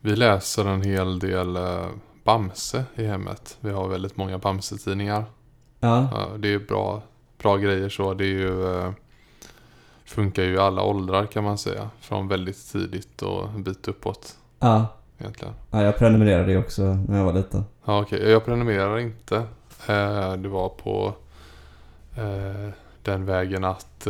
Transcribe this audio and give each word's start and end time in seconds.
Vi 0.00 0.16
läser 0.16 0.64
en 0.64 0.82
hel 0.82 1.18
del 1.18 1.56
eh, 1.56 1.86
Bamse 2.24 2.84
i 2.94 3.04
hemmet. 3.04 3.56
Vi 3.60 3.70
har 3.70 3.88
väldigt 3.88 4.16
många 4.16 4.38
Bamse-tidningar. 4.38 5.24
Ja, 5.80 6.28
det 6.38 6.54
är 6.54 6.58
bra, 6.58 7.02
bra 7.38 7.56
grejer 7.56 7.88
så. 7.88 8.14
Det 8.14 8.24
är 8.24 8.28
ju, 8.28 8.78
eh, 8.78 8.90
funkar 10.04 10.42
ju 10.42 10.54
i 10.54 10.58
alla 10.58 10.82
åldrar 10.82 11.26
kan 11.26 11.44
man 11.44 11.58
säga. 11.58 11.90
Från 12.00 12.28
väldigt 12.28 12.72
tidigt 12.72 13.22
och 13.22 13.48
en 13.48 13.62
bit 13.62 13.88
uppåt 13.88 14.36
ja. 14.58 14.86
egentligen. 15.18 15.54
ja 15.70 15.82
jag 15.82 15.98
prenumererade 15.98 16.52
ju 16.52 16.58
också 16.58 16.82
när 16.82 17.18
jag 17.18 17.24
var 17.24 17.32
liten. 17.32 17.64
Ja, 17.84 18.02
okej. 18.02 18.30
Jag 18.30 18.44
prenumererar 18.44 18.98
inte. 18.98 19.36
Eh, 19.86 20.32
det 20.32 20.48
var 20.48 20.68
på 20.68 21.14
den 23.02 23.24
vägen 23.24 23.64
att 23.64 24.06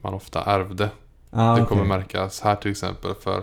man 0.00 0.14
ofta 0.14 0.44
ärvde. 0.44 0.90
Ja, 1.30 1.38
det 1.38 1.52
okej. 1.52 1.66
kommer 1.66 1.84
märkas 1.84 2.40
här 2.40 2.56
till 2.56 2.70
exempel 2.70 3.14
för 3.14 3.42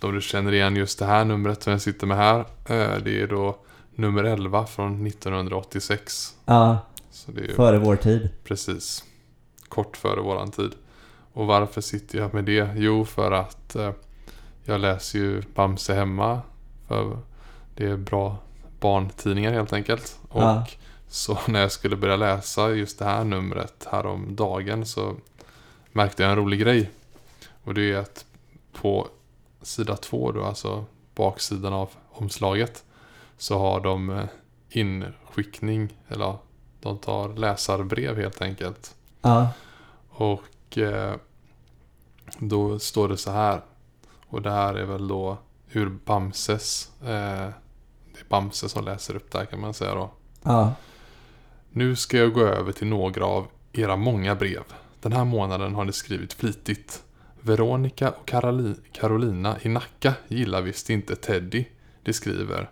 om 0.00 0.14
du 0.14 0.20
känner 0.20 0.52
igen 0.54 0.76
just 0.76 0.98
det 0.98 1.06
här 1.06 1.24
numret 1.24 1.62
som 1.62 1.70
jag 1.72 1.80
sitter 1.82 2.06
med 2.06 2.16
här. 2.16 2.38
Eh, 2.40 2.96
det 3.04 3.20
är 3.20 3.26
då 3.26 3.56
nummer 3.94 4.24
11 4.24 4.66
från 4.66 5.06
1986. 5.06 6.34
Ja, 6.44 6.78
Så 7.10 7.32
det 7.32 7.40
är 7.40 7.48
ju 7.48 7.54
före 7.54 7.78
vår 7.78 7.96
tid. 7.96 8.28
precis 8.44 9.04
kort 9.68 9.96
före 9.96 10.20
våran 10.20 10.50
tid. 10.50 10.72
Och 11.32 11.46
varför 11.46 11.80
sitter 11.80 12.18
jag 12.18 12.34
med 12.34 12.44
det? 12.44 12.68
Jo, 12.76 13.04
för 13.04 13.32
att 13.32 13.76
eh, 13.76 13.92
jag 14.64 14.80
läser 14.80 15.18
ju 15.18 15.42
Bamse 15.54 15.94
hemma. 15.94 16.40
För 16.88 17.18
det 17.76 17.86
är 17.86 17.96
bra 17.96 18.36
barntidningar 18.80 19.52
helt 19.52 19.72
enkelt. 19.72 20.18
Och 20.28 20.42
Ja. 20.42 20.66
så 21.08 21.38
när 21.48 21.60
jag 21.60 21.72
skulle 21.72 21.96
börja 21.96 22.16
läsa 22.16 22.70
just 22.70 22.98
det 22.98 23.04
här 23.04 23.24
numret 23.24 23.86
här 23.92 24.06
om 24.06 24.36
dagen 24.36 24.86
så 24.86 25.16
märkte 25.92 26.22
jag 26.22 26.30
en 26.32 26.38
rolig 26.38 26.60
grej. 26.60 26.90
Och 27.64 27.74
det 27.74 27.92
är 27.92 27.96
att 27.98 28.24
på 28.80 29.08
sida 29.66 29.96
två 29.96 30.32
då, 30.32 30.44
alltså 30.44 30.84
baksidan 31.14 31.72
av 31.72 31.90
omslaget, 32.10 32.84
så 33.36 33.58
har 33.58 33.80
de 33.80 34.10
eh, 34.10 34.24
inskickning, 34.70 35.96
eller 36.08 36.36
de 36.80 36.98
tar 36.98 37.28
läsarbrev 37.28 38.16
helt 38.16 38.42
enkelt. 38.42 38.94
Ja, 39.22 39.48
Och 40.08 40.78
eh, 40.78 41.14
då 42.38 42.78
står 42.78 43.08
det 43.08 43.16
så 43.16 43.30
här. 43.30 43.60
Och 44.28 44.42
det 44.42 44.50
här 44.50 44.74
är 44.74 44.84
väl 44.84 45.08
då 45.08 45.38
ur 45.72 45.88
Bamses. 46.04 46.90
Eh, 47.00 47.06
det 48.12 48.20
är 48.20 48.28
Bamse 48.28 48.68
som 48.68 48.84
läser 48.84 49.16
upp 49.16 49.30
det 49.32 49.38
här 49.38 49.46
kan 49.46 49.60
man 49.60 49.74
säga 49.74 49.94
då. 49.94 50.10
ja. 50.42 50.72
Nu 51.70 51.96
ska 51.96 52.16
jag 52.18 52.32
gå 52.32 52.40
över 52.40 52.72
till 52.72 52.86
några 52.86 53.26
av 53.26 53.46
era 53.72 53.96
många 53.96 54.34
brev. 54.34 54.62
Den 55.00 55.12
här 55.12 55.24
månaden 55.24 55.74
har 55.74 55.84
ni 55.84 55.92
skrivit 55.92 56.32
flitigt. 56.32 57.02
Veronica 57.46 58.10
och 58.10 58.26
Karolina 58.26 58.74
Carolina 58.92 59.56
i 59.62 59.68
Nacka 59.68 60.14
gillar 60.28 60.62
visst 60.62 60.90
inte 60.90 61.16
Teddy. 61.16 61.64
De 62.02 62.12
skriver. 62.12 62.70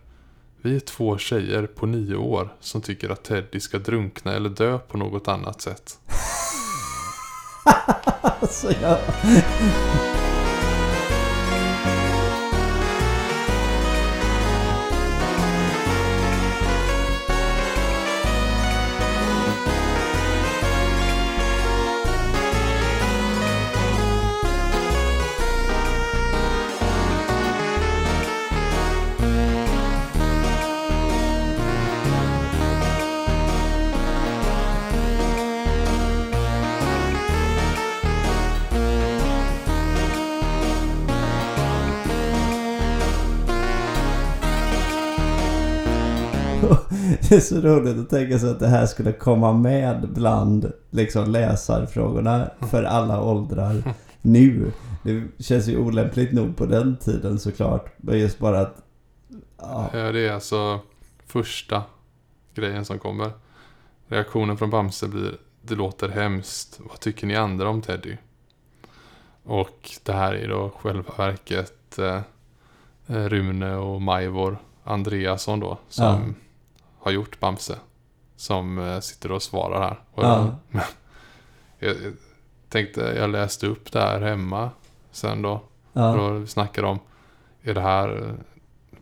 Vi 0.63 0.77
är 0.77 0.81
två 0.81 1.19
tjejer 1.19 1.67
på 1.67 1.87
nio 1.87 2.17
år 2.17 2.55
som 2.61 2.81
tycker 2.81 3.11
att 3.11 3.25
Teddy 3.25 3.61
ska 3.61 3.79
drunkna 3.79 4.33
eller 4.33 4.51
dö 4.51 4.79
på 4.79 4.97
något 4.97 5.29
annat 5.29 5.61
sätt. 5.61 5.99
Alltså 8.41 8.73
jag... 8.83 8.99
Det 47.35 47.39
är 47.39 47.41
så 47.41 47.61
roligt 47.61 47.99
att 47.99 48.11
tänka 48.11 48.39
sig 48.39 48.51
att 48.51 48.61
det 48.61 48.69
här 48.69 48.87
skulle 48.87 49.13
komma 49.13 49.53
med 49.53 50.09
bland 50.09 50.73
liksom 50.91 51.31
läsarfrågorna 51.31 52.51
för 52.71 52.83
alla 52.83 53.23
åldrar 53.23 53.95
nu. 54.23 54.73
Det 55.03 55.45
känns 55.45 55.69
ju 55.69 55.79
olämpligt 55.79 56.33
nog 56.33 56.57
på 56.57 56.67
den 56.67 56.97
tiden 56.97 57.39
såklart. 57.39 57.93
Men 57.97 58.19
just 58.19 58.39
bara 58.39 58.61
att... 58.61 58.83
Ja, 59.59 59.91
det 59.93 60.29
är 60.29 60.33
alltså 60.33 60.81
första 61.27 61.83
grejen 62.55 62.85
som 62.85 62.99
kommer. 62.99 63.31
Reaktionen 64.09 64.57
från 64.57 64.71
Bamse 64.71 65.09
blir 65.09 65.37
Det 65.63 65.75
låter 65.75 66.09
hemskt. 66.09 66.81
Vad 66.89 67.01
tycker 67.01 67.27
ni 67.27 67.37
andra 67.37 67.69
om 67.69 67.83
Teddy? 67.83 68.17
Och 69.43 69.91
det 70.03 70.13
här 70.13 70.35
är 70.35 70.49
då 70.49 70.73
själva 70.83 71.15
verket 71.17 71.99
eh, 71.99 72.21
eh, 73.07 73.29
Rune 73.29 73.77
och 73.77 74.03
Majvor 74.03 74.59
Andreasson 74.85 75.61
då 75.61 75.79
som 75.89 76.05
Ja. 76.05 76.44
Har 77.05 77.11
gjort 77.11 77.41
Bamse. 77.41 77.77
Som 78.37 78.79
eh, 78.79 79.01
sitter 79.01 79.33
och 79.33 79.43
svarar 79.43 79.81
här. 79.81 79.99
Och 80.15 80.25
Ja. 80.25 80.57
jag, 80.71 80.83
jag 81.79 81.97
tänkte, 82.69 83.01
jag 83.01 83.31
läste 83.31 83.67
upp 83.67 83.93
det 83.93 84.01
här 84.01 84.21
hemma 84.21 84.71
sen 85.11 85.43
då. 85.43 85.61
ja, 85.93 86.15
då 86.15 86.47
snackar 86.47 86.83
de, 86.83 86.99
är 87.63 87.75
det 87.75 87.81
här 87.81 88.17
eh, 88.29 88.35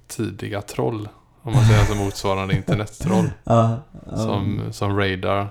tidiga 0.07 0.63
troll? 0.63 1.09
Om 1.43 1.53
man 1.53 1.65
säger 1.65 1.79
alltså 1.81 1.95
motsvarande 1.95 2.55
internettroll. 2.57 3.31
ja, 3.45 3.77
ja. 4.11 4.17
Som, 4.17 4.61
som 4.73 4.97
raidar 4.99 5.49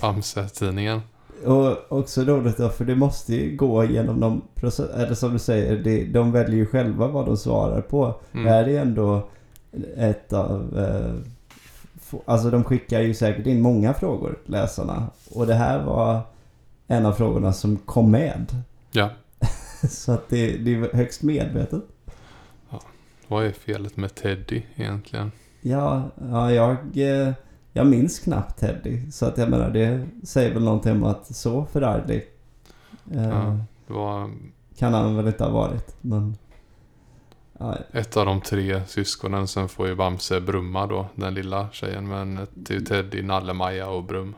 Bamse-tidningen. 0.00 1.00
Och 1.44 1.92
också 1.92 2.22
roligt 2.22 2.56
då, 2.56 2.68
för 2.68 2.84
det 2.84 2.94
måste 2.94 3.34
ju 3.34 3.56
gå 3.56 3.84
genom 3.84 4.16
någon 4.16 4.42
process. 4.54 4.90
Eller 4.90 5.14
som 5.14 5.32
du 5.32 5.38
säger, 5.38 5.76
det, 5.76 6.04
de 6.04 6.32
väljer 6.32 6.56
ju 6.56 6.66
själva 6.66 7.06
vad 7.06 7.26
de 7.26 7.36
svarar 7.36 7.80
på. 7.80 8.14
Mm. 8.32 8.44
Det 8.44 8.50
här 8.50 8.68
är 8.68 8.80
ändå 8.80 9.28
ett 9.96 10.32
av... 10.32 10.78
Eh, 10.78 11.14
alltså 12.24 12.50
de 12.50 12.64
skickar 12.64 13.00
ju 13.00 13.14
säkert 13.14 13.46
in 13.46 13.60
många 13.60 13.94
frågor, 13.94 14.38
läsarna. 14.46 15.06
Och 15.34 15.46
det 15.46 15.54
här 15.54 15.84
var 15.84 16.20
en 16.86 17.06
av 17.06 17.12
frågorna 17.12 17.52
som 17.52 17.76
kom 17.76 18.10
med. 18.10 18.46
Ja, 18.92 19.10
Så 19.88 20.12
att 20.12 20.28
det, 20.28 20.56
det 20.56 20.74
är 20.74 20.96
högst 20.96 21.22
medvetet. 21.22 21.82
vad 23.28 23.44
är 23.44 23.52
felet 23.52 23.96
med 23.96 24.14
Teddy 24.14 24.62
egentligen? 24.74 25.32
Ja, 25.60 26.10
ja 26.30 26.52
jag, 26.52 26.76
eh, 26.94 27.32
jag 27.72 27.86
minns 27.86 28.18
knappt 28.18 28.60
Teddy. 28.60 29.10
Så 29.10 29.26
att 29.26 29.38
jag 29.38 29.50
menar, 29.50 29.70
det 29.70 30.06
säger 30.24 30.54
väl 30.54 30.64
någonting 30.64 30.92
om 30.92 31.04
att 31.04 31.36
så 31.36 31.64
förarglig 31.64 32.24
eh, 33.12 33.28
Ja. 33.28 33.58
Var 33.86 34.30
kan 34.76 34.94
han 34.94 35.16
väl 35.16 35.26
inte 35.26 35.44
ha 35.44 35.50
varit. 35.50 35.96
Men... 36.00 36.36
Ett 37.92 38.16
av 38.16 38.26
de 38.26 38.40
tre 38.40 38.82
syskonen. 38.86 39.48
Sen 39.48 39.68
får 39.68 39.88
ju 39.88 39.94
Bamse 39.94 40.40
Brumma 40.40 40.86
då, 40.86 41.06
den 41.14 41.34
lilla 41.34 41.68
tjejen. 41.72 42.08
Men 42.08 42.46
det 42.54 42.74
är 42.74 42.78
ju 42.78 42.84
Teddy, 42.84 43.22
Nalle, 43.22 43.52
Maja 43.52 43.88
och 43.88 44.04
Brum. 44.04 44.34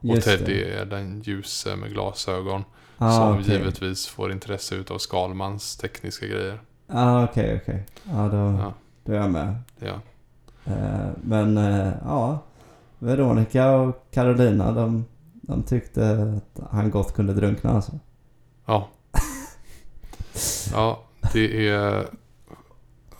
Och 0.00 0.22
Teddy 0.22 0.62
är 0.62 0.84
den 0.84 1.20
ljuse 1.20 1.76
med 1.76 1.90
glasögon. 1.92 2.64
Ah, 2.98 3.10
som 3.12 3.38
okej. 3.38 3.52
givetvis 3.54 4.06
får 4.06 4.32
intresse 4.32 4.74
utav 4.74 4.98
Skalmans 4.98 5.76
tekniska 5.76 6.26
grejer. 6.26 6.60
Ah, 6.88 7.24
okej, 7.24 7.60
okej. 7.62 7.86
Ja, 8.04 8.28
då, 8.28 8.36
Ja, 8.36 8.74
då 9.04 9.12
är 9.12 9.16
jag 9.16 9.30
med. 9.30 9.56
ja. 9.78 10.00
Eh, 10.64 11.08
men 11.22 11.58
eh, 11.58 11.92
ja, 12.04 12.38
Veronica 12.98 13.70
och 13.70 14.06
Carolina 14.10 14.72
de, 14.72 15.04
de 15.32 15.62
tyckte 15.62 16.10
att 16.36 16.70
han 16.70 16.90
gott 16.90 17.14
kunde 17.14 17.32
drunkna 17.34 17.70
alltså. 17.70 17.92
Ja. 18.66 18.88
Ja, 20.72 21.02
det 21.32 21.68
är 21.68 22.06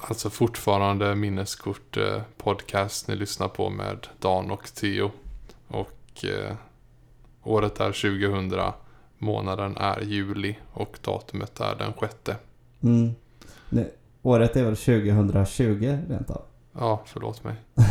alltså 0.00 0.30
fortfarande 0.30 1.14
Minneskort 1.14 1.96
eh, 1.96 2.22
podcast 2.36 3.08
ni 3.08 3.16
lyssnar 3.16 3.48
på 3.48 3.70
med 3.70 4.06
Dan 4.18 4.50
och 4.50 4.64
Theo. 4.74 5.10
Och 5.68 6.24
eh, 6.24 6.56
året 7.42 7.80
är 7.80 7.92
2000, 7.92 8.72
månaden 9.18 9.76
är 9.76 10.00
juli 10.00 10.58
och 10.72 10.98
datumet 11.04 11.60
är 11.60 11.74
den 11.74 11.92
sjätte. 11.92 12.36
Mm. 12.82 13.14
Nu, 13.68 13.90
året 14.22 14.56
är 14.56 14.64
väl 14.64 14.76
2020 14.76 15.98
rent 16.08 16.30
av. 16.30 16.42
Ja, 16.72 17.02
förlåt 17.06 17.44
mig. 17.44 17.54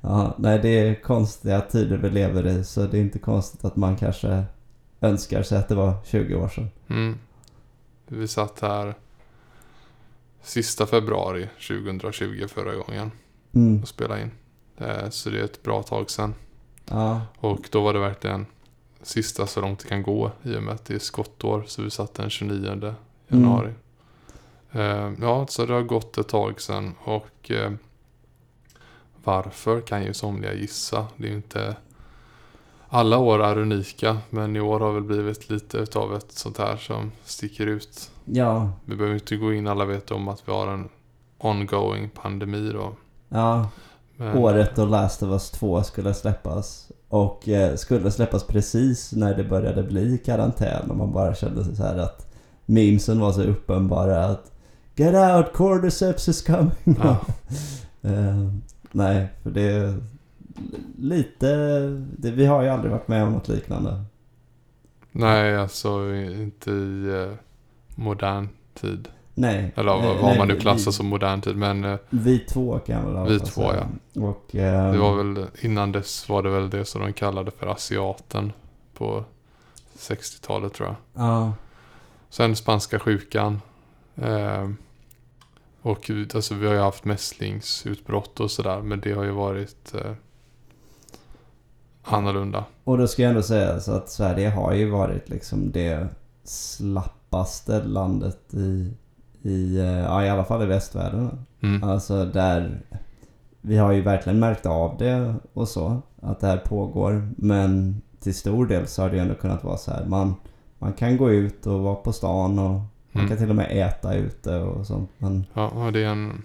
Ja, 0.00 0.34
nej 0.38 0.58
det 0.58 0.68
är 0.68 1.02
konstiga 1.02 1.60
tider 1.60 1.96
vi 1.96 2.10
lever 2.10 2.46
i 2.46 2.64
så 2.64 2.86
det 2.86 2.98
är 2.98 3.00
inte 3.00 3.18
konstigt 3.18 3.64
att 3.64 3.76
man 3.76 3.96
kanske 3.96 4.44
önskar 5.00 5.42
sig 5.42 5.58
att 5.58 5.68
det 5.68 5.74
var 5.74 5.94
20 6.04 6.34
år 6.34 6.48
sedan. 6.48 6.70
Mm. 6.88 7.18
Vi 8.06 8.28
satt 8.28 8.60
här 8.60 8.94
sista 10.42 10.86
februari 10.86 11.48
2020 11.68 12.46
förra 12.48 12.74
gången 12.74 13.10
Mm. 13.54 13.82
och 13.82 13.88
spelade 13.88 14.22
in. 14.22 14.30
Eh, 14.76 15.10
Så 15.10 15.30
det 15.30 15.40
är 15.40 15.44
ett 15.44 15.62
bra 15.62 15.82
tag 15.82 16.10
sedan. 16.10 16.34
Ja, 16.86 17.20
Och 17.38 17.68
då 17.70 17.82
var 17.82 17.92
det 17.92 17.98
verkligen 18.00 18.46
sista 19.02 19.46
så 19.46 19.60
långt 19.60 19.78
det 19.78 19.88
kan 19.88 20.02
gå 20.02 20.30
i 20.42 20.56
och 20.56 20.62
med 20.62 20.74
att 20.74 20.84
det 20.84 20.94
är 20.94 20.98
skottår. 20.98 21.64
Så 21.66 21.82
vi 21.82 21.90
satt 21.90 22.14
den 22.14 22.30
29 22.30 22.94
januari. 23.28 23.70
Eh, 24.72 25.12
ja, 25.20 25.46
så 25.48 25.66
det 25.66 25.72
har 25.74 25.82
gått 25.82 26.18
ett 26.18 26.28
tag 26.28 26.60
sedan 26.60 26.94
och 27.04 27.50
eh, 27.50 27.72
varför 29.24 29.80
kan 29.80 30.04
ju 30.04 30.14
somliga 30.14 30.54
gissa. 30.54 31.06
Det 31.16 31.26
är 31.26 31.30
ju 31.30 31.36
inte 31.36 31.76
alla 32.88 33.18
år 33.18 33.42
är 33.44 33.58
unika, 33.58 34.18
men 34.30 34.56
i 34.56 34.60
år 34.60 34.80
har 34.80 34.92
väl 34.92 35.02
blivit 35.02 35.50
lite 35.50 35.78
utav 35.78 36.16
ett 36.16 36.32
sånt 36.32 36.58
här 36.58 36.76
som 36.76 37.12
sticker 37.24 37.66
ut. 37.66 38.11
Ja, 38.24 38.72
Vi 38.84 38.96
behöver 38.96 39.14
inte 39.14 39.36
gå 39.36 39.52
in, 39.52 39.66
alla 39.66 39.84
vet 39.84 40.10
om 40.10 40.28
att 40.28 40.42
vi 40.48 40.52
har 40.52 40.66
en 40.66 40.88
ongoing 41.38 42.10
pandemi 42.10 42.70
då. 42.72 42.92
ja. 43.28 43.68
Men, 44.16 44.38
Året 44.38 44.76
då 44.76 44.84
Last 44.84 45.22
of 45.22 45.30
Us 45.30 45.50
2 45.50 45.82
skulle 45.82 46.14
släppas. 46.14 46.90
Och 47.08 47.48
eh, 47.48 47.76
skulle 47.76 48.10
släppas 48.10 48.44
precis 48.46 49.12
när 49.12 49.34
det 49.34 49.44
började 49.44 49.82
bli 49.82 50.18
karantän. 50.18 50.90
Och 50.90 50.96
man 50.96 51.12
bara 51.12 51.34
kände 51.34 51.64
så 51.76 51.82
här 51.82 51.98
att 51.98 52.34
memesen 52.66 53.20
var 53.20 53.32
så 53.32 53.42
uppenbara 53.42 54.24
att 54.24 54.52
Get 54.96 55.14
out, 55.14 55.52
cordyceps 55.52 56.28
is 56.28 56.42
coming. 56.42 56.98
Ja. 57.02 57.16
Eh, 58.04 58.48
nej, 58.92 59.28
för 59.42 59.50
det 59.50 59.62
är 59.62 59.94
lite... 60.98 61.56
Det, 62.18 62.30
vi 62.30 62.46
har 62.46 62.62
ju 62.62 62.68
aldrig 62.68 62.92
varit 62.92 63.08
med 63.08 63.24
om 63.24 63.32
något 63.32 63.48
liknande. 63.48 64.04
Nej, 65.12 65.56
alltså 65.56 66.14
inte 66.14 66.70
i 66.70 67.08
eh, 67.08 67.36
modern 67.94 68.48
tid. 68.74 69.08
Nej. 69.34 69.72
Eller 69.76 69.92
vad, 69.92 70.02
vad 70.04 70.22
nej, 70.24 70.38
man 70.38 70.48
nu 70.48 70.54
vi- 70.54 70.60
klassar 70.60 70.90
som 70.90 71.06
modern 71.06 71.40
tid. 71.40 71.56
Men 71.56 71.84
eh, 71.84 71.98
Vi 72.10 72.38
två 72.38 72.78
kan 72.78 73.00
jag 73.00 73.12
väl 73.12 73.32
Vi 73.32 73.40
två, 73.40 73.46
säga. 73.70 73.88
Och, 74.14 74.54
eh, 74.56 74.92
det 74.92 74.98
var 74.98 75.14
väl 75.16 75.46
innan 75.60 75.92
dess 75.92 76.28
var 76.28 76.42
det 76.42 76.50
väl 76.50 76.70
det 76.70 76.84
som 76.84 77.00
de 77.00 77.12
kallade 77.12 77.50
för 77.50 77.66
asiaten 77.66 78.52
på 78.94 79.24
60-talet 79.98 80.74
tror 80.74 80.88
jag. 80.88 80.96
Ja, 81.24 81.52
Sen 82.30 82.56
spanska 82.56 82.98
sjukan. 82.98 83.60
Eh, 84.16 84.70
och 85.82 86.10
vi- 86.10 86.28
alltså, 86.34 86.54
vi 86.54 86.66
har 86.66 86.74
ju 86.74 86.80
haft 86.80 87.04
mässlingsutbrott 87.04 88.40
och 88.40 88.50
sådär. 88.50 88.80
Men 88.82 89.00
det 89.00 89.12
har 89.12 89.24
ju 89.24 89.30
varit 89.30 89.94
eh, 89.94 90.12
annorlunda. 92.02 92.64
Och 92.84 92.98
då 92.98 93.06
ska 93.08 93.22
jag 93.22 93.30
ändå 93.30 93.42
säga 93.42 93.80
så 93.80 93.92
att 93.92 94.10
Sverige 94.10 94.50
har 94.50 94.72
ju 94.72 94.90
varit 94.90 95.28
liksom 95.28 95.70
det 95.72 96.08
slappaste 97.32 97.82
landet 97.84 98.54
i, 98.54 98.92
i, 99.42 99.78
eh, 99.78 99.98
ja, 100.00 100.24
i 100.24 100.28
alla 100.30 100.44
fall 100.44 100.62
i 100.62 100.66
västvärlden. 100.66 101.44
Mm. 101.62 101.82
Alltså 101.84 102.24
där 102.24 102.80
vi 103.60 103.76
har 103.76 103.92
ju 103.92 104.00
verkligen 104.02 104.38
märkt 104.38 104.66
av 104.66 104.96
det 104.98 105.34
och 105.52 105.68
så. 105.68 106.02
Att 106.22 106.40
det 106.40 106.46
här 106.46 106.56
pågår. 106.56 107.28
Men 107.36 108.02
till 108.20 108.34
stor 108.34 108.66
del 108.66 108.86
så 108.86 109.02
har 109.02 109.10
det 109.10 109.16
ju 109.16 109.22
ändå 109.22 109.34
kunnat 109.34 109.64
vara 109.64 109.76
så 109.76 109.90
här. 109.90 110.04
Man, 110.06 110.34
man 110.78 110.92
kan 110.92 111.16
gå 111.16 111.30
ut 111.30 111.66
och 111.66 111.80
vara 111.80 111.94
på 111.94 112.12
stan 112.12 112.58
och 112.58 112.70
man 112.70 112.86
Mm. 113.14 113.28
kan 113.28 113.36
till 113.38 113.50
och 113.50 113.56
med 113.56 113.68
äta 113.88 114.14
ute 114.14 114.56
och 114.58 114.86
sånt. 114.86 115.10
Men 115.18 115.46
Ja, 115.54 115.90
det 115.92 116.00
är 116.04 116.08
en 116.08 116.42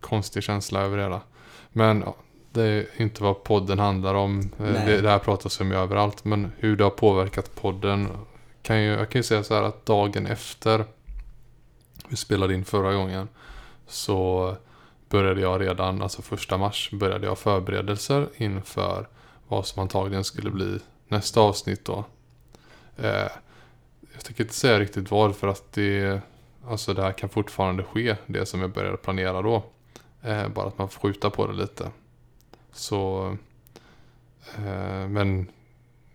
konstig 0.00 0.42
känsla 0.42 0.80
över 0.80 0.96
det 0.96 1.02
hela. 1.02 1.20
Men 1.72 2.00
ja, 2.06 2.14
det 2.52 2.62
är 2.62 2.86
inte 2.96 3.22
vad 3.22 3.44
podden 3.44 3.78
handlar 3.78 4.14
om. 4.14 4.40
Eh, 4.40 4.46
Nej. 4.58 4.86
Det, 4.86 5.00
det 5.00 5.10
här 5.10 5.18
pratas 5.18 5.60
om 5.60 5.70
ju 5.70 5.76
överallt. 5.76 6.24
Men 6.24 6.52
hur 6.58 6.76
det 6.76 6.84
har 6.84 6.90
påverkat 6.90 7.54
podden. 7.54 8.08
Kan 8.64 8.82
ju, 8.82 8.90
jag 8.90 9.10
kan 9.10 9.18
ju 9.18 9.22
säga 9.22 9.44
så 9.44 9.54
här 9.54 9.62
att 9.62 9.86
dagen 9.86 10.26
efter 10.26 10.84
vi 12.08 12.16
spelade 12.16 12.54
in 12.54 12.64
förra 12.64 12.94
gången. 12.94 13.28
Så 13.86 14.56
började 15.08 15.40
jag 15.40 15.60
redan, 15.60 16.02
alltså 16.02 16.22
första 16.22 16.58
mars, 16.58 16.90
började 16.92 17.26
jag 17.26 17.38
förberedelser 17.38 18.28
inför 18.36 19.08
vad 19.48 19.66
som 19.66 19.82
antagligen 19.82 20.24
skulle 20.24 20.50
bli 20.50 20.78
nästa 21.08 21.40
avsnitt 21.40 21.84
då. 21.84 22.04
Eh, 22.96 23.28
jag 24.14 24.24
tänker 24.24 24.44
inte 24.44 24.54
säga 24.54 24.80
riktigt 24.80 25.10
vad 25.10 25.36
för 25.36 25.48
att 25.48 25.72
det, 25.72 26.20
alltså 26.66 26.94
det 26.94 27.02
här 27.02 27.12
kan 27.12 27.28
fortfarande 27.28 27.82
ske, 27.82 28.16
det 28.26 28.46
som 28.46 28.60
jag 28.60 28.70
började 28.70 28.96
planera 28.96 29.42
då. 29.42 29.62
Eh, 30.22 30.48
bara 30.48 30.66
att 30.66 30.78
man 30.78 30.88
får 30.88 31.00
skjuta 31.00 31.30
på 31.30 31.46
det 31.46 31.52
lite. 31.52 31.90
Så, 32.72 33.28
eh, 34.56 35.08
men 35.08 35.48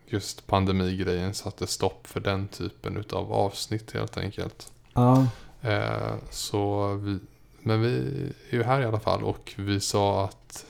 just 0.09 0.47
pandemigrejen 0.47 1.33
satte 1.33 1.67
stopp 1.67 2.07
för 2.07 2.19
den 2.19 2.47
typen 2.47 2.97
utav 2.97 3.33
avsnitt 3.33 3.91
helt 3.91 4.17
enkelt. 4.17 4.71
ja, 4.94 5.27
Eh, 5.61 6.13
så 6.29 6.94
vi, 6.94 7.19
men 7.59 7.81
vi 7.81 7.97
är 8.50 8.56
ju 8.56 8.63
här 8.63 8.81
i 8.81 8.85
alla 8.85 9.00
fall 9.00 9.23
och 9.23 9.53
vi 9.57 9.79
sa 9.79 10.25
att 10.25 10.65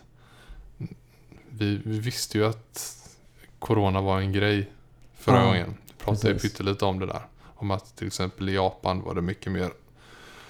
vi, 1.49 1.81
vi 1.85 1.99
visste 1.99 2.37
ju 2.37 2.45
att 2.45 2.95
Corona 3.59 4.01
var 4.01 4.19
en 4.19 4.33
grej 4.33 4.69
förra 5.17 5.35
Ja, 5.39 5.45
gången. 5.45 5.77
Vi 5.87 5.93
pratade 6.05 6.33
ju 6.33 6.39
pyttelite 6.39 6.85
om 6.85 6.99
det 6.99 7.05
där. 7.05 7.21
Om 7.55 7.71
att 7.71 7.95
till 7.95 8.07
exempel 8.07 8.49
i 8.49 8.53
Japan 8.53 9.01
var 9.01 9.15
det 9.15 9.21
mycket 9.21 9.51
mer, 9.51 9.71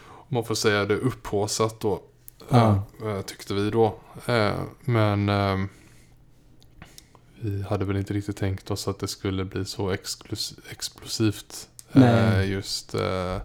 om 0.08 0.28
man 0.36 0.44
får 0.44 0.56
säga 0.56 0.86
det, 0.86 0.96
upphåsat 0.96 1.80
då. 1.80 2.02
Ja. 2.50 2.84
eh, 3.04 3.22
tyckte 3.22 3.54
vi 3.54 3.70
då. 3.70 3.96
Eh, 4.26 4.60
men 4.82 5.30
eh, 5.30 5.58
vi 7.42 7.62
hade 7.62 7.86
väl 7.86 7.98
inte 7.98 8.14
riktigt 8.14 8.38
tänkt 8.38 8.72
oss 8.72 8.88
att 8.88 9.00
det 9.00 9.08
skulle 9.08 9.46
bli 9.46 9.66
så 9.66 9.92
explosivt. 10.72 11.70
Eh, 11.94 12.52
just 12.52 12.96
eh, 12.96 13.38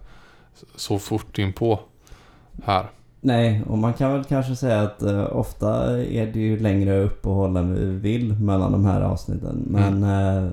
så 0.76 0.98
fort 0.98 1.38
in 1.38 1.52
på 1.52 1.80
här. 2.64 2.90
Nej, 3.20 3.62
och 3.66 3.78
man 3.78 3.94
kan 3.94 4.12
väl 4.12 4.24
kanske 4.24 4.56
säga 4.56 4.82
att 4.82 5.02
eh, 5.02 5.36
ofta 5.36 6.00
är 6.02 6.26
det 6.26 6.40
ju 6.40 6.58
längre 6.58 7.00
uppehåll 7.00 7.56
än 7.56 7.74
vi 7.74 7.84
vill 7.84 8.34
mellan 8.34 8.72
de 8.72 8.84
här 8.84 9.00
avsnitten. 9.00 9.64
Men 9.66 10.02
eh, 10.02 10.50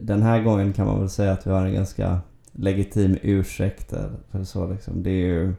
den 0.00 0.22
här 0.22 0.42
gången 0.42 0.72
kan 0.72 0.86
man 0.86 1.00
väl 1.00 1.10
säga 1.10 1.32
att 1.32 1.46
vi 1.46 1.50
har 1.50 1.66
en 1.66 1.74
ganska 1.74 2.20
legitim 2.52 3.18
ursäkt. 3.22 3.94
För 4.30 4.44
så 4.44 4.66
liksom. 4.66 5.02
Det 5.02 5.10
är 5.10 5.26
ju... 5.26 5.54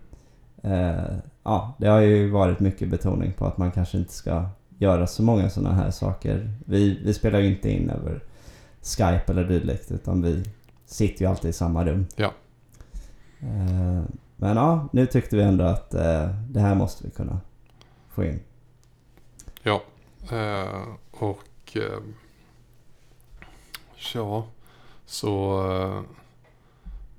Eh, 0.63 1.17
ja, 1.43 1.75
det 1.79 1.87
har 1.87 1.99
ju 1.99 2.29
varit 2.29 2.59
mycket 2.59 2.89
betoning 2.89 3.33
på 3.33 3.45
att 3.45 3.57
man 3.57 3.71
kanske 3.71 3.97
inte 3.97 4.13
ska 4.13 4.45
göra 4.79 5.07
så 5.07 5.23
många 5.23 5.49
sådana 5.49 5.75
här 5.75 5.91
saker. 5.91 6.53
Vi, 6.65 6.99
vi 7.03 7.13
spelar 7.13 7.39
ju 7.39 7.47
inte 7.47 7.71
in 7.71 7.89
över 7.89 8.23
Skype 8.81 9.23
eller 9.27 9.43
dylikt 9.43 9.91
utan 9.91 10.21
vi 10.21 10.43
sitter 10.85 11.21
ju 11.21 11.29
alltid 11.31 11.49
i 11.49 11.53
samma 11.53 11.85
rum. 11.85 12.05
Ja. 12.15 12.33
Eh, 13.39 14.03
men 14.35 14.57
ja, 14.57 14.89
nu 14.91 15.05
tyckte 15.05 15.35
vi 15.35 15.41
ändå 15.41 15.63
att 15.63 15.93
eh, 15.93 16.29
det 16.49 16.59
här 16.59 16.75
måste 16.75 17.03
vi 17.03 17.11
kunna 17.11 17.39
få 18.09 18.23
in. 18.23 18.39
Ja. 19.63 19.83
Eh, 20.31 20.87
och 21.11 21.77
ja, 24.13 24.47
så 25.05 25.63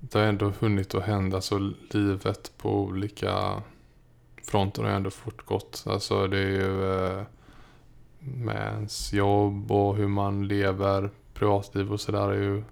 det 0.00 0.18
har 0.18 0.26
ändå 0.26 0.52
hunnit 0.60 0.94
att 0.94 1.02
hända 1.02 1.40
så 1.40 1.72
livet 1.90 2.52
på 2.58 2.80
olika 2.80 3.62
fronter 4.42 4.82
har 4.82 4.90
ändå 4.90 5.10
fortgått. 5.10 5.84
Alltså 5.86 6.26
det 6.26 6.38
är 6.38 6.50
ju 6.50 7.24
med 8.20 8.72
ens 8.72 9.12
jobb 9.12 9.72
och 9.72 9.96
hur 9.96 10.08
man 10.08 10.48
lever, 10.48 11.10
privatliv 11.34 11.92
och 11.92 12.00
sådär 12.00 12.28
är 12.28 12.42
ju 12.42 12.62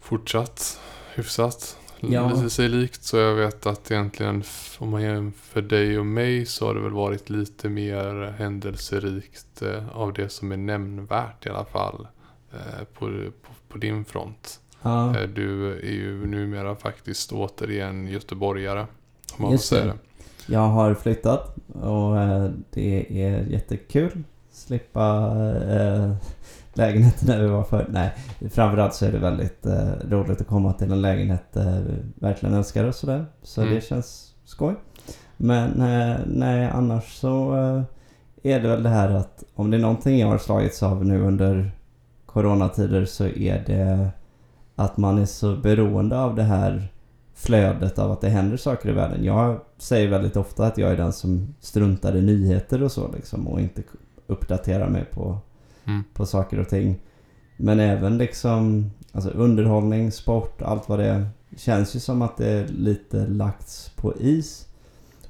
fortsatt 0.00 0.80
hyfsat. 1.14 1.76
Ja. 2.00 2.32
Lite 2.32 2.50
sig 2.50 2.68
likt 2.68 3.04
så 3.04 3.16
jag 3.16 3.34
vet 3.34 3.66
att 3.66 3.90
egentligen 3.90 4.44
om 4.78 4.90
man 4.90 5.02
jämför 5.02 5.62
dig 5.62 5.98
och 5.98 6.06
mig 6.06 6.46
så 6.46 6.66
har 6.66 6.74
det 6.74 6.80
väl 6.80 6.92
varit 6.92 7.30
lite 7.30 7.68
mer 7.68 8.34
händelserikt 8.38 9.62
eh, 9.62 9.96
av 9.96 10.12
det 10.12 10.28
som 10.28 10.52
är 10.52 10.56
nämnvärt 10.56 11.46
i 11.46 11.48
alla 11.48 11.64
fall 11.64 12.06
eh, 12.52 12.84
på, 12.94 13.06
på, 13.42 13.52
på 13.68 13.78
din 13.78 14.04
front. 14.04 14.60
Ja, 14.82 15.16
Eh, 15.18 15.28
Du 15.28 15.72
är 15.72 15.92
ju 15.92 16.26
numera 16.26 16.76
faktiskt 16.76 17.32
återigen 17.32 18.06
göteborgare. 18.06 18.86
Om 19.36 19.42
man 19.42 19.52
Just 19.52 19.66
säga 19.66 19.84
det. 19.84 19.98
Jag 20.50 20.68
har 20.68 20.94
flyttat 20.94 21.56
och 21.82 22.18
eh, 22.20 22.50
det 22.70 23.22
är 23.24 23.40
jättekul. 23.42 24.22
Slippa 24.52 25.26
eh, 25.70 26.12
lägenheten 26.74 27.26
där 27.28 27.40
vi 27.42 27.46
var 27.48 27.62
för. 27.64 27.86
Nej, 27.90 28.10
framförallt 28.50 28.94
så 28.94 29.04
är 29.06 29.12
det 29.12 29.18
väldigt 29.18 29.66
eh, 29.66 29.88
roligt 30.08 30.40
att 30.40 30.46
komma 30.46 30.72
till 30.72 30.92
en 30.92 31.02
lägenhet 31.02 31.44
vi 31.54 31.94
verkligen 32.14 32.54
älskar 32.54 32.84
och 32.84 32.94
sådär. 32.94 33.26
Så 33.42 33.60
Mm. 33.62 33.74
det 33.74 33.80
känns 33.80 34.34
skoj. 34.44 34.74
Men 35.36 35.70
nej, 36.26 36.70
annars 36.72 37.14
så 37.14 37.52
är 38.42 38.60
det 38.60 38.68
väl 38.68 38.82
det 38.82 38.88
här 38.88 39.10
att 39.10 39.44
om 39.54 39.70
det 39.70 39.76
är 39.76 39.80
någonting 39.80 40.18
jag 40.18 40.28
har 40.28 40.38
slagits 40.38 40.82
av 40.82 41.04
nu 41.04 41.22
under 41.22 41.70
coronatider 42.26 43.04
så 43.04 43.24
är 43.24 43.64
det 43.66 44.08
att 44.76 44.96
man 44.96 45.18
är 45.18 45.26
så 45.26 45.56
beroende 45.56 46.20
av 46.20 46.34
det 46.34 46.42
här 46.42 46.88
flödet 47.40 47.98
av 47.98 48.12
att 48.12 48.20
det 48.20 48.28
händer 48.28 48.56
saker 48.56 48.88
i 48.88 48.92
världen. 48.92 49.24
Jag 49.24 49.60
säger 49.78 50.08
väldigt 50.08 50.36
ofta 50.36 50.66
att 50.66 50.78
jag 50.78 50.90
är 50.90 50.96
den 50.96 51.12
som 51.12 51.54
struntar 51.60 52.16
i 52.16 52.22
nyheter 52.22 52.82
och 52.82 52.92
så 52.92 53.12
liksom 53.12 53.48
och 53.48 53.60
inte 53.60 53.82
uppdaterar 54.26 54.88
mig 54.88 55.04
på, 55.04 55.38
Mm. 55.84 56.04
på 56.14 56.26
saker 56.26 56.60
och 56.60 56.68
ting. 56.68 57.00
Men 57.56 57.80
även 57.80 58.18
liksom 58.18 58.90
alltså 59.12 59.30
underhållning, 59.30 60.12
sport, 60.12 60.62
allt 60.62 60.88
vad 60.88 60.98
det 60.98 61.06
är. 61.06 61.26
Känns 61.56 61.96
ju 61.96 62.00
som 62.00 62.22
att 62.22 62.36
det 62.36 62.46
är 62.48 62.66
lite 62.68 63.26
lagts 63.26 63.88
på 63.96 64.14
is. 64.20 64.66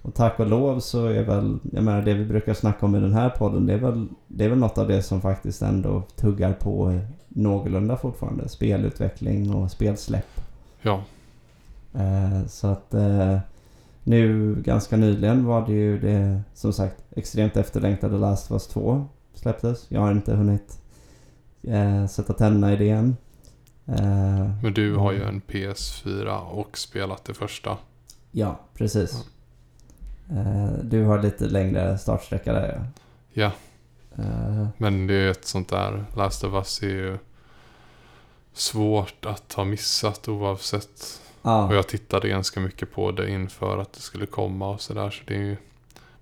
Och 0.03 0.15
tack 0.15 0.41
och 0.41 0.47
lov 0.47 0.81
så 0.81 1.07
är 1.07 1.23
väl, 1.25 1.59
jag 1.73 1.85
menar 1.85 2.03
det 2.03 2.15
vi 2.15 2.25
brukar 2.25 2.55
snacka 2.55 2.87
om 2.87 2.97
i 2.97 3.01
den 3.01 3.13
här 3.15 3.31
podden, 3.31 3.67
det 3.67 3.73
är 3.73 3.79
väl, 3.79 4.09
det 4.29 4.45
är 4.45 4.49
väl 4.49 4.59
något 4.59 4.79
av 4.79 4.89
det 4.89 5.03
som 5.03 5.21
faktiskt 5.21 5.63
ändå 5.63 6.03
tuggar 6.17 6.53
på 6.53 7.01
någorlunda 7.29 7.97
fortfarande. 7.97 8.49
Spelutveckling 8.49 9.55
och 9.55 9.71
spelsläpp. 9.71 10.41
Ja, 10.83 11.03
så 12.49 12.67
att, 12.67 12.95
eh, 12.95 13.39
nu 14.05 14.55
ganska 14.65 14.97
nyligen 14.97 15.45
var 15.47 15.67
det 15.67 15.73
ju 15.73 15.99
det 16.01 16.43
som 16.55 16.73
sagt 16.73 16.97
extremt 17.17 17.57
efterlängtade 17.57 18.19
Last 18.19 18.51
of 18.51 18.55
Us 18.55 18.67
2 18.69 19.09
släpptes. 19.35 19.87
Jag 19.89 20.01
har 20.01 20.13
inte 20.13 20.35
hunnit 20.35 20.79
eh, 21.63 22.07
sätta 22.07 22.33
tänderna 22.33 22.73
i 22.73 22.77
det 22.77 22.91
än. 22.91 23.17
Eh, 23.87 24.51
Men 24.63 24.75
du 24.75 24.97
har 24.97 25.13
ju 25.13 25.23
en 25.23 25.41
PS4 25.49 26.39
och 26.39 26.79
spelat 26.79 27.25
det 27.25 27.35
första. 27.35 27.77
ja, 28.33 28.61
precis. 28.75 29.25
Eh, 30.31 30.71
du 30.83 31.05
har 31.05 31.23
lite 31.23 31.45
längre 31.45 31.99
startsträcka 31.99 32.53
där 32.53 32.69
ja. 32.75 32.85
Ja. 33.33 33.53
Eh, 34.25 34.69
Men 34.79 35.07
det 35.07 35.15
är 35.15 35.21
ju 35.21 35.31
ett 35.31 35.45
sånt 35.45 35.69
där, 35.69 36.05
Last 36.17 36.45
of 36.45 36.53
Us 36.55 36.83
är 36.83 36.87
ju 36.89 37.19
svårt 38.53 39.25
att 39.27 39.53
ha 39.53 39.65
missat 39.65 40.29
oavsett. 40.29 41.20
Ja. 41.43 41.67
Och 41.69 41.75
jag 41.75 41.89
tittade 41.89 42.29
ganska 42.29 42.61
mycket 42.61 42.93
på 42.93 43.11
det 43.11 43.31
inför 43.31 43.79
att 43.79 43.93
det 43.93 44.01
skulle 44.01 44.27
komma 44.27 44.71
och 44.71 44.81
sådär. 44.81 45.11
Så 45.11 45.23
det 45.27 45.35
är 45.35 45.39
ju, 45.39 45.57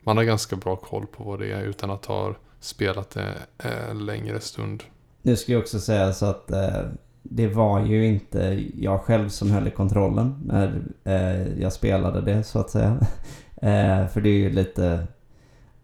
man 0.00 0.16
har 0.16 0.24
ganska 0.24 0.56
bra 0.56 0.76
koll 0.76 1.06
på 1.06 1.24
vad 1.24 1.38
det 1.38 1.52
är 1.52 1.62
utan 1.62 1.90
att 1.90 2.06
ha 2.06 2.34
spelat 2.60 3.10
det 3.10 3.34
en 3.58 4.06
längre 4.06 4.40
stund. 4.40 4.82
Nu 5.22 5.36
ska 5.36 5.52
jag 5.52 5.60
också 5.60 5.80
säga 5.80 6.12
så 6.12 6.26
att 6.26 6.50
eh, 6.50 6.80
det 7.22 7.48
var 7.48 7.86
ju 7.86 8.06
inte 8.06 8.64
jag 8.74 9.00
själv 9.00 9.28
som 9.28 9.50
höll 9.50 9.68
i 9.68 9.70
kontrollen 9.70 10.34
när 10.44 10.82
eh, 11.04 11.60
jag 11.62 11.72
spelade 11.72 12.20
det 12.20 12.44
så 12.44 12.58
att 12.58 12.70
säga. 12.70 12.98
eh, 13.56 14.06
för 14.08 14.20
det 14.20 14.28
är 14.28 14.38
ju 14.38 14.50
lite... 14.50 15.06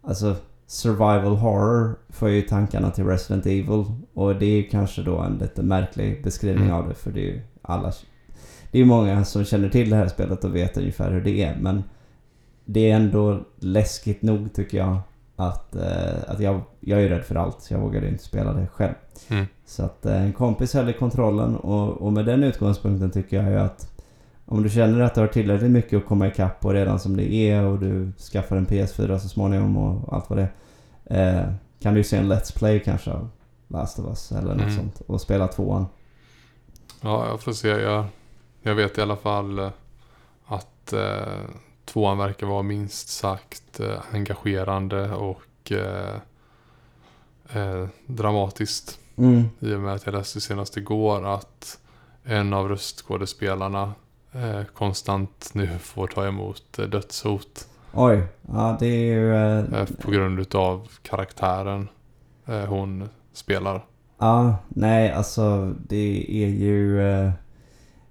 Alltså 0.01 0.35
survival 0.67 1.35
horror 1.35 1.95
får 2.09 2.29
ju 2.29 2.41
tankarna 2.41 2.91
till 2.91 3.05
Resident 3.05 3.45
Evil. 3.45 3.85
Och 4.13 4.35
det 4.35 4.45
är 4.45 4.55
ju 4.57 4.63
kanske 4.63 5.01
då 5.01 5.17
en 5.17 5.37
lite 5.37 5.63
märklig 5.63 6.23
beskrivning 6.23 6.65
Mm. 6.65 6.75
av 6.75 6.87
det 6.89 6.95
för 6.95 7.11
det 7.11 7.19
är 7.19 7.33
ju 7.33 7.41
alla... 7.61 7.93
Det 8.75 8.81
är 8.81 8.85
många 8.85 9.25
som 9.25 9.45
känner 9.45 9.69
till 9.69 9.89
det 9.89 9.95
här 9.95 10.07
spelet 10.07 10.43
och 10.43 10.55
vet 10.55 10.77
ungefär 10.77 11.11
hur 11.11 11.21
det 11.21 11.43
är 11.43 11.55
men 11.59 11.83
det 12.65 12.91
är 12.91 12.95
ändå 12.95 13.39
läskigt 13.59 14.21
nog 14.21 14.53
tycker 14.53 14.77
jag 14.77 14.97
att, 15.35 15.75
eh, 15.75 16.15
att 16.27 16.39
jag, 16.39 16.61
jag 16.79 17.03
är 17.03 17.09
rädd 17.09 17.23
för 17.23 17.35
allt 17.35 17.61
så 17.61 17.73
jag 17.73 17.79
vågade 17.79 18.07
inte 18.07 18.23
spela 18.23 18.53
det 18.53 18.67
själv. 18.67 18.93
Mm. 19.29 19.45
Så 19.65 19.83
att 19.85 20.05
eh, 20.05 20.21
en 20.23 20.33
kompis 20.33 20.73
höll 20.73 20.89
i 20.89 20.93
kontrollen 20.93 21.55
och, 21.55 21.89
och 21.89 22.13
med 22.13 22.25
den 22.25 22.43
utgångspunkten 22.43 23.11
tycker 23.11 23.37
jag 23.43 23.51
ju 23.51 23.57
att 23.59 24.01
om 24.45 24.63
du 24.63 24.69
känner 24.69 24.99
att 25.01 25.15
du 25.15 25.21
har 25.21 25.27
tillräckligt 25.27 25.71
mycket 25.71 25.97
att 25.97 26.05
komma 26.05 26.27
ikapp 26.27 26.59
på 26.59 26.73
redan 26.73 26.99
som 26.99 27.17
det 27.17 27.33
är 27.33 27.63
och 27.63 27.79
du 27.79 28.11
skaffar 28.31 28.55
en 28.57 28.67
PS4 28.67 29.17
så 29.17 29.29
småningom 29.29 29.77
och 29.77 30.13
allt 30.13 30.29
vad 30.29 30.39
det 30.39 30.47
är. 31.05 31.39
Eh, 31.43 31.49
kan 31.79 31.93
du 31.93 31.99
ju 31.99 32.03
se 32.03 32.17
en 32.17 32.31
Let's 32.33 32.57
Play 32.57 32.79
kanske 32.79 33.11
av 33.11 33.29
Last 33.67 33.99
of 33.99 34.05
Us 34.05 34.31
eller 34.31 34.53
något 34.55 34.61
Mm. 34.61 34.75
sånt 34.75 35.01
och 35.07 35.21
spela 35.21 35.47
tvåan. 35.47 35.85
Ja, 37.01 37.27
jag 37.27 37.41
får 37.41 37.51
se. 37.51 37.67
Jag, 37.67 38.05
jag 38.69 38.75
vet 38.75 38.97
i 38.97 39.01
alla 39.01 39.15
fall 39.15 39.59
eh, 39.59 39.69
att 40.45 40.93
eh, 40.93 41.43
tvåan 41.85 42.17
verkar 42.17 42.47
vara 42.47 42.63
minst 42.63 43.09
sagt 43.09 43.79
eh, 43.79 43.99
engagerande 44.11 45.11
och 45.11 45.71
eh, 45.71 46.15
eh, 47.53 47.87
dramatiskt. 48.05 48.99
Mm. 49.17 49.43
I 49.59 49.73
och 49.73 49.79
med 49.79 49.93
att 49.93 50.05
jag 50.05 50.13
läste 50.13 50.41
senast 50.41 50.77
igår 50.77 51.25
att 51.25 51.79
en 52.23 52.53
av 52.53 52.69
röstskådespelarna 52.69 53.93
eh, 54.31 54.63
konstant 54.73 55.49
nu 55.53 55.69
får 55.79 56.07
ta 56.07 56.27
emot 56.27 56.79
eh, 56.79 56.85
dödshot 56.85 57.67
Oj, 57.93 58.23
ja 58.41 58.77
det 58.79 58.87
är 58.87 59.13
ju... 59.13 59.85
På 60.01 60.11
grund 60.11 60.39
utav 60.39 60.87
karaktären 61.01 61.87
hon 62.67 63.09
spelar. 63.33 63.85
Ja, 64.17 64.55
nej 64.67 65.11
alltså 65.11 65.73
det 65.87 66.25
är 66.29 66.47
ju... 66.47 67.01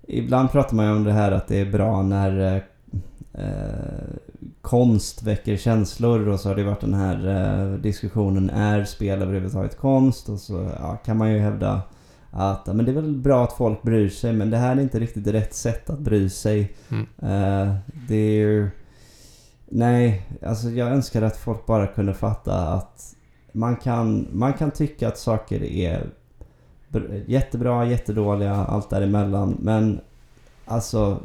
Ibland 0.08 0.52
pratar 0.52 0.76
man 0.76 0.87
ju 0.87 0.92
om 0.92 1.04
det 1.04 1.12
här 1.12 1.32
att 1.32 1.49
det 1.49 1.61
är 1.61 1.73
bra 1.73 2.02
när 2.02 2.54
eh, 2.54 2.62
eh, 3.44 4.04
konst 4.61 5.23
väcker 5.23 5.56
känslor 5.56 6.28
och 6.28 6.40
så 6.40 6.49
har 6.49 6.56
det 6.56 6.64
varit 6.64 6.80
den 6.80 6.94
här 6.94 7.28
eh, 7.28 7.78
diskussionen 7.78 8.50
är 8.50 8.84
spel 8.84 9.23
överhuvudtaget 9.23 9.78
konst? 9.78 10.28
Och 10.28 10.40
så 10.40 10.70
ja, 10.78 10.96
kan 11.04 11.18
man 11.18 11.32
ju 11.32 11.38
hävda 11.38 11.82
att 12.30 12.62
ja, 12.66 12.73
men 12.73 12.84
det 12.84 12.90
är 12.90 12.94
väl 12.94 13.16
bra 13.16 13.44
att 13.44 13.52
folk 13.52 13.82
bryr 13.82 14.08
sig 14.08 14.32
men 14.32 14.50
det 14.50 14.56
här 14.56 14.76
är 14.76 14.80
inte 14.80 15.00
riktigt 15.00 15.26
rätt 15.26 15.54
sätt 15.54 15.90
att 15.90 15.99
bry 15.99 16.30
sig. 16.30 16.75
Mm. 16.88 17.06
Eh, 17.18 17.75
det 18.08 18.16
är 18.16 18.32
ju... 18.32 18.70
Nej, 19.68 20.26
alltså 20.46 20.70
jag 20.70 20.88
önskar 20.88 21.23
att 21.23 21.37
folk 21.37 21.66
bara 21.66 21.87
kunde 21.87 22.14
fatta 22.14 22.68
att 22.68 23.14
man 23.52 23.76
kan, 23.76 24.28
man 24.32 24.52
kan 24.52 24.70
tycka 24.70 25.08
att 25.08 25.18
saker 25.18 25.64
är 25.64 26.06
jättebra, 27.26 27.86
jättedåliga, 27.86 28.54
allt 28.54 28.90
däremellan. 28.90 29.56
Men 29.60 30.00
alltså, 30.64 31.20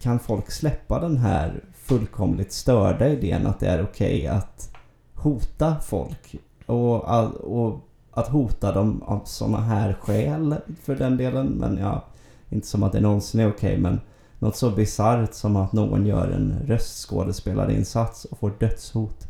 kan 0.00 0.18
folk 0.18 0.50
släppa 0.50 1.00
den 1.00 1.16
här 1.16 1.64
fullkomligt 1.74 2.52
störda 2.52 3.08
idén 3.08 3.46
att 3.46 3.60
det 3.60 3.66
är 3.66 3.82
okej 3.82 4.26
att 4.26 4.74
hota 5.14 5.76
folk? 5.80 6.36
Och, 6.66 7.04
och 7.40 7.88
att 8.10 8.28
hota 8.28 8.72
dem 8.72 9.02
av 9.02 9.20
sådana 9.24 9.60
här 9.60 9.92
skäl 10.00 10.56
för 10.82 10.96
den 10.96 11.16
delen. 11.16 11.46
Men 11.46 11.78
ja, 11.78 12.04
inte 12.48 12.66
som 12.66 12.82
att 12.82 12.92
det 12.92 13.00
någonsin 13.00 13.40
är 13.40 13.48
okej. 13.48 13.78
men 13.78 14.00
något 14.38 14.56
så 14.56 14.70
bisarrt 14.70 15.34
som 15.34 15.56
att 15.56 15.72
någon 15.72 16.06
gör 16.06 16.28
en 16.28 16.58
röstskådespelarinsats 16.66 18.24
och 18.24 18.38
får 18.38 18.52
dödshot. 18.58 19.26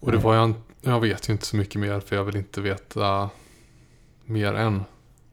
Och 0.00 0.12
det 0.12 0.18
var 0.18 0.34
jag, 0.34 0.54
jag 0.80 1.00
vet 1.00 1.28
ju 1.28 1.32
inte 1.32 1.46
så 1.46 1.56
mycket 1.56 1.80
mer 1.80 2.00
för 2.00 2.16
jag 2.16 2.24
vill 2.24 2.36
inte 2.36 2.60
veta 2.60 3.30
mer 4.24 4.54
än. 4.54 4.84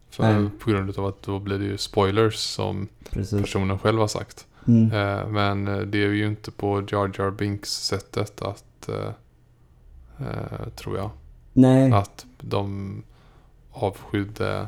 För 0.10 0.24
Nej. 0.24 0.50
på 0.60 0.70
grund 0.70 0.98
av 1.00 1.06
att 1.06 1.22
då 1.22 1.40
blir 1.40 1.60
det 1.60 1.66
ju 1.66 1.78
spoilers 1.78 2.36
som 2.36 2.88
Precis. 3.10 3.42
personen 3.42 3.80
själv 3.80 4.00
har 4.00 4.08
sagt. 4.08 4.48
Mm. 4.68 4.92
Eh, 4.92 5.28
men 5.28 5.68
eh, 5.68 5.78
det 5.80 6.04
är 6.04 6.10
ju 6.10 6.28
inte 6.28 6.52
på 6.52 6.84
Jar 6.92 7.12
Jar 7.18 7.32
Binks 7.32 7.70
sättet 7.72 8.42
att 8.42 8.90
eh, 8.90 9.10
eh, 10.28 10.70
tror 10.76 10.98
jag. 10.98 11.10
Nej. 11.54 11.92
Att 11.92 12.26
de 12.42 13.04
avskydde 13.72 14.68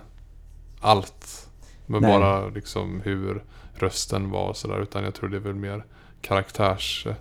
allt. 0.80 1.50
Men 1.86 2.02
Nej. 2.02 2.12
bara 2.20 2.48
liksom 2.50 3.02
hur 3.02 3.44
rösten 3.74 4.30
var 4.32 4.48
och 4.50 4.58
sådär. 4.58 4.82
Utan 4.82 5.04
jag 5.04 5.14
tror 5.14 5.30
det 5.30 5.38
är 5.38 5.42
väl 5.42 5.56
mer 5.56 5.86
karaktärs... 6.22 7.08
eh, 7.08 7.16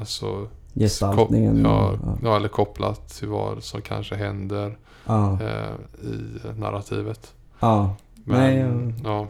Alltså, 0.00 0.48
Gestaltningen. 0.74 1.64
ja. 1.64 1.98
ja, 2.22 2.36
eller 2.36 2.48
kopplat 2.48 3.08
till 3.08 3.28
vad 3.28 3.62
som 3.64 3.82
kanske 3.82 4.14
händer 4.14 4.78
Ja. 5.08 5.38
eh, 5.40 6.08
i 6.10 6.60
narrativet. 6.60 7.34
ja. 7.60 7.96
Men, 8.24 8.40
Nej, 8.40 8.94
ja. 9.04 9.26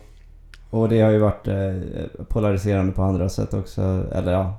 Och 0.70 0.88
det 0.88 1.00
har 1.00 1.10
ju 1.10 1.18
varit 1.18 1.48
eh, 1.48 2.24
polariserande 2.28 2.92
på 2.92 3.02
andra 3.02 3.28
sätt 3.28 3.54
också. 3.54 4.06
Eller 4.12 4.32
ja, 4.32 4.58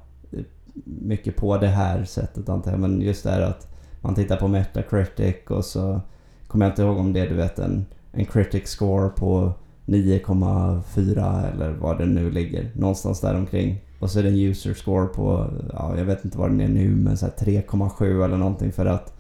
mycket 0.84 1.36
på 1.36 1.58
det 1.58 1.68
här 1.68 2.04
sättet 2.04 2.50
antar 2.50 2.72
jag. 2.72 2.80
Men 2.80 3.02
just 3.02 3.24
det 3.24 3.30
här 3.30 3.42
att 3.42 3.68
man 4.02 4.16
tittar 4.16 4.38
på 4.38 4.48
Metacritic 4.48 5.36
och 5.48 5.66
så 5.66 6.02
kommer 6.48 6.66
jag 6.66 6.72
inte 6.72 6.82
ihåg 6.82 6.98
om 6.98 7.14
det 7.14 7.26
du 7.26 7.36
vet 7.36 7.60
en, 7.60 7.86
en 8.12 8.26
critic 8.26 8.68
score 8.68 9.10
på 9.10 9.54
9,4 9.86 11.54
eller 11.54 11.72
vad 11.72 11.98
det 11.98 12.06
nu 12.06 12.32
ligger. 12.32 12.72
Någonstans 12.76 13.22
där 13.22 13.36
omkring. 13.36 13.82
Och 14.00 14.12
så 14.12 14.20
är 14.20 14.24
det 14.24 14.30
en 14.30 14.40
user 14.40 14.74
score 14.74 15.06
på, 15.08 15.48
ja 15.74 15.98
jag 15.98 16.06
vet 16.06 16.26
inte 16.26 16.38
vad 16.38 16.50
den 16.50 16.62
är 16.62 16.68
nu, 16.68 16.90
men 16.90 17.18
så 17.18 17.26
här 17.26 17.34
3,7 17.34 18.26
eller 18.26 18.38
någonting 18.38 18.72
för 18.72 18.86
att 18.86 19.19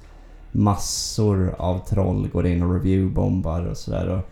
massor 0.51 1.56
av 1.58 1.79
troll 1.79 2.27
går 2.27 2.48
in 2.48 2.63
och 2.63 2.74
reviewbombar 2.74 3.65
och 3.65 3.77
sådär. 3.77 4.08
Och 4.08 4.29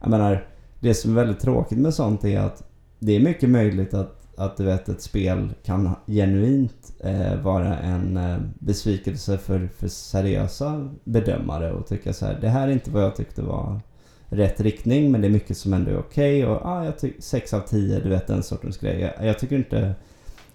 Jag 0.00 0.10
menar, 0.10 0.46
det 0.80 0.94
som 0.94 1.10
är 1.10 1.14
väldigt 1.14 1.40
tråkigt 1.40 1.78
med 1.78 1.94
sånt 1.94 2.24
är 2.24 2.40
att 2.40 2.62
det 2.98 3.16
är 3.16 3.20
mycket 3.20 3.50
möjligt 3.50 3.94
att, 3.94 4.26
att 4.36 4.56
du 4.56 4.64
vet 4.64 4.88
ett 4.88 5.02
spel 5.02 5.52
kan 5.64 5.90
genuint 6.06 6.92
eh, 7.00 7.36
vara 7.42 7.78
en 7.78 8.16
eh, 8.16 8.38
besvikelse 8.58 9.38
för, 9.38 9.68
för 9.76 9.88
seriösa 9.88 10.88
bedömare 11.04 11.72
och 11.72 11.86
tycka 11.86 12.12
så 12.12 12.26
här, 12.26 12.38
det 12.40 12.48
här 12.48 12.68
är 12.68 12.72
inte 12.72 12.90
vad 12.90 13.02
jag 13.02 13.16
tyckte 13.16 13.42
var 13.42 13.80
rätt 14.28 14.60
riktning 14.60 15.10
men 15.10 15.20
det 15.20 15.26
är 15.26 15.30
mycket 15.30 15.56
som 15.56 15.72
ändå 15.72 15.90
är 15.90 15.98
okej 15.98 16.46
och 16.46 16.66
ah, 16.66 16.84
jag 16.84 16.98
tycker 16.98 17.22
6 17.22 17.54
av 17.54 17.60
10, 17.60 18.00
du 18.00 18.08
vet 18.08 18.26
den 18.26 18.42
sortens 18.42 18.78
grejer. 18.78 19.14
Jag, 19.18 19.26
jag 19.26 19.38
tycker 19.38 19.56
inte 19.56 19.94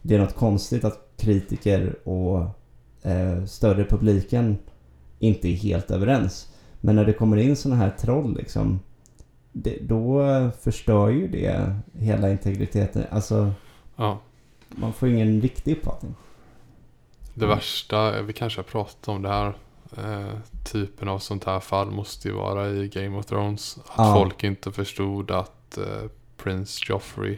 det 0.02 0.16
är 0.16 0.20
något 0.20 0.36
konstigt 0.36 0.86
att 0.86 1.00
kritiker 1.18 2.08
och 2.08 2.40
eh, 3.02 3.46
större 3.46 3.86
publiken 3.86 4.58
inte 5.20 5.48
är 5.50 5.54
helt 5.54 5.92
överens. 5.92 6.52
Men 6.82 6.96
när 6.96 7.06
det 7.06 7.14
kommer 7.14 7.38
in 7.38 7.56
såna 7.56 7.76
här 7.76 7.90
troll 7.90 8.36
liksom 8.38 8.80
det, 9.52 9.78
då 9.82 10.22
förstör 10.62 11.10
ju 11.10 11.28
det 11.28 11.76
hela 11.94 12.30
integriteten. 12.32 13.04
Alltså, 13.10 13.52
ja. 13.96 14.20
man 14.70 14.94
får 14.94 15.10
ingen 15.10 15.42
riktig 15.42 15.78
uppfattning. 15.78 16.16
Det 17.34 17.46
värsta, 17.46 18.22
vi 18.22 18.34
kanske 18.34 18.60
har 18.60 18.64
pratat 18.64 19.08
om 19.08 19.22
det 19.22 19.30
här. 19.30 19.54
Eh, 19.98 20.38
typen 20.72 21.08
av 21.08 21.20
sånt 21.20 21.44
här 21.44 21.60
fall 21.60 21.92
måste 21.92 22.28
ju 22.28 22.34
vara 22.34 22.70
i 22.70 22.88
Game 22.88 23.18
of 23.18 23.26
Thrones. 23.26 23.78
Att 23.86 23.94
Ja. 23.98 24.14
folk 24.16 24.44
inte 24.44 24.72
förstod 24.72 25.32
att 25.32 25.78
eh, 25.78 26.10
Prince 26.38 26.86
Joffrey 26.90 27.38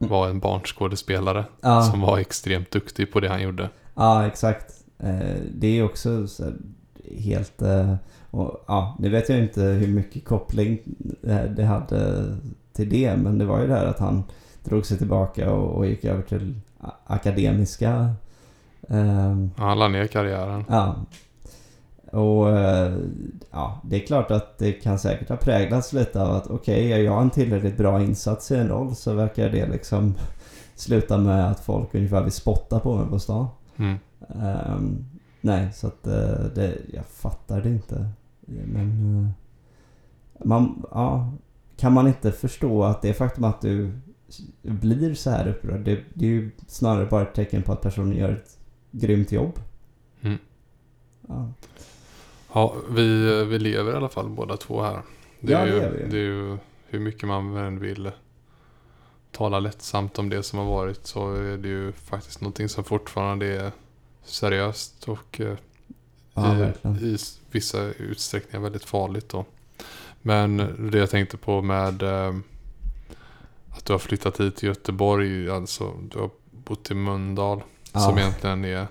Mm. 0.00 0.10
var 0.10 0.28
en 0.28 0.38
barnskådespelare. 0.40 1.44
Ja, 1.60 1.82
Som 1.82 2.00
var 2.00 2.18
extremt 2.18 2.70
duktig 2.70 3.12
på 3.12 3.20
det 3.20 3.28
han 3.28 3.42
gjorde. 3.42 3.70
ja 3.94 4.26
exakt. 4.26 4.74
Eh, 4.98 5.36
det 5.54 5.66
är 5.78 5.82
också 5.84 6.26
så 6.28 6.52
helt... 7.18 7.62
Eh, 7.62 7.94
och, 8.30 8.64
ja, 8.66 8.96
nu 8.98 9.08
vet 9.08 9.28
jag 9.28 9.38
inte 9.38 9.62
hur 9.62 9.88
mycket 9.88 10.24
koppling 10.24 10.78
det 11.56 11.64
hade 11.64 12.24
till 12.72 12.88
det. 12.88 13.16
Men 13.16 13.38
det 13.38 13.44
var 13.44 13.60
ju 13.60 13.66
det 13.66 13.74
här 13.74 13.86
att 13.86 13.98
han 13.98 14.24
drog 14.64 14.86
sig 14.86 14.98
tillbaka 14.98 15.52
och, 15.52 15.76
och 15.76 15.86
gick 15.86 16.04
över 16.04 16.22
till 16.22 16.54
akademiska. 17.06 18.14
Ja, 18.88 18.94
Han 19.56 19.78
la 19.78 19.88
ner 19.88 20.06
karriären. 20.06 20.64
Ja. 20.68 20.96
Och 22.12 22.50
eh, 22.50 22.94
ja, 23.50 23.80
det 23.84 24.02
är 24.02 24.06
klart 24.06 24.30
att 24.30 24.58
det 24.58 24.72
kan 24.72 24.98
säkert 24.98 25.28
ha 25.28 25.36
präglats 25.36 25.92
lite 25.92 26.22
av 26.22 26.30
att 26.30 26.46
okej, 26.46 26.86
okay, 26.86 27.02
jag 27.02 27.12
har 27.12 27.22
en 27.22 27.30
tillräckligt 27.30 27.76
bra 27.76 28.02
insats 28.02 28.50
i 28.50 28.56
en 28.56 28.68
roll 28.68 28.94
så 28.94 29.14
verkar 29.14 29.50
det 29.50 29.66
liksom 29.66 30.14
sluta 30.74 31.18
med 31.18 31.50
att 31.50 31.60
folk 31.60 31.94
ungefär 31.94 32.22
vill 32.22 32.32
spotta 32.32 32.80
på 32.80 32.96
mig 32.96 33.06
på 33.08 33.18
stan. 33.18 33.46
Mm. 33.76 33.98
Ehm, 34.28 35.04
nej, 35.44 35.72
så 35.72 35.86
att 35.86 36.06
eh, 36.06 36.44
det, 36.54 36.78
jag 36.92 37.06
fattar 37.06 37.60
det 37.62 37.68
inte. 37.68 38.08
Men 38.46 39.16
eh, 40.38 40.46
man, 40.46 40.84
ja, 40.90 41.32
kan 41.76 41.92
man 41.92 42.06
inte 42.06 42.32
förstå 42.32 42.84
att 42.84 43.02
det 43.02 43.14
faktum 43.14 43.44
att 43.44 43.60
du 43.60 43.92
blir 44.62 45.14
så 45.14 45.30
här 45.30 45.48
upprörd, 45.48 45.80
det, 45.80 46.00
det 46.14 46.26
är 46.26 46.30
ju 46.30 46.50
snarare 46.66 47.06
bara 47.06 47.22
ett 47.22 47.34
tecken 47.34 47.62
på 47.62 47.72
att 47.72 47.80
personen 47.80 48.16
gör 48.16 48.32
ett 48.32 48.58
grymt 48.90 49.32
jobb. 49.32 49.58
Mm. 50.20 50.38
Ja. 51.28 51.52
Ja, 52.54 52.74
vi, 52.90 53.44
vi 53.44 53.58
lever 53.58 53.92
i 53.92 53.96
alla 53.96 54.08
fall 54.08 54.28
båda 54.28 54.56
två 54.56 54.82
här. 54.82 55.02
Det 55.40 55.52
Ja, 55.52 55.58
är, 55.58 55.66
det 55.66 55.72
ju, 55.98 56.04
vi. 56.04 56.10
det 56.10 56.16
är 56.16 56.22
ju 56.22 56.56
hur 56.88 57.00
mycket 57.00 57.28
man 57.28 57.56
än 57.56 57.78
vill 57.80 58.10
tala 59.32 59.60
lättsamt 59.60 60.18
om 60.18 60.28
det 60.28 60.42
som 60.42 60.58
har 60.58 60.66
varit 60.66 61.06
så 61.06 61.34
är 61.34 61.56
det 61.56 61.68
ju 61.68 61.92
faktiskt 61.92 62.40
någonting 62.40 62.68
som 62.68 62.84
fortfarande 62.84 63.46
är 63.46 63.72
seriöst 64.24 65.08
och 65.08 65.40
eh, 65.40 65.56
Ja, 66.34 66.56
i, 67.00 67.04
i 67.04 67.18
vissa 67.50 67.82
utsträckningar 67.82 68.62
väldigt 68.62 68.84
farligt 68.84 69.28
då. 69.28 69.44
Men 70.22 70.56
det 70.90 70.98
jag 70.98 71.10
tänkte 71.10 71.36
på 71.36 71.62
med 71.62 72.02
eh, 72.02 72.34
att 73.70 73.84
du 73.84 73.92
har 73.92 73.98
flyttat 73.98 74.40
hit 74.40 74.56
till 74.56 74.68
Göteborg, 74.68 75.50
alltså 75.50 75.92
du 76.10 76.18
har 76.18 76.30
bott 76.50 76.90
i 76.90 76.94
Mölndal 76.94 77.62
som 77.92 78.00
Ja. 78.02 78.18
egentligen 78.18 78.64
är 78.64 78.86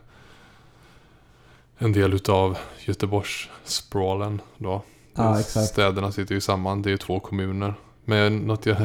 en 1.78 1.92
del 1.94 2.13
utav 2.13 2.58
Göteborgs 2.86 3.50
sprawlen 3.63 4.42
då. 4.58 4.82
Ja. 5.16 5.38
Städerna 5.44 6.12
sitter 6.12 6.36
ju 6.36 6.42
samman, 6.42 6.82
det 6.82 6.92
är 6.92 6.98
två 6.98 7.20
kommuner. 7.20 7.74
Men 8.06 8.38
något 8.38 8.66
jag, 8.66 8.78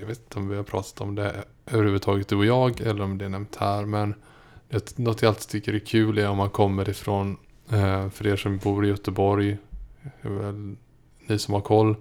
jag 0.00 0.06
vet 0.06 0.18
inte 0.18 0.38
om 0.38 0.48
vi 0.48 0.56
har 0.56 0.62
pratat 0.62 1.00
om 1.00 1.14
det 1.14 1.44
överhuvudtaget 1.66 2.28
du 2.28 2.36
och 2.36 2.46
jag 2.46 2.80
eller 2.80 3.04
om 3.04 3.18
det 3.18 3.24
är 3.24 3.28
nämnt 3.28 3.56
här. 3.56 3.84
Men 3.84 4.14
det, 4.72 4.98
något 4.98 5.22
jag 5.22 5.28
alltid 5.28 5.48
tycker 5.48 5.74
är 5.74 5.78
kul 5.78 6.18
är 6.18 6.28
om 6.28 6.36
man 6.36 6.50
kommer 6.50 6.88
ifrån, 6.88 7.36
eh, 7.70 8.08
för 8.08 8.26
er 8.26 8.36
som 8.36 8.58
bor 8.58 8.84
i 8.84 8.88
Göteborg, 8.88 9.56
väl 10.22 10.76
ni 11.26 11.38
som 11.38 11.54
har 11.54 11.60
koll. 11.60 11.96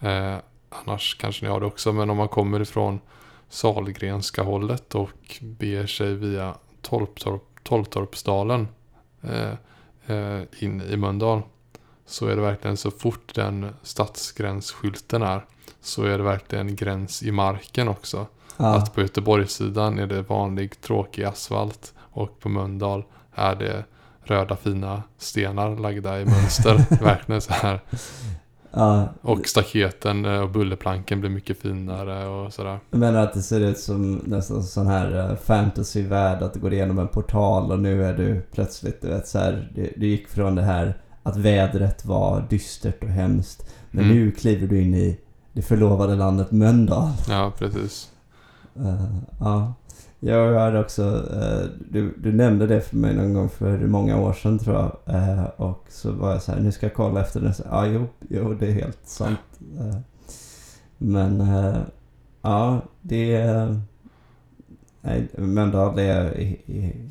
Eh, 0.00 0.36
annars 0.68 1.16
kanske 1.20 1.44
ni 1.44 1.50
har 1.50 1.60
det 1.60 1.66
också, 1.66 1.92
men 1.92 2.10
om 2.10 2.16
man 2.16 2.28
kommer 2.28 2.60
ifrån 2.60 3.00
Salgrenska 3.48 4.42
hållet 4.42 4.94
och 4.94 5.40
beger 5.40 5.86
sig 5.86 6.14
via 6.14 6.54
Tolptorp, 6.80 7.42
Toltorpsdalen 7.62 8.68
eh, 9.22 9.52
eh, 10.16 10.42
in 10.58 10.80
i 10.80 10.96
Mölndal. 10.96 11.42
Så 12.06 12.26
är 12.26 12.36
det 12.36 12.42
verkligen 12.42 12.76
så 12.76 12.90
fort 12.90 13.34
den 13.34 13.74
stadsgränsskylten 13.82 15.22
är 15.22 15.44
så 15.80 16.04
är 16.04 16.18
det 16.18 16.24
verkligen 16.24 16.76
gräns 16.76 17.22
i 17.22 17.30
marken 17.30 17.88
också. 17.88 18.26
Ja. 18.56 18.74
Att 18.74 18.94
på 18.94 19.00
Göteborgssidan 19.00 19.98
är 19.98 20.06
det 20.06 20.22
vanlig 20.22 20.80
tråkig 20.80 21.24
asfalt 21.24 21.94
och 22.12 22.40
på 22.40 22.48
Mölndal 22.48 23.04
är 23.34 23.54
det 23.54 23.84
röda 24.24 24.56
fina 24.56 25.02
stenar 25.18 25.76
lagda 25.76 26.20
i 26.20 26.24
mönster. 26.24 26.84
verkligen 27.04 27.40
så 27.40 27.52
här. 27.52 27.80
ja. 28.72 29.08
Och 29.22 29.46
staketen 29.46 30.24
eh, 30.24 30.40
och 30.40 30.50
bullerplanken 30.50 31.20
blir 31.20 31.30
mycket 31.30 31.60
finare 31.62 32.26
och 32.26 32.52
sådär. 32.52 32.78
Jag 32.90 33.00
menar 33.00 33.22
att 33.22 33.34
det 33.34 33.42
ser 33.42 33.60
ut 33.60 33.78
som 33.78 34.12
nästan 34.24 34.62
sån 34.62 34.86
här 34.86 35.30
uh, 35.30 35.36
fantasyvärld 35.36 36.42
att 36.42 36.54
du 36.54 36.60
går 36.60 36.72
igenom 36.72 36.98
en 36.98 37.08
portal 37.08 37.72
och 37.72 37.78
nu 37.78 38.04
är 38.04 38.14
du 38.14 38.40
plötsligt, 38.52 39.02
du 39.02 39.08
vet 39.08 39.28
så 39.28 39.38
här, 39.38 39.70
du, 39.74 39.92
du 39.96 40.06
gick 40.06 40.28
från 40.28 40.54
det 40.54 40.62
här 40.62 40.94
att 41.22 41.36
vädret 41.36 42.04
var 42.04 42.44
dystert 42.50 43.02
och 43.02 43.08
hemskt. 43.10 43.74
Men 43.90 44.04
Mm. 44.04 44.16
nu 44.16 44.30
kliver 44.30 44.66
du 44.66 44.82
in 44.82 44.94
i 44.94 45.18
det 45.52 45.62
förlovade 45.62 46.16
landet 46.16 46.50
Mölndal. 46.52 47.08
Ja, 47.28 47.52
precis. 47.58 48.08
Eh, 48.76 49.04
ja. 49.40 49.74
Jag 50.24 50.52
har 50.60 50.80
också, 50.80 51.02
eh, 51.34 51.68
du, 51.90 52.14
du 52.18 52.32
nämnde 52.32 52.66
det 52.66 52.80
för 52.80 52.96
mig 52.96 53.14
någon 53.14 53.34
gång 53.34 53.48
för 53.48 53.78
många 53.78 54.20
år 54.20 54.32
sedan 54.32 54.58
tror 54.58 54.76
jag. 54.76 55.14
Eh, 55.16 55.44
och 55.56 55.84
så 55.88 56.12
var 56.12 56.32
jag 56.32 56.42
så 56.42 56.52
här, 56.52 56.60
nu 56.60 56.72
ska 56.72 56.86
jag 56.86 56.94
kolla 56.94 57.20
efter. 57.20 57.52
Så, 57.52 57.62
Ja, 57.70 57.86
jo, 57.86 58.06
jo, 58.28 58.54
det 58.54 58.66
är 58.66 58.72
helt 58.72 58.98
sant. 59.04 59.38
Eh, 59.78 59.96
men, 60.98 61.42
ja, 62.42 62.80
det 63.00 63.34
är... 63.36 63.80
Nej, 65.04 65.28
Mölndal 65.38 65.98
är 65.98 66.34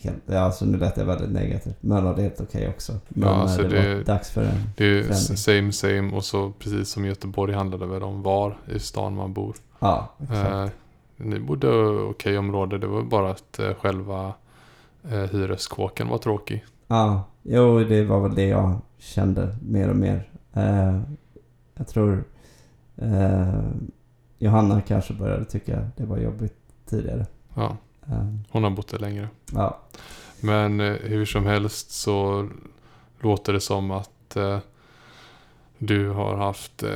helt... 0.04 0.30
Alltså 0.30 0.66
nu 0.66 0.78
lät 0.78 0.98
jag 0.98 1.06
väldigt 1.06 1.32
negativt. 1.32 1.76
Mölndal 1.84 2.20
är 2.20 2.24
helt 2.24 2.42
okej 2.42 2.68
också. 2.70 2.94
Men 3.10 3.30
Ja, 3.30 3.36
alltså 3.36 3.62
det, 3.62 3.70
det- 3.82 3.96
var 3.96 4.04
dags 4.04 4.30
för 4.30 4.42
en... 4.44 4.56
Det 4.78 4.86
är 4.86 5.04
Förändring. 5.04 5.38
same 5.38 5.72
same 5.72 6.16
och 6.18 6.24
så 6.26 6.52
precis 6.60 6.90
som 6.90 7.06
Göteborg 7.06 7.54
handlar 7.54 7.78
det 7.80 7.86
väl 7.88 8.04
om 8.04 8.22
var 8.24 8.58
i 8.76 8.80
stan 8.80 9.16
man 9.16 9.34
bor. 9.34 9.56
Ja, 9.80 10.14
exakt. 10.24 10.76
Ni 11.24 11.40
bodde 11.40 11.70
okej 12.02 12.38
område, 12.38 12.78
det 12.78 12.88
var 12.88 13.02
bara 13.04 13.32
att 13.32 13.60
eh, 13.60 13.74
själva 13.74 14.34
eh, 15.04 15.24
hyreskåken 15.32 16.08
var 16.08 16.18
tråkig. 16.18 16.66
Ja, 16.88 17.24
jo 17.42 17.80
det 17.84 18.04
var 18.04 18.20
väl 18.22 18.36
det 18.36 18.48
jag 18.48 18.78
kände 18.98 19.56
mer 19.62 19.90
och 19.90 19.96
mer. 19.96 20.30
Eh, 20.54 21.00
jag 21.74 21.88
tror 21.88 22.24
eh, 22.98 23.64
Johanna 24.40 24.82
kanske 24.82 25.14
började 25.14 25.46
tycka 25.46 25.88
det 25.98 26.06
var 26.06 26.18
jobbigt 26.18 26.58
tidigare. 26.90 27.26
Ja, 27.56 27.78
Eh, 28.08 28.26
hon 28.50 28.64
har 28.64 28.72
bott 28.72 28.88
där 28.88 29.00
längre. 29.00 29.28
ja, 29.52 29.80
Men 30.42 30.80
eh, 30.80 30.94
hur 30.94 31.26
som 31.26 31.46
helst 31.46 31.92
så 31.92 32.48
låter 33.20 33.54
det 33.54 33.60
som 33.60 33.92
att 33.92 34.38
du 35.78 36.10
har 36.10 36.36
haft 36.38 36.84
i 36.84 36.88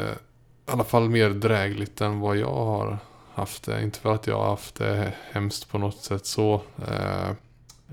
alla 0.66 0.84
fall 0.84 1.10
mer 1.10 1.30
drägligt 1.30 2.02
än 2.02 2.20
vad 2.20 2.38
jag 2.38 2.54
har 2.54 2.98
haft 3.36 3.64
det. 3.64 3.84
Inte 3.84 4.00
för 4.00 4.14
att 4.14 4.28
jag 4.28 4.38
har 4.38 4.50
haft 4.50 4.76
det 4.76 5.14
hemskt 5.32 5.70
på 5.70 5.78
något 5.78 5.98
sätt 5.98 6.26
så. 6.26 6.62
Eh, 6.88 7.30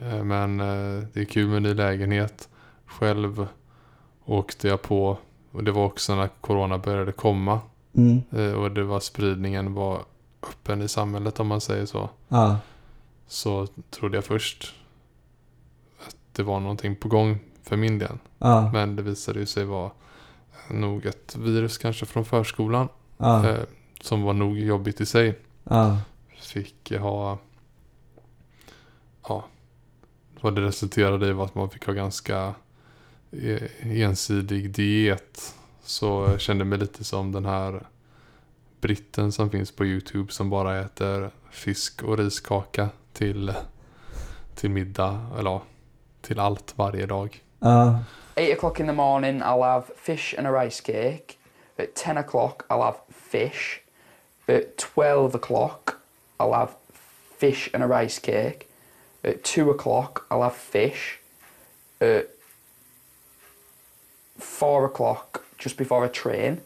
eh, 0.03 0.25
men 0.25 0.61
eh, 0.61 1.05
det 1.13 1.21
är 1.21 1.25
kul 1.25 1.49
med 1.49 1.63
ny 1.63 1.75
lägenhet. 1.75 2.49
Själv 2.87 3.47
åkte 4.25 4.69
jag 4.69 4.83
på, 4.83 5.19
och 5.53 5.65
det 5.65 5.73
var 5.73 5.85
också 5.85 6.15
när 6.15 6.29
corona 6.41 6.79
började 6.79 7.13
komma. 7.13 7.61
mm, 7.95 8.23
och 8.57 8.71
det 8.71 8.85
var 8.85 9.01
spridningen 9.01 9.75
var 9.75 10.03
öppen 10.43 10.83
i 10.83 10.89
samhället 10.89 11.41
om 11.41 11.47
man 11.47 11.61
säger 11.61 11.87
så 11.87 12.11
ja, 12.29 12.59
så 13.27 13.67
trodde 13.91 14.17
jag 14.17 14.25
först 14.25 14.75
att 16.07 16.17
det 16.33 16.43
var 16.43 16.61
någonting 16.61 16.97
på 16.97 17.09
gång 17.09 17.39
för 17.63 17.77
min 17.77 17.99
del. 17.99 18.19
ja, 18.39 18.71
Men 18.73 18.97
det 18.97 19.03
visade 19.03 19.39
ju 19.41 19.47
sig 19.47 19.65
vara 19.65 19.91
nog 20.71 21.07
ett 21.07 21.37
virus 21.37 21.79
kanske 21.79 22.07
från 22.07 22.25
förskolan 22.25 22.89
ja, 23.17 23.49
eh, 23.49 23.65
som 24.03 24.23
var 24.23 24.33
nog 24.33 24.59
jobbigt 24.59 25.01
i 25.01 25.07
sig. 25.07 25.39
ja, 25.65 25.99
Fick 26.41 26.93
ha, 26.93 27.39
ja, 29.29 29.45
vad 30.41 30.55
det 30.55 30.61
resulterade 30.61 31.29
i 31.29 31.33
var 31.33 31.45
att 31.45 31.55
man 31.55 31.71
fick 31.71 31.87
ha 31.87 31.93
ganska 31.93 32.55
eh, 33.31 34.01
ensidig 34.01 34.71
diet. 34.71 35.55
Så 35.83 36.27
jag 36.31 36.41
kände 36.41 36.65
mig 36.65 36.79
lite 36.79 37.05
som 37.05 37.33
den 37.33 37.45
här 37.45 37.87
britten 38.81 39.33
som 39.33 39.51
finns 39.51 39.77
på 39.77 39.85
YouTube 39.85 40.33
som 40.33 40.51
bara 40.51 40.81
äter 40.81 41.31
fisk 41.51 42.03
och 42.03 42.19
riskaka 42.19 42.89
till, 43.13 43.53
till 44.55 44.71
middag, 44.71 45.27
eller 45.39 45.51
ja, 45.51 45.63
till 46.21 46.39
allt 46.41 46.73
varje 46.77 47.07
dag. 47.07 47.43
ja, 47.59 47.99
Eight 48.35 48.59
o'clock 48.59 48.81
in 48.81 48.87
the 48.87 48.93
morning, 48.93 49.43
I'll 49.43 49.63
have 49.63 49.85
fish 49.97 50.35
and 50.39 50.47
a 50.47 50.51
rice 50.65 50.81
cake. 50.81 51.35
At 51.79 51.95
ten 51.95 52.19
o'clock, 52.19 52.63
I'll 52.69 52.83
have 52.83 52.97
fish. 53.31 53.82
At 54.53 54.77
twelve 54.77 55.35
o'clock, 55.35 56.03
I'll 56.39 56.53
have 56.53 56.77
fish 57.39 57.71
and 57.73 57.83
a 57.83 57.87
rice 57.87 58.19
cake. 58.19 58.69
At 59.25 59.43
two 59.43 59.71
o'clock, 59.71 60.27
I'll 60.31 60.43
have 60.43 60.55
fish. 60.55 61.21
At 62.03 62.29
four 64.37 64.85
o'clock, 64.85 65.47
just 65.57 65.79
before 65.79 66.05
I 66.05 66.09
train, 66.09 66.61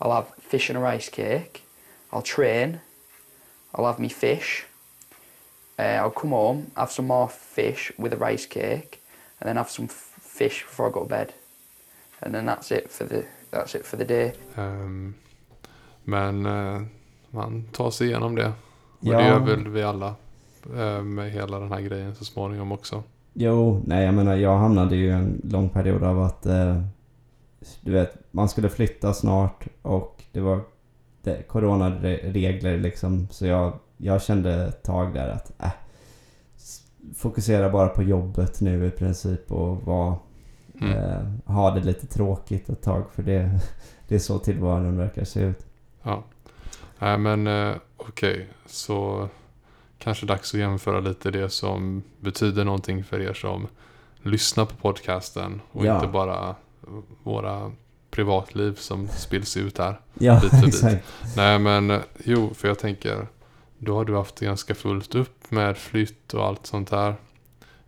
I'll 0.00 0.12
have 0.12 0.34
fish 0.34 0.68
and 0.68 0.76
a 0.76 0.80
rice 0.80 1.08
cake. 1.08 1.62
I'll 2.12 2.22
train. 2.22 2.80
I'll 3.72 3.86
have 3.86 4.00
me 4.00 4.08
fish. 4.08 4.64
Uh, 5.78 5.98
I'll 6.02 6.10
come 6.10 6.30
home, 6.30 6.72
have 6.76 6.90
some 6.90 7.06
more 7.06 7.28
fish 7.28 7.92
with 7.96 8.12
a 8.12 8.16
rice 8.16 8.46
cake, 8.46 9.00
and 9.38 9.46
then 9.46 9.56
have 9.56 9.70
some 9.70 9.86
fish 9.86 10.62
before 10.64 10.88
I 10.88 10.90
go 10.90 11.04
to 11.04 11.08
bed. 11.08 11.34
And 12.20 12.34
then 12.34 12.46
that's 12.46 12.72
it 12.72 12.90
for 12.90 13.04
the 13.04 13.26
that's 13.52 13.76
it 13.76 13.86
for 13.86 13.94
the 13.94 14.04
day. 14.04 14.34
Ehm, 14.56 15.14
men 16.04 16.46
eh, 16.46 16.84
man 17.32 17.64
tar 17.72 17.90
sig 17.90 18.06
igenom 18.06 18.34
det. 18.34 18.46
Och 18.98 19.06
Ja. 19.06 19.18
det 19.18 19.26
gör 19.26 19.40
väl 19.40 19.68
vi 19.68 19.82
alla 19.82 20.14
eh, 20.76 21.02
med 21.02 21.30
hela 21.32 21.58
den 21.58 21.72
här 21.72 21.80
grejen 21.80 22.14
så 22.14 22.24
småningom 22.24 22.72
också. 22.72 23.02
Jo, 23.32 23.82
nej 23.86 24.04
jag 24.04 24.14
menar 24.14 24.36
jag 24.36 24.58
hamnade 24.58 24.96
ju 24.96 25.06
i 25.06 25.10
en 25.10 25.40
lång 25.44 25.68
period 25.68 26.02
av 26.04 26.22
att 26.22 26.46
eh, 26.46 26.82
du 27.80 27.92
vet, 27.92 28.14
man 28.30 28.48
skulle 28.48 28.68
flytta 28.68 29.12
snart 29.14 29.66
och 29.82 30.22
det 30.32 30.40
var 30.40 30.60
det, 31.22 31.42
coronaregler 31.48 32.78
liksom. 32.78 33.28
Så 33.30 33.46
jag, 33.46 33.72
jag 33.96 34.22
kände 34.22 34.54
ett 34.66 34.82
tag 34.82 35.14
där 35.14 35.28
att 35.28 35.52
äh, 35.62 35.70
fokusera 37.16 37.70
bara 37.70 37.88
på 37.88 38.02
jobbet 38.02 38.60
nu 38.60 38.86
i 38.86 38.90
princip 38.90 39.52
och 39.52 39.76
vara, 39.82 40.16
Mm. 40.80 40.96
eh, 40.98 41.52
ha 41.54 41.70
det 41.70 41.80
lite 41.80 42.06
tråkigt 42.06 42.68
ett 42.68 42.82
tag 42.82 43.04
för 43.12 43.22
det, 43.22 43.50
det 44.08 44.14
är 44.14 44.18
så 44.18 44.38
tillvaron 44.38 44.96
verkar 44.96 45.24
se 45.24 45.40
ut. 45.40 45.66
Ja. 46.02 46.22
Nej 47.02 47.18
men 47.18 47.46
eh, 47.46 47.76
okej, 47.96 48.48
så 48.66 49.28
kanske 49.98 50.26
dags 50.26 50.54
att 50.54 50.60
jämföra 50.60 51.00
lite 51.00 51.30
det 51.30 51.48
som 51.50 52.02
betyder 52.20 52.64
någonting 52.64 53.04
för 53.04 53.20
er 53.20 53.34
som 53.34 53.66
lyssnar 54.22 54.64
på 54.64 54.74
podcasten 54.74 55.60
och 55.72 55.86
Ja. 55.86 55.94
inte 55.94 56.06
bara 56.06 56.54
våra 57.22 57.72
privatliv 58.10 58.74
som 58.74 59.08
spills 59.08 59.56
ut 59.56 59.78
här. 59.78 60.00
Ja, 60.14 60.40
Bit 60.42 60.50
för 60.50 60.90
bit. 60.90 61.02
Nej 61.36 61.58
men 61.58 61.90
eh, 61.90 62.00
jo, 62.24 62.50
för 62.54 62.68
jag 62.68 62.78
tänker 62.78 63.26
då 63.78 63.94
har 63.94 64.04
du 64.04 64.16
haft 64.16 64.36
det 64.36 64.44
ganska 64.46 64.74
fullt 64.74 65.14
upp 65.14 65.50
med 65.50 65.76
flytt 65.78 66.34
och 66.34 66.46
allt 66.46 66.66
sånt 66.66 66.90
här. 66.90 67.14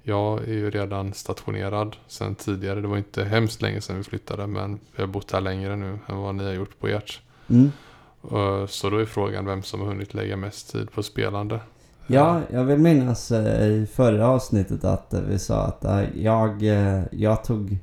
Jag 0.03 0.42
är 0.42 0.53
ju 0.53 0.70
redan 0.70 1.14
stationerad 1.14 1.96
sedan 2.07 2.35
tidigare. 2.35 2.81
Det 2.81 2.88
var 2.88 2.96
inte 2.98 3.24
hemskt 3.24 3.62
länge 3.62 3.81
sedan 3.81 3.96
vi 3.96 4.03
flyttade 4.05 4.46
men 4.46 4.81
vi 4.96 5.03
har 5.03 5.07
bott 5.09 5.33
här 5.33 5.40
längre 5.40 5.77
nu 5.77 5.98
än 6.07 6.16
vad 6.16 6.35
ni 6.35 6.44
har 6.44 6.53
gjort 6.53 6.79
på 6.81 6.88
ert. 6.88 7.20
Mm. 7.50 7.72
Eh, 8.32 8.66
Så 8.66 8.90
då 8.90 8.98
är 8.98 9.04
frågan 9.04 9.46
vem 9.46 9.62
som 9.62 9.80
har 9.80 9.87
hunnit 9.87 10.14
lägga 10.14 10.37
mest 10.37 10.72
tid 10.72 10.90
på 10.92 11.02
spelande. 11.02 11.60
Ja, 12.06 12.40
jag 12.52 12.64
vill 12.64 12.78
minnas 12.78 13.30
eh, 13.32 13.66
i 13.66 13.87
förra 13.87 14.28
avsnittet 14.28 14.84
att 14.84 15.14
eh, 15.14 15.20
vi 15.20 15.38
sa 15.38 15.62
att 15.62 15.84
eh, 15.84 16.02
jag, 16.22 16.62
eh, 16.62 17.02
jag 17.12 17.44
tog 17.44 17.78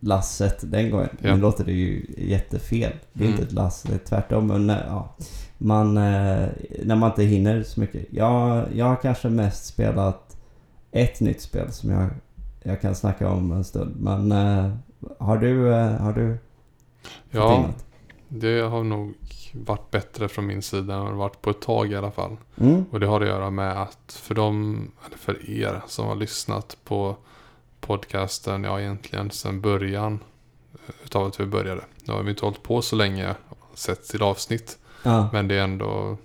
lasset 0.00 0.70
den 0.72 0.90
gången. 0.90 1.08
Ja. 1.20 1.34
Nu 1.34 1.40
låter 1.40 1.64
det 1.64 1.72
ju 1.72 2.06
jättefel. 2.18 2.92
Det 3.12 3.24
är 3.24 3.28
Mm. 3.28 3.30
inte 3.30 3.42
ett 3.42 3.52
lass, 3.52 3.82
det 3.82 3.94
är 3.94 3.98
tvärtom. 3.98 4.46
Men 4.46 4.70
eh, 4.70 4.76
ja, 4.88 5.14
man, 5.58 5.96
eh, 5.96 6.48
när 6.84 6.96
man 6.96 7.10
inte 7.10 7.22
hinner 7.24 7.62
så 7.62 7.80
mycket. 7.80 8.06
Jag, 8.10 8.64
jag 8.74 8.86
har 8.86 8.96
kanske 8.96 9.28
mest 9.28 9.66
spelat 9.66 10.36
ett 10.92 11.20
nytt 11.20 11.40
spel 11.40 11.72
som 11.72 11.90
jag, 11.90 12.08
jag 12.62 12.80
kan 12.80 12.94
snacka 12.94 13.28
om 13.30 13.52
en 13.52 13.64
stund. 13.64 13.96
Men 14.00 14.32
eh, 14.32 14.70
har 15.18 15.36
du, 15.38 15.74
eh, 15.74 15.90
har 15.92 16.12
du 16.12 16.38
Ja, 17.30 17.64
det 18.28 18.60
har 18.60 18.84
nog 18.84 19.14
varit 19.64 19.90
bättre 19.90 20.28
från 20.28 20.46
min 20.46 20.62
sida 20.62 20.94
än 20.94 21.04
det 21.06 21.12
varit 21.12 21.42
på 21.42 21.50
ett 21.50 21.60
tag 21.60 21.92
i 21.92 21.96
alla 21.96 22.10
fall. 22.10 22.36
Mm? 22.60 22.84
Och 22.90 23.00
det 23.00 23.06
har 23.06 23.20
att 23.20 23.26
göra 23.26 23.50
med 23.50 23.82
att 23.82 24.20
för 24.22 24.34
dem, 24.34 24.88
eller 25.06 25.18
för 25.18 25.50
er 25.50 25.80
som 25.86 26.06
har 26.06 26.16
lyssnat 26.16 26.76
på 26.84 27.16
podcasten, 27.80 28.64
ja 28.64 28.80
egentligen 28.80 29.30
sedan 29.30 29.60
början 29.60 30.18
eh, 30.74 30.94
utav 31.04 31.26
att 31.26 31.40
vi 31.40 31.46
började. 31.46 31.80
Nu 32.04 32.12
har 32.12 32.22
vi 32.22 32.30
inte 32.30 32.44
hållit 32.44 32.62
på 32.62 32.82
så 32.82 32.96
länge 32.96 33.34
sett 33.74 34.04
till 34.08 34.22
avsnitt, 34.22 34.78
Ja. 35.02 35.28
men 35.32 35.48
det 35.48 35.54
är 35.54 35.62
ändå 35.64 36.16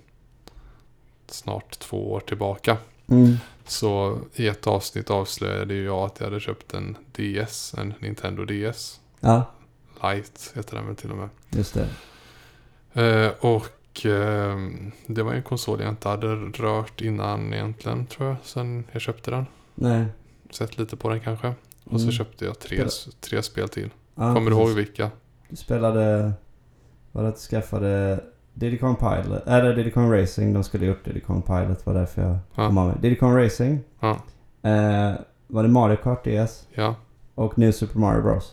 snart 1.26 1.78
två 1.78 2.12
år 2.12 2.20
tillbaka. 2.20 2.76
Mm. 3.06 3.36
Så 3.66 4.18
i 4.34 4.48
ett 4.48 4.66
avsnitt 4.66 5.10
avslöjade 5.10 5.74
jag 5.74 5.98
att 5.98 6.20
jag 6.20 6.26
hade 6.26 6.40
köpt 6.40 6.74
en 6.74 6.96
DS, 7.12 7.74
en 7.78 7.94
Nintendo 7.98 8.44
DS. 8.44 9.00
ja, 9.20 9.44
Lite 10.14 10.40
heter 10.54 10.76
den 10.76 10.86
väl 10.86 10.96
till 10.96 11.10
och 11.10 11.16
med. 11.16 11.28
just 11.50 11.74
det. 11.74 11.88
Eh, 12.94 13.30
och 13.40 14.06
eh, 14.06 14.56
det 15.06 15.22
var 15.22 15.30
ju 15.32 15.36
en 15.36 15.42
konsol 15.42 15.80
jag 15.80 15.88
inte 15.88 16.08
hade 16.08 16.26
rört 16.34 17.00
innan 17.00 17.52
egentligen 17.54 18.06
tror 18.06 18.28
jag. 18.28 18.36
Sen 18.42 18.84
jag 18.92 19.02
köpte 19.02 19.30
den. 19.30 19.46
Nej. 19.74 20.04
Sett 20.50 20.78
lite 20.78 20.96
på 20.96 21.08
den 21.08 21.20
kanske. 21.20 21.48
Och 21.84 22.00
så 22.00 22.04
Mm. 22.06 22.12
köpte 22.12 22.44
jag 22.44 22.58
tre, 22.58 22.76
Spela- 22.88 23.12
tre 23.20 23.42
spel 23.42 23.68
till. 23.68 23.90
Ja, 24.14 24.34
Kommer 24.34 24.50
du 24.50 24.56
ihåg 24.56 24.68
vilka? 24.70 25.10
Du 25.48 25.56
spelade... 25.56 26.32
Var 27.12 27.22
det 27.22 27.28
att 27.28 27.34
du 27.34 27.40
skaffade 27.40 28.20
Diddy 28.54 28.78
Kong 28.78 28.96
Pilot? 28.96 29.46
Eller 29.46 29.76
Diddy 29.76 29.90
Kong 29.90 30.12
Racing. 30.12 30.54
De 30.54 30.64
skulle 30.64 30.86
gjort 30.86 31.04
Diddy 31.04 31.20
Kong 31.20 31.42
Pilot. 31.42 31.86
var 31.86 31.94
därför 31.94 32.22
jag 32.22 32.36
Ja. 32.54 32.66
kom 32.66 32.78
av 32.78 32.86
mig. 32.88 32.96
Diddy 33.00 33.16
Kong 33.16 33.36
Racing. 33.36 33.80
Ja. 34.00 34.10
Eh, 34.70 35.12
var 35.46 35.62
det 35.62 35.68
Mario 35.68 35.96
Kart 35.96 36.24
DS? 36.24 36.66
Ja. 36.74 36.94
Och 37.34 37.58
New 37.58 37.72
Super 37.72 37.98
Mario 37.98 38.22
Bros. 38.22 38.52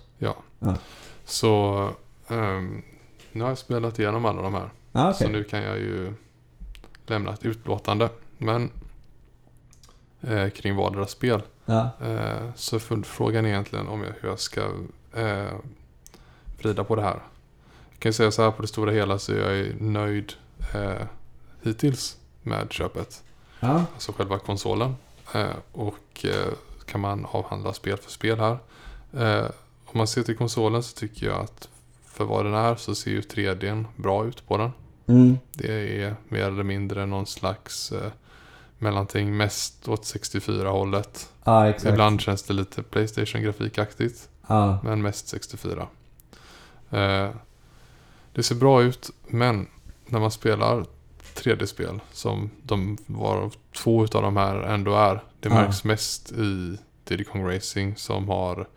Så 1.26 1.90
ehm, 2.28 2.82
nu 3.32 3.44
har 3.44 3.50
jag 3.50 3.58
spelat 3.58 4.00
igenom 4.00 4.26
alla 4.26 4.42
de 4.42 4.54
här. 4.54 4.70
Ah, 4.92 5.10
okej. 5.10 5.28
Så 5.28 5.34
nu 5.34 5.44
kan 5.44 5.64
jag 5.64 5.78
ju 5.78 6.14
lämna 7.08 7.34
ett 7.34 7.46
utlåtande. 7.46 8.10
Men 8.38 8.72
eh, 10.22 10.50
kring 10.50 10.76
vardera 10.76 11.08
spel. 11.08 11.42
Ja. 11.66 11.90
Eh, 12.02 12.54
så 12.56 12.80
frågan 13.04 13.46
är 13.46 13.50
egentligen 13.50 13.88
om 13.88 14.04
jag, 14.04 14.14
hur 14.22 14.30
jag 14.30 14.40
ska 14.40 14.62
eh, 15.14 15.54
vrida 16.58 16.84
på 16.84 16.96
det 16.96 17.02
här. 17.02 17.20
Jag 17.92 18.00
kan 18.00 18.14
säga 18.14 18.32
så 18.32 18.42
här 18.42 18.52
på 18.52 18.62
det 18.62 18.68
stora 18.68 18.92
hela 18.92 19.20
så 19.20 19.34
är 19.34 19.38
jag 19.38 19.56
ju 19.56 19.76
nöjd 19.80 20.34
eh, 20.74 21.06
hittills 21.62 22.18
med 22.42 22.72
köpet. 22.72 23.24
Ja. 23.60 23.86
Alltså 23.94 24.12
själva 24.12 24.40
konsolen. 24.40 24.96
Eh, 25.34 25.56
och 25.72 26.26
eh, 26.26 26.54
kan 26.86 27.02
man 27.02 27.26
avhandla 27.32 27.74
spel 27.74 27.98
för 27.98 28.12
spel 28.12 28.40
här. 28.40 28.58
Eh, 29.14 29.50
om 29.86 29.98
man 29.98 30.08
ser 30.08 30.24
till 30.24 30.38
konsolen 30.38 30.84
så 30.84 30.96
tycker 30.96 31.26
jag 31.26 31.40
att 31.42 31.70
för 32.20 32.26
vad 32.26 32.46
den 32.46 32.54
är 32.54 32.76
så 32.76 32.96
ser 32.96 33.12
ju 33.12 33.22
3Dn 33.22 33.86
bra 33.96 34.26
ut 34.26 34.48
på 34.48 34.58
den. 34.58 34.72
Mm. 35.08 35.38
Det 35.54 36.04
är 36.04 36.16
mer 36.30 36.44
eller 36.44 36.64
mindre 36.64 37.06
någon 37.06 37.26
slags 37.26 37.92
eh, 37.92 38.12
mellanting 38.78 39.38
mest 39.38 39.88
åt 39.88 40.02
64-hållet. 40.02 41.30
Ja, 41.44 41.70
exakt. 41.70 41.92
Ibland 41.92 42.22
känns 42.22 42.44
det 42.44 42.54
lite 42.54 42.84
Playstation-grafikaktigt, 42.84 44.30
Ja. 44.48 44.80
men 44.84 45.02
mest 45.02 45.28
64. 45.28 45.88
Eh, 46.90 47.30
det 48.34 48.44
ser 48.44 48.56
bra 48.56 48.82
ut, 48.82 49.10
men 49.28 49.68
när 50.06 50.20
man 50.20 50.32
spelar 50.32 50.86
3D-spel, 51.36 52.00
som 52.12 52.50
de 52.64 52.98
var 53.06 53.52
två 53.76 54.04
utav 54.04 54.22
de 54.22 54.38
här 54.38 54.56
ändå 54.56 54.96
är, 54.96 55.24
det 55.40 55.50
märks 55.50 55.84
mest 55.84 56.32
i 56.32 56.78
Diddy 57.04 57.24
Kong 57.24 57.48
Racing 57.56 57.98
som 57.98 58.28
har 58.30 58.68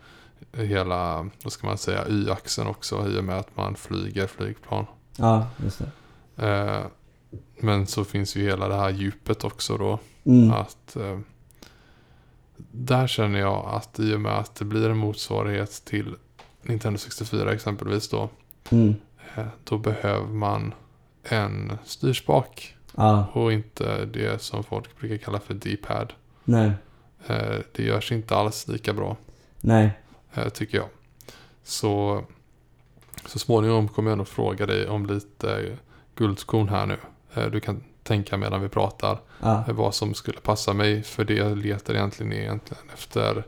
hela, 0.52 1.28
vad 1.44 1.52
ska 1.52 1.66
man 1.66 1.78
säga, 1.78 2.08
y-axeln 2.08 2.68
också 2.68 3.08
i 3.08 3.18
och 3.20 3.24
med 3.24 3.38
att 3.38 3.56
man 3.56 3.74
flyger 3.74 4.26
flygplan. 4.26 4.86
Ja, 5.16 5.46
just 5.56 5.82
det. 6.36 6.48
Eh, 6.48 6.82
men 7.60 7.86
så 7.86 8.04
finns 8.04 8.36
ju 8.36 8.42
hela 8.42 8.68
det 8.68 8.74
här 8.74 8.90
djupet 8.90 9.44
också 9.44 9.76
då. 9.76 9.98
Mm. 10.24 10.50
Att 10.50 10.96
eh, 10.96 11.18
där 12.72 13.06
känner 13.06 13.40
jag 13.40 13.64
att 13.66 14.00
i 14.00 14.14
och 14.14 14.20
med 14.20 14.38
att 14.38 14.54
det 14.54 14.64
blir 14.64 14.90
en 14.90 14.96
motsvarighet 14.96 15.82
till 15.84 16.14
Nintendo 16.62 16.98
64 16.98 17.52
exempelvis 17.52 18.08
då. 18.08 18.28
Mm. 18.70 18.94
Eh, 19.34 19.46
då 19.64 19.78
behöver 19.78 20.26
man 20.26 20.74
en 21.24 21.78
styrspak 21.84 22.76
Ja. 22.96 23.26
och 23.32 23.52
inte 23.52 24.04
det 24.04 24.42
som 24.42 24.64
folk 24.64 24.98
brukar 24.98 25.16
kalla 25.16 25.40
för 25.40 25.54
D-pad. 25.54 26.12
Nej. 26.44 26.72
Det 27.72 27.82
görs 27.82 28.12
inte 28.12 28.36
alls 28.36 28.68
lika 28.68 28.92
bra 28.92 29.16
Nej. 29.60 29.90
Eh, 30.34 30.48
tycker 30.48 30.78
jag. 30.78 30.88
Så 31.62 32.24
så 33.26 33.38
småningom 33.38 33.88
kommer 33.88 34.10
jag 34.10 34.18
nog 34.18 34.28
fråga 34.28 34.66
dig 34.66 34.88
om 34.88 35.06
lite 35.06 35.76
guldkorn 36.14 36.68
här 36.68 36.86
nu. 36.86 36.98
Eh, 37.34 37.46
du 37.46 37.60
kan 37.60 37.84
tänka 38.02 38.36
medan 38.36 38.62
vi 38.62 38.68
pratar. 38.68 39.20
Ja. 39.40 39.64
vad 39.68 39.94
som 39.94 40.14
skulle 40.14 40.40
passa 40.40 40.72
mig. 40.72 41.02
För 41.02 41.24
det 41.24 41.34
jag 41.34 41.58
letar 41.58 41.94
egentligen 41.94 42.32
egentligen 42.32 42.82
efter, 42.94 43.44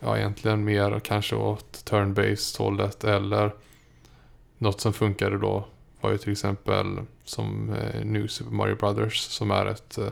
ja 0.00 0.18
egentligen 0.18 0.64
mer 0.64 1.00
kanske 1.00 1.36
åt 1.36 1.84
turn-based 1.90 2.58
hållet 2.58 3.04
eller 3.04 3.54
något 4.58 4.80
som 4.80 4.92
funkade 4.92 5.38
då 5.38 5.64
var 6.00 6.10
ju 6.10 6.18
till 6.18 6.32
exempel 6.32 7.00
som 7.24 7.72
eh, 7.74 8.04
New 8.04 8.26
Super 8.26 8.50
Mario 8.52 8.76
Brothers 8.76 9.18
som 9.20 9.50
är 9.50 9.66
ett 9.66 9.98
eh, 9.98 10.08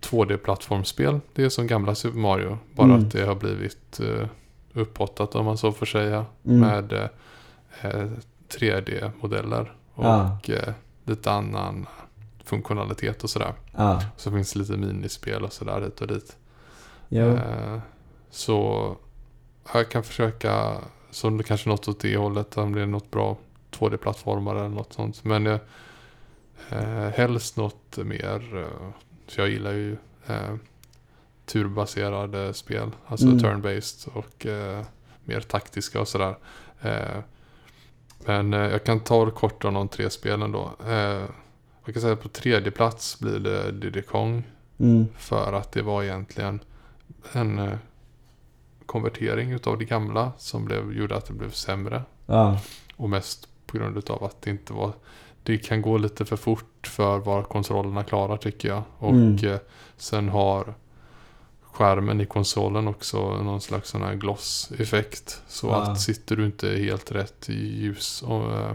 2D-plattformsspel. 0.00 1.20
Det 1.34 1.44
är 1.44 1.48
som 1.48 1.66
gamla 1.66 1.94
Super 1.94 2.18
Mario, 2.18 2.58
bara 2.74 2.86
Mm. 2.86 3.00
att 3.00 3.12
det 3.12 3.26
har 3.26 3.34
blivit 3.34 4.00
eh, 4.00 4.26
upphottat 4.74 5.34
om 5.34 5.44
man 5.44 5.58
så 5.58 5.72
får 5.72 5.86
säga 5.86 6.26
Mm. 6.44 6.60
med 6.60 6.92
eh, 6.92 7.08
eh, 7.82 8.06
3D-modeller 8.48 9.72
och 9.94 10.04
Ja. 10.04 10.38
eh, 10.48 10.72
lite 11.04 11.32
annan 11.32 11.86
funktionalitet 12.44 13.24
och 13.24 13.30
sådär. 13.30 13.54
Ja. 13.76 14.00
Så 14.16 14.30
finns 14.30 14.52
det 14.52 14.58
lite 14.58 14.72
minispel 14.76 15.44
och 15.44 15.52
sådär 15.52 15.80
hit 15.80 16.00
och 16.00 16.06
dit. 16.06 16.36
Eh, 17.36 17.78
så 18.30 18.96
jag 19.74 19.90
kan 19.90 20.02
försöka, 20.04 20.78
så 21.10 21.38
kanske 21.38 21.68
något 21.68 21.88
åt 21.88 22.00
det 22.00 22.16
hållet, 22.16 22.56
om 22.58 22.74
det 22.74 22.82
är 22.82 22.86
något 22.86 23.10
bra 23.10 23.36
2D-plattformar 23.70 24.54
eller 24.56 24.68
något 24.68 24.92
sånt. 24.92 25.24
Men 25.24 25.46
eh, 25.46 27.08
helst 27.14 27.56
något 27.56 27.96
mer, 27.96 28.56
eh, 28.58 28.90
så 29.28 29.40
jag 29.40 29.48
gillar 29.48 29.72
ju 29.72 29.96
eh, 30.26 30.54
turbaserade 31.52 32.54
spel, 32.54 32.90
alltså 33.06 33.26
Mm. 33.26 33.38
turn-based 33.38 34.08
och 34.14 34.46
eh, 34.46 34.84
mer 35.24 35.40
taktiska 35.40 36.00
och 36.00 36.08
sådär. 36.08 36.34
Eh, 36.82 37.18
men 38.26 38.54
eh, 38.54 38.60
jag 38.60 38.84
kan 38.84 39.00
ta 39.00 39.24
det 39.24 39.30
kort 39.30 39.64
om 39.64 39.74
de 39.74 39.88
tre 39.88 40.10
spelen 40.10 40.52
då. 40.52 40.70
Eh, 40.86 41.22
jag 41.84 41.94
kan 41.94 42.00
säga 42.00 42.12
att 42.12 42.22
på 42.22 42.28
tredje 42.28 42.70
plats 42.70 43.20
blir 43.20 43.38
det 43.38 43.72
Diddy 43.72 44.02
Kong. 44.02 44.44
Mm. 44.78 45.06
För 45.18 45.52
att 45.52 45.72
det 45.72 45.82
var 45.82 46.02
egentligen 46.02 46.60
en 47.32 47.58
eh, 47.58 47.74
konvertering 48.86 49.52
utav 49.52 49.78
det 49.78 49.84
gamla 49.84 50.32
som 50.38 50.64
blev, 50.64 50.92
gjorde 50.92 51.16
att 51.16 51.26
det 51.26 51.32
blev 51.32 51.50
sämre. 51.50 52.02
Ja. 52.26 52.58
Och 52.96 53.10
mest 53.10 53.48
på 53.66 53.78
grund 53.78 53.96
utav 53.98 54.24
att 54.24 54.42
det 54.42 54.50
inte 54.50 54.72
var 54.72 54.92
det 55.42 55.58
kan 55.58 55.82
gå 55.82 55.98
lite 55.98 56.24
för 56.24 56.36
fort 56.36 56.86
för 56.86 57.18
vad 57.18 57.48
kontrollerna 57.48 58.04
klarar 58.04 58.36
tycker 58.36 58.68
jag. 58.68 58.82
Och 58.98 59.10
Mm. 59.10 59.36
eh, 59.44 59.58
sen 59.96 60.28
har 60.28 60.74
skärmen 61.72 62.20
i 62.20 62.26
konsolen 62.26 62.88
också 62.88 63.42
någon 63.42 63.60
slags 63.60 63.88
sån 63.90 64.02
här 64.02 64.14
gloss-effekt. 64.14 65.42
Så 65.48 65.66
Ja. 65.66 65.82
att 65.82 66.00
sitter 66.00 66.36
du 66.36 66.46
inte 66.46 66.68
helt 66.68 67.12
rätt 67.12 67.48
i 67.48 67.80
ljus 67.82 68.22
och 68.22 68.52
eh, 68.52 68.70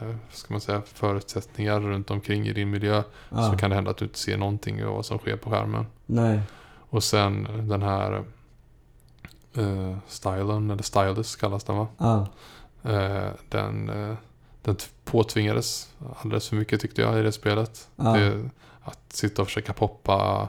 eh, 0.00 0.14
ska 0.32 0.54
man 0.54 0.60
säga, 0.60 0.82
förutsättningar 0.94 1.80
runt 1.80 2.10
omkring 2.10 2.46
i 2.46 2.52
din 2.52 2.70
miljö 2.70 3.02
Ja. 3.28 3.50
så 3.50 3.56
kan 3.58 3.70
det 3.70 3.76
hända 3.76 3.90
att 3.90 3.96
du 3.96 4.04
inte 4.04 4.18
ser 4.18 4.36
någonting 4.36 4.84
av 4.84 4.94
vad 4.94 5.06
som 5.06 5.18
sker 5.18 5.36
på 5.36 5.50
skärmen. 5.50 5.86
Nej. 6.06 6.40
Och 6.90 7.04
sen 7.04 7.48
den 7.68 7.82
här 7.82 8.24
eh, 9.54 9.96
stylen, 10.08 10.70
eller 10.70 10.82
stylus 10.82 11.36
kallas 11.36 11.64
den 11.64 11.76
va? 11.76 11.86
Ja. 11.98 12.26
Eh, 12.90 13.30
den, 13.48 13.88
eh, 13.88 14.14
den 14.62 14.76
påtvingades 15.04 15.88
alldeles 16.22 16.48
för 16.48 16.56
mycket 16.56 16.80
tyckte 16.80 17.02
jag 17.02 17.18
i 17.18 17.22
det 17.22 17.32
spelet. 17.32 17.88
Det, 17.96 18.48
att 18.82 18.98
sitta 19.12 19.42
och 19.42 19.48
försöka 19.48 19.72
poppa 19.72 20.48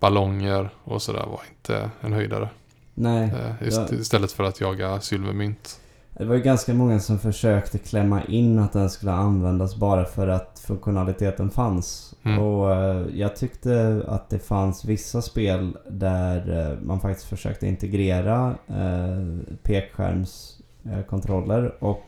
ballonger 0.00 0.68
och 0.84 1.02
sådär 1.02 1.26
var 1.26 1.40
inte 1.50 1.90
en 2.00 2.12
höjdare. 2.12 2.48
Nej. 2.94 3.24
Eh, 3.24 3.62
ist- 3.68 3.88
Ja. 3.90 3.96
Istället 3.98 4.32
för 4.32 4.44
att 4.44 4.60
jaga 4.60 5.00
silvermynt. 5.00 5.80
Det 6.18 6.24
var 6.24 6.34
ju 6.34 6.40
ganska 6.42 6.74
många 6.74 7.00
som 7.00 7.18
försökte 7.18 7.78
klämma 7.78 8.24
in 8.24 8.58
att 8.58 8.72
den 8.72 8.90
skulle 8.90 9.12
användas 9.12 9.76
bara 9.76 10.04
för 10.04 10.28
att 10.28 10.62
funktionaliteten 10.66 11.50
fanns. 11.50 12.14
Mm. 12.22 12.38
Och 12.38 12.74
eh, 12.74 13.06
jag 13.14 13.36
tyckte 13.36 14.02
att 14.08 14.30
det 14.30 14.38
fanns 14.38 14.84
vissa 14.84 15.22
spel 15.22 15.76
där 15.90 16.70
eh, 16.72 16.78
man 16.86 17.00
faktiskt 17.00 17.28
försökte 17.28 17.66
integrera 17.66 18.54
eh, 18.68 19.18
pekskärmskontroller. 19.62 21.74
och 21.84 22.02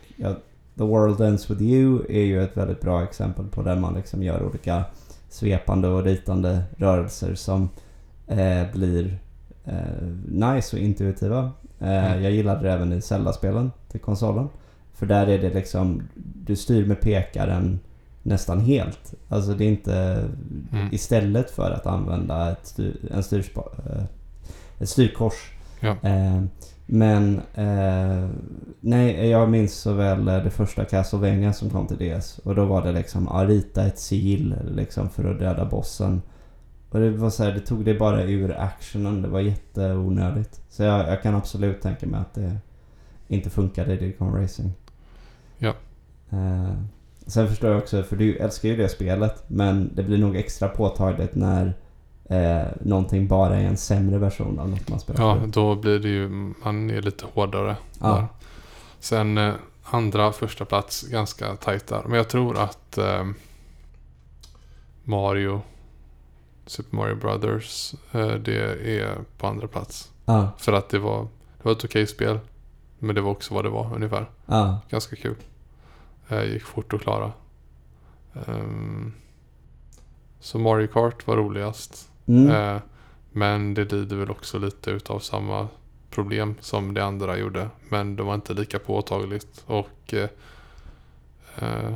The 0.78 0.84
World 0.84 1.20
Ends 1.20 1.50
With 1.50 1.62
You 1.62 2.00
är 2.08 2.22
ju 2.22 2.42
ett 2.42 2.56
väldigt 2.56 2.80
bra 2.80 3.02
exempel 3.02 3.46
på 3.46 3.62
där 3.62 3.76
man 3.76 3.94
liksom 3.94 4.22
gör 4.22 4.42
olika 4.46 4.84
svepande 5.28 5.88
och 5.88 6.04
ritande 6.04 6.62
rörelser 6.76 7.34
som 7.34 7.68
eh, 8.26 8.62
blir 8.72 9.18
eh, 9.64 10.06
nice 10.28 10.76
och 10.76 10.82
intuitiva. 10.82 11.52
Eh, 11.80 12.06
Mm. 12.06 12.22
Jag 12.22 12.32
gillade 12.32 12.62
det 12.62 12.72
även 12.72 12.92
i 12.92 13.00
Zelda-spelen 13.00 13.70
till 13.90 14.00
konsolen. 14.00 14.48
För 14.94 15.06
där 15.06 15.26
är 15.26 15.38
det 15.38 15.54
liksom, 15.54 16.02
du 16.44 16.56
styr 16.56 16.86
med 16.86 17.00
pekaren 17.00 17.80
nästan 18.22 18.60
helt. 18.60 19.14
Alltså 19.28 19.54
det 19.54 19.64
är 19.64 19.68
inte 19.68 20.28
Mm. 20.72 20.88
istället 20.92 21.50
för 21.50 21.70
att 21.70 21.86
använda 21.86 22.52
ett, 22.52 22.66
styr, 22.66 22.96
en 23.14 23.22
styrspa, 23.22 23.62
eh, 23.90 24.02
ett 24.78 24.88
styrkors. 24.88 25.52
Ja. 25.80 25.96
Men 26.90 27.40
eh, 27.54 28.28
nej, 28.80 29.28
jag 29.28 29.50
minns 29.50 29.74
så 29.74 29.92
väl 29.92 30.28
eh, 30.28 30.44
det 30.44 30.50
första 30.50 30.84
Castlevania 30.84 31.52
som 31.52 31.70
kom 31.70 31.86
till 31.86 31.96
DS. 31.96 32.38
Och 32.38 32.54
då 32.54 32.64
var 32.64 32.82
det 32.82 32.92
liksom, 32.92 33.28
ja, 33.30 33.44
rita 33.44 33.86
ett 33.86 33.98
sigill 33.98 34.54
liksom 34.70 35.10
för 35.10 35.30
att 35.30 35.38
döda 35.38 35.64
bossen. 35.64 36.22
Och 36.90 37.00
det 37.00 37.10
var 37.10 37.30
så 37.30 37.44
här, 37.44 37.52
det 37.52 37.60
tog 37.60 37.84
det 37.84 37.94
bara 37.94 38.22
ur 38.22 38.56
actionen. 38.58 39.22
Det 39.22 39.28
var 39.28 39.40
jätteonödigt. 39.40 40.60
Så 40.68 40.82
jag, 40.82 41.08
jag 41.08 41.22
kan 41.22 41.34
absolut 41.34 41.82
tänka 41.82 42.06
mig 42.06 42.20
att 42.20 42.34
det 42.34 42.56
inte 43.28 43.50
funkade 43.50 43.94
i 43.94 43.96
Didcon 43.96 44.34
Racing. 44.34 44.72
Ja. 45.58 45.74
Eh, 46.30 46.72
sen 47.26 47.48
förstår 47.48 47.70
jag 47.70 47.78
också, 47.78 48.02
för 48.02 48.16
du 48.16 48.36
älskar 48.36 48.68
ju 48.68 48.76
det 48.76 48.88
spelet. 48.88 49.44
Men 49.46 49.90
det 49.94 50.02
blir 50.02 50.18
nog 50.18 50.36
extra 50.36 50.68
påtagligt 50.68 51.34
när 51.34 51.74
eh, 52.28 52.66
någonting 52.80 53.26
bara 53.28 53.56
är 53.56 53.64
en 53.64 53.76
sämre 53.76 54.18
version 54.18 54.58
av 54.58 54.68
något 54.68 54.88
man 54.88 55.00
spelar 55.00 55.24
Ja, 55.24 55.38
förut. 55.40 55.54
då 55.54 55.74
blir 55.74 55.98
det 55.98 56.08
ju, 56.08 56.28
man 56.64 56.90
är 56.90 57.02
lite 57.02 57.24
hårdare. 57.32 57.76
Ja. 58.00 58.06
Där. 58.08 58.26
Sen 59.00 59.38
eh, 59.38 59.54
andra, 59.82 60.32
första 60.32 60.64
plats 60.64 61.02
ganska 61.02 61.56
tajt 61.56 61.86
där. 61.86 62.02
Men 62.06 62.16
jag 62.16 62.28
tror 62.28 62.58
att 62.58 62.98
eh, 62.98 63.24
Mario, 65.04 65.60
Super 66.66 66.96
Mario 66.96 67.14
Brothers, 67.16 67.94
eh, 68.12 68.28
det 68.34 68.56
är 69.00 69.18
på 69.38 69.46
andra 69.46 69.66
plats. 69.68 70.10
Ja, 70.24 70.48
För 70.58 70.72
att 70.72 70.88
det 70.88 70.98
var, 70.98 71.22
det 71.22 71.64
var 71.64 71.72
ett 71.72 71.84
okej 71.84 72.06
spel. 72.06 72.38
Men 72.98 73.14
det 73.14 73.20
var 73.20 73.30
också 73.30 73.54
vad 73.54 73.64
det 73.64 73.68
var 73.70 73.94
ungefär. 73.94 74.30
ja, 74.46 74.80
Ganska 74.90 75.16
kul. 75.16 75.34
Gick 76.46 76.62
fort 76.62 76.92
att 76.94 77.00
klara. 77.00 77.32
Ehm, 78.46 79.12
så 80.40 80.58
Mario 80.58 80.86
Kart 80.86 81.26
var 81.26 81.36
roligast. 81.36 82.07
Mm, 82.28 82.50
Eh, 82.50 82.80
men 83.32 83.74
det 83.74 83.92
lider 83.92 84.16
väl 84.16 84.30
också 84.30 84.58
lite 84.58 84.90
utav 84.90 85.18
samma 85.18 85.68
problem 86.10 86.54
som 86.60 86.94
det 86.94 87.04
andra 87.04 87.38
gjorde. 87.38 87.68
Men 87.88 88.16
det 88.16 88.22
var 88.22 88.34
inte 88.34 88.54
lika 88.54 88.78
påtagligt. 88.78 89.64
Och 89.66 90.14
eh, 90.14 90.28
eh, 91.58 91.92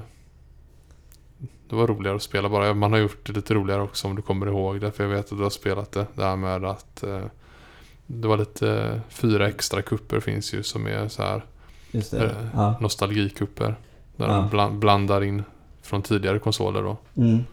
det 1.68 1.77
var 1.77 1.87
roligare 1.87 2.16
att 2.16 2.23
spela 2.23 2.49
bara. 2.49 2.75
Man 2.75 2.92
har 2.92 2.99
gjort 2.99 3.27
det 3.27 3.33
lite 3.33 3.55
roligare 3.55 3.83
också 3.83 4.09
om 4.09 4.16
du 4.16 4.23
kommer 4.23 4.47
ihåg 4.47 4.81
det. 4.81 4.92
För 4.92 5.05
jag 5.05 5.11
vet 5.11 5.33
att 5.33 5.38
du 5.38 5.42
har 5.42 5.51
spelat 5.51 5.92
det. 5.92 6.07
Det 6.14 6.25
här 6.25 6.37
med 6.37 6.64
att 6.64 7.03
eh, 7.03 7.21
det 8.07 8.29
var 8.29 8.37
lite 8.37 9.01
fyra 9.09 9.49
extra 9.49 9.83
kupper 9.83 10.21
finns 10.21 10.55
ju 10.55 10.62
som 10.62 10.87
är 10.87 11.09
så 11.09 11.23
här 11.23 11.45
just 11.90 12.11
det. 12.11 12.25
eh, 12.25 12.47
Ja. 12.55 12.75
nostalgikupper. 12.81 13.75
Där 14.16 14.27
Ja. 14.29 14.35
de 14.37 14.49
bland, 14.51 14.79
blandar 14.79 15.23
in 15.25 15.42
från 15.83 16.03
tidigare 16.03 16.38
konsoler 16.38 16.83
då. 16.83 16.97
Mm. 17.16 17.45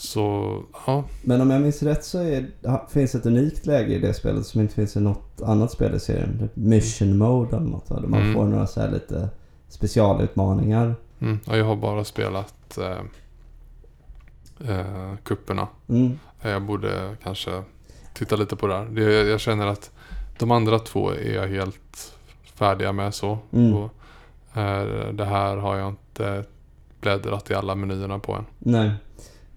Så 0.00 0.54
ja, 0.86 1.04
Men 1.22 1.40
om 1.40 1.50
jag 1.50 1.62
minns 1.62 1.82
rätt 1.82 2.04
så 2.04 2.18
är, 2.18 2.46
finns 2.90 3.14
ett 3.14 3.26
unikt 3.26 3.66
läge 3.66 3.94
i 3.94 3.98
det 3.98 4.14
spelet 4.14 4.46
som 4.46 4.60
inte 4.60 4.74
finns 4.74 4.96
i 4.96 5.00
något 5.00 5.42
annat 5.42 5.72
spel 5.72 5.94
i 5.94 6.00
serien. 6.00 6.38
Typ 6.38 6.56
Mission 6.56 7.18
Mode 7.18 7.56
eller 7.56 7.66
något. 7.66 7.88
Där 7.88 8.00
man 8.00 8.20
Mm. 8.20 8.34
får 8.34 8.44
några 8.44 8.66
så 8.66 8.80
här 8.80 8.90
lite 8.90 9.28
specialutmaningar. 9.68 10.94
Mm, 11.20 11.38
ja, 11.46 11.56
jag 11.56 11.64
har 11.64 11.76
bara 11.76 12.04
spelat 12.04 12.78
eh, 12.78 12.98
eh, 14.70 15.16
kupperna. 15.22 15.68
Mm. 15.88 16.18
Eh, 16.42 16.50
Jag 16.50 16.62
borde 16.62 17.16
kanske 17.22 17.62
titta 18.14 18.36
lite 18.36 18.56
på 18.56 18.66
det 18.66 18.74
här. 18.74 18.84
Det, 18.84 19.00
jag, 19.12 19.26
jag 19.26 19.40
känner 19.40 19.66
att 19.66 19.90
de 20.38 20.50
andra 20.50 20.78
två 20.78 21.10
är 21.10 21.34
jag 21.34 21.48
helt 21.48 22.14
färdiga 22.54 22.92
med 22.92 23.14
så. 23.14 23.38
Mm. 23.52 23.74
Och, 23.74 23.90
eh, 24.60 25.12
det 25.12 25.24
här 25.24 25.56
har 25.56 25.76
jag 25.76 25.88
inte 25.88 26.44
bläddrat 27.00 27.50
i 27.50 27.54
alla 27.54 27.74
menyerna 27.74 28.18
på 28.18 28.32
än. 28.34 28.44
Nej. 28.58 28.90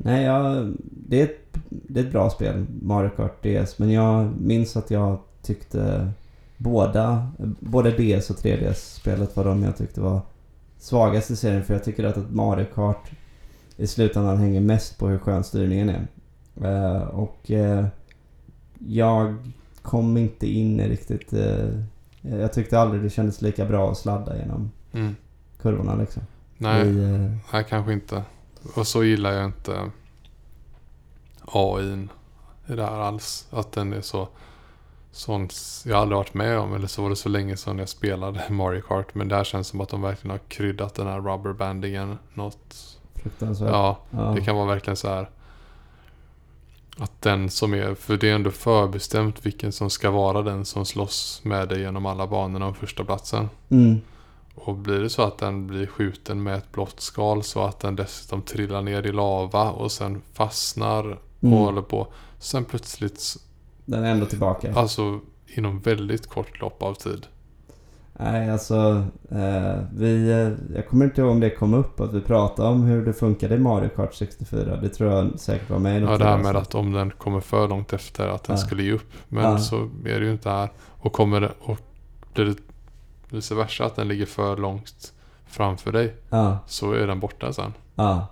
Nej, 0.04 0.24
jag, 0.26 0.74
det, 0.82 1.20
är 1.20 1.24
ett, 1.24 1.58
det 1.70 2.00
är 2.00 2.04
ett 2.06 2.12
bra 2.12 2.30
spel, 2.30 2.66
Mario 2.82 3.10
Kart 3.10 3.44
DS. 3.44 3.80
Men 3.80 3.92
jag 3.92 4.30
minns 4.42 4.78
att 4.78 4.92
jag 4.92 5.20
tyckte 5.42 6.12
båda, 6.58 7.32
både 7.60 7.92
DS 7.92 8.30
och 8.30 8.36
3DS-spelet 8.38 9.36
var 9.36 9.46
de 9.46 9.64
jag 9.64 9.78
tyckte 9.78 10.02
var 10.02 10.22
svagast 10.78 11.32
i 11.32 11.36
serien. 11.36 11.64
För 11.64 11.74
jag 11.74 11.84
tycker 11.84 12.04
att 12.04 12.18
ett 12.18 12.32
Mario 12.32 12.66
Kart 12.76 13.12
i 13.78 13.88
slutändan 13.88 14.38
hänger 14.38 14.62
mest 14.62 14.98
på 15.00 15.08
hur 15.08 15.18
skön 15.18 15.44
styrningen 15.44 15.90
är. 15.90 16.08
Eh, 16.64 17.02
och 17.02 17.52
eh, 17.52 17.86
jag 18.88 19.36
kom 19.82 20.18
inte 20.18 20.48
in 20.48 20.82
riktigt... 20.82 21.34
eh, 21.34 21.70
jag 22.22 22.54
tyckte 22.54 22.80
aldrig 22.80 23.04
det 23.04 23.10
kändes 23.10 23.42
lika 23.42 23.66
bra 23.66 23.92
att 23.92 23.98
sladda 23.98 24.38
genom 24.38 24.72
Mm. 24.94 25.16
kurvorna 25.62 25.96
liksom. 25.96 26.24
Nej, 26.58 26.88
I, 26.88 26.94
nej, 27.54 27.66
kanske 27.70 27.94
inte. 27.94 28.24
Och 28.76 28.88
så 28.88 29.04
gillar 29.04 29.32
jag 29.32 29.45
inte 29.45 29.91
AI 31.45 32.08
i 32.67 32.76
det 32.76 32.84
här 32.84 33.00
alls. 33.00 33.47
Att 33.50 33.71
den 33.71 33.93
är 33.93 34.02
så... 34.02 34.28
Sån, 35.13 35.50
jag 35.86 36.00
aldrig 36.00 36.17
varit 36.17 36.34
med 36.34 36.60
om, 36.60 36.74
eller 36.76 36.88
så 36.88 37.02
var 37.02 37.10
det 37.10 37.15
så 37.15 37.30
länge 37.30 37.58
sedan 37.58 37.80
jag 37.80 37.89
spelade 37.89 38.43
Mario 38.50 38.82
Kart. 38.82 39.15
Men 39.15 39.28
det 39.28 39.36
här 39.36 39.43
känns 39.43 39.67
som 39.67 39.82
att 39.82 39.89
de 39.89 40.02
verkligen 40.02 40.32
har 40.32 40.39
kryddat 40.47 40.95
den 40.95 41.08
här 41.08 41.21
rubberbandingen 41.21 42.17
något. 42.34 42.97
fruktansvärt. 43.15 43.69
Ja, 43.69 44.00
Ja. 44.12 44.21
det 44.36 44.41
kan 44.41 44.56
vara 44.56 44.65
verkligen 44.65 44.97
så 44.97 45.08
här. 45.10 45.30
Att 46.97 47.21
den 47.21 47.50
som 47.50 47.74
är, 47.74 47.95
för 47.95 48.17
det 48.17 48.30
är 48.30 48.36
ändå 48.36 48.52
förbestämt 48.52 49.45
vilken 49.45 49.71
som 49.71 49.89
ska 49.89 50.12
vara 50.12 50.41
den 50.41 50.65
som 50.65 50.86
slåss 50.86 51.41
med 51.43 51.69
dig 51.69 51.80
genom 51.82 52.06
alla 52.06 52.28
banorna 52.28 52.65
om 52.67 52.74
första 52.76 53.04
platsen. 53.04 53.50
Mm. 53.69 54.02
Och 54.65 54.76
blir 54.78 55.00
det 55.00 55.10
så 55.10 55.21
att 55.21 55.38
den 55.38 55.67
blir 55.67 55.88
skjuten 55.88 56.43
med 56.43 56.56
ett 56.58 56.71
blått 56.71 57.00
skal 57.00 57.43
så 57.43 57.62
att 57.62 57.80
den 57.80 57.95
dessutom 57.95 58.41
trillar 58.41 58.82
ner 58.82 59.06
i 59.08 59.12
lava 59.12 59.71
och 59.71 59.91
sen 59.91 60.21
fastnar 60.34 61.04
och 61.12 61.17
Mm. 61.43 61.58
håller 61.58 61.82
på. 61.82 62.08
Sen 62.39 62.65
plötsligt, 62.65 63.36
Den 63.86 64.04
är 64.04 64.12
ändå 64.12 64.26
tillbaka. 64.26 64.74
alltså 64.76 65.19
inom 65.47 65.80
väldigt 65.80 66.28
kort 66.28 66.60
lopp 66.62 66.84
av 66.84 66.93
tid. 66.93 67.28
Nej, 68.19 68.50
alltså 68.52 69.06
eh, 69.32 69.80
vi... 69.95 70.32
Eh, 70.32 70.76
jag 70.76 70.88
kommer 70.89 71.06
inte 71.06 71.21
ihåg 71.21 71.32
om 71.32 71.39
det 71.39 71.50
kom 71.50 71.74
upp 71.74 72.00
att 72.00 72.13
vi 72.13 72.21
pratade 72.21 72.69
om 72.69 72.82
hur 72.82 73.06
det 73.06 73.13
funkade 73.13 73.56
i 73.56 73.60
Mario 73.60 73.89
Kart 73.89 74.13
64. 74.15 74.76
Det 74.76 74.89
tror 74.89 75.12
jag 75.12 75.39
säkert 75.39 75.69
var 75.69 75.80
med 75.80 76.02
i 76.02 76.06
Ja, 76.06 76.17
det 76.17 76.24
här 76.26 76.38
med 76.38 76.56
att 76.56 76.76
om 76.76 76.91
den 76.91 77.12
kommer 77.12 77.39
för 77.39 77.67
långt 77.67 77.93
efter 77.93 78.28
att 78.28 78.43
den 78.43 78.56
Ja. 78.56 78.62
skulle 78.65 78.84
ge 78.84 78.91
upp. 78.91 79.12
Men 79.28 79.43
Ja. 79.43 79.58
så 79.60 79.89
är 80.06 80.19
det 80.19 80.26
ju 80.26 80.32
inte 80.32 80.50
här. 80.50 80.69
Och 81.00 81.13
kommer 81.13 81.41
det, 81.41 81.52
och 81.60 81.78
blir 82.34 82.45
det 82.45 82.56
vice 83.32 83.56
versa 83.56 83.86
att 83.86 83.96
den 83.96 84.08
ligger 84.08 84.26
för 84.26 84.58
långt 84.58 85.13
framför 85.46 85.91
dig 85.91 86.13
Ja, 86.30 86.58
så 86.67 86.91
är 86.94 87.08
den 87.08 87.20
borta 87.20 87.54
sen. 87.54 87.74
ja. 87.96 88.28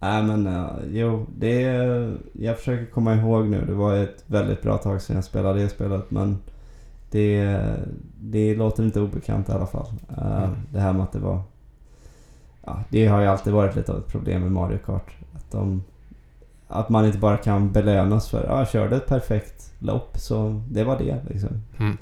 Nej 0.00 0.22
men 0.22 0.46
eh, 0.46 0.66
jo, 0.90 1.26
det... 1.36 1.60
Jag 2.32 2.58
försöker 2.58 2.86
komma 2.92 3.14
ihåg 3.14 3.46
nu. 3.46 3.64
Det 3.66 3.72
var 3.74 3.94
ett 3.94 4.24
väldigt 4.26 4.62
bra 4.62 4.78
tag 4.78 5.02
sedan 5.02 5.16
jag 5.16 5.24
spelade 5.24 5.62
det 5.62 5.68
spelet. 5.68 6.10
Men 6.10 6.38
det, 7.10 7.60
det 8.20 8.54
låter 8.54 8.82
inte 8.82 9.00
obekant 9.00 9.48
i 9.48 9.52
alla 9.52 9.66
fall. 9.66 9.86
Eh, 10.18 10.42
Mm. 10.44 10.50
Det 10.72 10.80
här 10.80 10.92
med 10.92 11.02
att 11.02 11.12
det 11.12 11.18
var... 11.18 11.40
Ja, 12.64 12.82
det 12.88 13.06
har 13.06 13.20
ju 13.20 13.26
alltid 13.26 13.52
varit 13.52 13.76
lite 13.76 13.92
av 13.92 13.98
ett 13.98 14.06
problem 14.08 14.42
med 14.42 14.52
Mario 14.52 14.78
Kart. 14.78 15.10
Att 15.34 15.50
de 15.50 15.84
att 16.68 16.88
man 16.88 17.06
inte 17.06 17.18
bara 17.18 17.36
kan 17.36 17.72
belönas 17.72 18.28
för 18.28 18.44
ja, 18.44 18.58
jag 18.58 18.68
körde 18.68 18.96
ett 18.96 19.06
perfekt 19.06 19.72
lopp 19.78 20.18
så 20.18 20.62
det 20.70 20.84
var 20.84 20.98
det 20.98 21.16
liksom. 21.28 21.62
Mm. 21.78 21.96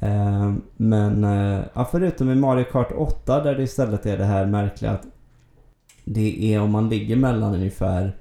Eh, 0.00 0.52
men 0.76 1.24
eh, 1.24 1.64
ja, 1.74 1.88
förutom 1.90 2.30
i 2.30 2.34
Mario 2.34 2.64
Kart 2.64 2.92
8 2.96 3.40
där 3.44 3.54
det 3.54 3.62
istället 3.62 4.06
är 4.06 4.18
det 4.18 4.24
här 4.24 4.46
märkliga 4.46 4.90
att 4.90 5.06
det 6.04 6.54
är 6.54 6.60
om 6.60 6.70
man 6.70 6.88
ligger 6.88 7.16
mellan 7.16 7.54
ungefär 7.54 8.16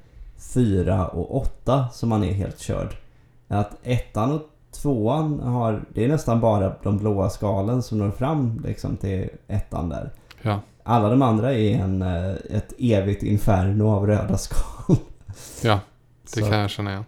4 0.54 1.08
och 1.08 1.36
8 1.38 1.86
som 1.94 2.10
man 2.10 2.24
är 2.24 2.34
helt 2.34 2.60
körd. 2.60 2.96
Att 3.48 3.72
ettan 3.84 4.32
och 4.32 4.42
tvåan 4.82 5.40
har, 5.40 5.82
det 5.94 6.04
är 6.04 6.08
nästan 6.08 6.40
bara 6.40 6.74
de 6.84 6.98
blåa 6.98 7.30
skalen 7.30 7.84
som 7.84 7.98
når 7.98 8.12
fram 8.12 8.62
liksom 8.66 8.98
till 8.98 9.30
ettan 9.48 9.90
där. 9.90 10.10
Ja. 10.42 10.60
Alla 10.84 11.10
de 11.10 11.22
andra 11.22 11.54
är 11.54 11.72
en, 11.76 12.02
eh, 12.02 12.32
ett 12.50 12.74
evigt 12.80 13.24
inferno 13.24 13.84
av 13.90 14.08
röda 14.08 14.38
skal. 14.38 14.96
Ja, 15.64 15.80
det 16.34 16.40
Så- 16.42 16.50
kan 16.50 16.60
jag 16.60 16.70
känna 16.70 16.92
igen. 16.92 17.06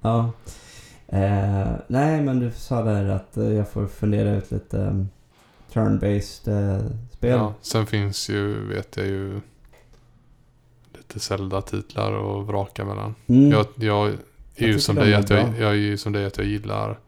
Ja. 0.00 0.30
Eh, 1.08 1.72
nej, 1.86 2.22
men 2.22 2.40
du 2.40 2.50
sa 2.50 2.82
där 2.82 3.08
att 3.08 3.36
eh, 3.36 3.52
jag 3.52 3.68
får 3.68 3.86
fundera 3.86 4.30
ut 4.30 4.50
lite 4.50 4.76
um, 4.76 5.08
turn-based 5.72 6.48
eh, 6.48 6.86
spel. 7.10 7.30
Ja, 7.30 7.54
sen 7.60 7.86
finns 7.86 8.28
ju, 8.28 8.68
vet 8.68 8.96
jag 8.96 9.06
ju, 9.06 9.40
lite 10.94 11.20
Zelda-titlar 11.20 12.40
att 12.40 12.46
vraka 12.46 12.84
mellan. 12.84 13.14
Mm. 13.26 13.50
Jag, 13.50 13.66
jag 13.74 14.08
är 14.08 14.16
Jag 14.54 14.68
ju 14.68 14.78
som 14.78 14.96
dig 14.96 15.14
att 15.14 15.30
jag, 15.30 15.58
jag 15.58 15.70
är 15.70 15.74
ju 15.74 15.96
som 15.96 16.12
dig 16.12 16.24
att 16.24 16.38
jag 16.38 16.46
gillar 16.46 16.98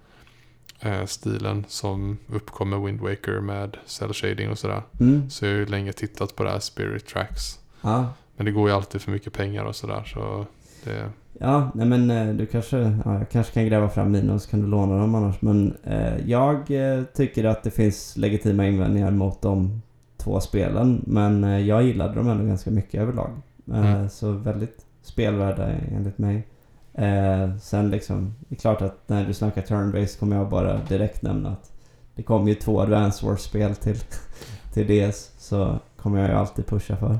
eh, 0.80 1.04
stilen 1.04 1.64
som 1.68 2.18
uppkom 2.26 2.70
med 2.70 2.80
Wind 2.80 3.00
Waker 3.00 3.40
med 3.40 3.76
cell 3.86 4.12
shading 4.12 4.50
och 4.50 4.58
sådär. 4.58 4.82
Mm. 5.00 5.30
Så 5.30 5.46
jag 5.46 5.52
har 5.52 5.58
ju 5.58 5.66
länge 5.66 5.92
tittat 5.92 6.36
på 6.36 6.44
det 6.44 6.50
här 6.50 6.60
Spirit 6.60 7.06
Tracks. 7.06 7.58
Ja. 7.80 8.12
Men 8.36 8.46
det 8.46 8.52
går 8.52 8.68
ju 8.68 8.74
alltid 8.74 9.00
för 9.00 9.10
mycket 9.10 9.32
pengar 9.32 9.64
och 9.64 9.76
sådär 9.76 10.04
så 10.04 10.46
det... 10.84 11.10
Ja, 11.40 11.70
nej 11.74 11.86
men 11.86 12.10
eh, 12.10 12.34
du 12.34 12.46
kanske, 12.46 12.78
ja, 13.04 13.14
jag 13.18 13.30
kanske 13.30 13.52
kan 13.52 13.66
gräva 13.66 13.88
fram 13.88 14.12
mina 14.12 14.38
så 14.38 14.50
kan 14.50 14.60
du 14.60 14.66
låna 14.66 14.98
dem 14.98 15.14
annars. 15.14 15.42
Men 15.42 15.76
eh, 15.84 16.28
jag 16.30 16.70
eh, 16.70 17.04
tycker 17.04 17.44
att 17.44 17.62
det 17.62 17.70
finns 17.70 18.16
legitima 18.16 18.66
invändningar 18.66 19.10
mot 19.10 19.42
de 19.42 19.82
två 20.16 20.40
spelen. 20.40 21.02
Men 21.06 21.44
eh, 21.44 21.58
jag 21.58 21.82
gillade 21.82 22.14
dem 22.14 22.28
ändå 22.28 22.44
ganska 22.44 22.70
mycket 22.70 23.00
överlag. 23.00 23.30
Eh, 23.72 23.94
Mm. 23.94 24.08
Så 24.08 24.32
väldigt 24.32 24.86
spelvärda 25.02 25.66
enligt 25.68 26.18
mig. 26.18 26.46
Eh, 26.94 27.56
sen 27.56 27.90
liksom, 27.90 28.34
det 28.48 28.54
är 28.54 28.58
klart 28.58 28.82
att 28.82 29.08
när 29.08 29.24
du 29.24 29.34
snackar 29.34 29.62
turn-based 29.62 30.18
kommer 30.18 30.36
jag 30.36 30.48
bara 30.48 30.78
direkt 30.88 31.22
nämna 31.22 31.48
att 31.48 31.72
det 32.14 32.22
kom 32.22 32.48
ju 32.48 32.54
två 32.54 32.80
Advance 32.80 33.26
Wars-spel 33.26 33.74
till, 33.74 33.96
till 34.74 34.86
DS. 35.10 35.32
Så 35.38 35.78
kommer 35.96 36.20
jag 36.20 36.28
ju 36.28 36.34
alltid 36.34 36.66
pusha 36.66 36.96
för. 36.96 37.18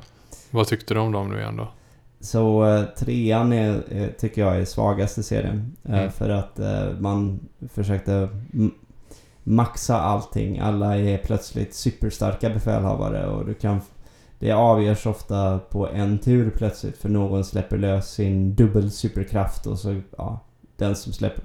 Vad 0.51 0.67
tyckte 0.67 0.95
du 0.95 1.01
om 1.01 1.13
dem 1.13 1.29
nu 1.29 1.39
igen 1.39 1.57
då? 1.57 1.69
Så 2.21 2.67
eh, 2.67 2.85
trean 2.85 3.53
är, 3.53 3.93
är, 3.93 4.13
tycker 4.19 4.43
jag 4.43 4.57
är 4.57 4.65
svagast 4.65 5.19
i 5.19 5.23
serien. 5.23 5.77
Eh, 5.85 5.99
Mm. 5.99 6.11
För 6.11 6.29
att 6.29 6.59
eh, 6.59 6.91
man 6.99 7.41
försökte 7.69 8.29
maxa 9.43 10.01
allting. 10.01 10.59
Alla 10.59 10.99
är 10.99 11.19
plötsligt 11.19 11.75
superstarka 11.75 12.51
befälhavare 12.51 13.27
och 13.27 13.47
du 13.47 13.55
kan... 13.55 13.81
Det 14.39 14.53
avgörs 14.53 15.07
ofta 15.07 15.59
på 15.59 15.89
en 15.89 16.19
tur 16.19 16.51
plötsligt 16.51 16.97
för 16.97 17.09
någon 17.09 17.45
släpper 17.45 17.79
lös 17.79 18.11
sin 18.11 18.55
dubbel 18.55 18.91
superkraft 18.91 19.67
och 19.67 19.79
så, 19.79 20.01
ja, 20.17 20.41
den 20.77 20.97
som 20.97 21.13
släpper, 21.13 21.45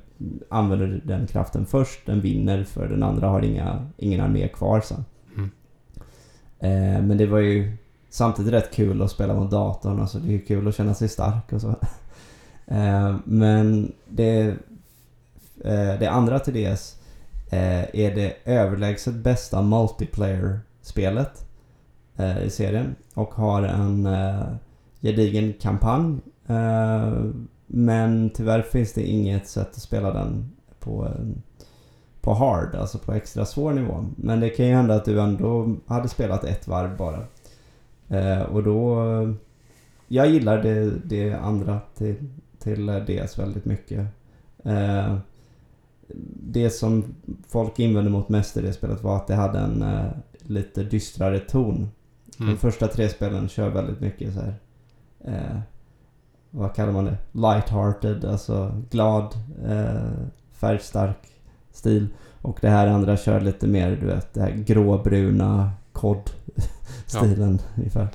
använder 0.49 1.01
den 1.03 1.27
kraften 1.27 1.65
först, 1.65 2.05
den 2.05 2.21
vinner 2.21 2.63
för 2.63 2.87
den 2.87 3.03
andra 3.03 3.27
har 3.27 3.41
inga, 3.41 3.87
ingen 3.97 4.21
armé 4.21 4.47
kvar 4.47 4.81
sen. 4.81 5.05
Mm. 5.35 5.51
Eh, 6.59 7.01
men 7.01 7.17
det 7.17 7.25
var 7.25 7.39
ju 7.39 7.77
samtidigt 8.13 8.53
rätt 8.53 8.73
kul 8.73 9.01
att 9.01 9.11
spela 9.11 9.33
mot 9.33 9.51
datorn. 9.51 9.99
Alltså 9.99 10.19
det 10.19 10.35
är 10.35 10.39
kul 10.39 10.67
att 10.67 10.75
känna 10.75 10.93
sig 10.93 11.09
stark 11.09 11.53
och 11.53 11.61
så. 11.61 11.75
Eh, 12.67 13.15
men 13.25 13.91
det, 14.09 14.39
eh, 15.63 15.99
det 15.99 16.07
andra 16.07 16.39
till 16.39 16.53
DS 16.53 16.95
eh, 17.49 17.95
är 17.95 18.15
det 18.15 18.35
överlägset 18.45 19.13
bästa 19.13 19.61
multiplayer-spelet 19.61 21.45
eh, 22.15 22.43
i 22.43 22.49
serien. 22.49 22.95
Och 23.13 23.33
har 23.33 23.63
en 23.63 24.05
eh, 24.05 24.43
gedigen 25.01 25.53
kampanj. 25.61 26.17
Eh, 26.47 27.13
men 27.67 28.29
tyvärr 28.29 28.61
finns 28.61 28.93
det 28.93 29.03
inget 29.03 29.47
sätt 29.47 29.69
att 29.69 29.81
spela 29.81 30.13
den 30.13 30.51
på, 30.79 31.11
på 32.21 32.33
hard, 32.33 32.75
alltså 32.75 32.97
på 32.97 33.13
extra 33.13 33.45
svår 33.45 33.73
nivå. 33.73 34.05
Men 34.15 34.39
det 34.39 34.49
kan 34.49 34.65
ju 34.65 34.73
hända 34.73 34.95
att 34.95 35.05
du 35.05 35.21
ändå 35.21 35.75
hade 35.87 36.09
spelat 36.09 36.43
ett 36.43 36.67
varv 36.67 36.97
bara. 36.97 37.19
Eh, 38.13 38.41
och 38.41 38.63
då... 38.63 39.03
Jag 40.07 40.29
gillar 40.29 40.63
det, 40.63 40.91
det 41.05 41.33
andra 41.33 41.79
till, 41.97 42.15
till 42.59 42.85
DS 42.85 43.39
väldigt 43.39 43.65
mycket. 43.65 44.07
Eh, 44.63 45.17
det 46.43 46.69
som 46.69 47.15
folk 47.47 47.79
invände 47.79 48.09
mot 48.09 48.29
mest 48.29 48.57
i 48.57 48.61
det 48.61 48.73
spelet 48.73 49.03
var 49.03 49.15
att 49.15 49.27
det 49.27 49.35
hade 49.35 49.59
en 49.59 49.81
eh, 49.81 50.05
lite 50.41 50.83
dystrare 50.83 51.39
ton. 51.39 51.89
Mm. 52.39 52.51
De 52.51 52.57
första 52.57 52.87
tre 52.87 53.09
spelen 53.09 53.49
kör 53.49 53.69
väldigt 53.69 53.99
mycket 53.99 54.33
så 54.33 54.39
här. 54.39 54.55
Eh, 55.25 55.59
vad 56.49 56.75
kallar 56.75 56.91
man 56.91 57.05
det? 57.05 57.17
Light-hearted, 57.31 58.31
alltså 58.31 58.81
glad, 58.89 59.35
eh, 59.67 60.11
färgstark 60.51 61.17
stil. 61.71 62.07
Och 62.41 62.57
det 62.61 62.69
här 62.69 62.87
andra 62.87 63.17
kör 63.17 63.41
lite 63.41 63.67
mer, 63.67 63.97
du 64.01 64.05
vet, 64.07 64.33
det 64.33 64.41
här 64.41 64.51
gråbruna 64.51 65.71
kod-stilen 67.11 67.59
ungefär. 67.77 68.07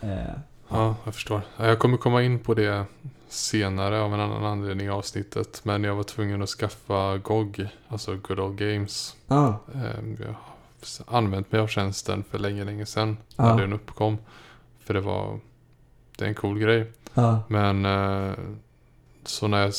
Eh, 0.00 0.34
Ja, 0.72 0.96
jag 1.04 1.14
förstår. 1.14 1.42
Ja, 1.56 1.66
Jag 1.66 1.78
kommer 1.78 1.96
komma 1.96 2.22
in 2.22 2.38
på 2.38 2.54
det 2.54 2.84
senare 3.28 4.00
av 4.00 4.14
en 4.14 4.20
annan 4.20 4.44
anledning 4.44 4.86
i 4.86 4.90
avsnittet. 4.90 5.60
Men 5.64 5.84
jag 5.84 5.94
var 5.94 6.02
tvungen 6.02 6.42
att 6.42 6.48
skaffa 6.48 7.18
GOG, 7.18 7.68
alltså 7.88 8.16
Good 8.16 8.40
Old 8.40 8.58
Games. 8.58 9.16
ah, 9.28 9.52
Eh, 9.74 10.04
Jag 10.20 10.34
har 11.06 11.18
använt 11.18 11.52
mig 11.52 11.60
av 11.60 11.66
tjänsten 11.66 12.24
för 12.30 12.38
länge, 12.38 12.64
länge 12.64 12.86
sedan. 12.86 13.16
Ja. 13.36 13.54
När 13.54 13.60
den 13.62 13.72
uppkom. 13.72 14.18
För 14.84 14.94
det 14.94 15.00
var... 15.00 15.40
Det 16.18 16.24
är 16.24 16.28
en 16.28 16.34
cool 16.34 16.58
grej. 16.58 16.92
ah, 17.14 17.36
Men 17.48 17.84
eh, 17.84 18.34
så 19.24 19.48
när 19.48 19.62
jag 19.62 19.72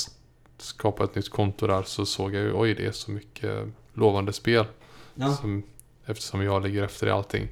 skapade 0.57 1.09
ett 1.09 1.15
nytt 1.15 1.29
konto 1.29 1.67
där 1.67 1.83
så 1.83 2.05
såg 2.05 2.35
jag 2.35 2.43
ju 2.43 2.53
oj 2.53 2.73
det 2.73 2.85
är 2.85 2.91
så 2.91 3.11
mycket 3.11 3.67
lovande 3.93 4.33
spel. 4.33 4.65
ja. 5.15 5.33
Som, 5.35 5.63
eftersom 6.05 6.43
jag 6.43 6.63
ligger 6.63 6.83
efter 6.83 7.07
i 7.07 7.11
allting. 7.11 7.47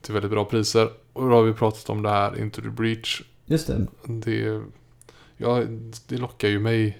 Till 0.00 0.14
väldigt 0.14 0.30
bra 0.30 0.44
priser. 0.44 0.88
Och 1.12 1.28
då 1.30 1.36
har 1.36 1.42
vi 1.42 1.52
pratat 1.52 1.90
om 1.90 2.02
det 2.02 2.08
här 2.10 2.38
Into 2.38 2.62
the 2.62 2.68
Breach. 2.68 3.22
Just 3.46 3.66
det. 3.66 3.86
Det, 4.06 4.60
ja, 5.36 5.62
det 6.08 6.16
lockar 6.18 6.48
ju 6.48 6.58
mig 6.60 6.98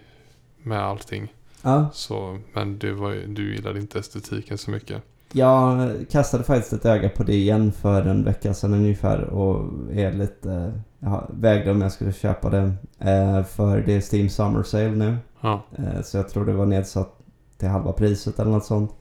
med 0.62 0.82
allting. 0.82 1.32
Ja, 1.62 1.88
Så, 1.92 2.38
men 2.52 2.78
det 2.78 2.92
var, 2.92 3.14
du 3.26 3.54
gillade 3.54 3.78
inte 3.80 3.98
estetiken 3.98 4.58
så 4.58 4.70
mycket. 4.70 5.02
jag 5.32 5.90
kastade 6.10 6.44
faktiskt 6.44 6.72
ett 6.72 6.84
öga 6.86 7.08
på 7.08 7.22
det 7.22 7.34
igen 7.34 7.72
för 7.72 8.02
en 8.02 8.24
vecka 8.24 8.54
sedan 8.54 8.74
ungefär 8.74 9.20
och 9.24 9.64
är 9.92 10.12
lite... 10.12 10.80
Jag 10.98 11.26
vägde 11.30 11.70
om 11.70 11.80
jag 11.82 11.92
skulle 11.92 12.12
köpa 12.12 12.50
det. 12.50 12.72
Eh, 12.98 13.44
för 13.44 13.80
det 13.80 13.92
är 13.96 14.14
Steam 14.14 14.28
Summer 14.28 14.62
Sale 14.62 14.88
nu. 14.90 15.16
Ja, 15.40 15.62
Eh, 15.78 16.02
Så 16.02 16.16
jag 16.16 16.28
tror 16.28 16.44
det 16.46 16.52
var 16.52 16.66
nedsatt 16.66 17.18
till 17.58 17.68
halva 17.68 17.92
priset 17.92 18.38
eller 18.38 18.50
något 18.50 18.64
sånt. 18.64 18.94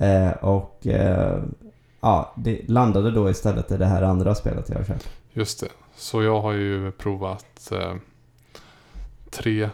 Eh, 0.00 0.30
och 0.30 0.86
eh, 0.86 1.42
ja, 2.00 2.32
det 2.36 2.68
landade 2.68 3.10
då 3.10 3.30
istället 3.30 3.72
i 3.72 3.76
det 3.76 3.86
här 3.86 4.02
andra 4.02 4.34
spelet 4.34 4.68
jag 4.68 4.76
har 4.76 4.84
köpt. 4.84 5.08
just 5.32 5.60
det. 5.60 5.68
Så 5.96 6.22
jag 6.22 6.40
har 6.40 6.52
ju 6.52 6.90
provat 6.92 7.72
eh, 7.72 7.94
tre 9.30 9.68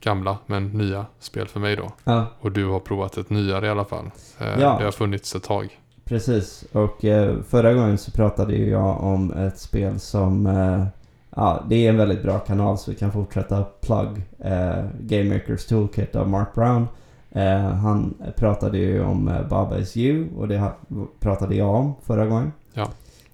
gamla 0.00 0.38
men 0.46 0.66
nya 0.68 1.06
spel 1.18 1.48
för 1.48 1.60
mig 1.60 1.76
då. 1.76 1.92
Ja, 2.04 2.26
Och 2.40 2.52
du 2.52 2.66
har 2.66 2.80
provat 2.80 3.16
ett 3.16 3.30
nyare 3.30 3.66
i 3.66 3.70
alla 3.70 3.84
fall. 3.84 4.10
Eh, 4.38 4.60
Ja. 4.60 4.76
Det 4.78 4.84
har 4.84 4.92
funnits 4.92 5.34
ett 5.34 5.42
tag. 5.42 5.78
precis. 6.04 6.64
Och 6.72 7.04
eh, 7.04 7.36
förra 7.48 7.74
gången 7.74 7.98
så 7.98 8.10
pratade 8.10 8.54
ju 8.54 8.70
jag 8.70 9.00
om 9.04 9.32
ett 9.32 9.58
spel 9.58 10.00
som... 10.00 10.46
Eh, 10.46 10.84
ja, 11.36 11.64
det 11.68 11.86
är 11.86 11.90
en 11.90 11.96
väldigt 11.96 12.22
bra 12.22 12.38
kanal 12.38 12.78
så 12.78 12.90
vi 12.90 12.96
kan 12.96 13.12
fortsätta 13.12 13.62
plug 13.62 14.22
eh, 14.38 14.84
Game 15.00 15.34
Makers 15.34 15.66
Toolkit 15.66 16.16
av 16.16 16.28
Mark 16.28 16.54
Brown. 16.54 16.88
Eh, 17.30 17.60
han 17.60 18.14
pratade 18.36 18.78
ju 18.78 19.02
om 19.02 19.28
eh, 19.28 19.48
Baba 19.48 19.78
Is 19.78 19.96
You 19.96 20.28
och 20.36 20.48
det 20.48 20.72
pratade 21.20 21.54
jag 21.54 21.74
om 21.74 21.94
förra 22.02 22.26
gången. 22.26 22.52
Ja. 22.74 22.88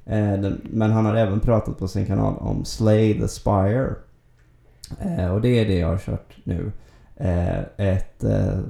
Eh, 0.04 0.50
men 0.62 0.90
han 0.90 1.06
har 1.06 1.14
även 1.14 1.40
pratat 1.40 1.78
på 1.78 1.88
sin 1.88 2.06
kanal 2.06 2.36
om 2.38 2.64
Slay 2.64 3.20
the 3.20 3.28
Spire. 3.28 3.94
Och 5.32 5.40
det 5.40 5.48
är 5.48 5.66
det 5.66 5.78
jag 5.78 5.88
har 5.88 5.98
kört 5.98 6.36
nu. 6.44 6.72
Ett 7.76 8.24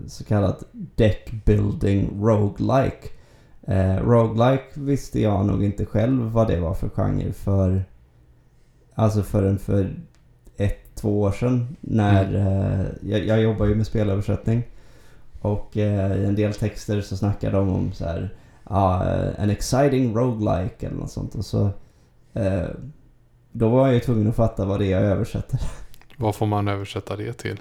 så 0.06 0.24
kallat 0.24 0.62
deck 0.72 1.30
building 1.44 2.24
roguelike. 2.24 3.08
Eh, 3.66 3.96
roguelike 3.96 4.64
visste 4.74 5.20
jag 5.20 5.46
nog 5.46 5.64
inte 5.64 5.86
själv 5.86 6.22
vad 6.22 6.48
det 6.48 6.60
var 6.60 6.74
för 6.74 6.88
genre 6.88 7.32
för... 7.32 7.84
Alltså 8.94 9.22
förrän 9.22 9.58
för 9.58 9.96
ett, 10.56 10.94
två 10.94 11.20
år 11.20 11.30
sedan. 11.30 11.76
När 11.80 12.34
eh, 12.34 12.86
jag, 13.10 13.26
jag 13.26 13.42
jobbar 13.42 13.66
ju 13.66 13.74
med 13.74 13.86
spelöversättning. 13.86 14.62
Och 15.46 15.76
eh, 15.76 16.16
i 16.16 16.24
en 16.24 16.34
del 16.34 16.54
texter 16.54 17.00
så 17.00 17.16
snackar 17.16 17.52
de 17.52 17.68
om 17.68 17.92
så 17.92 18.04
här... 18.04 18.34
Ja, 18.68 19.04
eh, 19.14 19.42
en 19.42 19.50
exciting 19.50 20.14
roguelike 20.16 20.86
eller 20.86 20.96
något 20.96 21.10
sånt. 21.10 21.34
Och 21.34 21.44
så... 21.44 21.70
Eh, 22.34 22.64
då 23.52 23.68
var 23.68 23.86
jag 23.86 23.94
ju 23.94 24.00
tvungen 24.00 24.28
att 24.28 24.36
fatta 24.36 24.64
vad 24.64 24.78
det 24.80 24.86
är 24.86 24.90
jag 25.00 25.02
översätter. 25.02 25.60
Vad 26.18 26.34
får 26.34 26.46
man 26.46 26.68
översätta 26.68 27.16
det 27.16 27.32
till? 27.32 27.60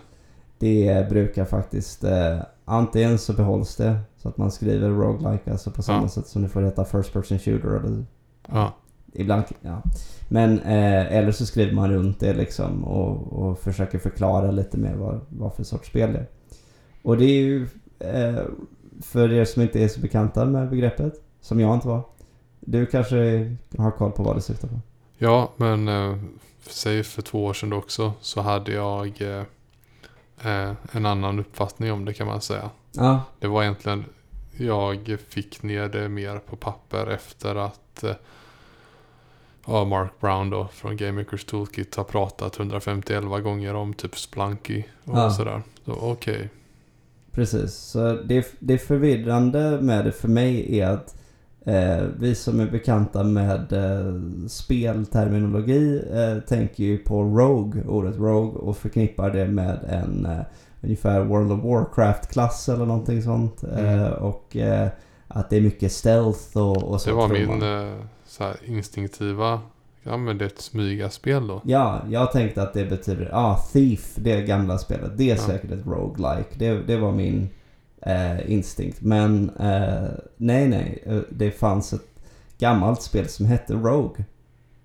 Det 0.59 1.09
brukar 1.09 1.45
faktiskt, 1.45 2.03
eh, 2.03 2.37
antingen 2.65 3.17
så 3.17 3.33
behålls 3.33 3.75
det 3.75 3.97
så 4.17 4.29
att 4.29 4.37
man 4.37 4.51
skriver 4.51 4.89
roguelike, 4.89 5.51
alltså 5.51 5.71
på 5.71 5.83
samma 5.83 6.01
Ja. 6.01 6.07
sätt 6.09 6.27
som 6.27 6.41
det 6.41 6.49
får 6.49 6.61
heta 6.61 6.85
first 6.85 7.13
person 7.13 7.39
shooter 7.39 7.67
eller 7.79 8.05
Ja. 8.51 8.73
ibland, 9.13 9.43
ja. 9.61 9.81
Men, 10.29 10.59
eh, 10.59 11.17
eller 11.17 11.31
så 11.31 11.45
skriver 11.45 11.73
man 11.73 11.91
runt 11.91 12.19
det 12.19 12.33
liksom 12.33 12.83
och, 12.83 13.33
och 13.33 13.59
försöker 13.59 13.99
förklara 13.99 14.51
lite 14.51 14.77
mer 14.77 14.93
vad, 14.95 15.21
vad 15.29 15.53
för 15.53 15.63
sorts 15.63 15.87
spel 15.89 16.13
det 16.13 16.19
är. 16.19 16.27
Och 17.05 17.17
det 17.17 17.25
är 17.25 17.41
ju, 17.41 17.67
eh, 17.99 18.43
för 19.01 19.31
er 19.33 19.45
som 19.45 19.61
inte 19.61 19.83
är 19.83 19.87
så 19.87 19.99
bekanta 19.99 20.45
med 20.45 20.69
begreppet, 20.69 21.13
som 21.41 21.59
jag 21.59 21.73
inte 21.73 21.87
var. 21.87 22.01
Du 22.59 22.85
kanske 22.85 23.15
har 23.77 23.91
koll 23.91 24.11
på 24.11 24.23
vad 24.23 24.35
det 24.35 24.41
syftar 24.41 24.67
på? 24.67 24.79
Ja, 25.17 25.51
men 25.57 25.87
eh, 25.87 26.15
säg 26.61 27.03
för 27.03 27.21
två 27.21 27.45
år 27.45 27.53
sedan 27.53 27.73
också 27.73 28.13
så 28.21 28.41
hade 28.41 28.71
jag 28.71 29.21
eh, 29.21 30.71
en 30.91 31.05
annan 31.05 31.39
uppfattning 31.39 31.91
om 31.91 32.05
det 32.05 32.13
kan 32.13 32.27
man 32.27 32.41
säga. 32.41 32.69
Ja, 32.91 33.21
Det 33.39 33.47
var 33.47 33.63
egentligen, 33.63 34.05
jag 34.57 35.17
fick 35.27 35.63
ner 35.63 35.87
det 35.89 36.09
mer 36.09 36.39
på 36.39 36.55
papper 36.55 37.07
efter 37.07 37.55
att 37.55 38.03
ja, 39.65 39.85
Mark 39.85 40.11
Brown 40.19 40.49
då 40.49 40.67
från 40.73 40.97
Game 40.97 41.11
Makers 41.11 41.45
Toolkit 41.45 41.95
har 41.95 42.03
pratat 42.03 42.59
151 42.59 43.23
gånger 43.43 43.73
om 43.73 43.93
typ 43.93 44.17
Splunky 44.17 44.83
och 45.03 45.17
Ja. 45.17 45.29
sådär. 45.31 45.61
Så 45.85 45.91
okej. 45.93 46.49
Precis, 47.35 47.73
så 47.75 48.13
det, 48.13 48.47
det 48.59 48.77
förvirrande 48.77 49.81
med 49.81 50.05
det 50.05 50.11
för 50.11 50.27
mig 50.27 50.79
är 50.79 50.87
att 50.87 51.17
eh, 51.65 52.03
vi 52.19 52.35
som 52.35 52.59
är 52.59 52.65
bekanta 52.65 53.23
med 53.23 53.73
eh, 53.73 54.13
spelterminologi 54.47 56.03
eh, 56.13 56.39
tänker 56.43 56.83
ju 56.83 56.97
på 56.97 57.23
Rogue, 57.23 57.83
ordet 57.87 58.15
Rogue 58.17 58.61
och 58.61 58.77
förknippar 58.77 59.29
det 59.29 59.47
med 59.47 59.79
en 59.89 60.25
eh, 60.25 60.41
ungefär 60.81 61.21
World 61.21 61.51
of 61.51 61.63
Warcraft-klass 61.63 62.69
eller 62.69 62.85
någonting 62.85 63.21
sånt. 63.21 63.63
Mm. 63.63 63.85
Eh, 63.85 64.09
och 64.09 64.55
eh, 64.55 64.87
att 65.27 65.49
det 65.49 65.57
är 65.57 65.61
mycket 65.61 65.91
stealth 65.91 66.57
och, 66.57 66.83
och 66.83 67.01
så 67.01 67.09
Det 67.09 67.15
var 67.15 67.27
min 67.27 67.63
eh, 67.63 68.75
instinktiva, 68.77 69.61
är 70.05 70.41
ett 70.43 70.61
smygaspel 70.61 71.47
då. 71.47 71.61
Ja, 71.65 72.01
jag 72.09 72.31
tänkte 72.31 72.61
att 72.63 72.73
det 72.73 72.85
betyder, 72.85 73.29
ja, 73.31 73.37
ah, 73.37 73.57
Thief, 73.73 74.15
det 74.15 74.41
gamla 74.41 74.77
spelet. 74.77 75.11
Det 75.17 75.23
är 75.31 75.35
Ja. 75.35 75.41
säkert 75.41 75.71
ett 75.71 75.85
roguelike. 75.87 76.49
Det, 76.57 76.73
det 76.87 76.97
var 76.97 77.11
min 77.11 77.49
eh, 78.01 78.51
instinkt. 78.51 79.01
Men 79.01 79.49
eh, 79.59 80.09
nej, 80.37 80.67
nej. 80.67 81.03
eh, 81.05 81.19
Det 81.29 81.51
fanns 81.51 81.93
ett 81.93 82.07
gammalt 82.57 83.01
spel 83.01 83.27
som 83.27 83.45
hette 83.45 83.73
Rogue. 83.73 84.25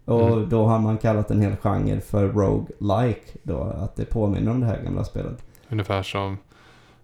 Och 0.05 0.29
Mm. 0.33 0.49
då 0.49 0.65
har 0.67 0.79
man 0.79 0.99
kallat 0.99 1.31
en 1.31 1.41
hel 1.43 1.57
genre 1.57 2.01
för 2.01 2.29
roguelike 2.29 3.39
då. 3.43 3.61
Att 3.63 3.97
det 3.97 4.05
påminner 4.05 4.51
om 4.51 4.61
det 4.61 4.67
här 4.67 4.83
gamla 4.83 5.05
spelet. 5.05 5.45
Ungefär 5.69 6.03
som 6.03 6.39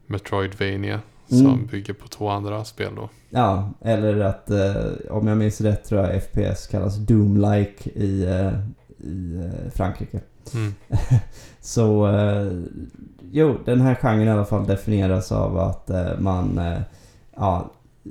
Metroidvania 0.07 1.01
Mm. 1.31 1.45
som 1.45 1.67
bygger 1.67 1.95
på 1.95 2.09
två 2.09 2.29
andra 2.29 2.65
spel 2.65 2.93
då. 2.97 3.09
Ja, 3.31 3.71
eller 3.81 4.21
att 4.21 4.51
eh, 4.51 4.85
om 5.11 5.27
jag 5.27 5.39
minns 5.39 5.61
rätt 5.61 5.85
tror 5.85 6.01
jag 6.01 6.23
FPS 6.23 6.67
kallas 6.67 6.97
Doom-like 6.97 7.91
i, 7.95 8.25
eh, 8.25 8.53
i 9.09 9.37
eh, 9.37 9.71
Frankrike. 9.73 10.21
Mm. 10.55 10.75
Så 11.61 12.07
eh, 12.17 12.53
jo, 13.31 13.59
den 13.65 13.81
här 13.81 13.95
genren 13.95 14.29
i 14.29 14.31
alla 14.31 14.45
fall 14.45 14.67
definieras 14.67 15.33
av 15.33 15.59
att 15.59 15.91
eh, 15.91 16.19
man 16.19 16.59
eh, 16.59 16.81
ja, 17.37 17.71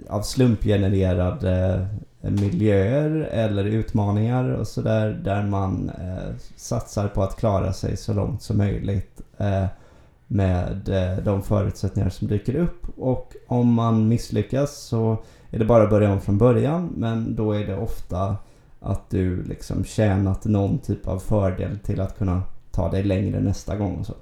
av 0.10 0.22
slumpgenererade 0.22 1.88
miljöer 2.22 3.30
eller 3.32 3.66
utmaningar 3.66 4.50
och 4.50 4.68
sådär 4.68 5.22
där 5.24 5.44
man 5.44 5.92
satsar 6.56 7.08
på 7.08 7.24
att 7.24 7.38
klara 7.38 7.74
sig 7.74 7.98
så 7.98 8.14
långt 8.14 8.42
som 8.42 8.58
möjligt 8.58 9.22
med 10.28 10.90
eh, 10.90 11.24
de 11.24 11.42
förutsättningar 11.42 12.10
som 12.10 12.28
dyker 12.28 12.56
upp 12.56 12.86
och 12.98 13.34
om 13.48 13.74
man 13.74 14.08
misslyckas 14.08 14.78
så 14.78 15.18
är 15.52 15.60
det 15.60 15.66
bara 15.66 15.84
att 15.84 15.90
börja 15.90 16.12
om 16.12 16.22
från 16.22 16.38
början 16.38 16.94
men 16.98 17.36
då 17.36 17.52
är 17.52 17.68
det 17.68 17.78
ofta 17.78 18.36
att 18.80 19.10
du 19.10 19.44
liksom 19.44 19.84
tjänat 19.84 20.46
någon 20.46 20.80
typ 20.80 21.08
av 21.08 21.20
fördel 21.20 21.80
till 21.80 22.02
att 22.02 22.18
kunna 22.18 22.44
ta 22.72 22.92
dig 22.92 23.04
längre 23.04 23.40
nästa 23.40 23.76
gång 23.76 23.96
och 23.96 24.06
så. 24.06 24.14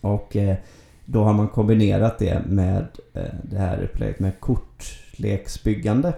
Och 0.00 0.36
eh, 0.36 0.56
då 1.04 1.24
har 1.24 1.32
man 1.32 1.48
kombinerat 1.48 2.18
det 2.18 2.42
med 2.46 2.86
eh, 3.14 3.22
det 3.42 3.58
här 3.58 3.82
upplägget 3.82 4.20
med 4.20 4.40
kortleksbyggande. 4.40 6.12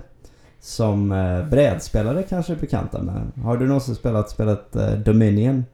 Som 0.61 1.13
eh, 1.13 1.49
brädspelare 1.49 2.23
kanske 2.23 2.53
är 2.53 2.57
bekanta 2.57 3.03
med. 3.03 3.45
Har 3.45 3.57
du 3.57 3.67
någonsin 3.67 3.95
spelat 3.95 4.31
spelet 4.31 4.73
Dominion? 5.05 5.65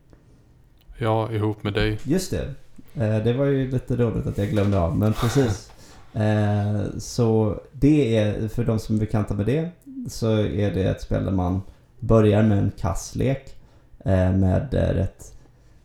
Ja, 0.99 1.33
ihop 1.33 1.63
med 1.63 1.73
dig. 1.73 1.99
Just 2.05 2.31
det. 2.31 2.55
Eh, 2.95 3.17
det 3.17 3.33
var 3.33 3.45
ju 3.45 3.71
lite 3.71 3.97
roligt 3.97 4.27
att 4.27 4.39
jag 4.39 4.49
glömde 4.49 4.79
av, 4.79 4.97
men 4.97 5.13
precis. 5.13 5.71
Eh, 6.13 6.99
så 6.99 7.61
det 7.73 8.17
är, 8.17 8.49
för 8.49 8.65
de 8.65 8.79
som 8.79 8.97
är 8.97 9.01
bekanta 9.01 9.35
med 9.35 9.47
det, 9.47 9.71
så 10.09 10.31
är 10.39 10.75
det 10.75 10.85
ett 10.85 11.03
spel 11.03 11.25
där 11.25 11.33
man 11.33 11.63
börjar 12.01 12.43
med 12.43 12.59
en 12.59 12.73
kasslek 12.79 13.57
eh, 14.05 14.33
med 14.33 14.75
rätt 14.75 15.35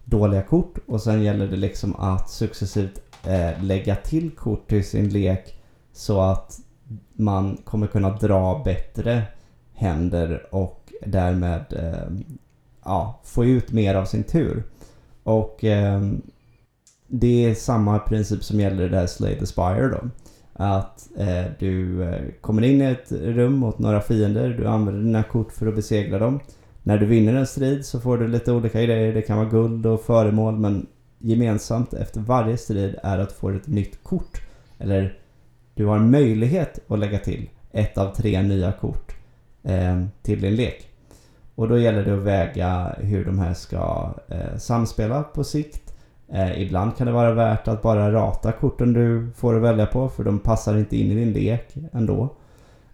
dåliga 0.05 0.41
kort 0.41 0.77
och 0.87 1.01
sen 1.01 1.23
gäller 1.23 1.47
det 1.47 1.55
liksom 1.55 1.95
att 1.95 2.29
successivt 2.29 3.01
lägga 3.61 3.95
till 3.95 4.31
kort 4.31 4.69
till 4.69 4.85
sin 4.85 5.09
lek 5.09 5.61
så 5.93 6.21
att 6.21 6.59
man 7.13 7.57
kommer 7.63 7.87
kunna 7.87 8.09
dra 8.09 8.61
bättre 8.65 9.23
händer 9.73 10.55
och 10.55 10.93
därmed 11.05 11.65
ja, 12.83 13.19
få 13.23 13.45
ut 13.45 13.71
mer 13.71 13.95
av 13.95 14.05
sin 14.05 14.23
tur. 14.23 14.63
Och 15.23 15.63
ehm, 15.63 16.21
det 17.09 17.45
är 17.45 17.55
samma 17.55 17.99
princip 17.99 18.43
som 18.43 18.59
gäller 18.59 18.85
i 18.85 18.89
det 18.89 18.97
här 18.97 19.07
Slay 19.07 19.39
the 19.39 19.45
Spire 19.45 19.87
då. 19.87 20.09
Att 20.53 21.09
eh, 21.17 21.45
du 21.59 22.03
eh, 22.03 22.21
kommer 22.41 22.61
in 22.61 22.81
i 22.81 22.85
ett 22.85 23.11
rum 23.11 23.53
mot 23.53 23.79
några 23.79 24.01
fiender, 24.01 24.49
du 24.49 24.67
använder 24.67 25.01
dina 25.01 25.23
kort 25.23 25.51
för 25.51 25.67
att 25.67 25.75
besegra 25.75 26.19
dem. 26.19 26.39
När 26.83 26.97
du 26.97 27.05
vinner 27.05 27.33
en 27.33 27.47
strid 27.47 27.85
så 27.85 27.99
får 27.99 28.17
du 28.17 28.27
lite 28.27 28.51
olika 28.51 28.81
grejer, 28.81 29.13
det 29.13 29.21
kan 29.21 29.37
vara 29.37 29.49
guld 29.49 29.85
och 29.85 30.01
föremål 30.01 30.59
men 30.59 30.87
gemensamt 31.17 31.93
efter 31.93 32.21
varje 32.21 32.57
strid 32.57 32.95
är 33.03 33.17
att 33.17 33.31
få 33.31 33.49
ett 33.49 33.67
nytt 33.67 34.03
kort. 34.03 34.41
Eller 34.77 35.17
du 35.73 35.85
har 35.85 35.99
möjlighet 35.99 36.79
att 36.87 36.99
lägga 36.99 37.19
till 37.19 37.49
ett 37.71 37.97
av 37.97 38.15
tre 38.15 38.41
nya 38.41 38.71
kort 38.71 39.15
eh, 39.63 40.03
till 40.21 40.41
din 40.41 40.55
lek. 40.55 40.89
Och 41.55 41.67
då 41.67 41.77
gäller 41.77 42.05
det 42.05 42.13
att 42.13 42.23
väga 42.23 42.95
hur 42.97 43.25
de 43.25 43.39
här 43.39 43.53
ska 43.53 44.13
eh, 44.27 44.57
samspela 44.57 45.23
på 45.23 45.43
sikt. 45.43 45.88
Eh, 46.33 46.61
ibland 46.61 46.97
kan 46.97 47.07
det 47.07 47.13
vara 47.13 47.33
värt 47.33 47.67
att 47.67 47.81
bara 47.81 48.11
rata 48.11 48.51
korten 48.51 48.93
du 48.93 49.31
får 49.35 49.55
att 49.55 49.61
välja 49.61 49.85
på 49.85 50.09
för 50.09 50.23
de 50.23 50.39
passar 50.39 50.77
inte 50.77 50.97
in 50.97 51.11
i 51.11 51.15
din 51.15 51.33
lek 51.33 51.75
ändå. 51.91 52.35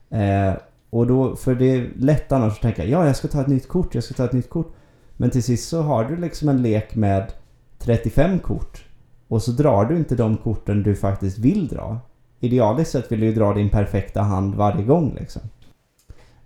Eh, 0.10 0.54
och 0.90 1.08
då, 1.08 1.36
för 1.36 1.56
det 1.56 1.66
är 1.66 1.90
lätt 1.96 2.32
annars 2.32 2.54
att 2.54 2.62
tänka 2.62 2.86
ja 2.86 3.06
jag 3.06 3.16
ska 3.16 3.28
ta 3.28 3.42
ett 3.42 3.48
nytt 3.48 3.68
kort, 3.68 3.96
jag 3.96 4.04
ska 4.04 4.14
ta 4.14 4.26
ett 4.26 4.34
nytt 4.34 4.50
kort. 4.50 4.74
Men 5.18 5.30
till 5.30 5.44
sist 5.44 5.70
så 5.70 5.82
har 5.82 6.06
du 6.06 6.18
liksom 6.18 6.50
en 6.50 6.62
lek 6.62 6.96
med 6.96 7.34
35 7.80 8.40
kort. 8.40 8.86
Och 9.28 9.42
så 9.42 9.52
drar 9.52 9.86
du 9.86 9.98
inte 9.98 10.16
de 10.16 10.38
korten 10.38 10.84
du 10.84 10.96
faktiskt 10.96 11.38
vill 11.38 11.68
dra. 11.68 12.00
Idealiskt 12.40 12.92
sett 12.92 13.12
vill 13.12 13.20
du 13.20 13.26
ju 13.26 13.34
dra 13.34 13.54
din 13.54 13.70
perfekta 13.70 14.22
hand 14.22 14.56
varje 14.56 14.84
gång 14.84 15.16
liksom. 15.20 15.42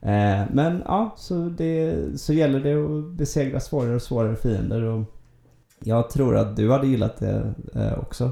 Eh, 0.02 0.42
men 0.52 0.84
ja, 0.86 1.14
så, 1.18 1.50
det, 1.58 1.96
så 2.16 2.34
gäller 2.34 2.60
det 2.60 2.74
att 2.74 3.18
besegra 3.18 3.60
svårare 3.60 3.96
och 3.96 4.02
svårare 4.02 4.36
fiender. 4.36 4.84
Och 4.84 5.04
jag 5.80 6.10
tror 6.10 6.38
att 6.38 6.56
du 6.56 6.72
hade 6.72 6.88
gillat 6.88 7.18
det 7.18 7.54
eh, 7.76 8.00
också. 8.00 8.24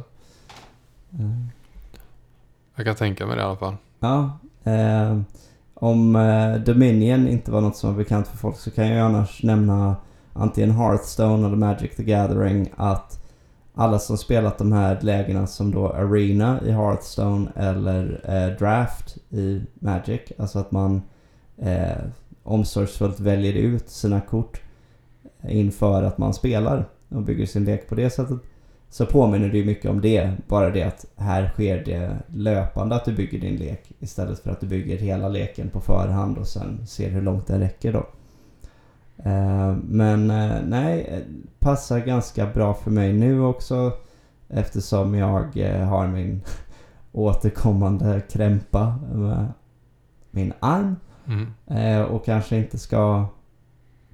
Eh, 1.20 1.32
Jag 2.76 2.86
kan 2.86 2.96
tänka 2.96 3.26
mig 3.26 3.36
det 3.36 3.42
i 3.42 3.46
alla 3.46 3.56
fall. 3.58 3.76
ja. 4.00 4.32
Eh, 4.64 5.20
om 5.80 6.16
eh, 6.16 6.56
Dominion 6.56 7.28
inte 7.28 7.52
var 7.52 7.62
något 7.62 7.76
som 7.78 7.90
var 7.90 7.98
bekant 7.98 8.28
för 8.28 8.38
folk 8.38 8.58
så 8.58 8.72
kan 8.72 8.88
jag 8.88 9.06
annars 9.06 9.44
nämna 9.44 9.96
antingen 10.34 10.72
Hearthstone 10.72 11.48
eller 11.48 11.56
Magic 11.56 11.96
the 11.96 12.04
Gathering 12.04 12.70
att 12.78 13.24
alla 13.76 14.00
som 14.00 14.18
spelat 14.18 14.58
de 14.58 14.72
här 14.72 14.98
lägena 15.02 15.48
som 15.48 15.72
då 15.72 15.90
Arena 15.90 16.60
i 16.66 16.72
Hearthstone 16.72 17.52
eller 17.56 18.22
eh, 18.24 18.58
Draft 18.58 19.18
i 19.30 19.62
Magic, 19.80 20.22
alltså 20.38 20.60
att 20.60 20.72
man 20.72 21.02
eh, 21.58 21.98
omsorgsfullt 22.44 23.20
väljer 23.20 23.54
ut 23.54 23.90
sina 23.90 24.22
kort 24.22 24.62
inför 25.50 26.04
att 26.04 26.18
man 26.18 26.34
spelar 26.34 26.86
och 27.10 27.22
bygger 27.22 27.46
sin 27.46 27.66
lek 27.66 27.90
på 27.90 27.96
det 27.96 28.10
sättet. 28.10 28.38
Så 28.90 29.06
påminner 29.06 29.50
det 29.50 29.58
ju 29.58 29.66
mycket 29.66 29.92
om 29.92 30.02
det. 30.02 30.32
Bara 30.48 30.70
det 30.70 30.84
att 30.84 31.06
här 31.16 31.50
sker 31.50 31.84
det 31.86 32.18
löpande 32.34 32.96
att 32.96 33.06
du 33.06 33.14
bygger 33.14 33.40
din 33.40 33.56
lek 33.56 33.92
istället 34.00 34.40
för 34.40 34.52
att 34.52 34.60
du 34.62 34.68
bygger 34.68 34.98
hela 34.98 35.30
leken 35.30 35.70
på 35.70 35.80
förhand 35.80 36.38
och 36.38 36.48
sen 36.48 36.88
ser 36.88 37.10
hur 37.10 37.22
långt 37.22 37.48
den 37.48 37.60
räcker 37.60 37.94
då. 37.94 38.06
Eh, 39.30 39.76
Men 39.84 40.32
eh, 40.32 40.56
nej, 40.66 41.24
passar 41.60 42.00
ganska 42.00 42.46
bra 42.46 42.74
för 42.74 42.92
mig 42.92 43.14
nu 43.14 43.42
också 43.42 43.92
eftersom 44.50 45.16
jag 45.16 45.58
eh, 45.58 45.86
har 45.88 46.08
min 46.08 46.42
återkommande 47.12 48.22
krämpa 48.32 49.00
med 49.14 49.48
min 50.32 50.54
arm 50.60 50.96
Mm. 51.70 52.06
och 52.06 52.26
kanske 52.26 52.58
inte 52.58 52.78
ska 52.78 53.26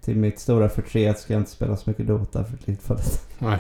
till 0.04 0.16
mitt 0.18 0.40
stora 0.40 0.70
förtret 0.70 1.20
ska 1.20 1.34
jag 1.34 1.40
inte 1.42 1.52
spela 1.52 1.78
så 1.78 1.90
mycket 1.90 2.08
Dota 2.08 2.44
för 2.44 2.58
tillfället. 2.58 3.28
Nej. 3.40 3.60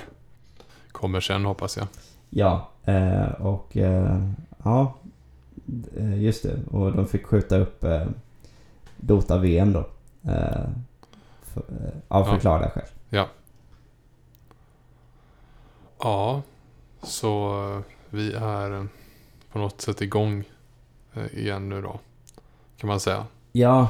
Kommer 0.91 1.20
sen 1.20 1.46
hoppas 1.46 1.78
jag. 1.78 1.88
Ja, 2.30 2.70
eh, 2.86 3.28
och 3.32 3.78
eh, 3.78 4.30
ja, 4.64 4.94
eh, 5.98 6.22
just 6.24 6.44
det. 6.44 6.60
Och 6.72 6.91
de 6.96 7.08
fick 7.08 7.26
skjuta 7.26 7.58
upp 7.58 7.84
eh, 7.84 8.06
Dota-VM 8.98 9.74
då. 9.74 9.80
Eh, 10.32 10.68
för, 11.44 11.60
eh, 11.70 11.94
av 12.08 12.26
Ja. 12.28 12.34
förklarliga 12.34 12.70
skäl. 12.70 13.26
Ja, 16.00 16.41
så 17.04 17.50
eh, 17.78 17.82
vi 18.10 18.34
är 18.34 18.88
på 19.52 19.60
något 19.60 19.82
sätt 19.82 20.02
igång 20.02 20.44
igen 21.34 21.70
nu 21.70 21.82
då. 21.82 22.00
Kan 22.78 22.88
man 22.88 23.00
säga. 23.00 23.26
Ja, 23.52 23.88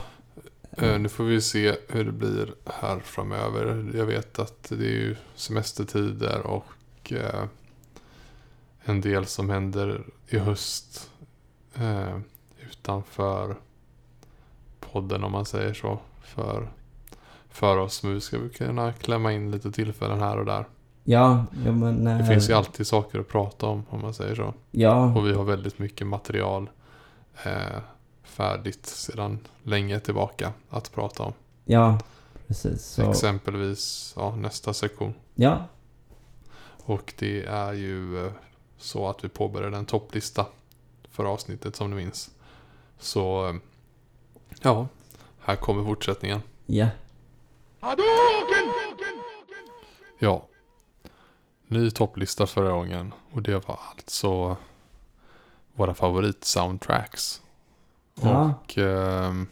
Nu 0.77 1.09
får 1.09 1.23
vi 1.23 1.41
se 1.41 1.75
hur 1.89 2.05
det 2.05 2.11
blir 2.11 2.53
här 2.65 2.99
framöver. 2.99 3.91
Jag 3.95 4.05
vet 4.05 4.39
att 4.39 4.63
det 4.69 4.85
är 4.85 4.95
ju 5.01 5.15
semestertider 5.35 6.47
och 6.47 7.13
eh, 7.13 7.43
en 8.83 9.01
del 9.01 9.25
som 9.25 9.49
händer 9.49 10.03
i 10.27 10.37
höst 10.37 11.11
eh, 11.75 12.17
utanför 12.71 13.55
podden 14.79 15.23
om 15.23 15.31
man 15.31 15.45
säger 15.45 15.73
så. 15.73 15.99
För, 16.21 16.67
för 17.49 17.77
oss. 17.77 18.03
Men 18.03 18.13
vi 18.13 18.21
ska 18.21 18.49
kunna 18.49 18.93
klämma 18.93 19.33
in 19.33 19.51
lite 19.51 19.71
tillfällen 19.71 20.19
här 20.19 20.37
och 20.37 20.45
där. 20.45 20.65
ja, 21.03 21.45
ja 21.65 21.71
men... 21.71 22.03
Det 22.03 22.11
eh, 22.11 22.27
finns 22.27 22.49
ju 22.49 22.53
alltid 22.53 22.87
saker 22.87 23.19
att 23.19 23.27
prata 23.27 23.65
om 23.65 23.85
om 23.89 24.01
man 24.01 24.13
säger 24.13 24.35
så. 24.35 24.53
Ja, 24.71 25.13
Och 25.13 25.27
vi 25.27 25.33
har 25.33 25.43
väldigt 25.43 25.79
mycket 25.79 26.07
material 26.07 26.69
eh, 27.43 27.79
färdigt 28.33 28.85
sedan 28.85 29.39
länge 29.63 29.99
tillbaka 29.99 30.53
att 30.69 30.91
prata 30.91 31.23
om. 31.23 31.33
ja, 31.65 31.99
precis. 32.47 32.85
Så, 32.85 33.09
Exempelvis 33.11 34.13
ja, 34.17 34.35
nästa 34.35 34.73
sektion. 34.73 35.13
ja, 35.35 35.65
Och 36.85 37.13
det 37.19 37.45
är 37.45 37.73
ju 37.73 38.25
eh, 38.25 38.31
så 38.77 39.09
att 39.09 39.23
vi 39.23 39.29
påbörjade 39.29 39.77
en 39.77 39.85
topplista 39.85 40.45
för 41.11 41.25
avsnittet 41.25 41.75
som 41.75 41.89
ni 41.89 41.95
minns. 41.95 42.31
Så 42.99 43.47
eh, 43.49 43.55
ja, 44.61 44.87
här 45.39 45.55
kommer 45.55 45.83
fortsättningen. 45.83 46.41
ja. 46.65 46.87
Ja. 50.19 50.47
Ny 51.67 51.91
topplista 51.91 52.47
förra 52.47 52.71
gången. 52.71 53.13
Och 53.31 53.41
det 53.41 53.67
var 53.67 53.79
alltså 53.95 54.57
våra 55.73 55.93
favorit-soundtracks. 55.93 57.41
Ja. 58.21 58.53
Och 58.63 58.77
ehm, 58.77 59.47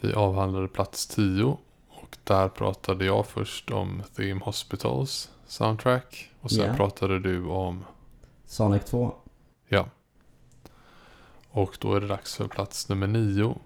vi 0.00 0.12
avhandlade 0.12 0.68
plats 0.68 1.06
10. 1.06 1.58
Och 1.88 2.16
där 2.24 2.48
pratade 2.48 3.04
jag 3.04 3.26
först 3.26 3.70
om 3.70 4.02
Theme 4.16 4.40
Hospitals 4.44 5.30
soundtrack. 5.46 6.30
Och 6.40 6.50
sen 6.50 6.66
Ja. 6.66 6.74
pratade 6.74 7.18
du 7.20 7.44
om, 7.46 7.84
Sonic 8.46 8.84
2. 8.84 9.14
ja. 9.68 9.86
Och 11.50 11.76
då 11.80 11.94
är 11.94 12.00
det 12.00 12.06
dags 12.06 12.34
för 12.36 12.48
plats 12.48 12.88
nummer 12.88 13.06
9. 13.06 13.56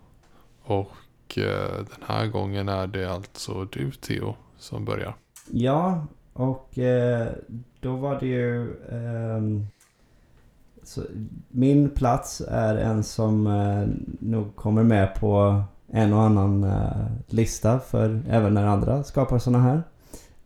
Och 0.63 1.39
eh, 1.39 1.75
den 1.77 2.03
här 2.07 2.27
gången 2.27 2.69
är 2.69 2.87
det 2.87 3.13
alltså 3.13 3.65
du 3.65 3.91
Theo 3.93 4.35
som 4.59 4.85
börjar. 4.85 5.15
Ja, 5.51 6.07
och 6.33 6.79
eh, 6.79 7.29
då 7.81 7.97
var 7.97 8.21
det 8.21 8.27
ju... 8.27 8.77
ehm, 8.89 9.67
så 10.89 11.03
min 11.49 11.91
plats 11.91 12.43
är 12.49 12.77
en 12.77 13.05
som 13.05 13.47
eh, 13.47 13.89
nog 14.21 14.57
kommer 14.57 14.83
med 14.83 15.15
på 15.15 15.63
en 15.93 16.13
och 16.13 16.23
annan 16.23 16.65
eh, 16.65 17.07
lista 17.27 17.79
för 17.79 18.23
även 18.29 18.55
när 18.55 18.67
andra 18.67 19.03
skapar 19.03 19.39
såna 19.39 19.59
här. 19.59 19.83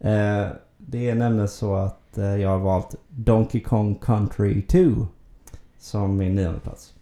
Eh, 0.01 0.53
det 0.77 1.11
är 1.11 1.15
nämligen 1.15 1.49
så 1.49 1.75
att 1.75 2.19
eh, 2.19 2.37
jag 2.37 2.51
har 2.51 2.59
valt 2.59 2.95
Donkey 3.09 3.61
Kong 3.61 3.95
Country 3.95 4.63
2 4.63 4.79
som 5.79 6.17
min 6.17 6.35
nionde 6.35 6.61
plats. 6.61 6.95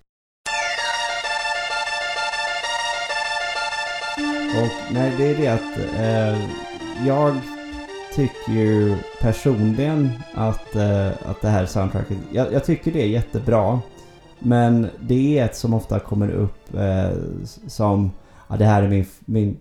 Och 4.56 4.92
nej, 4.94 5.14
det 5.18 5.26
är 5.26 5.36
det 5.36 5.48
att 5.48 5.78
eh, 5.98 6.50
jag 7.06 7.36
tycker 8.14 8.52
ju 8.52 8.96
personligen 9.20 10.10
att, 10.34 10.76
eh, 10.76 11.08
att 11.08 11.40
det 11.40 11.48
här 11.48 11.66
soundtracket, 11.66 12.16
jag, 12.32 12.52
jag 12.52 12.64
tycker 12.64 12.92
det 12.92 13.02
är 13.02 13.08
jättebra. 13.08 13.80
Men 14.38 14.86
det 15.00 15.38
är 15.38 15.44
ett 15.44 15.56
som 15.56 15.74
ofta 15.74 16.00
kommer 16.00 16.30
upp 16.30 16.74
eh, 16.74 17.10
som, 17.66 18.10
ja 18.48 18.56
det 18.56 18.64
här 18.64 18.82
är 18.82 18.88
min, 18.88 19.06
min 19.20 19.56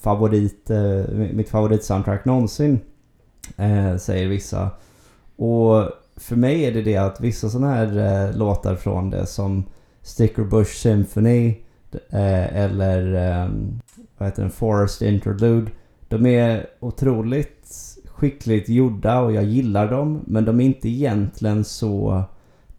favorit, 0.00 0.70
eh, 0.70 1.14
mitt 1.14 1.48
favoritsoundtrack 1.48 2.24
någonsin. 2.24 2.80
Eh, 3.56 3.96
säger 3.96 4.28
vissa. 4.28 4.70
Och 5.36 5.90
för 6.16 6.36
mig 6.36 6.64
är 6.64 6.72
det 6.72 6.82
det 6.82 6.96
att 6.96 7.20
vissa 7.20 7.48
sådana 7.48 7.74
här 7.74 8.26
eh, 8.28 8.36
låtar 8.36 8.74
från 8.74 9.10
det 9.10 9.26
som 9.26 9.64
Sticker 10.02 10.42
Bush 10.42 10.70
Symphony 10.70 11.48
eh, 12.10 12.56
eller 12.56 13.14
eh, 13.14 13.48
vad 14.18 14.28
heter 14.28 14.42
den, 14.42 14.50
Forest 14.50 15.02
Interlude. 15.02 15.70
De 16.18 16.26
är 16.26 16.66
otroligt 16.80 17.68
skickligt 18.06 18.68
gjorda 18.68 19.20
och 19.20 19.32
jag 19.32 19.44
gillar 19.44 19.90
dem. 19.90 20.20
Men 20.26 20.44
de 20.44 20.60
är 20.60 20.64
inte 20.64 20.88
egentligen 20.88 21.64
så 21.64 22.22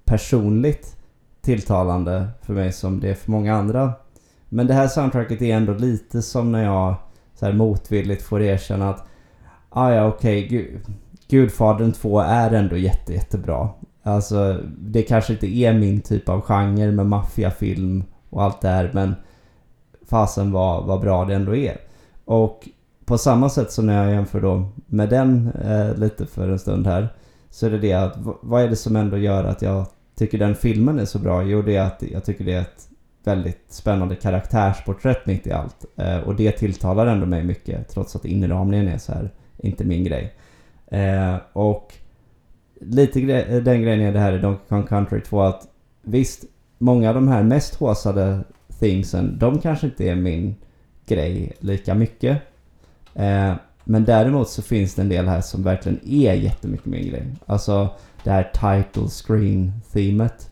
personligt 0.05 0.97
tilltalande 1.41 2.27
för 2.41 2.53
mig 2.53 2.71
som 2.71 2.99
det 2.99 3.09
är 3.09 3.13
för 3.13 3.31
många 3.31 3.55
andra. 3.55 3.93
Men 4.49 4.67
det 4.67 4.73
här 4.73 4.87
soundtracket 4.87 5.41
är 5.41 5.55
ändå 5.55 5.73
lite 5.73 6.21
som 6.21 6.51
när 6.51 6.63
jag 6.63 6.95
så 7.33 7.45
här 7.45 7.53
motvilligt 7.53 8.23
får 8.23 8.41
erkänna 8.41 8.89
att 8.89 9.03
ah, 9.69 9.91
ja 9.91 10.07
okej, 10.07 10.47
Gu- 10.51 10.79
Gudfadern 11.27 11.91
2 11.91 12.19
är 12.19 12.51
ändå 12.51 12.77
jätte, 12.77 13.13
jättebra. 13.13 13.69
Alltså 14.03 14.59
det 14.79 15.01
kanske 15.01 15.33
inte 15.33 15.47
är 15.47 15.73
min 15.73 16.01
typ 16.01 16.29
av 16.29 16.41
genre 16.41 16.91
med 16.91 17.05
maffiafilm 17.05 18.03
och 18.29 18.43
allt 18.43 18.61
det 18.61 18.69
här 18.69 18.91
men 18.93 19.15
fasen 20.09 20.51
vad, 20.51 20.85
vad 20.85 21.01
bra 21.01 21.25
det 21.25 21.35
ändå 21.35 21.55
är. 21.55 21.77
Och 22.25 22.69
på 23.05 23.17
samma 23.17 23.49
sätt 23.49 23.71
som 23.71 23.85
när 23.85 24.03
jag 24.03 24.13
jämför 24.13 24.41
då 24.41 24.65
med 24.87 25.09
den 25.09 25.51
eh, 25.65 25.95
lite 25.97 26.25
för 26.25 26.49
en 26.49 26.59
stund 26.59 26.87
här. 26.87 27.07
Så 27.49 27.65
är 27.65 27.69
det 27.71 27.77
det 27.77 27.93
att 27.93 28.17
vad 28.41 28.63
är 28.63 28.67
det 28.67 28.75
som 28.75 28.95
ändå 28.95 29.17
gör 29.17 29.43
att 29.43 29.61
jag 29.61 29.85
tycker 30.15 30.37
den 30.37 30.55
filmen 30.55 30.99
är 30.99 31.05
så 31.05 31.19
bra? 31.19 31.43
Jo 31.43 31.61
det 31.61 31.75
är 31.75 31.83
att 31.83 32.03
jag 32.11 32.25
tycker 32.25 32.45
det 32.45 32.53
är 32.53 32.61
ett 32.61 32.87
väldigt 33.23 33.65
spännande 33.69 34.15
karaktärsporträtt 34.15 35.25
mitt 35.25 35.47
i 35.47 35.51
allt. 35.51 35.85
Eh, 35.95 36.17
och 36.17 36.35
det 36.35 36.51
tilltalar 36.51 37.07
ändå 37.07 37.25
mig 37.25 37.43
mycket 37.43 37.87
trots 37.89 38.15
att 38.15 38.25
inramningen 38.25 38.87
är 38.87 38.97
så 38.97 39.11
här 39.11 39.29
inte 39.57 39.83
min 39.83 40.03
grej. 40.03 40.33
Eh, 40.87 41.35
och 41.53 41.93
lite 42.81 43.19
gre- 43.19 43.59
den 43.59 43.81
grejen 43.81 44.01
är 44.01 44.13
det 44.13 44.19
här 44.19 44.33
i 44.33 44.37
Donkey 44.39 44.67
Kong 44.69 44.83
Country 44.83 45.21
2 45.21 45.41
att 45.41 45.67
visst, 46.01 46.43
många 46.77 47.09
av 47.09 47.15
de 47.15 47.27
här 47.27 47.43
mest 47.43 47.75
håsade 47.75 48.39
thingsen, 48.79 49.37
de 49.39 49.59
kanske 49.59 49.85
inte 49.85 50.09
är 50.09 50.15
min 50.15 50.55
grej 51.05 51.53
lika 51.59 51.93
mycket. 51.93 52.37
Eh, 53.15 53.53
men 53.83 54.05
däremot 54.05 54.49
så 54.49 54.61
finns 54.61 54.95
det 54.95 55.01
en 55.01 55.09
del 55.09 55.27
här 55.27 55.41
som 55.41 55.63
verkligen 55.63 55.99
är 56.09 56.33
jättemycket 56.33 56.85
min 56.85 57.09
grej. 57.09 57.27
Alltså 57.45 57.89
det 58.23 58.31
här 58.31 58.51
title 58.53 59.07
screen 59.09 59.73
themet. 59.93 60.49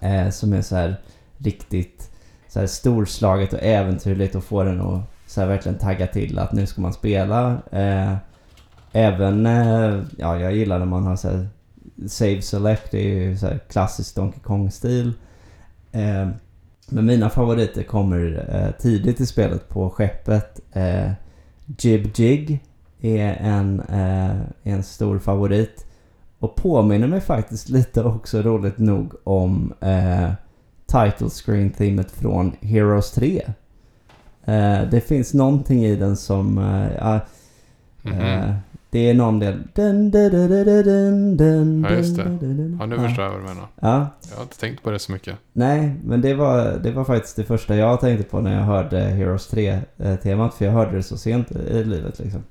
Eh, 0.00 0.30
som 0.30 0.52
är 0.52 0.62
så 0.62 0.76
här 0.76 0.96
riktigt 1.38 2.10
så 2.48 2.60
här 2.60 2.66
storslaget 2.66 3.52
och 3.52 3.62
äventyrligt 3.62 4.34
och 4.34 4.44
får 4.44 4.64
den 4.64 4.80
att 4.80 5.00
så 5.26 5.40
här 5.40 5.48
verkligen 5.48 5.78
tagga 5.78 6.06
till 6.06 6.38
att 6.38 6.52
nu 6.52 6.66
ska 6.66 6.80
man 6.80 6.92
spela. 6.92 7.62
Eh, 7.72 8.14
även, 8.92 9.46
eh, 9.46 10.02
ja 10.18 10.40
jag 10.40 10.54
gillar 10.54 10.78
när 10.78 10.86
man 10.86 11.06
har 11.06 11.16
så 11.16 11.28
här 11.28 11.48
Save 12.08 12.42
Select, 12.42 12.90
det 12.90 12.98
är 12.98 13.14
ju 13.14 13.36
så 13.36 13.46
här 13.46 13.58
klassisk 13.68 14.14
Donkey 14.14 14.40
Kong-stil. 14.40 15.12
Eh, 15.92 16.28
men 16.88 17.06
mina 17.06 17.30
favoriter 17.30 17.82
kommer 17.82 18.46
eh, 18.50 18.82
tidigt 18.82 19.20
i 19.20 19.26
spelet 19.26 19.68
på 19.68 19.90
skeppet. 19.90 20.60
Eh, 20.72 21.10
Jib 21.78 22.10
Jig 22.14 22.60
är 23.00 23.36
en, 23.40 23.80
eh, 23.80 24.36
en 24.62 24.82
stor 24.82 25.18
favorit. 25.18 25.86
Och 26.38 26.56
påminner 26.56 27.06
mig 27.06 27.20
faktiskt 27.20 27.68
lite 27.68 28.02
också 28.02 28.42
roligt 28.42 28.78
nog 28.78 29.12
om 29.24 29.72
eh, 29.80 30.30
title 30.86 31.28
screen 31.28 31.70
themet 31.70 32.10
från 32.10 32.52
Heroes 32.60 33.10
3. 33.10 33.42
Eh, 34.44 34.82
det 34.90 35.00
finns 35.08 35.34
någonting 35.34 35.84
i 35.84 35.96
den 35.96 36.16
som... 36.16 36.58
Eh, 36.58 36.96
ja, 36.98 37.20
Mhm. 38.02 38.54
Det 38.90 39.10
är 39.10 39.14
någon 39.14 39.38
del... 39.38 39.62
Dun, 39.74 40.10
dun, 40.10 40.30
dun, 40.30 41.36
dun, 41.36 41.86
Ja, 41.90 41.96
just 41.96 42.16
det. 42.16 42.22
Ja, 42.80 42.86
nu 42.86 42.98
förstår 42.98 43.24
jag 43.24 43.30
vad 43.32 43.40
du 43.40 43.44
menar. 43.44 43.66
Ja, 43.80 44.06
Jag 44.30 44.36
har 44.36 44.42
inte 44.42 44.58
tänkt 44.60 44.82
på 44.82 44.90
det 44.90 44.98
så 44.98 45.12
mycket. 45.12 45.36
Nej, 45.52 45.94
men 46.04 46.20
det 46.20 46.34
var, 46.34 46.78
det 46.82 46.90
var 46.92 47.04
faktiskt 47.04 47.36
det 47.36 47.44
första 47.44 47.76
jag 47.76 48.00
tänkte 48.00 48.28
på 48.30 48.40
när 48.40 48.54
jag 48.54 48.62
hörde 48.64 49.00
Heroes 49.00 49.52
3-temat. 49.52 50.54
För 50.54 50.64
jag 50.64 50.72
hörde 50.72 50.96
det 50.96 51.02
så 51.02 51.18
sent 51.18 51.50
i 51.50 51.84
livet 51.84 52.18
liksom. 52.18 52.42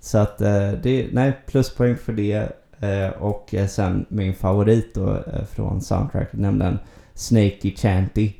Så 0.00 0.18
att 0.18 0.40
eh, 0.40 0.72
det, 0.82 1.08
nej, 1.12 1.32
pluspoäng 1.46 1.96
för 1.96 2.12
det. 2.12 2.52
Eh, 2.80 3.08
Och 3.22 3.54
eh, 3.54 3.66
sen 3.66 4.06
min 4.08 4.34
favorit 4.34 4.94
då 4.94 5.18
från 5.50 5.80
soundtracket, 5.80 6.38
nämligen 6.38 6.78
Snakey 7.14 7.76
Chanty. 7.76 8.32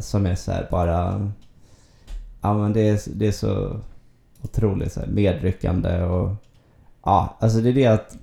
Som 0.00 0.26
är 0.26 0.34
så 0.34 0.52
här 0.52 0.68
bara... 0.70 1.30
ja 2.42 2.54
men 2.58 2.72
det 2.72 2.88
är, 2.88 3.00
det 3.14 3.26
är 3.26 3.32
så 3.32 3.80
otroligt 4.46 4.92
så 4.92 5.00
här, 5.00 5.06
medryckande 5.06 6.02
och 6.02 6.30
ja, 7.04 7.36
alltså 7.40 7.58
det 7.58 7.68
är 7.68 7.74
det 7.74 7.86
att 7.86 8.16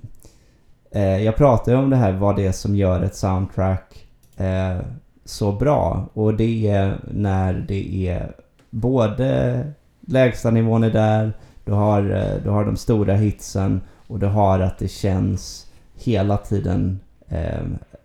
eh, 0.90 1.24
jag 1.24 1.36
pratar 1.36 1.72
ju 1.72 1.78
om 1.78 1.90
det 1.90 1.96
här 1.96 2.12
vad 2.12 2.36
det 2.36 2.46
är 2.46 2.52
som 2.52 2.76
gör 2.76 3.02
ett 3.02 3.16
soundtrack 3.16 4.06
eh, 4.36 4.78
så 5.24 5.52
bra 5.52 6.08
och 6.14 6.34
det 6.34 6.68
är 6.68 6.98
när 7.12 7.54
det 7.68 8.08
är 8.08 8.36
både 8.70 9.64
lägsta 10.00 10.50
nivån 10.50 10.84
är 10.84 10.90
där, 10.90 11.32
du 11.64 11.72
har, 11.72 12.10
eh, 12.10 12.42
du 12.42 12.50
har 12.50 12.64
de 12.64 12.76
stora 12.76 13.14
hitsen 13.14 13.80
och 14.06 14.18
du 14.18 14.26
har 14.26 14.60
att 14.60 14.78
det 14.78 14.88
känns 14.88 15.66
hela 15.94 16.36
tiden 16.36 17.00
eh, 17.28 17.62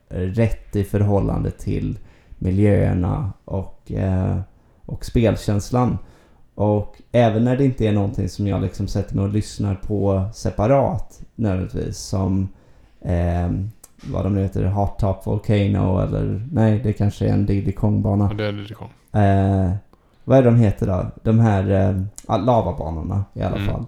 rätt 0.09 0.75
i 0.75 0.83
förhållande 0.83 1.51
till 1.51 1.97
miljöerna 2.37 3.33
och, 3.45 3.91
eh, 3.91 4.39
och 4.85 5.05
spelkänslan. 5.05 5.97
Och 6.59 7.01
även 7.11 7.43
när 7.43 7.57
det 7.57 7.65
inte 7.65 7.87
är 7.87 7.91
någonting 7.91 8.29
som 8.29 8.47
jag 8.47 8.61
liksom 8.61 8.87
sätter 8.87 9.15
mig 9.15 9.23
och 9.25 9.29
lyssnar 9.33 9.75
på 9.75 10.25
separat 10.33 11.21
nödvändigtvis 11.35 11.97
som 11.97 12.49
eh, 13.01 13.51
vad 14.03 14.23
de 14.25 14.35
nu 14.35 14.41
heter, 14.41 14.63
Hot 14.65 14.99
Top 14.99 15.27
Volcano 15.27 15.99
eller 15.99 16.47
nej 16.51 16.79
det 16.83 16.93
kanske 16.93 17.25
är 17.27 17.33
en 17.33 17.45
Diddy 17.45 17.71
Kong-bana. 17.71 18.29
Och 18.29 18.35
det 18.35 18.45
är 18.45 18.51
Diddy 18.51 18.73
Kong. 18.73 19.21
Eh, 19.23 19.71
vad 20.23 20.37
är 20.37 20.43
de 20.43 20.55
heter 20.55 20.87
då? 20.87 21.05
De 21.23 21.39
här 21.39 21.69
eh, 22.29 22.39
lavabanorna 22.45 23.23
i 23.33 23.41
alla 23.41 23.55
Mm. 23.55 23.67
fall. 23.67 23.85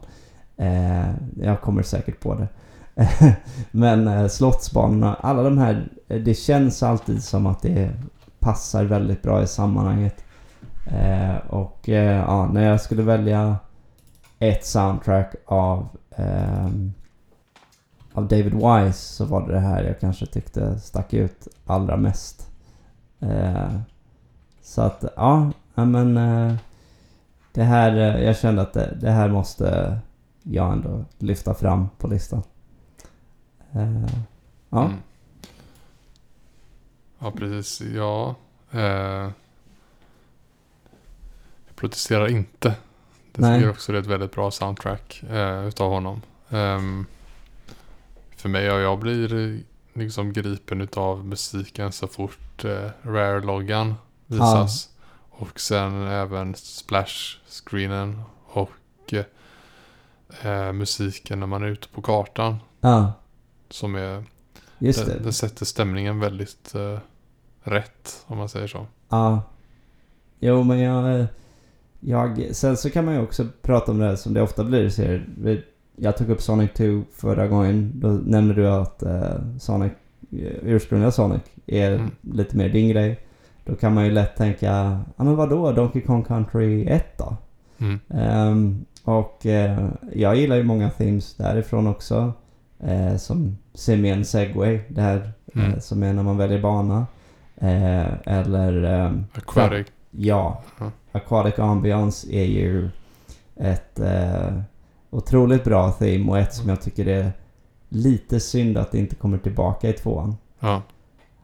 Eh, 0.57 1.09
jag 1.47 1.61
kommer 1.61 1.83
säkert 1.83 2.19
på 2.19 2.35
det. 2.35 2.47
Men 3.71 4.07
eh, 4.07 4.27
slottsbanorna, 4.27 5.13
alla 5.21 5.43
de 5.43 5.57
här, 5.57 5.89
eh, 6.07 6.17
det 6.21 6.33
känns 6.33 6.83
alltid 6.83 7.23
som 7.23 7.45
att 7.45 7.61
det 7.61 7.89
passar 8.39 8.83
väldigt 8.83 9.21
bra 9.21 9.43
i 9.43 9.47
sammanhanget. 9.47 10.23
Eh, 10.85 11.35
och 11.49 11.89
eh, 11.89 12.17
ja, 12.17 12.49
när 12.53 12.67
jag 12.69 12.81
skulle 12.81 13.03
välja 13.03 13.57
ett 14.39 14.65
soundtrack 14.65 15.35
av 15.45 15.87
eh, 16.15 16.69
av 18.13 18.27
David 18.27 18.53
Wise 18.53 18.93
så 18.93 19.25
var 19.25 19.47
det 19.47 19.53
det 19.53 19.59
här 19.59 19.83
jag 19.83 19.99
kanske 19.99 20.25
tyckte 20.25 20.79
stack 20.79 21.13
ut 21.13 21.47
allra 21.65 21.97
mest. 21.97 22.51
Eh, 23.19 23.79
så 24.61 24.81
att 24.81 25.03
ja, 25.15 25.51
men 25.75 26.17
eh, 26.17 26.55
det 27.53 27.63
här, 27.63 27.91
eh, 27.91 28.23
jag 28.23 28.37
kände 28.37 28.61
att 28.61 28.73
det, 28.73 28.97
det 29.01 29.11
här 29.11 29.29
måste 29.29 29.99
jag 30.43 30.71
ändå 30.71 31.05
lyfta 31.17 31.53
fram 31.53 31.89
på 31.97 32.07
listan. 32.07 32.43
Eh, 33.71 34.05
ja, 34.69 34.85
Mm. 34.85 34.97
Ja, 37.19 37.31
precis. 37.31 37.81
Ja. 37.95 38.35
Eh, 38.71 39.29
Eh, 41.81 41.89
protesterar 41.89 42.27
inte. 42.27 42.75
Det 43.31 43.41
tycker 43.41 43.61
jag 43.61 43.69
också 43.69 43.93
är 43.93 43.97
ett 43.97 44.05
väldigt 44.05 44.31
bra 44.31 44.51
soundtrack 44.51 45.23
eh, 45.29 45.67
utav 45.67 45.91
honom. 45.91 46.21
Ehm, 46.49 47.05
för 48.35 48.49
mig, 48.49 48.63
ja, 48.65 48.79
jag 48.79 48.99
blir 48.99 49.33
eh, 49.33 49.59
liksom 49.93 50.33
gripen 50.33 50.81
utav 50.81 51.25
musiken 51.25 51.91
så 51.91 52.07
fort 52.07 52.65
eh, 52.65 52.89
Rare-loggan 53.03 53.95
visas. 54.27 54.89
Och 55.29 55.59
sen 55.59 56.07
även 56.07 56.55
splash-screenen 56.55 58.21
och 58.45 59.13
eh, 60.41 60.73
musiken 60.73 61.39
när 61.39 61.47
man 61.47 61.63
är 61.63 61.67
ute 61.67 61.87
på 61.87 62.01
kartan. 62.01 62.57
ja 62.81 63.13
Som 63.69 63.95
är 63.95 64.23
just 64.79 65.05
det, 65.05 65.13
det. 65.13 65.19
det 65.19 65.33
sätter 65.33 65.65
stämningen 65.65 66.19
väldigt 66.19 66.75
eh, 66.75 66.99
rätt 67.63 68.23
om 68.27 68.37
man 68.37 68.49
säger 68.49 68.67
så. 68.67 68.87
Ja. 69.09 69.43
Jo, 70.39 70.63
men 70.63 70.79
jag, 70.79 71.19
eh, 71.19 71.25
jag... 72.01 72.47
Sen 72.51 72.77
så 72.77 72.89
kan 72.89 73.05
man 73.05 73.13
ju 73.13 73.21
också 73.21 73.45
prata 73.61 73.91
om 73.91 73.99
det 73.99 74.05
här 74.05 74.15
som 74.15 74.33
det 74.33 74.41
ofta 74.41 74.63
blir. 74.63 75.25
Vi- 75.37 75.63
Jag 75.95 76.17
tog 76.17 76.29
upp 76.29 76.41
Sonic 76.41 76.71
2 76.73 77.03
förra 77.15 77.47
gången. 77.47 77.91
Då 77.95 78.07
nämnde 78.07 78.53
du 78.53 78.67
att 78.69 79.03
eh, 79.03 79.33
Sonic, 79.59 79.91
eh, 80.31 80.37
ursprungliga 80.63 81.11
Sonic 81.11 81.41
är 81.67 81.91
Mm. 81.95 82.11
lite 82.21 82.57
mer 82.57 82.69
din 82.69 82.89
grej. 82.89 83.19
Då 83.65 83.75
kan 83.75 83.93
man 83.93 84.05
ju 84.05 84.11
lätt 84.11 84.35
tänka, 84.35 84.99
ja 85.15 85.23
men 85.23 85.35
vadå, 85.35 85.71
Donkey 85.71 86.01
Kong 86.01 86.23
Country 86.23 86.85
1 86.87 87.17
då? 87.17 87.35
Mm. 87.77 87.99
Ehm, 88.09 88.85
och 89.03 89.45
eh, 89.45 89.87
jag 90.13 90.35
gillar 90.35 90.55
ju 90.55 90.63
många 90.63 90.89
themes 90.89 91.35
därifrån 91.35 91.87
också. 91.87 92.33
Eh, 92.79 93.15
som 93.17 93.57
Simian 93.73 94.25
Segway, 94.25 94.79
det 94.89 95.01
här 95.01 95.31
Mm. 95.55 95.71
eh, 95.73 95.79
som 95.79 96.03
är 96.03 96.13
när 96.13 96.23
man 96.23 96.37
väljer 96.37 96.61
bana. 96.61 97.05
Eh, 97.57 98.13
eller 98.37 98.83
ehm, 98.83 99.23
Aquatic. 99.33 99.87
ja, 100.11 100.63
Ja. 100.79 100.91
Aquatic 101.11 101.59
Ambiance 101.59 102.31
är 102.31 102.45
ju 102.45 102.89
ett 103.55 103.99
eh, 103.99 104.59
otroligt 105.09 105.63
bra 105.63 105.91
theme 105.91 106.31
och 106.31 106.37
ett 106.39 106.53
som 106.53 106.69
jag 106.69 106.81
tycker 106.81 107.07
är 107.07 107.31
lite 107.89 108.39
synd 108.39 108.77
att 108.77 108.91
det 108.91 108.97
inte 108.97 109.15
kommer 109.15 109.37
tillbaka 109.37 109.89
i 109.89 109.93
tvåan. 109.93 110.35
Ja. 110.59 110.81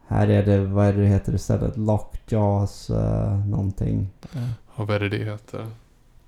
Här 0.06 0.28
är 0.28 0.42
det, 0.46 0.60
vad 0.60 0.86
är 0.86 0.92
det 0.92 1.06
heter 1.06 1.34
istället? 1.34 1.76
Lockjaws 1.76 2.90
uh, 2.90 3.46
någonting. 3.46 4.08
Eh, 4.34 4.48
Och 4.74 4.86
vad 4.86 4.96
är 4.96 5.00
det 5.00 5.08
det 5.08 5.24
heter? 5.24 5.66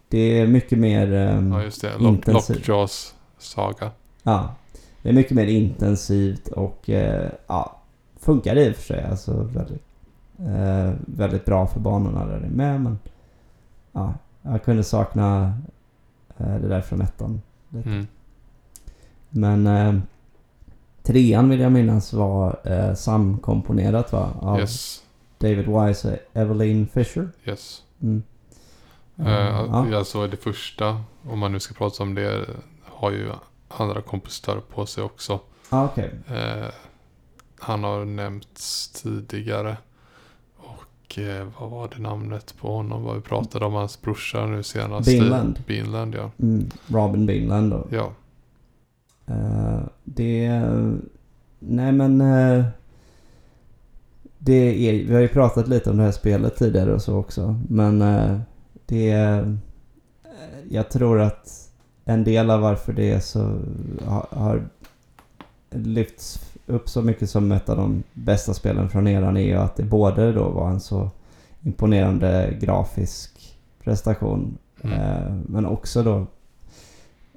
det 0.09 0.19
är 0.41 0.47
mycket 0.47 0.79
mer... 0.79 1.13
ehm, 1.13 1.53
Ja 1.53 1.63
just 1.63 1.83
det. 1.83 1.93
Lock, 1.99 2.01
intensiv. 2.13 2.57
Lockjaws 2.57 3.15
saga. 3.39 3.91
Ja, 4.23 4.55
det 5.03 5.09
är 5.09 5.13
mycket 5.13 5.33
mer 5.33 5.47
intensivt 5.47 6.49
och 6.49 6.91
eh, 6.91 7.31
ja, 7.47 7.77
funkar 8.21 8.57
i 8.59 8.71
och 8.73 8.77
för 8.77 8.83
sig. 8.83 9.05
Alltså 9.05 9.33
väldigt, 9.43 9.85
eh, 10.39 10.93
väldigt 11.07 11.45
bra 11.45 11.67
för 11.67 11.81
banorna 11.81 12.27
där 12.27 12.41
det 12.41 12.47
är 12.47 12.51
med. 12.51 12.81
Men 12.81 12.99
ja, 13.93 14.15
jag 14.43 14.65
kunde 14.65 14.85
sakna 14.85 15.59
eh, 16.37 16.55
det 16.55 16.69
där 16.69 16.81
från 16.81 17.01
ettan. 17.01 17.43
Mm. 17.73 18.07
Men 19.31 19.67
eh, 19.67 20.01
trean 21.03 21.49
vill 21.49 21.61
jag 21.61 21.73
minnas 21.73 22.13
var 22.13 22.61
eh, 22.65 22.95
samkomponerat 22.95 24.13
va? 24.13 24.29
Av 24.41 24.61
Yes. 24.61 25.03
David 25.39 25.67
Wise 25.67 26.13
och 26.13 26.37
Evelyn 26.37 26.87
Fisher. 26.87 27.29
Yes. 27.45 27.83
Mm. 28.03 28.23
Uh, 29.21 29.29
ja. 29.29 29.97
Alltså 29.97 30.27
det 30.27 30.37
första, 30.37 31.03
om 31.23 31.39
man 31.39 31.53
nu 31.53 31.61
ska 31.61 31.75
prata 31.75 32.03
om 32.03 32.15
det, 32.15 32.47
har 32.85 33.11
ju 33.11 33.33
andra 33.69 34.03
kompositörer 34.03 34.61
på 34.61 34.87
sig 34.87 35.05
också. 35.05 35.41
Ah, 35.69 35.85
okej. 35.85 36.11
Eh, 36.29 36.69
han 37.59 37.85
har 37.85 38.05
nämnts 38.05 38.89
tidigare. 38.89 39.77
Och 41.11 41.19
eh, 41.19 41.47
vad 41.61 41.71
var 41.71 41.89
det 41.97 42.03
namnet 42.03 42.55
på 42.61 42.77
honom? 42.77 43.03
Vad 43.05 43.15
vi 43.17 43.21
pratade 43.23 43.65
om 43.65 43.73
hans 43.75 44.03
brorsa 44.03 44.47
nu 44.47 44.63
senast. 44.63 45.07
Beanland. 45.09 45.59
Beanland 45.67 46.15
ja. 46.15 46.31
Mm, 46.39 46.67
Robin 46.87 47.27
Binland 47.27 47.71
då. 47.71 47.87
Ja. 47.91 48.13
Eh, 49.27 49.81
det... 50.05 50.63
Nej 51.59 51.93
men... 51.93 52.21
eh, 52.21 52.65
det 54.39 54.53
är, 54.89 54.93
vi 55.07 55.15
har 55.15 55.21
ju 55.21 55.29
pratat 55.29 55.69
lite 55.69 55.91
om 55.91 55.97
det 55.97 56.03
här 56.03 56.13
spelet 56.13 56.57
tidigare 56.57 56.95
och 56.95 57.03
så 57.03 57.17
också. 57.17 57.61
Men 57.69 58.03
eh, 58.03 58.39
det... 58.87 59.11
är- 59.11 59.59
Jag 60.71 60.91
tror 60.91 61.21
att 61.21 61.71
en 62.05 62.25
del 62.25 62.51
av 62.51 62.61
varför 62.61 62.93
det 62.93 63.11
är 63.11 63.21
så... 63.21 63.59
Har, 64.07 64.27
har 64.31 64.69
lyfts 65.71 66.50
upp 66.71 66.89
så 66.89 67.03
mycket 67.03 67.31
som 67.31 67.53
ett 67.53 67.69
av 67.69 67.77
de 67.77 68.03
bästa 68.13 68.55
spelen 68.55 68.89
från 68.89 69.09
eran 69.09 69.37
är 69.37 69.41
ju 69.45 69.55
att 69.55 69.77
det 69.77 69.83
både 69.83 70.33
då 70.33 70.49
var 70.49 70.71
en 70.71 70.81
så 70.81 71.11
imponerande 71.63 72.57
grafisk 72.61 73.57
prestation. 73.85 74.59
Mm. 74.83 75.01
eh, 75.01 75.33
Men 75.49 75.67
också 75.67 76.03
då 76.03 76.27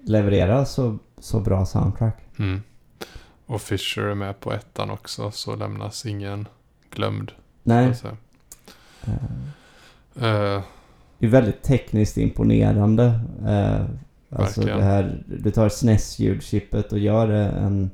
leverera 0.03 0.65
så, 0.65 0.97
så 1.19 1.39
bra 1.39 1.65
soundtrack. 1.65 2.17
Mm. 2.39 2.61
Och 3.45 3.61
Fisher 3.61 4.01
är 4.01 4.15
med 4.15 4.39
på 4.39 4.53
ettan 4.53 4.89
också. 4.89 5.31
Så 5.31 5.55
lämnas 5.55 6.05
ingen 6.05 6.47
glömd. 6.89 7.31
Nej. 7.63 7.93
eh, 8.03 9.13
Eh, 10.15 10.61
Det 11.17 11.25
är 11.25 11.29
väldigt 11.29 11.61
tekniskt 11.61 12.17
imponerande. 12.17 13.19
Eh, 13.47 13.85
alltså 14.29 14.61
det 14.61 14.83
här, 14.83 15.23
du 15.25 15.51
tar 15.51 15.69
SNES-ljudchippet 15.69 16.91
och 16.91 16.99
gör 16.99 17.29
en 17.29 17.89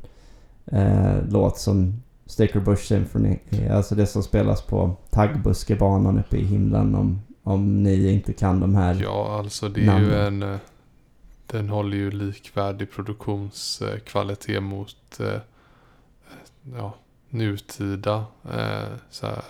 eh, 0.71 1.15
låt 1.29 1.57
som 1.57 1.93
Sticker 2.25 2.59
Bush 2.59 2.83
Symphony. 2.83 3.39
är. 3.49 3.71
Alltså 3.71 3.95
det 3.95 4.07
som 4.07 4.23
spelas 4.23 4.61
på 4.61 4.95
Taggbuskebanan 5.09 6.19
uppe 6.19 6.37
i 6.37 6.43
himlen 6.45 6.95
om, 6.95 7.21
om 7.43 7.83
ni 7.83 8.11
inte 8.11 8.33
kan 8.33 8.59
de 8.59 8.75
här. 8.75 8.99
ja, 9.03 9.37
alltså 9.39 9.69
det 9.69 9.79
är 9.79 9.83
ju 9.83 9.87
namnen. 9.91 10.43
en... 10.43 10.53
eh, 10.53 10.59
Den 11.47 11.69
håller 11.69 11.97
ju 11.97 12.11
likvärdig 12.11 12.91
produktionskvalitet 12.91 14.63
mot 14.63 15.19
eh, 15.19 15.39
ja, 16.77 16.93
nutida 17.29 18.25
eh, 18.53 18.93
så 19.09 19.25
här, 19.27 19.43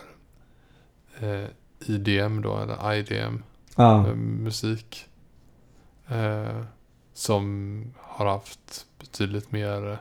eh, 1.20 1.48
IDM 1.86 2.42
då, 2.42 2.58
eller 2.58 2.94
IDM 2.94 3.44
Ja, 3.76 4.08
eh, 4.08 4.16
musik. 4.16 5.06
Eh, 6.08 6.62
som 7.14 7.84
har 7.98 8.26
haft 8.26 8.86
betydligt 9.00 9.52
mer 9.52 10.00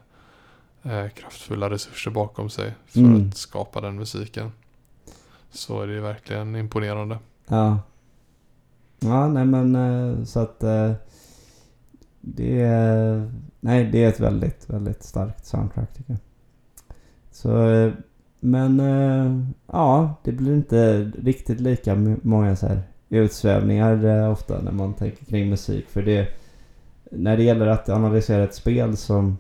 eh, 0.89 1.09
kraftfulla 1.09 1.71
resurser 1.71 2.11
bakom 2.11 2.51
sig 2.51 2.75
för 2.87 3.01
Mm. 3.01 3.29
att 3.29 3.37
skapa 3.37 3.81
den 3.81 3.97
musiken. 3.97 4.53
Så 5.51 5.83
är 5.83 5.87
det 5.87 5.93
ju 5.93 6.01
verkligen 6.01 6.57
imponerande. 6.57 7.19
ja. 7.49 7.79
Ja, 9.01 9.29
nej 9.29 9.45
men 9.45 9.75
eh, 9.77 10.25
så 10.25 10.41
att 10.41 10.63
eh, 10.63 10.93
det 12.21 12.61
är, 12.61 13.33
nej 13.61 13.85
det 13.85 14.05
är 14.05 14.09
ett 14.09 14.21
väldigt, 14.21 14.71
väldigt 14.71 15.03
starkt 15.03 15.47
soundtrack 15.47 15.95
tycker 15.95 16.11
jag. 16.13 16.19
Så, 17.31 17.93
men 18.41 18.79
ja, 19.67 20.15
det 20.25 20.33
blir 20.33 20.55
inte 20.55 21.05
riktigt 21.23 21.61
lika 21.61 21.95
många 22.23 22.57
så 22.57 22.67
här 22.67 22.83
utsvävningar 23.09 24.29
ofta 24.31 24.61
när 24.63 24.73
man 24.73 24.95
tänker 24.95 25.25
kring 25.25 25.51
musik. 25.51 25.89
För 25.89 26.03
det, 26.03 26.29
när 27.11 27.37
det 27.37 27.43
gäller 27.43 27.67
att 27.67 27.89
analysera 27.89 28.45
ett 28.45 28.55
spel 28.55 28.97
så 28.97 29.35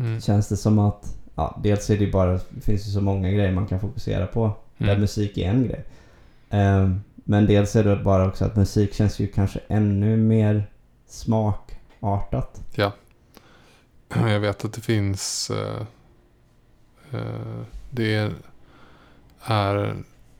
Mm. 0.00 0.20
känns 0.20 0.48
det 0.48 0.56
som 0.56 0.78
att, 0.78 1.16
ja, 1.34 1.60
dels 1.62 1.90
är 1.90 1.98
det 1.98 2.04
ju 2.04 2.12
bara, 2.12 2.32
det 2.32 2.60
finns 2.60 2.86
ju 2.88 2.90
så 2.92 3.00
många 3.00 3.30
grejer 3.30 3.52
man 3.52 3.66
kan 3.66 3.80
fokusera 3.80 4.26
på. 4.26 4.52
Där 4.78 4.86
Mm. 4.88 5.00
musik 5.00 5.38
är 5.38 5.50
en 5.50 5.68
grej. 5.68 5.84
Ehm, 6.50 7.00
men 7.14 7.46
dels 7.46 7.76
är 7.76 7.84
det 7.84 7.96
bara 7.96 8.26
också 8.28 8.44
att 8.44 8.56
musik 8.56 8.94
känns 8.94 9.18
ju 9.18 9.26
kanske 9.26 9.60
ännu 9.68 10.16
mer 10.16 10.66
smakartat. 11.06 12.60
Jag 14.14 14.40
vet 14.40 14.64
att 14.64 14.72
det 14.72 14.80
finns... 14.80 15.50
eh, 15.50 15.86
eh, 17.12 17.62
det 17.90 18.14
är, 18.14 18.32
är 19.44 19.94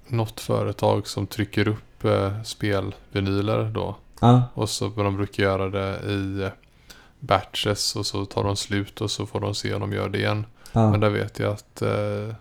något 0.06 0.40
företag 0.40 1.06
som 1.06 1.26
trycker 1.26 1.68
upp 1.68 2.04
uh, 2.04 2.42
spelvinyler 2.42 3.64
då. 3.74 3.96
Ja, 4.20 4.42
Och 4.54 4.68
så 4.70 4.88
de 4.88 5.16
brukar 5.16 5.42
göra 5.42 5.68
det 5.68 6.00
i 6.12 6.50
batches 7.20 7.96
och 7.96 8.06
så 8.06 8.24
tar 8.26 8.44
de 8.44 8.56
slut 8.56 9.00
och 9.00 9.10
så 9.10 9.26
får 9.26 9.40
de 9.40 9.54
se 9.54 9.74
om 9.74 9.80
de 9.80 9.92
gör 9.92 10.08
det 10.08 10.18
igen. 10.18 10.46
ja, 10.72 10.90
Men 10.90 11.00
där 11.00 11.10
vet 11.10 11.38
jag 11.38 11.52
att 11.52 11.82
eh, 11.82 12.34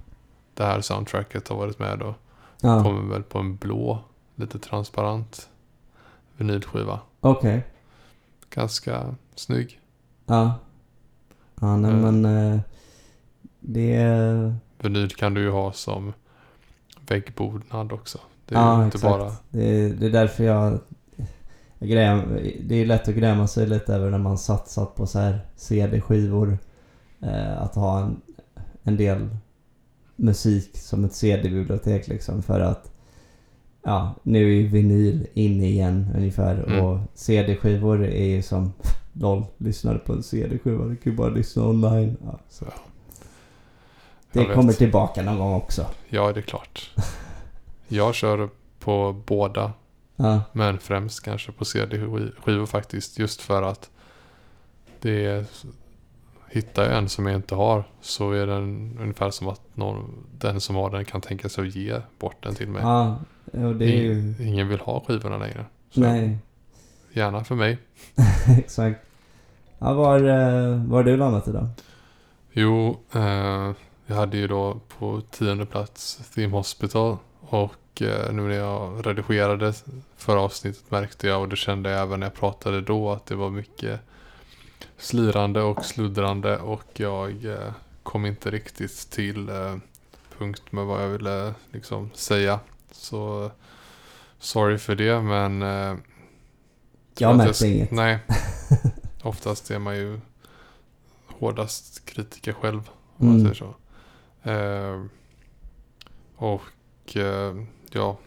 det 0.53 0.63
här 0.63 0.81
soundtracket 0.81 1.47
har 1.47 1.55
varit 1.55 1.79
med 1.79 2.01
och 2.01 2.13
ja. 2.61 2.83
kommer 2.83 3.13
väl 3.13 3.23
på 3.23 3.39
en 3.39 3.55
blå, 3.55 3.99
lite 4.35 4.59
transparent 4.59 5.49
vinylskiva. 6.37 6.99
Okej. 7.19 7.63
Ganska 8.49 9.15
snygg. 9.35 9.79
Ja. 10.25 10.53
Ja, 11.61 11.77
nej 11.77 11.91
Eh. 11.91 11.97
men 11.97 12.25
eh, 12.25 12.59
det 13.59 13.95
är... 13.95 14.55
Vinyl 14.77 15.09
kan 15.09 15.33
du 15.33 15.41
ju 15.41 15.49
ha 15.51 15.71
som 15.73 16.13
väggbonad 17.07 17.91
också. 17.91 18.19
Det 18.45 18.55
är 18.55 18.59
Ja, 18.59 18.85
inte 18.85 18.97
exakt. 18.97 19.17
bara... 19.19 19.31
Det 19.49 19.65
är, 19.65 19.89
det 19.89 20.05
är 20.05 20.09
därför 20.09 20.43
jag... 20.43 20.79
det 21.79 22.75
är 22.75 22.85
lätt 22.85 23.07
att 23.07 23.15
gräma 23.15 23.47
sig 23.47 23.67
lite 23.67 23.93
över 23.93 24.09
när 24.09 24.17
man 24.17 24.37
satsat 24.37 24.95
på 24.95 25.05
så 25.07 25.19
här 25.19 25.39
CD-skivor. 25.55 26.57
Eh, 27.21 27.61
att 27.61 27.75
ha 27.75 27.99
en, 28.01 28.21
en 28.83 28.97
del 28.97 29.29
musik 30.15 30.77
som 30.77 31.05
ett 31.05 31.13
CD-bibliotek 31.13 32.07
liksom 32.07 32.43
för 32.43 32.59
att 32.59 32.91
Ja, 33.83 34.15
nu 34.23 34.43
är 34.43 34.61
ju 34.61 34.67
vinyl 34.67 35.27
inne 35.33 35.65
igen 35.67 36.07
ungefär 36.15 36.63
Mm. 36.63 36.85
och 36.85 36.99
CD-skivor 37.13 38.03
är 38.05 38.25
ju 38.25 38.41
som 38.41 38.73
LOL, 39.13 39.45
lyssnar 39.57 39.93
du 39.93 39.99
på 39.99 40.13
en 40.13 40.23
CD-skiva, 40.23 40.85
du 40.85 40.95
kan 40.95 41.11
ju 41.11 41.17
bara 41.17 41.29
lyssna 41.29 41.63
online. 41.67 42.17
Ja, 42.25 42.39
så. 42.49 42.65
Ja. 42.65 42.73
Det 44.31 44.39
vet. 44.39 44.55
kommer 44.55 44.73
tillbaka 44.73 45.21
någon 45.21 45.37
gång 45.39 45.53
också. 45.53 45.85
Ja, 46.09 46.33
det 46.33 46.39
är 46.39 46.41
klart. 46.41 46.91
Jag 47.87 48.15
kör 48.15 48.49
på 48.79 49.21
båda, 49.25 49.73
Ja, 50.21 50.41
men 50.53 50.79
främst 50.79 51.23
kanske 51.23 51.51
på 51.51 51.65
CD-skivor 51.65 52.65
faktiskt. 52.65 53.19
Just 53.19 53.41
för 53.41 53.63
att 53.63 53.89
det 55.01 55.25
är... 55.25 55.45
Hittar 56.51 56.83
jag 56.83 56.97
en 56.97 57.09
som 57.09 57.25
jag 57.25 57.35
inte 57.35 57.55
har 57.55 57.83
så 58.01 58.31
är 58.31 58.47
den 58.47 58.97
ungefär 59.01 59.29
som 59.31 59.47
att 59.47 59.61
någon, 59.73 60.25
den 60.37 60.61
som 60.61 60.75
har 60.75 60.89
den 60.89 61.05
kan 61.05 61.21
tänka 61.21 61.49
sig 61.49 61.67
att 61.67 61.75
ge 61.75 62.01
bort 62.19 62.43
den 62.43 62.55
till 62.55 62.67
mig. 62.67 62.81
ja 62.81 63.19
det 63.51 63.85
är 63.85 64.01
ju... 64.01 64.13
Ing- 64.13 64.41
Ingen 64.47 64.67
vill 64.67 64.79
ha 64.79 65.03
skivorna 65.07 65.37
längre. 65.37 65.65
Så 65.91 65.99
Nej, 65.99 66.37
Gärna 67.13 67.43
för 67.43 67.55
mig. 67.55 67.77
exakt. 68.57 68.99
Ja, 69.79 69.93
var, 69.93 70.15
eh, 70.19 70.83
var 70.85 70.97
har 70.97 71.03
du 71.03 71.17
landat 71.17 71.47
idag? 71.47 71.67
Jo, 72.51 72.99
eh, 73.13 73.71
jag 74.05 74.15
hade 74.15 74.37
ju 74.37 74.47
då 74.47 74.79
på 74.99 75.21
tionde 75.31 75.65
plats 75.65 76.31
Theme 76.35 76.57
Hospital. 76.57 77.17
Och 77.41 77.73
eh, 78.01 78.31
nu 78.33 78.41
när 78.41 78.55
jag 78.55 79.07
redigerade 79.07 79.73
förra 80.17 80.41
avsnittet 80.41 80.91
märkte 80.91 81.27
jag 81.27 81.41
och 81.41 81.49
det 81.49 81.55
kände 81.55 81.89
jag 81.89 82.01
även 82.01 82.19
när 82.19 82.27
jag 82.27 82.33
pratade 82.33 82.81
då 82.81 83.11
att 83.11 83.25
det 83.25 83.35
var 83.35 83.49
mycket 83.49 83.99
slirande 84.97 85.61
och 85.61 85.85
sluddrande 85.85 86.57
och 86.57 86.83
jag 86.93 87.45
eh, 87.45 87.73
kom 88.03 88.25
inte 88.25 88.51
riktigt 88.51 89.09
till 89.11 89.49
eh, 89.49 89.75
punkt 90.37 90.63
med 90.71 90.85
vad 90.85 91.03
jag 91.03 91.07
ville 91.09 91.53
liksom 91.71 92.09
säga. 92.13 92.59
Så 92.91 93.51
sorry 94.39 94.77
för 94.77 94.95
det 94.95 95.21
men 95.21 95.61
Jag 97.17 97.37
märkte 97.37 97.51
s- 97.51 97.61
inget. 97.61 97.91
Nej. 97.91 98.19
Oftast 99.23 99.71
är 99.71 99.79
man 99.79 99.95
ju 99.95 100.19
hårdast 101.27 102.05
kritiker 102.05 102.53
själv. 102.53 102.89
Om 103.17 103.27
Mm. 103.27 103.43
man 103.43 103.55
säger 103.55 103.55
så. 103.55 103.75
Eh, 104.49 105.05
och 106.35 107.17
eh, 107.17 107.55
ja. 107.91 108.17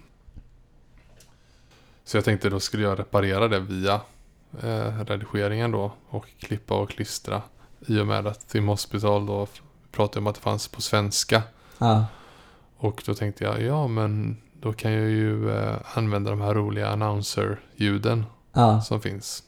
Så 2.05 2.17
jag 2.17 2.25
tänkte 2.25 2.51
då 2.51 2.61
skulle 2.61 2.83
jag 2.83 2.99
reparera 2.99 3.49
det 3.49 3.61
via 3.61 4.01
eh, 4.63 5.05
redigeringen 5.05 5.71
då. 5.71 5.93
Och 6.09 6.27
klippa 6.41 6.75
och 6.75 6.91
klistra. 6.91 7.43
I 7.87 8.01
och 8.01 8.07
med 8.07 8.27
att 8.27 8.49
Tim 8.49 8.69
Hospital 8.69 9.27
då 9.27 9.47
pratade 9.93 10.19
om 10.19 10.27
att 10.27 10.35
det 10.35 10.41
fanns 10.41 10.69
på 10.69 10.81
svenska. 10.83 11.43
Ja, 11.79 12.07
Och 12.77 13.03
då 13.07 13.15
tänkte 13.15 13.45
jag, 13.45 13.63
ja 13.63 13.87
men 13.89 14.37
då 14.61 14.73
kan 14.73 14.93
jag 14.93 15.11
ju 15.11 15.51
eh, 15.51 15.77
använda 15.95 16.31
de 16.31 16.41
här 16.41 16.55
roliga 16.55 16.89
announcer-ljuden 16.89 18.25
ja, 18.53 18.81
som 18.83 19.01
finns. 19.01 19.43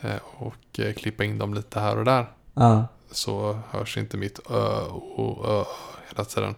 Eh, 0.00 0.16
och 0.36 0.78
eh, 0.80 0.92
klippa 0.94 1.24
in 1.24 1.38
dem 1.38 1.54
lite 1.54 1.80
här 1.80 1.98
och 1.98 2.04
där. 2.04 2.26
ja, 2.54 2.86
Så 3.10 3.60
hörs 3.70 3.96
inte 3.98 4.16
mitt 4.16 4.40
ö 4.50 4.80
och 5.16 5.48
ö 5.50 5.64
hela 6.08 6.24
tiden. 6.24 6.54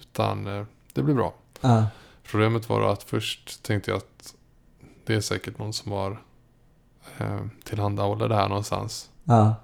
Utan 0.00 0.46
eh, 0.46 0.64
det 0.92 1.02
blir 1.02 1.14
bra. 1.14 1.34
Problemet 2.30 2.68
var 2.68 2.80
då 2.80 2.86
att 2.86 3.02
först 3.02 3.62
tänkte 3.62 3.90
jag 3.90 3.98
att 3.98 4.34
det 5.04 5.14
är 5.14 5.20
säkert 5.20 5.58
någon 5.58 5.72
som 5.72 5.92
har 5.92 6.22
eh, 7.18 7.40
tillhandahåller 7.64 8.28
det 8.28 8.34
här 8.34 8.48
någonstans. 8.48 9.10
ja, 9.24 9.54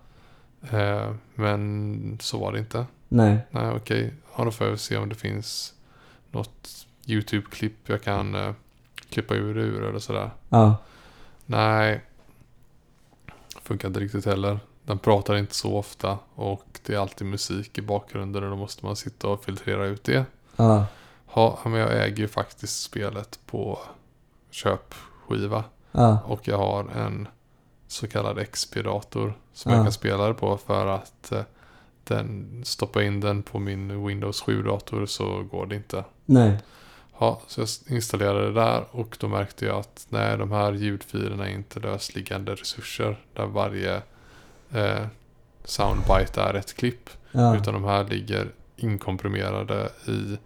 Eh, 0.70 1.14
men 1.34 2.18
så 2.20 2.38
var 2.38 2.52
det 2.52 2.58
inte. 2.58 2.86
nej, 3.08 3.38
Nej 3.50 3.70
okej, 3.76 4.14
ja, 4.36 4.44
då 4.44 4.50
får 4.50 4.66
jag 4.66 4.80
se 4.80 4.96
om 4.96 5.08
det 5.08 5.14
finns 5.14 5.74
något 6.30 6.86
YouTube-klipp 7.06 7.74
jag 7.86 8.02
kan 8.02 8.34
eh, 8.34 8.52
klippa 9.10 9.34
ur 9.34 9.58
ur 9.58 9.82
eller 9.84 9.98
sådär. 9.98 10.30
ja, 10.48 10.76
Nej. 11.46 12.00
Funkar 13.62 13.88
inte 13.88 14.00
riktigt 14.00 14.26
heller. 14.26 14.60
Den 14.84 14.98
pratar 14.98 15.36
inte 15.36 15.54
så 15.54 15.76
ofta 15.76 16.18
och 16.34 16.64
det 16.86 16.94
är 16.94 16.98
alltid 16.98 17.26
musik 17.26 17.78
i 17.78 17.82
bakgrunden 17.82 18.44
och 18.44 18.50
då 18.50 18.56
måste 18.56 18.86
man 18.86 18.96
sitta 18.96 19.28
och 19.28 19.44
filtrera 19.44 19.86
ut 19.86 20.04
det. 20.04 20.24
ja, 20.56 20.86
Ja, 21.34 21.58
men 21.64 21.72
jag 21.72 22.04
äger 22.06 22.16
ju 22.16 22.28
faktiskt 22.28 22.82
spelet 22.82 23.38
på 23.46 23.78
köpskiva 24.50 25.64
ja, 25.92 26.18
och 26.26 26.48
jag 26.48 26.58
har 26.58 26.84
en 26.88 27.28
så 27.86 28.08
kallad 28.08 28.38
XP-dator 28.52 29.34
som 29.52 29.70
Ja. 29.72 29.76
jag 29.78 29.84
kan 29.86 29.92
spela 29.92 30.28
det 30.28 30.34
på 30.34 30.56
för 30.58 30.86
att 30.86 31.32
eh, 31.32 31.42
den, 32.04 32.62
stoppa 32.64 33.02
in 33.02 33.20
den 33.20 33.42
på 33.42 33.58
min 33.58 34.06
Windows 34.06 34.42
7-dator 34.44 35.06
så 35.06 35.42
går 35.42 35.66
det 35.66 35.74
inte. 35.76 36.04
nej, 36.26 36.58
Ja, 37.18 37.40
så 37.46 37.60
jag 37.60 37.68
installerade 37.88 38.46
det 38.46 38.52
där 38.60 38.84
och 38.90 39.16
då 39.20 39.28
märkte 39.28 39.64
jag 39.66 39.76
att 39.78 40.06
nej, 40.08 40.38
de 40.38 40.52
här 40.52 40.72
ljudfilerna 40.72 41.48
är 41.48 41.52
inte 41.54 41.80
lösliggande 41.80 42.54
resurser 42.54 43.20
där 43.34 43.46
varje 43.46 44.02
eh, 44.70 45.06
soundbite 45.64 46.40
är 46.42 46.54
ett 46.54 46.76
klipp. 46.76 47.10
ja, 47.32 47.56
Utan 47.56 47.74
de 47.74 47.84
här 47.84 48.04
ligger 48.04 48.50
inkomprimerade 48.76 49.90
i 50.06 50.38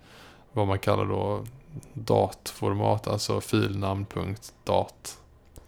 vad 0.55 0.67
man 0.67 0.79
kallar 0.79 1.05
då 1.05 1.45
datformat, 1.93 3.07
alltså 3.09 3.41
filnamn.dat. 3.41 5.21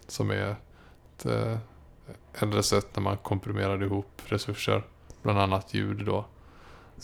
Som 0.07 0.31
är 0.31 0.57
ett 1.17 1.27
eh, 1.27 1.59
äldre 2.35 2.63
sätt 2.63 2.97
när 2.97 3.03
man 3.03 3.17
komprimerar 3.17 3.83
ihop 3.83 4.23
resurser, 4.25 4.83
bland 5.23 5.39
annat 5.39 5.75
ljud 5.75 6.05
då. 6.05 6.25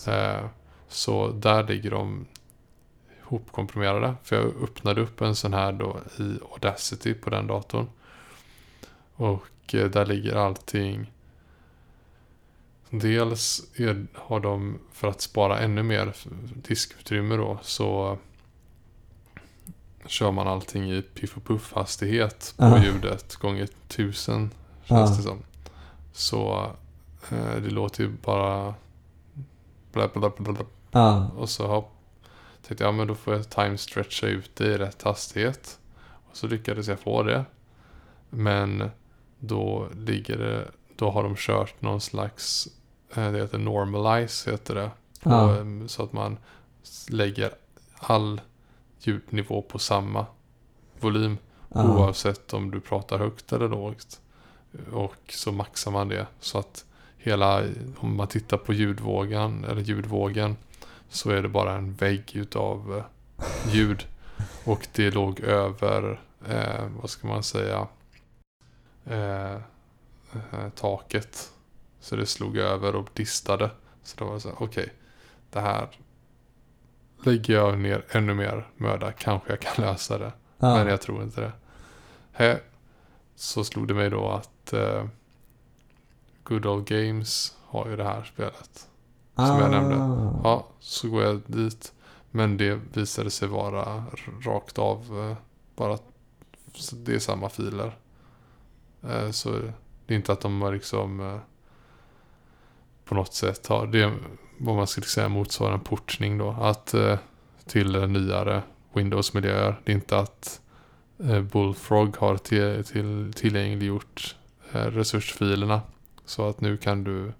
Eh, 0.07 0.47
så 0.89 1.28
där 1.28 1.64
ligger 1.64 1.91
de 1.91 2.26
hopkomprimerade. 3.20 4.14
För 4.22 4.37
jag 4.37 4.45
öppnade 4.62 5.01
upp 5.01 5.20
en 5.20 5.35
sån 5.35 5.55
här 5.55 5.72
då 5.72 5.97
i 6.18 6.39
Audacity 6.53 7.14
på 7.14 7.30
den 7.30 7.47
datorn. 7.47 7.87
Och 9.14 9.74
eh, 9.74 9.91
där 9.91 10.07
ligger 10.07 10.37
allting. 10.37 11.12
Dels 12.95 13.62
är, 13.76 14.07
har 14.14 14.40
de 14.40 14.78
för 14.93 15.09
att 15.09 15.20
spara 15.20 15.59
ännu 15.61 15.82
mer 15.82 16.16
diskutrymme 16.55 17.36
då 17.36 17.59
så 17.62 18.18
kör 20.07 20.30
man 20.30 20.49
allting 20.49 20.93
i 20.93 21.03
piff 21.03 21.36
och 21.36 21.45
puff 21.45 21.72
hastighet 21.72 22.55
på 22.57 22.64
Aha. 22.64 22.84
ljudet 22.84 23.36
gånger 23.36 23.68
tusen 23.88 24.51
känns 24.84 25.11
Ja. 25.11 25.16
det 25.16 25.22
som. 25.22 25.38
Så 26.12 26.70
eh, 27.30 27.55
det 27.62 27.70
låter 27.70 28.03
ju 28.05 28.09
bara 28.24 28.74
bla 29.93 30.09
bla 30.09 30.30
bla 30.38 30.53
bla 30.53 30.64
ja, 30.90 31.28
och 31.36 31.49
så 31.49 31.66
har, 31.66 31.84
tänkte 32.66 32.84
jag, 32.84 32.93
ja 32.93 32.97
men 32.97 33.07
då 33.07 33.14
får 33.14 33.34
jag 33.34 33.51
time 33.51 33.78
stretcha 33.78 34.26
ut 34.26 34.57
det 34.57 34.66
i 34.66 34.78
rätt 34.78 35.03
hastighet. 35.03 35.78
Och 36.30 36.36
så 36.36 36.47
lyckades 36.47 36.88
jag 36.88 37.01
få 37.01 37.22
det. 37.22 37.45
Men 38.30 38.90
då 39.38 39.88
ligger 39.97 40.38
det, 40.38 40.70
då 40.97 41.11
har 41.11 41.22
de 41.22 41.36
kört 41.36 41.80
någon 41.80 42.01
slags, 42.01 42.68
det 43.15 43.39
heter 43.39 43.59
normalize 43.59 44.51
heter 44.51 44.75
det. 44.75 44.91
På, 45.23 45.31
Ja. 45.31 45.57
em, 45.57 45.89
Så 45.89 46.03
att 46.03 46.13
man 46.13 46.39
lägger 47.09 47.55
all 47.99 48.41
ljudnivå 49.01 49.63
på 49.63 49.79
samma 49.79 50.27
volym. 51.01 51.39
Ja. 51.75 51.83
Oavsett 51.99 52.53
om 52.53 52.71
du 52.71 52.81
pratar 52.81 53.19
högt 53.19 53.53
eller 53.53 53.69
lågt. 53.69 54.21
Och 54.93 55.17
så 55.29 55.53
maxar 55.53 55.91
man 55.91 56.09
det. 56.09 56.27
Så 56.41 56.59
att 56.59 56.85
hela, 57.17 57.65
om 57.97 58.17
man 58.17 58.27
tittar 58.29 58.57
på 58.57 58.73
ljudvågen, 58.73 59.65
eller 59.65 59.81
ljudvågen. 59.83 60.57
Så 61.09 61.31
är 61.31 61.43
det 61.43 61.49
bara 61.49 61.75
en 61.77 61.95
vägg 61.95 62.31
utav 62.37 62.97
eh, 62.99 63.05
ljud. 63.75 64.07
Och 64.65 64.89
det 64.95 65.11
låg 65.11 65.41
över, 65.41 66.21
eh, 66.49 66.87
vad 67.01 67.11
ska 67.11 67.27
man 67.29 67.43
säga, 67.43 67.87
eh, 69.07 69.53
eh, 69.53 70.69
taket. 70.75 71.52
Så 72.03 72.17
det 72.17 72.27
slog 72.27 72.57
över 72.57 72.95
och 72.95 73.09
distade. 73.15 73.71
Så 74.03 74.17
det 74.19 74.25
var 74.25 74.39
så 74.39 74.49
här, 74.49 74.57
okej, 74.61 74.93
det 75.51 75.61
här 75.61 75.89
lägger 77.25 77.55
jag 77.55 77.79
ner 77.79 78.05
ännu 78.11 78.35
mer 78.35 78.69
möda. 78.77 79.13
Kanske 79.13 79.51
jag 79.53 79.61
kan 79.61 79.85
lösa 79.85 80.19
det. 80.19 80.33
Ja. 80.59 80.75
Men 80.75 80.87
jag 80.87 81.01
tror 81.01 81.23
inte 81.23 81.41
det. 81.41 81.53
Här 82.33 82.61
så 83.35 83.65
slog 83.65 83.89
det 83.89 83.95
mig 83.95 84.11
då 84.11 84.29
att 84.29 84.73
eh, 84.73 85.05
Good 86.45 86.67
Old 86.67 86.87
Games 86.87 87.57
har 87.65 87.89
ju 87.89 87.97
det 87.97 88.05
här 88.05 88.25
spelet. 88.25 88.89
som 89.35 89.59
jag 89.59 89.71
nämnde. 89.71 89.97
Ah. 89.97 90.41
Ja, 90.45 90.67
så 90.81 91.09
går 91.09 91.23
jag 91.23 91.41
dit. 91.47 91.93
Men 92.31 92.57
det 92.57 92.81
visade 92.93 93.31
sig 93.31 93.49
vara 93.49 94.05
rakt 94.45 94.79
av 94.79 95.29
eh, 95.31 95.37
bara 95.77 95.99
så 96.75 96.97
det 96.97 97.15
är 97.15 97.19
samma 97.19 97.49
filer. 97.49 97.97
Eh, 99.03 99.31
så 99.31 99.51
det 100.07 100.15
är 100.15 100.17
inte 100.17 100.33
att 100.33 100.41
de 100.41 100.63
har 100.63 100.73
liksom 100.73 101.21
eh, 101.21 101.39
på 103.13 103.17
något 103.17 103.35
sätt 103.35 103.67
har 103.67 103.87
det 103.87 104.03
är 104.03 104.13
vad 104.59 104.77
man 104.77 104.87
skulle 104.87 105.07
säga 105.07 105.29
motsvarar 105.29 105.75
en 105.75 105.81
portning 105.81 106.39
då. 106.39 106.51
Att 106.61 106.95
eh, 106.95 107.19
till 107.67 108.07
nyare 108.07 108.63
Windows-miljöer. 108.93 109.81
Det 109.85 109.93
är 109.93 109.95
inte 109.95 110.19
att 110.19 110.61
eh, 111.25 111.41
Bullfrog 111.41 112.17
har 112.17 112.37
till, 112.37 112.85
till, 112.85 113.33
tillgängliggjort 113.37 114.37
eh, 114.73 114.79
resursfilerna. 114.85 115.81
Så 116.25 116.49
att 116.49 116.61
nu 116.61 116.77
kan 116.77 117.05
du 117.05 117.33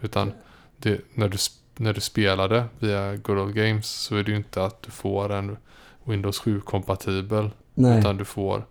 utan 0.00 0.32
det, 0.76 1.00
när, 1.14 1.28
du, 1.28 1.38
när 1.76 1.92
du 1.92 2.00
spelade 2.00 2.64
via 2.78 3.16
Good 3.16 3.38
Old 3.38 3.54
Games 3.54 3.86
så 3.90 4.16
är 4.16 4.22
det 4.22 4.30
ju 4.30 4.36
inte 4.36 4.64
att 4.64 4.82
du 4.82 4.90
får 4.90 5.32
en 5.32 5.56
Windows 6.04 6.42
7-kompatibel. 6.42 7.50
Nej. 7.74 7.98
Utan 7.98 8.16
du 8.16 8.24
får 8.24 8.64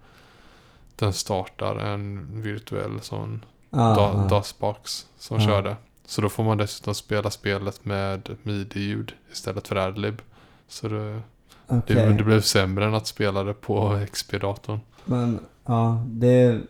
den 0.96 1.14
startar 1.14 1.76
en 1.76 2.28
virtuell 2.42 3.02
sån 3.02 3.46
Ah, 3.78 3.96
da, 3.96 4.02
ah. 4.02 4.28
DOS-box 4.28 5.06
som 5.18 5.40
Ja. 5.40 5.48
körde. 5.48 5.76
Så 6.06 6.22
då 6.22 6.30
får 6.30 6.44
man 6.44 6.58
dessutom 6.58 6.96
spela 6.96 7.32
spelet 7.32 7.86
med 7.86 8.30
midi-ljud 8.44 9.14
istället 9.32 9.68
för 9.68 9.76
adlib. 9.76 10.22
Så 10.68 10.88
det, 10.88 11.22
Okej. 11.68 11.96
det, 11.96 12.14
det 12.14 12.24
blev 12.24 12.42
sämre 12.42 12.86
än 12.86 12.94
att 12.94 13.08
spela 13.08 13.44
det 13.44 13.54
på 13.54 14.00
XP-datorn. 14.12 14.80
Men 15.06 15.40
ja, 15.66 16.06
det... 16.08 16.62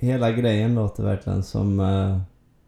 Hela 0.00 0.32
grejen 0.32 0.74
låter 0.74 1.02
verkligen 1.02 1.42
som... 1.42 1.80
Uh, 1.80 2.18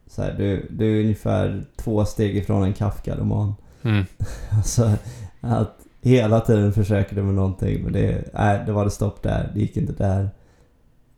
så 0.06 0.22
här, 0.22 0.34
du, 0.38 0.66
du 0.70 0.96
är 0.96 1.02
ungefär 1.02 1.64
två 1.76 2.04
steg 2.04 2.36
ifrån 2.36 2.64
en 2.64 2.72
Kafka-roman. 2.72 3.54
Mm. 3.82 4.04
Alltså 4.50 4.92
att 5.40 5.76
hela 6.02 6.40
tiden 6.40 6.72
försöker 6.72 7.16
du 7.16 7.22
med 7.22 7.34
någonting 7.34 7.82
men 7.82 7.92
det, 7.92 8.24
nej, 8.34 8.62
det 8.66 8.72
var 8.72 8.84
det 8.84 8.90
stopp 8.90 9.22
där. 9.22 9.50
Det 9.54 9.61
gick 9.61 9.76
inte 9.76 9.92
där. 9.92 10.30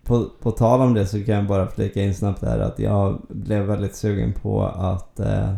På, 0.05 0.27
på 0.43 0.51
tal 0.51 0.81
om 0.81 0.95
det 0.95 1.07
så 1.07 1.25
kan 1.25 1.35
jag 1.35 1.47
bara 1.47 1.67
flika 1.67 2.03
in 2.03 2.15
snabbt 2.15 2.41
där 2.41 2.59
att 2.59 2.79
jag 2.79 3.21
blev 3.29 3.63
väldigt 3.63 3.97
sugen 3.97 4.33
på 4.33 4.63
att 4.65 5.21
eh, 5.21 5.55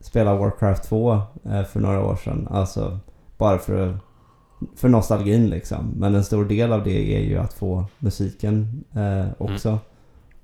spela 0.00 0.34
Warcraft 0.36 0.84
2 0.88 1.12
eh, 1.44 1.62
för 1.64 1.80
några 1.80 2.04
år 2.04 2.16
sedan. 2.16 2.48
Alltså 2.50 2.98
bara 3.38 3.58
för, 3.58 3.98
för 4.76 4.88
nostalgin 4.88 5.46
liksom. 5.50 5.92
Men 5.96 6.14
en 6.14 6.24
stor 6.24 6.44
del 6.44 6.72
av 6.72 6.84
det 6.84 7.16
är 7.16 7.20
ju 7.20 7.38
att 7.38 7.52
få 7.52 7.84
musiken 7.98 8.84
eh, 8.94 9.26
också. 9.38 9.78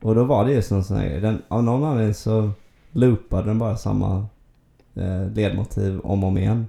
Och 0.03 0.15
då 0.15 0.25
var 0.25 0.45
det 0.45 0.53
just 0.53 0.71
en 0.73 0.85
sån 0.85 0.97
här 0.97 1.09
grej. 1.09 1.21
Den, 1.21 1.43
av 1.49 1.65
någon 1.65 1.85
anledning 1.85 2.15
så 2.15 2.51
loopade 2.93 3.47
den 3.49 3.59
bara 3.59 3.77
samma 3.77 4.27
eh, 4.95 5.27
ledmotiv 5.35 6.01
om 6.05 6.23
och 6.25 6.29
om 6.29 6.39
igen. 6.39 6.67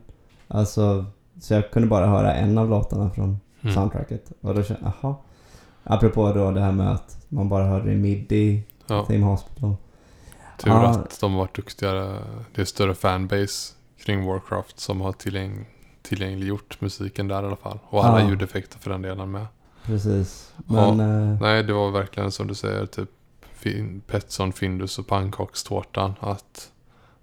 Alltså, 0.48 1.06
så 1.42 1.54
jag 1.54 1.72
kunde 1.72 1.88
bara 1.88 2.08
höra 2.08 2.34
en 2.34 2.58
av 2.58 2.70
låtarna 2.70 3.10
från 3.10 3.40
Mm. 3.62 3.76
soundtracket. 3.76 4.32
Och 4.42 4.56
då 4.56 4.64
kände 4.64 4.82
jag, 4.84 4.94
jaha. 5.02 5.16
Apropå 5.84 6.32
då 6.34 6.52
det 6.52 6.60
här 6.62 6.72
med 6.72 6.92
att 6.92 7.26
man 7.30 7.50
bara 7.50 7.64
hörde 7.66 7.86
det 7.86 7.92
i 7.92 7.96
midi, 7.98 8.64
Ja, 8.88 8.96
Hospital. 9.24 9.76
tur 10.58 10.70
Ja. 10.72 10.88
att 10.90 11.20
de 11.22 11.34
varit 11.34 11.56
duktigare. 11.56 12.20
Det 12.56 12.62
är 12.62 12.66
större 12.66 12.96
fanbase 12.96 13.74
kring 13.98 14.26
Warcraft 14.26 14.80
som 14.80 15.02
har 15.02 15.12
tillgäng, 15.12 15.66
tillgängliggjort 16.02 16.82
musiken 16.82 17.28
där 17.28 17.44
i 17.44 17.46
alla 17.46 17.56
fall. 17.56 17.80
Och 17.90 18.06
alla 18.06 18.22
Ja. 18.22 18.30
ljudeffekter 18.30 18.80
för 18.80 18.90
den 18.90 19.02
delen 19.02 19.32
med. 19.32 19.46
Precis. 19.86 20.54
Men, 20.66 21.00
eh, 21.00 21.42
Nej, 21.42 21.64
det 21.64 21.74
var 21.74 21.92
verkligen 21.92 22.32
som 22.32 22.48
du 22.48 22.56
säger, 22.56 22.86
typ 22.86 23.10
fin, 23.54 24.02
Petson, 24.08 24.54
Findus 24.54 25.00
och 25.00 25.08
pannkakstårtan. 25.08 26.14
Att 26.20 26.72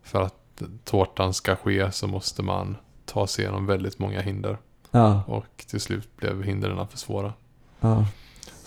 för 0.02 0.22
att 0.22 0.62
tårtan 0.84 1.34
ska 1.34 1.56
ske 1.56 1.92
så 1.92 2.06
måste 2.06 2.42
man 2.42 2.76
ta 3.04 3.26
sig 3.26 3.44
igenom 3.44 3.66
väldigt 3.66 3.98
många 3.98 4.20
hinder. 4.20 4.58
ja, 4.90 5.22
Och 5.26 5.64
till 5.66 5.80
slut 5.80 6.16
blev 6.16 6.42
hindren 6.42 6.88
för 6.88 6.98
svåra. 6.98 7.32
ja. 7.80 8.04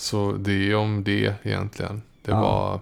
Så 0.03 0.31
det 0.31 0.51
är 0.71 0.75
om 0.75 1.03
det 1.03 1.35
egentligen. 1.43 2.01
Det 2.21 2.31
Ja. 2.31 2.41
var, 2.41 2.79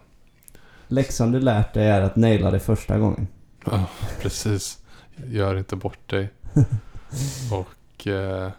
Läxan 0.87 1.31
du 1.31 1.39
lärt 1.39 1.73
dig 1.73 1.87
är 1.87 2.01
att 2.01 2.15
naila 2.15 2.51
det 2.51 2.59
första 2.59 2.97
gången. 2.99 3.27
ja, 3.65 3.85
precis. 4.21 4.83
Gör 5.27 5.55
inte 5.55 5.75
bort 5.75 6.09
dig. 6.09 6.29
Och 7.51 8.07
eh, 8.07 8.51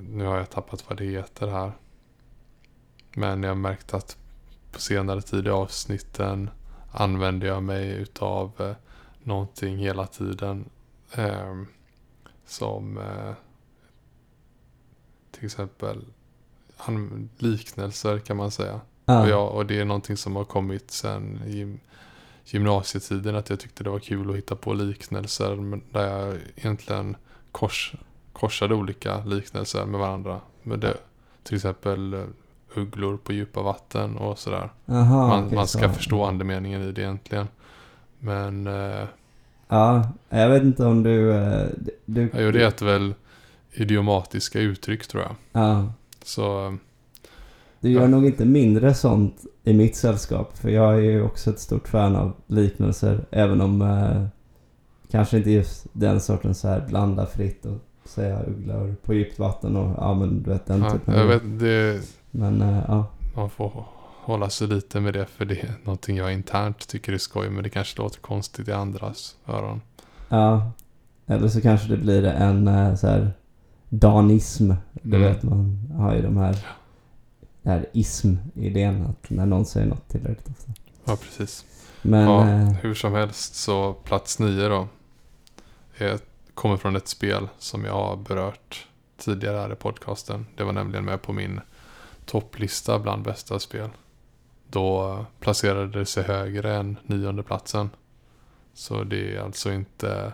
nu 0.00 0.24
har 0.24 0.36
jag 0.36 0.50
tappat 0.50 0.84
vad 0.88 0.98
det 0.98 1.04
heter 1.04 1.46
här. 1.48 1.72
Men 3.14 3.42
jag 3.42 3.50
har 3.50 3.54
märkt 3.56 3.94
att 3.94 4.16
på 4.72 4.80
senare 4.80 5.22
tid 5.22 5.46
i 5.46 5.50
avsnitten 5.50 6.50
använder 6.92 7.46
jag 7.46 7.62
mig 7.62 7.88
utav 7.88 8.52
eh, 8.58 8.72
någonting 9.22 9.78
hela 9.78 10.06
tiden. 10.06 10.64
ehm, 11.14 11.66
som 12.46 12.98
eh, 12.98 13.32
till 15.30 15.44
exempel 15.44 16.04
liknelser 17.38 18.18
kan 18.18 18.36
man 18.36 18.50
säga. 18.50 18.80
Ja, 19.04 19.22
Och, 19.22 19.28
jag, 19.28 19.52
och 19.54 19.66
det 19.66 19.80
är 19.80 19.84
någonting 19.84 20.16
som 20.16 20.36
har 20.36 20.44
kommit 20.44 20.90
sen 20.90 21.40
gym, 21.46 21.80
gymnasietiden. 22.44 23.36
Att 23.36 23.50
jag 23.50 23.60
tyckte 23.60 23.84
det 23.84 23.90
var 23.90 23.98
kul 23.98 24.30
att 24.30 24.36
hitta 24.36 24.56
på 24.56 24.74
liknelser. 24.74 25.80
Där 25.92 26.06
jag 26.08 26.36
egentligen 26.56 27.16
kors, 27.52 27.94
korsade 28.32 28.74
olika 28.74 29.24
liknelser 29.24 29.84
med 29.86 30.00
varandra. 30.00 30.40
Med 30.62 30.78
det, 30.78 30.96
till 31.42 31.54
exempel 31.56 32.14
eh, 32.14 32.20
ugglor 32.74 33.16
på 33.16 33.32
djupa 33.32 33.62
vatten 33.62 34.16
och 34.16 34.38
sådär. 34.38 34.70
Aha, 34.88 35.28
man 35.28 35.44
okej, 35.44 35.56
man 35.56 35.68
ska 35.68 35.88
så. 35.88 35.94
förstå 35.94 36.24
andemeningen 36.24 36.82
i 36.82 36.92
det 36.92 37.02
egentligen. 37.02 37.48
Men 38.18 38.66
eh, 38.66 39.04
Ja, 39.68 40.08
jag 40.28 40.48
vet 40.48 40.62
inte 40.62 40.84
om 40.84 41.02
du... 41.02 41.32
eh, 41.34 41.66
du 42.04 42.30
ja, 42.32 42.40
jo, 42.40 42.50
det 42.50 42.58
heter 42.58 42.86
väl 42.86 43.14
idiomatiska 43.72 44.60
uttryck 44.60 45.06
tror 45.06 45.22
jag. 45.22 45.34
Ja, 45.52 45.92
Så 46.28 46.76
du 47.80 47.90
gör 47.90 48.00
Ja. 48.02 48.08
nog 48.08 48.26
inte 48.26 48.44
mindre 48.44 48.94
sånt 48.94 49.36
i 49.64 49.72
mitt 49.74 49.96
sällskap. 49.96 50.58
För 50.58 50.68
jag 50.68 50.94
är 50.94 51.00
ju 51.00 51.22
också 51.22 51.50
ett 51.50 51.58
stort 51.60 51.88
fan 51.88 52.16
av 52.16 52.32
liknelser. 52.46 53.24
Även 53.30 53.60
om 53.60 53.82
eh, 53.82 54.24
kanske 55.10 55.36
inte 55.38 55.50
just 55.50 55.86
den 55.92 56.20
sortens 56.20 56.60
så 56.60 56.68
här 56.68 56.86
blanda 56.88 57.26
fritt 57.26 57.66
och 57.66 57.78
säga 58.04 58.42
ugglor 58.42 58.94
på 59.02 59.14
djupt 59.14 59.38
vatten 59.38 59.76
och 59.76 59.94
ja 59.96 60.14
men 60.14 60.42
du 60.42 60.50
vet 60.50 60.66
den 60.66 60.82
ja, 60.82 60.90
typen. 60.90 61.14
jag 61.14 61.26
vet, 61.26 61.42
det, 61.60 62.00
Men 62.30 62.62
eh, 62.62 62.82
ja. 62.88 63.06
man 63.36 63.50
får 63.50 63.84
hålla 64.22 64.50
sig 64.50 64.68
lite 64.68 65.00
med 65.00 65.14
det 65.14 65.26
för 65.26 65.44
det 65.44 65.60
är 65.60 65.74
någonting 65.84 66.16
jag 66.16 66.32
internt 66.32 66.88
tycker 66.88 67.12
är 67.12 67.18
skoj 67.18 67.50
men 67.50 67.62
det 67.62 67.70
kanske 67.70 68.02
låter 68.02 68.20
konstigt 68.20 68.68
i 68.68 68.72
andras 68.72 69.36
öron. 69.46 69.80
Ja. 70.28 70.72
Eller 71.26 71.48
så 71.48 71.60
kanske 71.60 71.88
det 71.88 71.96
blir 71.96 72.24
en 72.24 72.68
eh, 72.68 72.94
så 72.94 73.06
här 73.06 73.32
danism. 73.88 74.72
Du 75.02 75.16
Mm. 75.16 75.32
vet 75.32 75.42
man 75.42 75.78
har 75.96 76.14
ju 76.14 76.22
de 76.22 76.36
här, 76.36 76.58
det 77.62 77.70
här 77.70 77.86
ism-idén 77.92 79.06
att 79.06 79.30
när 79.30 79.46
någon 79.46 79.66
säger 79.66 79.86
något 79.86 80.08
tillräckligt 80.08 80.48
ofta. 80.48 80.72
Ja 81.04 81.16
precis. 81.16 81.64
Men 82.02 82.20
ja, 82.20 82.48
eh, 82.48 82.68
hur 82.72 82.94
som 82.94 83.12
helst 83.12 83.54
så 83.54 83.92
plats 83.92 84.38
nio 84.38 84.68
då. 84.68 84.88
Är, 85.98 86.18
kommer 86.54 86.76
från 86.76 86.96
ett 86.96 87.08
spel 87.08 87.48
som 87.58 87.84
jag 87.84 87.92
har 87.92 88.16
berört 88.16 88.86
tidigare 89.16 89.56
här 89.56 89.72
i 89.72 89.76
podcasten. 89.76 90.46
Det 90.56 90.64
var 90.64 90.72
nämligen 90.72 91.04
med 91.04 91.22
på 91.22 91.32
min 91.32 91.60
topplista 92.24 92.98
bland 92.98 93.22
bästa 93.24 93.58
spel. 93.58 93.88
Då 94.70 95.18
placerade 95.40 95.98
det 95.98 96.06
sig 96.06 96.24
högre 96.24 96.76
än 96.76 96.96
nionde 97.06 97.42
platsen. 97.42 97.90
Så 98.74 99.04
det 99.04 99.36
är 99.36 99.40
alltså 99.40 99.72
inte 99.72 100.32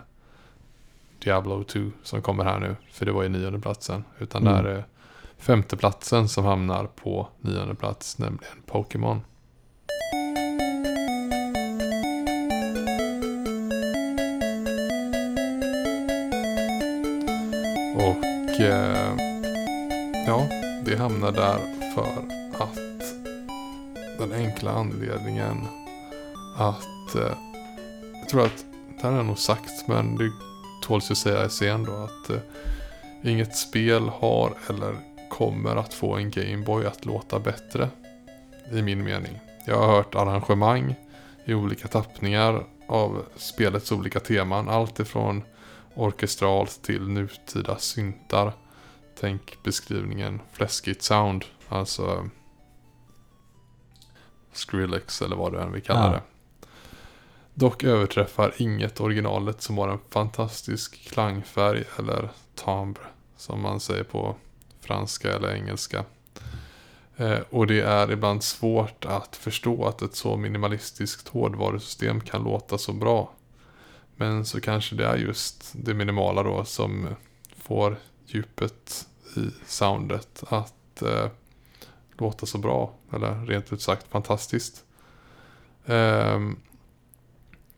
Diablo 1.25 1.65
2 1.65 1.81
som 2.03 2.23
kommer 2.23 2.45
här 2.45 2.59
nu. 2.59 2.77
För 2.93 3.07
det 3.07 3.13
var 3.13 3.23
ju 3.23 3.29
nionde 3.29 3.59
platsen. 3.61 4.05
Utan 4.19 4.43
Mm. 4.47 4.55
där 4.65 4.71
är 4.71 4.85
femteplatsen 5.39 6.29
som 6.29 6.45
hamnar 6.45 6.87
på 6.87 7.29
nionde 7.41 7.75
plats, 7.75 8.19
nämligen 8.19 8.63
Pokémon. 8.67 9.21
Och 17.97 18.61
eh, 18.61 19.17
ja, 20.27 20.47
det 20.85 20.97
hamnar 20.97 21.33
där 21.33 21.59
för 21.95 22.07
att 22.65 22.79
den 24.19 24.33
enkla 24.33 24.71
anledningen 24.71 25.67
att 26.57 27.15
eh, 27.15 27.33
jag 28.21 28.29
tror 28.29 28.45
att 28.45 28.65
det 28.97 29.03
här 29.03 29.11
har 29.11 29.17
jag 29.17 29.27
nog 29.27 29.39
sagt 29.39 29.89
men 29.89 30.17
det 30.17 30.31
tåls 30.85 31.11
ju 31.11 31.15
säga 31.15 31.49
sen 31.49 31.85
då 31.85 31.93
att 31.93 32.31
eh, 32.31 32.39
inget 33.23 33.57
spel 33.57 34.09
har 34.09 34.55
eller 34.69 34.97
kommer 35.31 35.77
att 35.77 35.95
få 35.95 36.17
en 36.17 36.31
Gameboy 36.31 36.87
att 36.87 37.05
låta 37.05 37.39
bättre. 37.39 37.89
I 38.73 38.83
min 38.83 39.05
mening. 39.05 39.41
Jag 39.67 39.79
har 39.79 39.87
hört 39.97 40.15
arrangemang 40.15 40.95
i 41.45 41.55
olika 41.55 41.89
tappningar 41.89 42.65
av 42.87 43.25
spelets 43.37 43.93
olika 43.93 44.21
teman. 44.21 44.69
Allt 44.69 45.01
ifrån 45.01 45.43
orkestralt 45.95 46.83
till 46.83 47.09
nutida 47.09 47.79
syntar. 47.79 48.53
Tänk 49.21 49.59
beskrivningen 49.63 50.41
fläskigt 50.53 51.03
sound. 51.03 51.45
Alltså 51.69 52.29
Skrillex 54.53 55.23
eller 55.23 55.37
vad 55.37 55.53
du 55.53 55.61
än 55.61 55.73
vill 55.73 55.83
kalla 55.83 56.05
Ja. 56.05 56.11
det. 56.11 56.21
Dock 57.55 57.85
överträffar 57.85 58.55
inget 58.57 59.01
originalet 59.01 59.63
som 59.63 59.79
har 59.79 59.89
en 59.89 59.99
fantastisk 60.11 61.09
klangfärg 61.11 61.85
eller 61.99 62.29
timbre 62.55 63.03
som 63.37 63.63
man 63.63 63.81
säger 63.81 64.05
på 64.05 64.37
franska 64.81 65.33
eller 65.33 65.55
engelska. 65.55 66.05
Eh, 67.17 67.39
och 67.51 67.67
det 67.67 67.81
är 67.81 68.13
ibland 68.13 68.45
svårt 68.45 69.05
att 69.05 69.37
förstå 69.37 69.87
att 69.87 70.03
ett 70.03 70.15
så 70.15 70.37
minimalistiskt 70.37 71.29
hårdvarusystem 71.29 72.21
kan 72.21 72.45
låta 72.45 72.79
så 72.79 72.93
bra. 72.93 73.33
Men 74.17 74.45
så 74.45 74.61
kanske 74.61 74.95
det 74.95 75.07
är 75.07 75.17
just 75.17 75.73
det 75.75 75.95
minimala 75.95 76.43
då 76.43 76.65
som 76.65 77.09
får 77.57 77.97
djupet 78.27 79.07
i 79.37 79.51
soundet 79.67 80.45
att 80.49 81.03
eh, 81.03 81.29
låta 82.19 82.47
så 82.47 82.59
bra. 82.59 82.93
Eller 83.13 83.47
rent 83.47 83.73
ut 83.73 83.83
sagt 83.83 84.07
fantastiskt. 84.09 84.85
Ehm, 85.87 86.57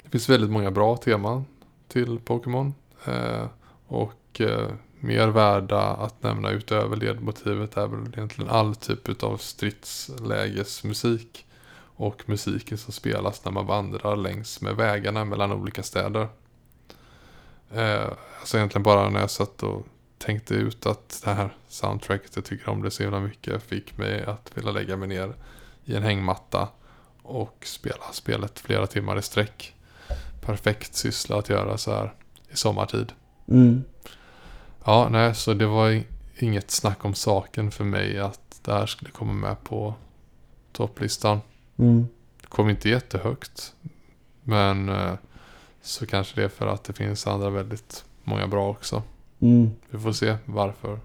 det 0.06 0.10
finns 0.10 0.28
väldigt 0.28 0.50
många 0.50 0.70
bra 0.70 0.96
teman 0.96 1.44
till 1.88 2.18
Pokémon. 2.18 2.74
Eh, 3.04 3.46
och 3.86 4.40
eh, 4.40 4.68
mer 5.00 5.28
värda 5.28 5.80
att 5.80 6.22
nämna 6.22 6.50
utöver 6.50 6.96
ledmotivet 6.96 7.76
är 7.76 7.86
väl 7.86 8.08
egentligen 8.08 8.50
all 8.50 8.74
typ 8.74 9.22
av 9.22 9.36
stridslägesmusik. 9.36 11.46
Och 11.98 12.22
musiken 12.26 12.78
som 12.78 12.92
spelas 12.92 13.44
när 13.44 13.52
man 13.52 13.66
vandrar 13.66 14.16
längs 14.16 14.60
med 14.60 14.76
vägarna 14.76 15.24
mellan 15.24 15.52
olika 15.52 15.82
städer. 15.82 16.28
Eh, 17.74 18.08
alltså 18.40 18.56
egentligen 18.56 18.82
bara 18.82 19.10
när 19.10 19.20
jag 19.20 19.30
satt 19.30 19.62
och 19.62 19.86
tänkte 20.18 20.54
ut 20.54 20.86
att 20.86 21.20
det 21.24 21.30
här 21.30 21.56
soundtracket, 21.68 22.36
jag 22.36 22.44
tycker 22.44 22.68
om 22.68 22.82
det 22.82 22.90
så 22.90 23.02
himla 23.02 23.20
mycket, 23.20 23.62
fick 23.62 23.98
mig 23.98 24.24
att 24.24 24.50
vilja 24.54 24.70
lägga 24.70 24.96
mig 24.96 25.08
ner 25.08 25.34
i 25.84 25.96
en 25.96 26.02
hängmatta 26.02 26.68
och 27.22 27.58
spela 27.62 28.12
spelet 28.12 28.58
flera 28.58 28.86
timmar 28.86 29.18
i 29.18 29.22
sträck. 29.22 29.75
Perfekt 30.46 30.94
syssla 30.94 31.38
att 31.38 31.48
göra 31.48 31.78
så 31.78 31.90
här 31.90 32.14
i 32.52 32.56
sommartid. 32.56 33.12
Mm. 33.48 33.84
Ja, 34.84 35.08
nej, 35.10 35.34
så 35.34 35.54
det 35.54 35.66
var 35.66 36.02
inget 36.38 36.70
snack 36.70 37.04
om 37.04 37.14
saken 37.14 37.70
för 37.70 37.84
mig 37.84 38.18
att 38.18 38.60
det 38.62 38.72
här 38.72 38.86
skulle 38.86 39.10
komma 39.10 39.32
med 39.32 39.64
på 39.64 39.94
topplistan. 40.72 41.40
Mm. 41.76 42.06
Det 42.40 42.46
kom 42.46 42.70
inte 42.70 42.88
jättehögt. 42.88 43.74
Men 44.42 44.88
eh, 44.88 45.12
så 45.82 46.06
kanske 46.06 46.40
det 46.40 46.44
är 46.44 46.48
för 46.48 46.66
att 46.66 46.84
det 46.84 46.92
finns 46.92 47.26
andra 47.26 47.50
väldigt 47.50 48.04
många 48.24 48.46
bra 48.46 48.70
också. 48.70 49.02
Mm. 49.40 49.70
Vi 49.90 49.98
får 49.98 50.12
se 50.12 50.36
varför. 50.44 51.00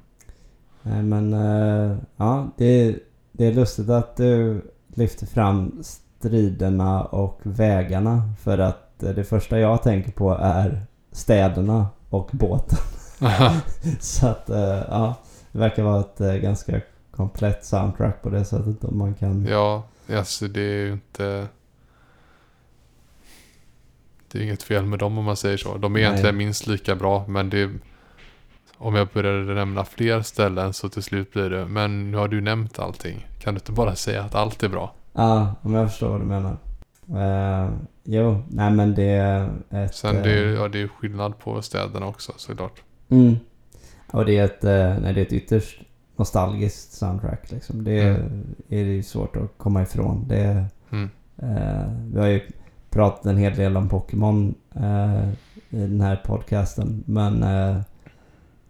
Nej 0.81 1.03
men 1.03 1.33
eh, 1.33 1.97
ja, 2.15 2.51
det, 2.57 2.99
det 3.31 3.45
är 3.45 3.53
lustigt 3.53 3.89
att 3.89 4.17
du 4.17 4.61
lyfter 4.87 5.25
fram 5.25 5.83
striderna 5.83 7.03
och 7.03 7.39
vägarna. 7.43 8.33
För 8.39 8.57
att 8.57 8.90
det 9.01 9.23
första 9.23 9.59
jag 9.59 9.83
tänker 9.83 10.11
på 10.11 10.37
är 10.41 10.81
städerna 11.11 11.87
och 12.09 12.29
båten. 12.31 12.77
Så 13.99 14.27
att 14.27 14.49
eh, 14.49 14.83
ja, 14.89 15.15
det 15.51 15.59
verkar 15.59 15.83
vara 15.83 15.99
ett 15.99 16.21
eh, 16.21 16.33
ganska 16.33 16.81
komplett 17.11 17.65
soundtrack 17.65 18.21
på 18.21 18.29
det 18.29 18.45
sättet. 18.45 18.83
Om 18.83 18.97
man 18.97 19.13
kan... 19.13 19.45
ja, 19.45 19.83
alltså 20.15 20.47
det 20.47 20.61
är 20.61 20.85
ju 20.85 20.91
inte... 20.91 21.47
Det 24.31 24.39
är 24.39 24.43
inget 24.43 24.63
fel 24.63 24.85
med 24.85 24.99
dem 24.99 25.17
om 25.17 25.25
man 25.25 25.37
säger 25.37 25.57
så. 25.57 25.77
De 25.77 25.95
är 25.95 25.99
Nej. 25.99 26.03
egentligen 26.03 26.37
minst 26.37 26.67
lika 26.67 26.95
bra 26.95 27.25
men 27.27 27.49
det... 27.49 27.69
Om 28.77 28.95
jag 28.95 29.07
började 29.07 29.53
nämna 29.53 29.85
fler 29.85 30.21
ställen 30.21 30.73
så 30.73 30.89
till 30.89 31.03
slut 31.03 31.33
blir 31.33 31.49
det 31.49 31.65
Men 31.65 32.11
nu 32.11 32.17
har 32.17 32.27
du 32.27 32.41
nämnt 32.41 32.79
allting. 32.79 33.27
Kan 33.39 33.53
du 33.53 33.57
inte 33.57 33.71
bara 33.71 33.95
säga 33.95 34.23
att 34.23 34.35
allt 34.35 34.63
är 34.63 34.69
bra? 34.69 34.93
Ja, 35.13 35.55
om 35.61 35.73
jag 35.73 35.89
förstår 35.89 36.09
vad 36.09 36.21
du 36.21 36.25
menar. 36.25 36.57
Eh, 37.09 37.69
jo, 38.03 38.43
nej 38.49 38.71
men 38.71 38.95
det 38.95 39.03
är 39.09 39.49
ett... 39.69 39.95
Sen 39.95 40.17
eh, 40.17 40.23
det, 40.23 40.31
är, 40.31 40.45
ja, 40.53 40.67
det 40.67 40.81
är 40.81 40.87
skillnad 40.87 41.39
på 41.39 41.61
städerna 41.61 42.07
också 42.07 42.31
såklart. 42.37 42.81
Mm. 43.09 43.35
Och 44.11 44.25
det 44.25 44.37
är 44.37 44.45
ett, 44.45 44.63
eh, 44.63 44.99
nej, 45.01 45.13
det 45.13 45.21
är 45.21 45.25
ett 45.25 45.33
ytterst 45.33 45.81
nostalgiskt 46.15 46.91
soundtrack 46.93 47.51
liksom. 47.51 47.83
Det 47.83 47.99
är, 47.99 48.15
Mm. 48.15 48.55
är 48.69 48.83
det 48.83 48.91
ju 48.91 49.03
svårt 49.03 49.35
att 49.35 49.51
komma 49.57 49.81
ifrån. 49.81 50.25
Det 50.27 50.37
är, 50.39 50.65
Mm. 50.91 51.09
eh, 51.37 51.91
vi 52.13 52.19
har 52.19 52.27
ju 52.27 52.41
pratat 52.89 53.25
en 53.25 53.37
hel 53.37 53.55
del 53.55 53.77
om 53.77 53.89
Pokémon 53.89 54.55
eh, 54.75 55.29
i 55.69 55.77
den 55.87 56.01
här 56.01 56.15
podcasten. 56.25 57.03
Men 57.07 57.43
eh, 57.43 57.81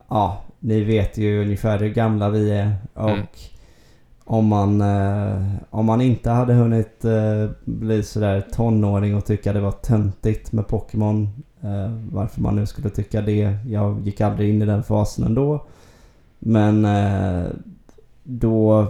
ja, 0.09 0.41
ni 0.59 0.83
vet 0.83 1.17
ju 1.17 1.41
ungefär 1.41 1.79
hur 1.79 1.89
gamla 1.89 2.29
vi 2.29 2.51
är. 2.51 2.75
Och 2.93 3.09
Mm. 3.09 3.25
Om, 4.31 4.47
man, 4.47 4.81
eh, 4.81 5.55
om 5.69 5.85
man 5.85 6.01
inte 6.01 6.29
hade 6.29 6.53
hunnit 6.53 7.05
eh, 7.05 7.49
bli 7.65 8.03
sådär 8.03 8.41
tonåring 8.53 9.15
och 9.15 9.25
tycka 9.25 9.53
det 9.53 9.59
var 9.59 9.71
töntigt 9.71 10.51
med 10.51 10.67
Pokémon. 10.67 11.29
Eh, 11.61 11.91
varför 12.11 12.41
man 12.41 12.55
nu 12.55 12.65
skulle 12.65 12.89
tycka 12.89 13.21
det. 13.21 13.57
Jag 13.67 14.01
gick 14.01 14.21
aldrig 14.21 14.49
in 14.49 14.61
i 14.61 14.65
den 14.65 14.83
fasen 14.83 15.25
ändå. 15.25 15.65
Men 16.39 16.85
eh, 16.85 17.49
då 18.23 18.87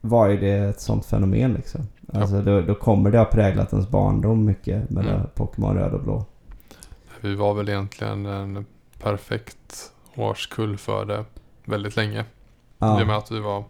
var 0.00 0.28
ju 0.28 0.36
det 0.40 0.52
ett 0.52 0.80
sånt 0.80 1.06
fenomen 1.06 1.54
liksom. 1.54 1.80
Alltså 2.12 2.42
då, 2.42 2.60
då 2.60 2.74
kommer 2.74 3.10
det 3.10 3.18
ha 3.18 3.24
präglat 3.24 3.72
ens 3.72 3.88
barndom 3.88 4.44
mycket 4.44 4.90
med 4.90 5.06
Mm. 5.06 5.20
Pokémon 5.34 5.74
röd 5.76 5.92
och 5.92 6.02
blå. 6.02 6.24
Vi 7.20 7.34
var 7.34 7.54
väl 7.54 7.68
egentligen 7.68 8.26
en 8.26 8.66
perfekt 9.02 9.92
årskull 10.16 10.78
för 10.78 11.04
det 11.04 11.24
väldigt 11.64 11.96
länge. 11.96 12.20
I 12.20 12.24
och 12.78 13.06
med 13.06 13.08
Ja, 13.08 13.18
att 13.18 13.30
vi 13.30 13.40
var 13.40 13.64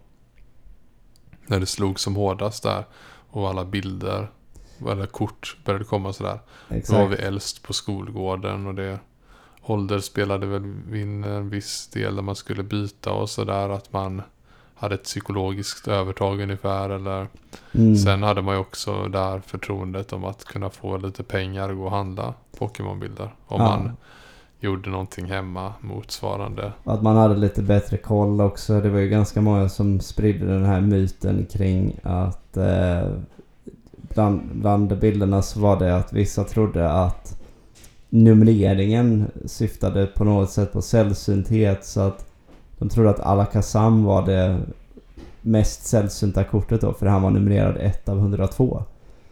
när 1.51 1.61
det 1.61 1.67
slog 1.67 2.01
som 2.01 2.17
hårdast 2.17 2.63
där 2.63 2.85
och 3.31 3.49
alla 3.49 3.65
bilder 3.65 4.29
eller 4.91 5.07
kort 5.07 5.57
började 5.65 5.85
komma 5.85 6.13
sådär. 6.13 6.39
Då 6.69 6.75
var 6.97 7.07
vi 7.07 7.15
exakt. 7.15 7.23
äldst 7.29 7.63
på 7.63 7.73
skolgården 7.73 8.67
och 8.67 8.75
det 8.75 8.99
ålder 9.63 10.01
spelade 10.01 10.47
väl 10.47 10.65
in 10.95 11.25
en 11.25 11.49
viss 11.51 11.89
del 11.89 12.17
där 12.17 12.23
man 12.23 12.37
skulle 12.37 12.63
byta 12.63 13.13
och 13.13 13.31
sådär 13.31 13.69
att 13.69 13.93
man 13.93 14.23
hade 14.75 14.95
ett 14.95 15.05
psykologiskt 15.05 15.89
övertag 15.89 16.41
ungefär 16.41 16.91
eller 16.91 17.29
Mm. 17.73 17.97
sen 17.97 18.23
hade 18.23 18.43
man 18.43 18.55
ju 18.55 18.61
också 18.61 19.09
där 19.09 19.41
förtroendet 19.41 20.13
om 20.13 20.25
att 20.25 20.45
kunna 20.45 20.71
få 20.71 20.97
lite 20.97 21.23
pengar 21.23 21.69
och 21.69 21.77
gå 21.77 21.85
och 21.85 21.91
handla 21.91 22.35
Pokémon-bilder 22.59 23.35
om 23.47 23.61
Ja. 23.61 23.67
man 23.69 23.97
gjorde 24.61 24.91
någonting 24.91 25.25
hemma 25.25 25.75
motsvarande. 25.81 26.73
Att 26.85 27.03
man 27.03 27.17
hade 27.17 27.37
lite 27.37 27.63
bättre 27.63 27.97
koll 27.97 28.41
också. 28.41 28.81
Det 28.81 28.89
var 28.89 28.99
ju 28.99 29.09
ganska 29.09 29.41
många 29.41 29.69
som 29.69 30.01
spridde 30.01 30.47
den 30.47 30.65
här 30.65 30.81
myten 30.81 31.47
kring 31.53 31.97
att 32.03 32.57
eh, 32.57 33.09
bland, 34.15 34.41
bland 34.53 34.99
bilderna 34.99 35.43
så 35.43 35.61
var 35.61 35.79
det 35.79 35.97
att 35.97 36.13
vissa 36.13 36.45
trodde 36.45 36.91
att 36.91 37.41
numreringen 38.09 39.31
syftade 39.45 40.07
på 40.07 40.25
något 40.25 40.51
sätt 40.51 40.73
på 40.73 40.83
sällsynthet 40.83 41.85
så 41.85 42.01
att 42.01 42.27
de 42.79 42.89
trodde 42.89 43.11
att 43.11 43.21
Alakazam 43.21 44.05
var 44.05 44.27
det 44.27 44.61
mest 45.43 45.87
sällsynta 45.87 46.45
kortet 46.45 46.81
då 46.81 46.93
för 46.93 47.07
han 47.07 47.23
var 47.23 47.31
numrerad 47.31 47.77
1 47.77 48.09
av 48.09 48.19
102. 48.19 48.83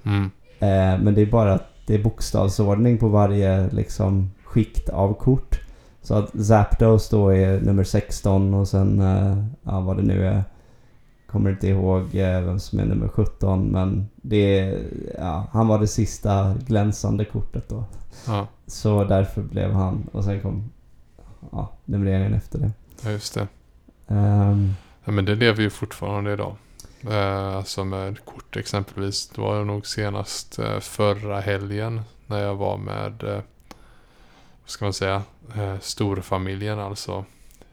Mm. 0.02 0.30
Eh, 0.58 1.02
men 1.04 1.14
det 1.14 1.22
är 1.22 1.26
bara 1.26 1.52
att 1.52 1.66
det 1.86 1.94
är 1.94 2.02
bokstavsordning 2.02 2.98
på 2.98 3.08
varje 3.08 3.70
liksom 3.70 4.30
skikt 4.48 4.88
av 4.88 5.14
kort. 5.14 5.60
Så 6.02 6.14
att 6.14 6.44
Zapdos 6.46 7.08
då 7.08 7.28
är 7.34 7.60
nummer 7.60 7.84
16 7.84 8.54
och 8.54 8.68
sen, 8.68 9.00
eh, 9.00 9.44
ja 9.62 9.80
vad 9.80 9.96
det 9.96 10.02
nu 10.02 10.26
är. 10.26 10.44
Kommer 11.26 11.50
inte 11.50 11.68
ihåg 11.68 12.00
eh, 12.16 12.40
vem 12.40 12.58
som 12.58 12.78
är 12.78 12.84
nummer 12.84 13.08
17 13.08 13.64
men 13.68 14.08
det 14.16 14.58
är, 14.58 14.78
ja, 15.18 15.46
han 15.52 15.68
var 15.68 15.78
det 15.78 15.86
sista 15.86 16.54
glänsande 16.66 17.24
kortet 17.24 17.68
då. 17.68 17.84
Ja, 18.26 18.46
Så 18.66 19.04
därför 19.04 19.42
blev 19.42 19.72
han, 19.72 20.08
och 20.12 20.24
sen 20.24 20.40
kom 20.42 20.70
ja, 21.52 21.72
numreringen 21.84 22.34
efter 22.34 22.58
det. 22.58 22.70
ja, 23.04 23.10
just 23.10 23.34
det. 23.34 23.46
Ehm, 24.08 24.72
Ja, 25.04 25.12
men 25.12 25.24
det 25.24 25.34
lever 25.34 25.62
ju 25.62 25.70
fortfarande 25.70 26.32
idag. 26.32 26.56
Eh, 27.10 27.56
alltså 27.56 27.84
med 27.84 28.24
kort 28.24 28.56
exempelvis. 28.56 29.28
Det 29.28 29.40
var 29.40 29.56
jag 29.56 29.66
nog 29.66 29.86
senast 29.86 30.58
eh, 30.58 30.78
förra 30.80 31.40
helgen 31.40 32.00
när 32.26 32.38
jag 32.42 32.54
var 32.54 32.76
med, 32.76 33.42
vad 34.68 34.72
ska 34.72 34.84
man 34.84 34.92
säga, 34.92 35.22
eh, 35.56 35.78
storfamiljen 35.80 36.78
alltså. 36.78 37.24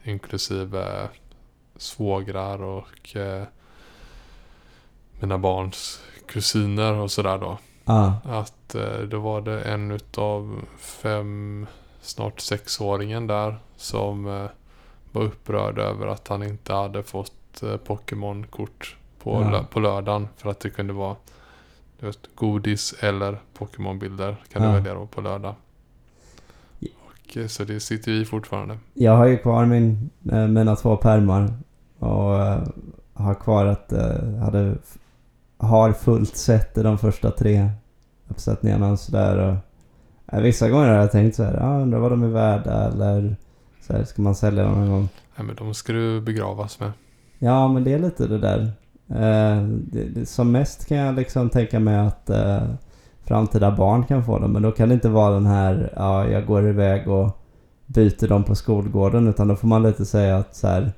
Inklusive 0.04 1.02
eh, 1.02 1.08
svågrar 1.76 2.62
och 2.62 3.16
eh, 3.16 3.42
mina 5.20 5.38
barns 5.38 6.00
kusiner 6.26 6.92
och 6.94 7.10
sådär 7.10 7.38
då. 7.38 7.58
Ja. 7.84 8.14
Att 8.24 8.74
eh, 8.74 8.98
då 8.98 9.18
var 9.20 9.40
det 9.40 9.62
en 9.62 9.90
utav 9.90 10.60
fem, 10.78 11.66
snart 12.00 12.40
sexåringen 12.40 13.26
där 13.26 13.58
som 13.76 14.26
eh, 14.26 14.46
var 15.12 15.22
upprörd 15.22 15.78
över 15.78 16.06
att 16.06 16.28
han 16.28 16.42
inte 16.42 16.72
hade 16.72 17.02
fått 17.02 17.62
eh, 17.62 17.76
Pokémon-kort 17.76 18.96
på, 19.22 19.42
Ja. 19.42 19.50
lö- 19.50 19.66
på 19.66 19.80
lördagen. 19.80 20.28
För 20.36 20.50
att 20.50 20.60
det 20.60 20.70
kunde 20.70 20.92
vara 20.92 21.16
vet, 21.98 22.18
godis 22.34 22.92
eller 23.00 23.38
Pokémon-bilder 23.58 24.36
kan 24.52 24.62
Ja. 24.62 24.68
du 24.68 24.74
välja 24.74 24.94
då 24.94 25.06
på 25.06 25.20
lördag. 25.20 25.54
Och, 27.26 27.36
eh, 27.36 27.46
så 27.46 27.64
det 27.64 27.80
sitter 27.80 28.12
vi 28.12 28.24
fortfarande. 28.24 28.78
Jag 28.94 29.16
har 29.16 29.26
ju 29.26 29.38
kvar 29.38 29.66
min, 29.66 30.10
eh, 30.32 30.46
mina 30.46 30.76
två 30.76 30.96
pärmar 30.96 31.52
och 31.98 32.42
eh, 32.42 32.62
har 33.14 33.34
kvar 33.34 33.66
att 33.66 33.92
hade, 34.40 34.76
har 35.58 35.92
fullt 35.92 36.36
sett 36.36 36.78
i 36.78 36.82
de 36.82 36.98
första 36.98 37.30
tre 37.30 37.70
uppsättningarna 38.28 38.92
och 38.92 38.98
sådär. 38.98 39.36
Och, 39.38 39.56
eh, 40.36 40.42
vissa 40.42 40.68
gånger 40.68 40.88
har 40.88 40.94
jag 40.94 41.12
tänkt 41.12 41.36
så 41.36 41.42
här, 41.42 41.58
ah, 41.62 41.80
undrar 41.80 41.98
vad 41.98 42.12
de 42.12 42.22
är 42.22 42.28
värda 42.28 42.84
eller 42.84 43.36
så 43.80 43.92
här, 43.92 44.04
ska 44.04 44.22
man 44.22 44.34
sälja 44.34 44.62
dem 44.62 44.80
någon 44.80 44.90
gång? 44.90 45.08
Nej, 45.36 45.46
men 45.46 45.56
de 45.56 45.74
ska 45.74 45.92
du 45.92 46.20
begravas 46.20 46.80
med. 46.80 46.92
Ja, 47.38 47.68
men 47.68 47.84
det 47.84 47.92
är 47.92 47.98
lite 47.98 48.26
det 48.26 48.38
där. 48.38 48.60
Eh, 49.08 49.62
det, 49.68 50.04
det, 50.04 50.26
som 50.26 50.52
mest 50.52 50.88
kan 50.88 50.96
jag 50.96 51.14
liksom 51.14 51.50
tänka 51.50 51.80
mig 51.80 51.96
att 51.96 52.30
eh, 52.30 52.62
framtida 53.26 53.76
barn 53.76 54.04
kan 54.04 54.24
få 54.24 54.38
dem. 54.38 54.52
Men 54.52 54.62
då 54.62 54.72
kan 54.72 54.88
det 54.88 54.94
inte 54.94 55.08
vara 55.08 55.34
den 55.34 55.46
här, 55.46 55.92
ja, 55.96 56.28
jag 56.28 56.46
går 56.46 56.68
iväg 56.68 57.08
och 57.08 57.38
byter 57.86 58.28
dem 58.28 58.44
på 58.44 58.54
skolgården. 58.54 59.28
Utan 59.28 59.48
då 59.48 59.56
får 59.56 59.68
man 59.68 59.82
lite 59.82 60.04
säga 60.06 60.36
att 60.36 60.56
så 60.56 60.68
här, 60.68 60.92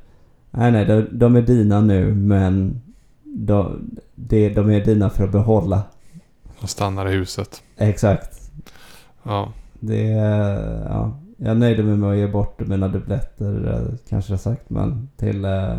nej, 0.50 0.72
nej, 0.72 0.84
de, 0.84 1.06
de 1.12 1.36
är 1.36 1.42
dina 1.42 1.80
nu, 1.80 2.14
men 2.14 2.80
de, 3.24 3.80
det, 4.14 4.48
de 4.48 4.70
är 4.70 4.84
dina 4.84 5.10
för 5.10 5.24
att 5.24 5.32
behålla. 5.32 5.82
De 6.60 6.66
stannar 6.66 7.06
i 7.08 7.12
huset. 7.12 7.62
Exakt. 7.76 8.50
Ja, 9.22 9.52
Det, 9.80 10.12
är, 10.12 10.82
ja, 10.88 11.18
jag 11.36 11.56
nöjde 11.56 11.82
mig 11.82 11.96
med 11.96 12.10
att 12.10 12.16
ge 12.16 12.26
bort 12.26 12.60
mina 12.60 12.88
dubbletter, 12.88 13.74
eh, 13.74 13.96
kanske 14.08 14.32
jag 14.32 14.40
sagt, 14.40 14.70
men 14.70 15.08
till 15.16 15.44
eh, 15.44 15.78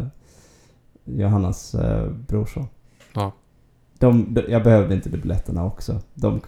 Johannas 1.04 1.76
eh, 1.76 2.10
brorson. 2.28 2.68
De, 4.00 4.34
de, 4.34 4.42
jag 4.50 4.64
behövde 4.64 4.96
inte 4.96 5.10
dubbletterna 5.10 5.66
också. 5.66 6.02
De, 6.14 6.42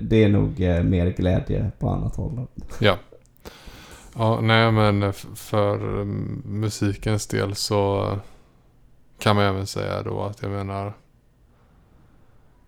det 0.00 0.24
är 0.24 0.28
nog 0.28 0.60
eh, 0.60 0.82
mer 0.82 1.06
glädje 1.10 1.70
på 1.78 1.88
annat 1.90 2.16
håll. 2.16 2.46
Ja. 2.80 2.96
Ja, 4.16 4.40
nej 4.40 4.72
men 4.72 5.12
för 5.34 5.74
mm, 5.76 6.42
musikens 6.44 7.26
del 7.26 7.54
så 7.54 8.10
kan 9.18 9.36
man 9.36 9.44
även 9.44 9.66
säga 9.66 10.02
då 10.02 10.22
att 10.22 10.42
jag 10.42 10.50
menar 10.50 10.92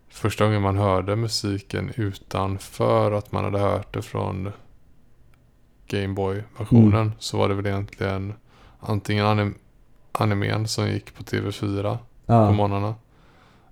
första 0.08 0.44
gången 0.44 0.62
man 0.62 0.76
hörde 0.76 1.16
musiken 1.16 1.92
utanför 1.96 3.12
att 3.12 3.32
man 3.32 3.44
hade 3.44 3.58
hört 3.58 3.94
det 3.94 4.02
från 4.02 4.52
Gameboy-versionen 5.86 7.00
Mm. 7.00 7.12
så 7.18 7.38
var 7.38 7.48
det 7.48 7.54
väl 7.54 7.66
egentligen 7.66 8.34
antingen 8.80 9.26
anim 9.26 9.54
animen 10.12 10.68
som 10.68 10.88
gick 10.88 11.14
på 11.14 11.22
TV4 11.22 11.82
på 11.82 11.98
Ja, 12.26 12.52
morgnarna 12.52 12.94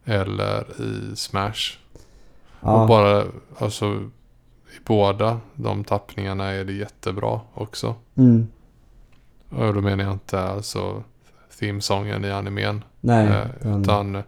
eller 0.05 0.80
i 0.82 1.16
Smash. 1.16 1.78
Och 2.61 2.70
ja, 2.70 2.86
bara, 2.86 3.24
alltså 3.59 3.86
i 4.76 4.78
båda 4.84 5.40
de 5.55 5.84
tappningarna 5.84 6.44
är 6.44 6.64
det 6.64 6.72
jättebra 6.72 7.40
också. 7.55 7.94
mm, 8.16 8.48
Och 9.48 9.74
då 9.74 9.80
menar 9.80 10.05
jag 10.05 10.12
inte 10.12 10.40
alltså 10.40 11.02
themesången 11.61 12.24
i 12.24 12.30
animen. 12.30 12.84
nej. 13.00 13.26
eh, 13.26 13.80
utan 13.80 14.22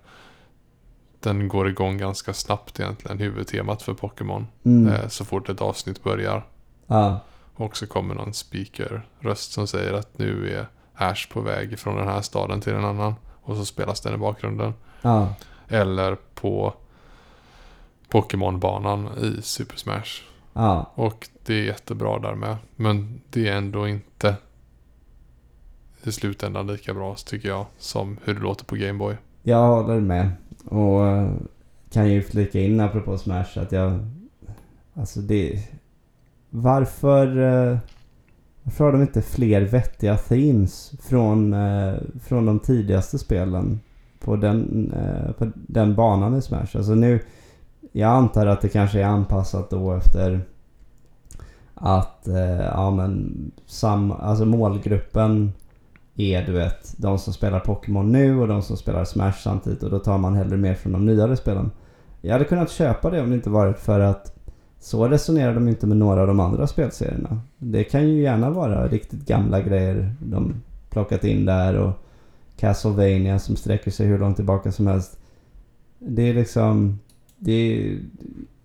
den 1.20 1.48
går 1.48 1.68
igång 1.68 1.98
ganska 1.98 2.34
snabbt 2.34 2.80
egentligen, 2.80 3.18
huvudtemat 3.18 3.82
för 3.82 3.94
Pokémon. 3.94 4.46
mm, 4.64 4.92
Eh, 4.92 5.08
så 5.08 5.24
fort 5.24 5.48
ett 5.48 5.60
avsnitt 5.60 6.02
börjar. 6.02 6.46
ja, 6.86 7.20
Och 7.54 7.76
så 7.76 7.86
kommer 7.86 8.14
någon 8.14 8.34
speaker-röst 8.34 9.52
som 9.52 9.66
säger 9.66 9.92
att 9.92 10.18
nu 10.18 10.50
är 10.54 10.66
Ash 10.94 11.28
på 11.32 11.40
väg 11.40 11.78
från 11.78 11.96
den 11.96 12.08
här 12.08 12.20
staden 12.20 12.60
till 12.60 12.74
en 12.74 12.84
annan. 12.84 13.14
Och 13.42 13.56
så 13.56 13.64
spelas 13.64 14.00
den 14.00 14.14
i 14.14 14.16
bakgrunden. 14.18 14.74
ja, 15.02 15.34
Eller 15.68 16.16
på 16.34 16.74
Pokémon-banan 18.08 19.08
i 19.22 19.42
Super 19.42 19.76
Smash. 19.76 20.22
ja, 20.52 20.92
Och 20.94 21.28
det 21.46 21.54
är 21.54 21.64
jättebra 21.64 22.18
där 22.18 22.34
med. 22.34 22.56
Men 22.76 23.20
det 23.30 23.48
är 23.48 23.56
ändå 23.56 23.88
inte 23.88 24.36
i 26.02 26.12
slutändan 26.12 26.66
lika 26.66 26.94
bra 26.94 27.14
tycker 27.14 27.48
jag 27.48 27.66
som 27.78 28.18
hur 28.24 28.34
det 28.34 28.40
låter 28.40 28.64
på 28.64 28.76
Gameboy. 28.76 29.16
jag 29.42 29.66
håller 29.68 30.00
med. 30.00 30.30
Och 30.64 31.06
eh, 31.06 31.30
kan 31.90 32.10
ju 32.10 32.22
flika 32.22 32.60
in 32.60 32.80
apropå 32.80 33.18
Smash 33.18 33.58
att 33.58 33.72
jag... 33.72 33.98
Alltså 34.94 35.20
det... 35.20 35.68
Varför... 36.50 37.26
eh, 37.72 37.78
Varför 38.62 38.84
har 38.84 38.92
de 38.92 39.02
inte 39.02 39.22
fler 39.22 39.60
vettiga 39.60 40.16
themes 40.16 40.92
från, 41.02 41.52
eh, 41.52 41.94
från 42.24 42.46
de 42.46 42.58
tidigaste 42.60 43.18
spelen 43.18 43.80
på 44.26 44.36
den, 44.36 44.92
eh, 44.96 45.32
på 45.32 45.50
den 45.54 45.94
banan 45.94 46.36
i 46.36 46.42
Smash? 46.42 46.76
Alltså 46.76 46.94
nu... 46.94 47.20
Jag 47.92 48.10
antar 48.10 48.46
att 48.46 48.60
det 48.60 48.68
kanske 48.68 49.00
är 49.00 49.04
anpassat 49.04 49.70
då 49.70 49.92
efter 49.92 50.40
att, 51.74 52.28
eh, 52.28 52.64
ja 52.64 52.90
men, 52.90 53.34
sam, 53.66 54.12
alltså 54.12 54.44
målgruppen 54.44 55.52
är 56.16 56.46
du 56.46 56.52
vet 56.52 56.94
de 56.96 57.18
som 57.18 57.32
spelar 57.32 57.60
Pokémon 57.60 58.12
nu 58.12 58.40
och 58.40 58.48
de 58.48 58.62
som 58.62 58.76
spelar 58.76 59.04
Smash 59.04 59.32
samtidigt 59.32 59.82
och 59.82 59.90
då 59.90 59.98
tar 59.98 60.18
man 60.18 60.34
hellre 60.34 60.56
mer 60.56 60.74
från 60.74 60.92
de 60.92 61.06
nyare 61.06 61.36
spelen. 61.36 61.70
Jag 62.20 62.32
hade 62.32 62.44
kunnat 62.44 62.70
köpa 62.70 63.10
det 63.10 63.20
om 63.20 63.30
det 63.30 63.36
inte 63.36 63.50
varit 63.50 63.78
för 63.78 64.00
att 64.00 64.36
så 64.80 65.08
resonerar 65.08 65.54
de 65.54 65.68
inte 65.68 65.86
med 65.86 65.96
några 65.96 66.20
av 66.20 66.26
de 66.26 66.40
andra 66.40 66.66
spelserierna. 66.66 67.40
Det 67.58 67.84
kan 67.84 68.08
ju 68.08 68.22
gärna 68.22 68.50
vara 68.50 68.88
riktigt 68.88 69.26
gamla 69.26 69.60
grejer 69.60 70.14
de 70.20 70.54
plockat 70.90 71.24
in 71.24 71.44
där 71.44 71.76
och 71.76 71.92
Castlevania 72.56 73.38
som 73.38 73.56
sträcker 73.56 73.90
sig 73.90 74.06
hur 74.06 74.18
långt 74.18 74.36
tillbaka 74.36 74.72
som 74.72 74.86
helst. 74.86 75.18
Det 75.98 76.22
är 76.22 76.34
liksom... 76.34 76.98
Det 77.38 77.52
är, 77.52 77.98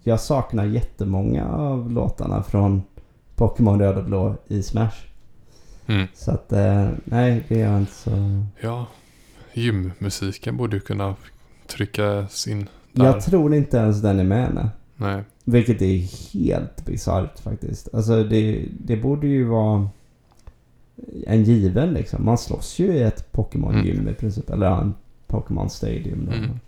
jag 0.03 0.19
saknar 0.19 0.65
jättemånga 0.65 1.47
av 1.47 1.91
låtarna 1.91 2.43
från 2.43 2.83
Pokémon 3.35 3.79
Röd 3.79 3.97
och 3.97 4.05
Blå 4.05 4.35
i 4.47 4.63
Smash. 4.63 4.95
Mm. 5.85 6.07
Så 6.13 6.31
att, 6.31 6.51
eh, 6.51 6.89
nej, 7.03 7.43
det 7.47 7.61
är 7.61 7.79
inte 7.79 7.93
så... 7.93 8.45
Ja, 8.59 8.85
gymmusiken 9.53 10.57
borde 10.57 10.75
ju 10.75 10.79
kunna 10.79 11.15
tryckas 11.67 12.47
in 12.47 12.67
där. 12.91 13.05
Jag 13.05 13.21
tror 13.21 13.55
inte 13.55 13.77
ens 13.77 14.01
den 14.01 14.19
är 14.19 14.23
med 14.23 14.51
nej. 14.53 14.69
Nej. 14.95 15.23
Vilket 15.43 15.81
är 15.81 15.97
helt 16.33 16.85
bisarrt 16.85 17.39
faktiskt. 17.39 17.93
Alltså 17.93 18.23
det, 18.23 18.65
det 18.79 18.97
borde 18.97 19.27
ju 19.27 19.43
vara 19.43 19.89
en 21.27 21.43
given 21.43 21.93
liksom. 21.93 22.25
Man 22.25 22.37
slåss 22.37 22.79
ju 22.79 22.93
i 22.93 23.01
ett 23.01 23.31
Pokémon-gym 23.31 24.07
i 24.07 24.13
princip. 24.13 24.49
Eller 24.49 24.65
ja, 24.65 24.81
en 24.81 24.93
Pokémon 25.27 25.69
Stadium. 25.69 26.25
Då. 26.25 26.31
Mm. 26.31 26.59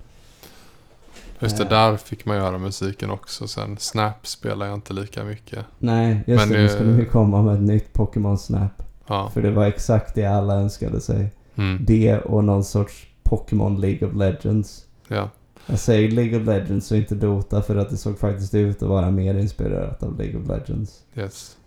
Just 1.40 1.58
det, 1.58 1.64
där 1.64 1.98
fick 1.98 2.26
man 2.26 2.38
göra 2.38 2.58
musiken 2.58 3.10
också. 3.10 3.48
Sen 3.48 3.78
Snap 3.78 4.28
spelar 4.28 4.66
jag 4.66 4.76
inte 4.76 4.94
lika 4.94 5.24
mycket. 5.24 5.66
Nej, 5.80 6.24
just 6.28 6.46
Men 6.46 6.54
det. 6.54 6.80
Nu 6.80 6.94
de 6.94 7.00
ju 7.00 7.06
komma 7.06 7.42
med 7.42 7.54
ett 7.56 7.62
nytt 7.62 7.94
Pokémon 7.94 8.38
Snap. 8.38 8.84
Ja. 9.08 9.30
För 9.34 9.42
det 9.42 9.52
var 9.52 9.66
exakt 9.66 10.16
det 10.16 10.26
alla 10.26 10.56
önskade 10.56 11.02
sig. 11.02 11.32
Mm. 11.56 11.78
Det 11.86 12.20
och 12.20 12.44
någon 12.44 12.64
sorts 12.64 13.08
Pokémon 13.24 13.82
League 13.82 14.08
of 14.08 14.16
Legends. 14.16 14.86
ja. 15.08 15.30
Jag 15.66 15.80
säger 15.80 16.12
League 16.12 16.40
of 16.40 16.46
Legends 16.46 16.92
och 16.92 16.98
inte 16.98 17.16
Dota 17.16 17.62
för 17.62 17.76
att 17.76 17.90
det 17.90 17.98
såg 17.98 18.20
faktiskt 18.20 18.54
ut 18.54 18.84
att 18.84 18.90
vara 18.90 19.12
mer 19.12 19.36
inspirerat 19.36 20.04
av 20.04 20.18
League 20.18 20.42
of 20.42 20.48
Legends. 20.48 21.04
Yes. 21.16 21.58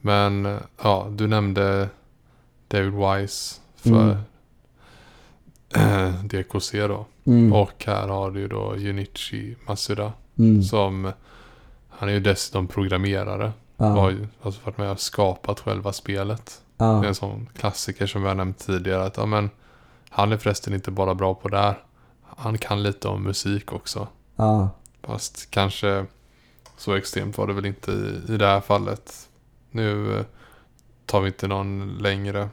Men 0.00 0.58
ja, 0.82 1.08
du 1.10 1.26
nämnde 1.26 1.88
David 2.74 2.92
Wise 2.92 3.60
för 3.76 4.18
DKC 6.22 6.86
då. 6.86 7.06
Mm. 7.26 7.52
Och 7.52 7.84
här 7.86 8.08
har 8.08 8.30
du 8.30 8.48
då 8.48 8.76
Junichi 8.76 9.56
Masuda. 9.66 10.12
Mm. 10.38 10.62
Som, 10.62 11.12
han 11.88 12.08
är 12.08 12.12
ju 12.12 12.20
dessutom 12.20 12.66
programmerare. 12.66 13.52
Ja. 13.76 13.86
Har 13.86 14.10
ju 14.10 14.26
alltså 14.42 14.60
varit 14.64 14.78
med 14.78 14.90
och 14.90 15.00
skapat 15.00 15.60
själva 15.60 15.92
spelet. 15.92 16.60
Det 16.76 16.84
är 16.84 17.04
en 17.04 17.14
sån 17.14 17.48
klassiker 17.56 18.06
som 18.06 18.22
vi 18.22 18.28
har 18.28 18.34
nämnt 18.34 18.58
tidigare. 18.58 19.04
Att, 19.04 19.16
ja, 19.16 19.26
men, 19.26 19.50
han 20.08 20.32
är 20.32 20.36
förresten 20.36 20.74
inte 20.74 20.90
bara 20.90 21.14
bra 21.14 21.34
på 21.34 21.48
det 21.48 21.58
här. 21.58 21.82
Han 22.36 22.58
kan 22.58 22.82
lite 22.82 23.08
om 23.08 23.22
musik 23.22 23.72
också. 23.72 24.08
Ja. 24.36 24.68
Fast 25.02 25.50
kanske 25.50 26.06
så 26.76 26.94
extremt 26.94 27.38
var 27.38 27.46
det 27.46 27.52
väl 27.52 27.66
inte 27.66 27.92
i, 27.92 28.32
i 28.34 28.36
det 28.36 28.46
här 28.46 28.60
fallet. 28.60 29.28
Nu 29.70 30.18
eh, 30.18 30.24
tar 31.06 31.20
vi 31.20 31.26
inte 31.26 31.48
någon 31.48 31.98
längre 31.98 32.48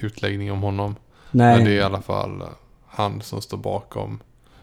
utläggning 0.00 0.52
om 0.52 0.62
honom. 0.62 0.94
Nej. 1.30 1.56
Men 1.56 1.64
det 1.64 1.70
är 1.70 1.76
i 1.76 1.82
alla 1.82 2.00
fall 2.02 2.42
han 2.86 3.20
som 3.20 3.40
står 3.42 3.58
bakom 3.58 4.18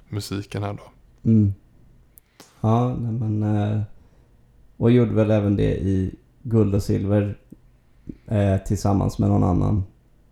musiken 0.09 0.63
här 0.63 0.73
då. 0.73 0.83
Mm. 1.29 1.53
Ja, 2.61 2.95
men... 2.95 3.43
eh, 3.43 3.81
Och 4.77 4.91
gjorde 4.91 5.13
väl 5.13 5.31
även 5.31 5.55
det 5.55 5.77
i 5.77 6.15
guld 6.43 6.75
och 6.75 6.83
silver 6.83 7.37
eh, 8.27 8.57
tillsammans 8.57 9.19
med 9.19 9.29
någon 9.29 9.43
annan. 9.43 9.83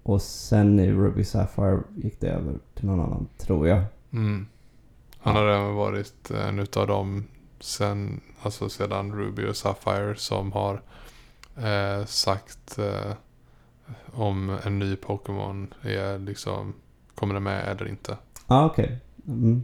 Och 0.03 0.21
sen 0.21 0.79
i 0.79 0.91
Ruby 0.91 1.23
Sapphire 1.23 1.79
gick 1.95 2.19
det 2.19 2.27
över 2.29 2.53
till 2.75 2.85
någon 2.85 2.99
annan, 2.99 3.27
tror 3.37 3.67
jag. 3.67 3.83
Mm. 4.11 4.47
Han 5.17 5.35
har 5.35 5.47
även 5.47 5.75
varit 5.75 6.31
en 6.31 6.59
utav 6.59 6.87
dem 6.87 7.23
sen, 7.59 8.21
alltså 8.41 8.69
sedan 8.69 9.11
Ruby 9.15 9.47
och 9.47 9.55
Sapphire 9.55 10.15
som 10.15 10.51
har 10.51 10.81
eh, 11.57 12.05
sagt 12.05 12.77
eh, 12.77 13.11
om 14.13 14.57
en 14.65 14.79
ny 14.79 14.95
Pokémon 14.95 15.73
är 15.81 16.19
liksom, 16.19 16.73
kommer 17.15 17.33
den 17.33 17.43
med 17.43 17.67
eller 17.67 17.87
inte. 17.87 18.17
Ja, 18.47 18.55
ah, 18.55 18.65
okej. 18.65 18.99
Mm. 19.27 19.63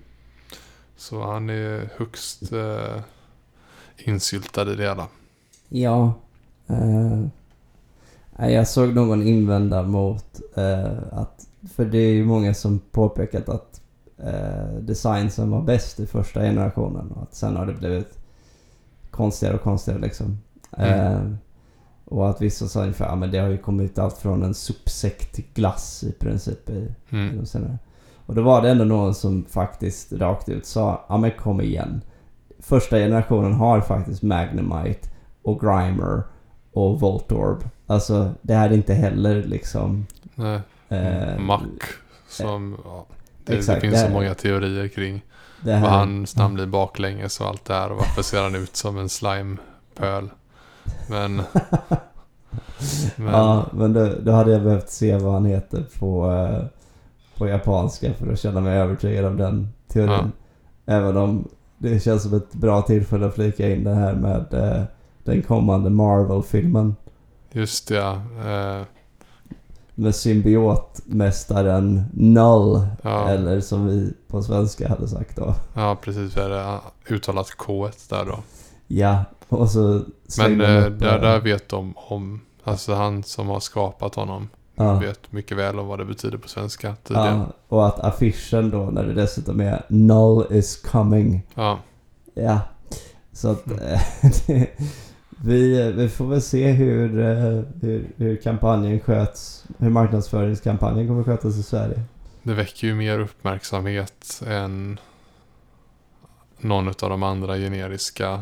Så 0.97 1.23
han 1.23 1.49
är 1.49 1.89
högst 1.97 2.51
eh, 2.51 3.01
insyltad 3.97 4.73
i 4.73 4.75
det 4.75 4.83
hela. 4.83 5.07
Ja. 5.69 6.13
Eh, 6.67 7.25
nej, 8.31 8.53
jag 8.53 8.67
såg 8.67 8.95
någon 8.95 9.23
invända 9.23 9.83
mot 9.83 10.41
eh, 10.55 10.97
att... 11.11 11.47
För 11.75 11.85
det 11.85 11.97
är 11.97 12.13
ju 12.13 12.25
många 12.25 12.53
som 12.53 12.79
påpekat 12.79 13.49
att 13.49 13.81
eh, 14.17 14.73
designsen 14.79 15.51
var 15.51 15.61
bäst 15.61 15.99
i 15.99 16.07
första 16.07 16.41
generationen 16.41 17.11
och 17.11 17.23
att 17.23 17.35
sen 17.35 17.55
har 17.55 17.65
det 17.65 17.73
blivit 17.73 18.19
konstigare 19.11 19.55
och 19.55 19.61
konstigare 19.61 20.01
liksom. 20.01 20.37
Mm. 20.77 21.37
Eh, 22.11 22.17
och 22.17 22.29
att 22.29 22.41
vissa 22.41 22.67
sa 22.67 22.81
ungefär, 22.81 23.05
ja 23.05 23.15
men 23.15 23.31
det 23.31 23.37
har 23.37 23.47
ju 23.47 23.57
kommit 23.57 23.99
allt 23.99 24.17
från 24.17 24.43
en 24.43 24.53
sopsäck 24.53 25.31
till 25.31 25.45
glass 25.53 26.03
i 26.03 26.11
princip 26.11 26.69
i, 26.69 26.87
Mm. 27.09 27.45
senare. 27.45 27.77
Och 28.25 28.35
då 28.35 28.41
var 28.41 28.61
det 28.61 28.69
ändå 28.69 28.83
någon 28.83 29.15
som 29.15 29.45
faktiskt 29.49 30.13
rakt 30.13 30.49
ut 30.49 30.65
sa, 30.65 31.05
ja 31.09 31.17
men 31.17 31.31
kom 31.31 31.61
igen. 31.61 32.01
Första 32.59 32.97
generationen 32.97 33.53
har 33.53 33.81
faktiskt 33.81 34.21
Magnemite 34.23 35.09
och 35.41 35.59
Grimer 35.59 36.23
och 36.73 36.99
Voltorb. 36.99 37.63
Alltså 37.87 38.31
det 38.41 38.53
här 38.53 38.69
är 38.69 38.73
inte 38.73 38.93
heller 38.93 39.43
liksom... 39.43 40.05
Nej. 40.35 40.59
Eh, 40.89 41.39
Mac. 41.39 41.61
Som, 42.29 42.77
ja, 42.85 43.05
det, 43.45 43.51
det 43.51 43.57
exakt, 43.57 43.81
finns 43.81 43.93
det 43.93 44.07
så 44.07 44.09
många 44.13 44.33
teorier 44.33 44.87
kring 44.87 45.21
det 45.61 45.73
här, 45.73 45.81
vad 45.81 45.91
hans 45.91 46.35
namn 46.35 46.55
blir 46.55 46.65
baklänges 46.65 47.39
och 47.41 47.47
allt 47.47 47.65
det 47.65 47.73
här. 47.73 47.91
Och 47.91 47.97
varför 47.97 48.21
ser 48.21 48.43
han 48.43 48.55
ut 48.55 48.75
som 48.75 48.97
en 48.97 49.09
slimepöl. 49.09 50.29
Men, 51.09 51.35
men 53.15 53.33
Ja, 53.33 53.65
men 53.71 53.93
då, 53.93 54.09
då 54.23 54.31
hade 54.31 54.51
jag 54.51 54.63
behövt 54.63 54.89
se 54.89 55.17
vad 55.17 55.33
han 55.33 55.45
heter 55.45 55.85
på, 55.99 56.31
eh, 56.31 56.65
på 57.37 57.47
japanska 57.47 58.13
för 58.13 58.31
att 58.33 58.39
känna 58.39 58.61
mig 58.61 58.77
övertygad 58.77 59.25
av 59.25 59.37
den 59.37 59.67
teorin. 59.87 60.31
Även 60.85 61.17
om 61.17 61.47
det 61.77 61.99
känns 61.99 62.23
som 62.23 62.33
ett 62.33 62.53
bra 62.53 62.81
tillfälle 62.81 63.25
att 63.25 63.35
flika 63.35 63.69
in 63.69 63.83
det 63.83 63.93
här 63.93 64.13
med 64.13 64.53
eh, 64.53 64.83
den 65.23 65.41
kommande 65.41 65.89
Marvel-filmen. 65.89 66.95
just 67.51 67.89
ja. 67.89 68.13
Eh, 68.45 68.81
Med 69.95 70.15
symbiotmästaren 70.15 72.03
Null. 72.13 72.87
ja, 73.01 73.29
Eller 73.29 73.61
som 73.61 73.87
vi 73.87 74.13
på 74.27 74.41
svenska 74.43 74.89
hade 74.89 75.07
sagt 75.07 75.35
då. 75.37 75.55
ja, 75.73 75.97
precis. 76.01 76.37
Vi 76.37 76.41
hade 76.41 76.79
uttalat 77.09 77.51
K 77.57 77.89
där 78.09 78.25
då. 78.25 78.39
Ja, 78.87 79.23
och 79.57 79.69
så 79.71 80.01
Men 80.37 80.61
eh, 80.61 80.87
upp, 80.87 80.99
där, 80.99 81.19
där 81.19 81.39
vet 81.39 81.69
de 81.69 81.93
om, 81.97 82.41
alltså 82.63 82.93
han 82.93 83.23
som 83.23 83.47
har 83.47 83.59
skapat 83.59 84.15
honom 84.15 84.49
ja, 84.75 84.99
vet 84.99 85.31
mycket 85.31 85.57
väl 85.57 85.79
om 85.79 85.87
vad 85.87 85.99
det 85.99 86.05
betyder 86.05 86.37
på 86.37 86.49
svenska 86.49 86.95
tydligen. 87.03 87.37
ja, 87.37 87.53
och 87.67 87.87
att 87.87 87.99
affischen 87.99 88.69
då 88.69 88.77
när 88.85 89.03
det 89.03 89.13
dessutom 89.13 89.59
är 89.61 89.83
Null 89.87 90.45
is 90.49 90.75
coming. 90.91 91.41
Ja, 91.55 91.79
Ja, 92.33 92.59
så 93.33 93.51
att 93.51 93.67
Mm. 93.67 93.83
eh, 93.83 94.01
vi, 95.43 95.91
vi 95.91 96.09
får 96.09 96.25
väl 96.27 96.41
se 96.41 96.71
hur, 96.71 97.19
eh, 97.19 97.63
hur, 97.81 98.07
hur 98.17 98.35
kampanjen 98.35 98.99
sköts. 98.99 99.65
Hur 99.77 99.89
marknadsföringskampanjen 99.89 101.07
kommer 101.07 101.23
skötas 101.23 101.57
i 101.57 101.63
Sverige. 101.63 102.01
det 102.43 102.53
väcker 102.53 102.87
ju 102.87 102.95
mer 102.95 103.19
uppmärksamhet 103.19 104.41
än 104.47 104.99
någon 106.59 106.87
av 106.87 106.93
de 107.09 107.23
andra 107.23 107.55
generiska 107.57 108.41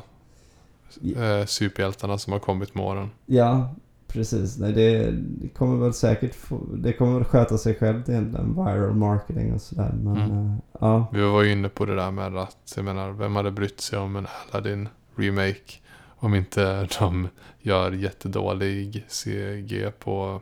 eh, 1.18 1.46
superhjältarna 1.46 2.18
som 2.18 2.34
har 2.34 2.40
kommit 2.40 2.76
med 2.76 2.86
åren. 2.86 3.10
Ja, 3.26 3.76
precis. 4.08 4.58
Nej, 4.58 4.74
det, 4.74 5.12
det 5.12 5.48
kommer 5.48 5.78
väl 5.84 5.94
säkert 5.94 6.36
få, 6.36 6.60
det 6.74 6.94
kommer 6.94 7.14
väl 7.14 7.24
sköta 7.24 7.58
sig 7.58 7.76
självt 7.76 8.10
egentligen. 8.10 8.54
Viral 8.56 8.96
marketing 8.96 9.54
och 9.54 9.62
sådär. 9.62 9.92
Men 10.04 10.18
Mm. 10.18 10.46
eh, 10.48 10.54
ja, 10.80 11.08
Vi 11.14 11.22
var 11.22 11.42
ju 11.44 11.52
inne 11.52 11.70
på 11.70 11.86
det 11.86 11.96
där 11.96 12.12
med 12.12 12.38
att, 12.38 12.74
jag 12.76 12.86
menar, 12.86 13.12
vem 13.12 13.36
hade 13.36 13.52
brytt 13.52 13.82
sig 13.82 14.00
om 14.00 14.16
en 14.16 14.28
Aladdin 14.52 14.90
remake 15.16 15.74
om 16.18 16.36
inte 16.36 16.88
de 17.00 17.28
gör 17.62 17.92
jättedålig 17.92 19.06
CG 19.08 19.92
på 20.00 20.42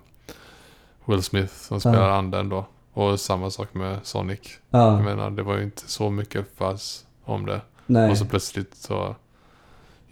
Will 1.05 1.23
Smith 1.23 1.53
som 1.53 1.79
spelar 1.79 2.09
Ja. 2.09 2.15
anden 2.15 2.49
då. 2.49 2.65
Och 2.93 3.19
samma 3.19 3.49
sak 3.49 3.73
med 3.73 3.97
Sonic. 4.03 4.39
ja 4.69 4.93
Jag 4.95 5.03
menar, 5.03 5.29
det 5.29 5.43
var 5.43 5.57
ju 5.57 5.63
inte 5.63 5.81
så 5.89 6.09
mycket 6.09 6.45
fuzz 6.57 7.05
om 7.23 7.45
det. 7.45 7.61
nej. 7.85 8.11
Och 8.11 8.17
så 8.17 8.25
plötsligt 8.25 8.75
så 8.75 9.15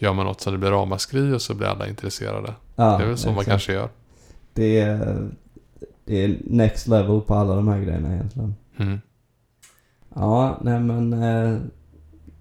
gör 0.02 0.14
man 0.14 0.26
något 0.26 0.42
så 0.42 0.52
det 0.52 0.58
blir 0.58 0.72
ramaskri 0.72 1.34
och 1.34 1.42
så 1.42 1.54
blir 1.54 1.68
alla 1.68 1.88
intresserade. 1.88 2.54
ja, 2.76 2.98
det 2.98 3.04
är 3.04 3.08
väl 3.08 3.18
så 3.18 3.28
man 3.28 3.36
exakt. 3.36 3.50
kanske 3.50 3.74
gör. 3.74 3.90
Det 4.54 4.80
är, 4.80 5.30
det 6.06 6.24
är 6.24 6.38
next 6.44 6.88
level 6.88 7.22
på 7.22 7.36
alla 7.36 7.56
de 7.56 7.68
här 7.68 7.80
grejerna 7.80 8.14
egentligen. 8.14 8.56
Mm. 8.78 9.02
Ja, 10.16 10.60
nej 10.62 10.80
men 10.80 11.14
eh, 11.14 11.60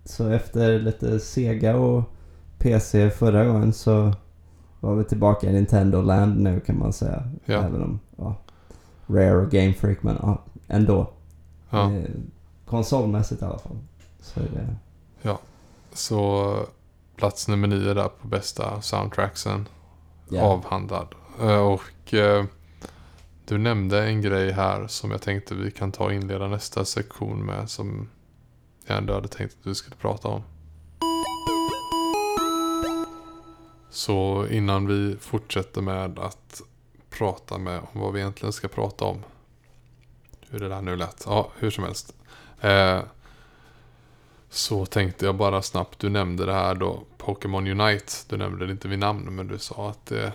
så 0.04 0.28
efter 0.28 0.78
lite 0.78 1.20
Sega 1.20 1.76
och 1.76 2.02
PC 2.58 3.10
förra 3.10 3.44
gången 3.44 3.72
så 3.72 4.12
var 4.80 4.94
vi 4.94 5.04
tillbaka 5.04 5.50
i 5.50 5.52
Nintendo 5.52 6.02
Land 6.02 6.40
nu 6.40 6.60
kan 6.60 6.78
man 6.78 6.92
säga. 6.92 7.22
Ja. 7.44 7.62
Även 7.62 7.82
om, 7.82 8.00
ja, 8.16 8.34
Rare 9.06 9.36
och 9.36 9.50
Game 9.50 9.72
Freak 9.72 10.02
men 10.02 10.16
ja, 10.22 10.44
ändå. 10.68 11.10
Ja. 11.70 11.92
Eh, 11.92 12.10
konsolmässigt 12.66 13.42
i 13.42 13.44
alla 13.44 13.58
fall. 13.58 13.78
Så 14.20 14.40
är 14.40 14.44
det. 14.44 14.76
Så 15.92 16.54
plats 17.20 17.48
nummer 17.48 17.68
nio 17.68 17.94
där 17.94 18.08
på 18.08 18.28
bästa 18.28 18.82
soundtracksen. 18.82 19.68
Ja. 20.28 20.42
avhandlad. 20.42 21.14
Eh, 21.40 21.58
Och 21.58 22.14
eh, 22.14 22.44
du 23.44 23.58
nämnde 23.58 24.04
en 24.06 24.22
grej 24.22 24.52
här 24.52 24.86
som 24.86 25.10
jag 25.10 25.22
tänkte 25.22 25.54
vi 25.54 25.70
kan 25.70 25.92
ta 25.92 26.04
och 26.04 26.12
inleda 26.12 26.48
nästa 26.48 26.84
sektion 26.84 27.44
med 27.46 27.70
som 27.70 28.08
jag 28.86 28.98
ändå 28.98 29.14
hade 29.14 29.28
tänkt 29.28 29.54
att 29.58 29.64
du 29.64 29.74
skulle 29.74 29.96
prata 29.96 30.28
om. 30.28 30.42
Så 33.90 34.46
innan 34.50 34.86
vi 34.86 35.16
fortsätter 35.20 35.82
med 35.82 36.18
att 36.18 36.60
prata 37.10 37.58
med 37.58 37.80
om 37.92 38.00
vad 38.00 38.12
vi 38.12 38.20
egentligen 38.20 38.52
ska 38.52 38.68
prata 38.68 39.04
om. 39.04 39.22
Hur 40.50 40.58
det 40.58 40.68
där 40.68 40.82
nu 40.82 40.96
lät. 40.96 41.24
Ja, 41.26 41.50
hur 41.58 41.70
som 41.70 41.84
helst. 41.84 42.14
Eh, 42.60 43.00
så 44.50 44.86
tänkte 44.86 45.26
jag 45.26 45.34
bara 45.34 45.62
snabbt, 45.62 45.98
du 45.98 46.08
nämnde 46.08 46.46
det 46.46 46.52
här 46.54 46.74
då, 46.74 47.02
Pokémon 47.16 47.66
Unite. 47.66 48.12
Du 48.28 48.36
nämnde 48.36 48.66
det 48.66 48.72
inte 48.72 48.88
vid 48.88 48.98
namn, 48.98 49.36
men 49.36 49.46
du 49.48 49.58
sa 49.58 49.90
att 49.90 50.06
det 50.06 50.32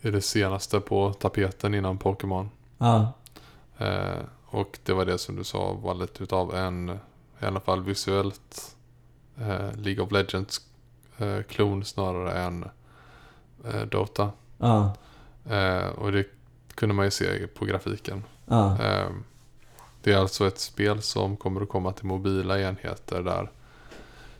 är 0.00 0.12
det 0.12 0.20
senaste 0.22 0.80
på 0.80 1.12
tapeten 1.12 1.74
innan 1.74 1.98
Pokémon. 1.98 2.50
Ja, 2.78 3.12
Eh, 3.78 4.18
och 4.46 4.78
det 4.84 4.92
var 4.92 5.04
det 5.04 5.18
som 5.18 5.36
du 5.36 5.44
sa 5.44 5.72
var 5.72 5.94
lite 5.94 6.22
utav 6.22 6.54
en, 6.54 6.88
i 7.42 7.44
alla 7.46 7.60
fall 7.60 7.82
visuellt, 7.82 8.76
eh, 9.38 9.72
League 9.76 10.04
of 10.04 10.12
Legends 10.12 10.60
eh, 11.18 11.42
klon 11.42 11.84
snarare 11.84 12.32
än 12.42 12.64
eh, 13.64 13.82
Dota. 13.82 14.30
ja, 14.58 14.94
Eh, 15.50 15.86
och 15.88 16.12
det 16.12 16.24
kunde 16.74 16.94
man 16.94 17.04
ju 17.04 17.10
se 17.10 17.46
på 17.46 17.64
grafiken. 17.64 18.24
ja. 18.46 18.76
Det 20.02 20.12
är 20.12 20.16
alltså 20.16 20.46
ett 20.46 20.58
spel 20.58 21.02
som 21.02 21.36
kommer 21.36 21.60
att 21.60 21.68
komma 21.68 21.92
till 21.92 22.06
mobila 22.06 22.60
enheter 22.60 23.22
där 23.22 23.50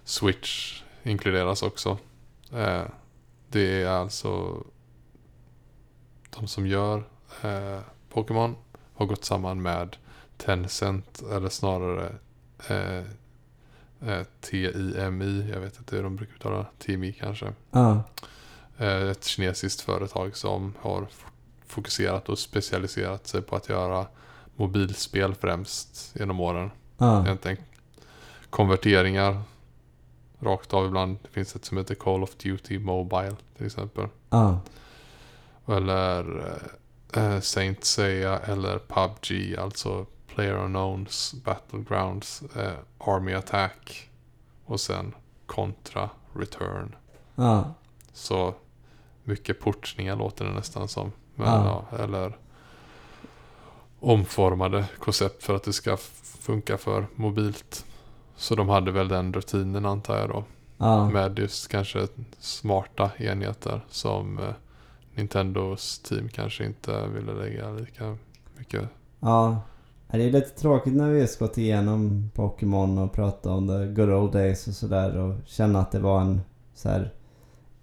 Switch 0.04 0.82
inkluderas 1.02 1.62
också. 1.62 1.98
Eh, 2.52 2.84
det 3.48 3.82
är 3.82 3.88
alltså 3.88 4.62
de 6.30 6.46
som 6.46 6.66
gör 6.66 7.04
eh, 7.42 7.80
Pokémon 8.08 8.56
har 8.94 9.06
gått 9.06 9.24
samman 9.24 9.62
med 9.62 9.96
Tencent 10.36 11.22
eller 11.32 11.48
snarare 11.48 12.12
eh, 12.68 13.04
eh, 14.08 14.26
TIMI, 14.40 15.50
jag 15.52 15.60
vet 15.60 15.78
inte 15.78 15.96
hur 15.96 16.02
de 16.02 16.16
brukar 16.16 16.34
uttala 16.34 16.66
TIMI 16.78 17.12
kanske. 17.12 17.52
Eh, 18.78 19.08
ett 19.08 19.24
kinesiskt 19.24 19.80
företag 19.80 20.36
som 20.36 20.74
har 20.80 21.06
fokuserat 21.66 22.28
och 22.28 22.38
specialiserat 22.38 23.26
sig 23.26 23.42
på 23.42 23.56
att 23.56 23.68
göra 23.68 24.06
mobilspel 24.60 25.34
främst 25.34 26.16
genom 26.18 26.40
åren. 26.40 26.70
Egentligen 27.26 27.56
konverteringar 28.50 29.42
rakt 30.40 30.74
av 30.74 30.86
ibland. 30.86 31.18
Det 31.22 31.28
finns 31.28 31.56
ett 31.56 31.64
som 31.64 31.76
heter 31.78 31.94
Call 31.94 32.22
of 32.22 32.36
Duty 32.36 32.78
Mobile 32.78 33.36
till 33.56 33.66
exempel. 33.66 34.08
ja. 34.30 34.60
Eller 35.66 36.42
eh, 37.14 37.40
Saint 37.40 37.84
Seiya 37.84 38.38
eller 38.38 38.78
PubG, 38.78 39.56
alltså 39.58 40.06
Player 40.26 40.54
Unknowns 40.54 41.34
Battlegrounds 41.44 42.42
eh, 42.56 42.72
Army 42.98 43.32
Attack 43.34 44.10
och 44.64 44.80
sen 44.80 45.14
Contra 45.46 46.10
Return. 46.32 46.94
Ja. 47.34 47.74
Så 48.12 48.54
mycket 49.24 49.60
portningar 49.60 50.16
låter 50.16 50.44
det 50.44 50.52
nästan 50.52 50.88
som. 50.88 51.12
Men, 51.34 51.46
Ja. 51.48 51.84
ja, 51.92 51.98
eller 51.98 52.36
omformade 54.00 54.84
koncept 54.98 55.42
för 55.42 55.54
att 55.54 55.64
det 55.64 55.72
ska 55.72 55.96
funka 56.40 56.78
för 56.78 57.06
mobilt. 57.14 57.84
Så 58.36 58.54
de 58.54 58.68
hade 58.68 58.90
väl 58.92 59.08
den 59.08 59.32
rutinen 59.32 59.86
antar 59.86 60.18
jag 60.18 60.28
då. 60.28 60.44
Ja. 60.78 61.10
Med 61.10 61.38
just 61.38 61.68
kanske 61.68 62.06
smarta 62.38 63.10
enheter 63.18 63.80
som 63.90 64.38
eh, 64.38 64.44
Nintendos 65.14 65.98
team 65.98 66.28
kanske 66.28 66.64
inte 66.66 67.06
ville 67.06 67.32
lägga 67.32 67.70
lika 67.70 68.16
mycket. 68.58 68.82
Ja. 69.20 69.62
Ja, 70.12 70.18
Det 70.18 70.24
är 70.24 70.32
lite 70.32 70.60
tråkigt 70.60 70.94
när 70.94 71.10
vi 71.10 71.20
just 71.20 71.38
gått 71.38 71.58
igenom 71.58 72.30
Pokémon 72.34 72.98
och 72.98 73.12
pratat 73.12 73.46
om 73.46 73.68
the 73.68 74.02
good 74.02 74.10
old 74.10 74.32
days 74.32 74.68
och 74.68 74.74
sådär 74.74 75.16
och 75.16 75.34
känna 75.46 75.80
att 75.80 75.92
det 75.92 75.98
var 75.98 76.20
en 76.20 76.40
så 76.74 76.88
här 76.88 77.12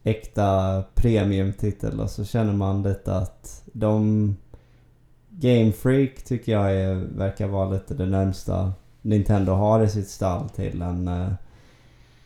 äkta 0.03 0.83
premiumtitel 0.95 1.99
och 1.99 2.09
så 2.09 2.25
känner 2.25 2.53
man 2.53 2.83
lite 2.83 3.15
att 3.15 3.63
de 3.73 4.35
Game 5.39 5.71
Freak 5.71 6.23
tycker 6.23 6.51
jag 6.51 6.75
är, 6.75 6.95
verkar 6.95 7.47
vara 7.47 7.69
lite 7.69 7.93
det 7.93 8.05
närmsta 8.05 8.73
Nintendo 9.01 9.51
har 9.51 9.83
i 9.83 9.89
sitt 9.89 10.09
stall 10.09 10.49
till 10.49 10.81
en 10.81 11.07
eh, 11.07 11.31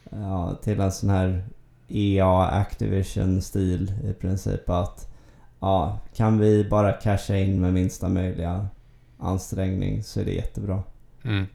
ja, 0.09 0.55
till 0.63 0.79
en 0.79 0.91
sån 0.91 1.09
här 1.09 1.45
EA 1.87 2.41
Activision 2.41 3.41
stil 3.41 3.93
i 4.03 4.13
princip 4.13 4.69
att 4.69 5.07
ja, 5.59 5.99
kan 6.15 6.39
vi 6.39 6.69
bara 6.69 6.93
casha 6.93 7.37
in 7.37 7.61
med 7.61 7.73
minsta 7.73 8.09
möjliga 8.09 8.67
ansträngning 9.17 10.03
så 10.03 10.19
är 10.19 10.25
det 10.25 10.33
jättebra. 10.33 10.83
Mm. 11.23 11.45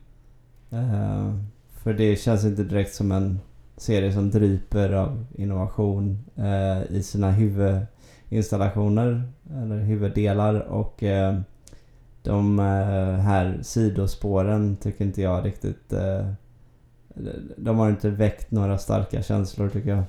Eh, 0.70 1.34
för 1.68 1.94
det 1.94 2.16
känns 2.16 2.44
inte 2.44 2.64
direkt 2.64 2.94
som 2.94 3.12
en 3.12 3.40
serie 3.76 4.12
som 4.12 4.30
dryper 4.30 4.92
av 4.92 5.26
innovation 5.34 6.24
eh, 6.36 6.96
i 6.96 7.02
sina 7.02 7.30
huvudinstallationer 8.28 9.22
eller 9.50 9.78
huvuddelar 9.78 10.60
och 10.60 11.02
eh, 11.02 11.40
de 12.22 12.58
eh, 12.58 12.64
här 13.20 13.58
sidospåren 13.62 14.76
tycker 14.76 15.04
inte 15.04 15.22
jag 15.22 15.44
riktigt 15.44 15.92
eh, 15.92 16.26
de 17.56 17.78
har 17.78 17.90
inte 17.90 18.10
väckt 18.10 18.50
några 18.50 18.78
starka 18.78 19.22
känslor 19.22 19.68
tycker 19.68 19.90
jag. 19.90 20.04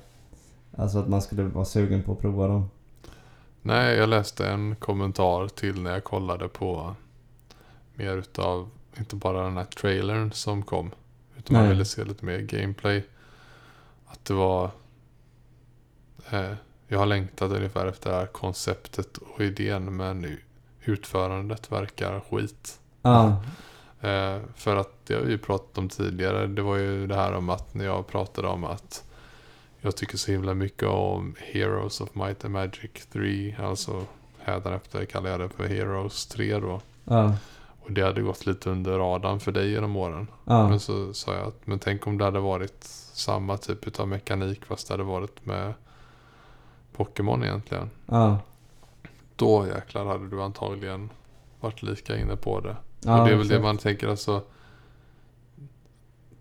Alltså 0.76 0.98
att 0.98 1.08
man 1.08 1.22
skulle 1.22 1.42
vara 1.42 1.64
sugen 1.64 2.02
på 2.02 2.12
att 2.12 2.18
prova 2.18 2.48
dem. 2.48 2.70
Nej, 3.62 3.96
jag 3.96 4.08
läste 4.08 4.48
en 4.48 4.76
kommentar 4.76 5.48
till 5.48 5.82
när 5.82 5.90
jag 5.90 6.04
kollade 6.04 6.48
på 6.48 6.94
mer 7.94 8.16
utav, 8.16 8.70
inte 8.98 9.16
bara 9.16 9.42
den 9.42 9.56
här 9.56 9.64
trailern 9.64 10.32
som 10.32 10.62
kom. 10.62 10.90
Utan 11.38 11.54
man 11.54 11.62
Nej. 11.62 11.72
ville 11.72 11.84
se 11.84 12.04
lite 12.04 12.24
mer 12.24 12.38
gameplay. 12.38 13.06
Att 14.06 14.24
det 14.24 14.34
var... 14.34 14.70
Eh, 16.30 16.52
jag 16.88 16.98
har 16.98 17.06
längtat 17.06 17.52
ungefär 17.52 17.86
efter 17.86 18.10
det 18.10 18.16
här 18.16 18.26
konceptet 18.26 19.16
och 19.16 19.40
idén 19.40 19.96
men 19.96 20.20
nu 20.20 20.38
utförandet 20.84 21.72
verkar 21.72 22.20
skit. 22.30 22.80
Ja, 23.02 23.42
Eh, 24.00 24.38
för 24.54 24.76
att 24.76 25.06
det 25.06 25.14
har 25.14 25.20
vi 25.20 25.30
ju 25.30 25.38
pratat 25.38 25.78
om 25.78 25.88
tidigare. 25.88 26.46
Det 26.46 26.62
var 26.62 26.76
ju 26.76 27.06
det 27.06 27.14
här 27.14 27.32
om 27.32 27.48
att 27.50 27.74
när 27.74 27.84
jag 27.84 28.06
pratade 28.06 28.48
om 28.48 28.64
att 28.64 29.04
jag 29.80 29.96
tycker 29.96 30.16
så 30.18 30.30
himla 30.30 30.54
mycket 30.54 30.88
om 30.88 31.34
Heroes 31.38 32.00
of 32.00 32.14
Might 32.14 32.44
and 32.44 32.52
Magic 32.54 33.06
3. 33.12 33.56
Alltså 33.62 34.04
hädanefter 34.38 35.04
kallar 35.04 35.30
jag 35.30 35.40
det 35.40 35.48
för 35.48 35.66
Heroes 35.66 36.26
3 36.26 36.58
då. 36.58 36.80
ja, 37.04 37.34
Och 37.80 37.92
det 37.92 38.02
hade 38.02 38.22
gått 38.22 38.46
lite 38.46 38.70
under 38.70 38.98
radarn 38.98 39.40
för 39.40 39.52
dig 39.52 39.70
genom 39.70 39.96
åren. 39.96 40.26
ja. 40.44 40.68
Men 40.68 40.80
så 40.80 41.14
sa 41.14 41.34
jag 41.34 41.46
att 41.46 41.66
men 41.66 41.78
tänk 41.78 42.06
om 42.06 42.18
det 42.18 42.24
hade 42.24 42.40
varit 42.40 42.84
samma 43.12 43.56
typ 43.56 44.00
av 44.00 44.08
mekanik 44.08 44.64
fast 44.64 44.88
det 44.88 44.92
hade 44.94 45.04
varit 45.04 45.46
med 45.46 45.74
Pokémon 46.98 47.44
egentligen. 47.44 47.90
ja. 48.06 48.38
Då 49.36 49.66
jäklar 49.66 50.04
hade 50.06 50.28
du 50.28 50.42
antagligen 50.42 51.10
varit 51.60 51.82
lika 51.82 52.16
inne 52.18 52.36
på 52.36 52.60
det. 52.60 52.76
ja 53.04 53.20
och 53.20 53.26
det 53.28 53.32
är 53.32 53.36
väl 53.36 53.48
det 53.48 53.60
man 53.60 53.78
tänker 53.78 54.08
alltså. 54.08 54.42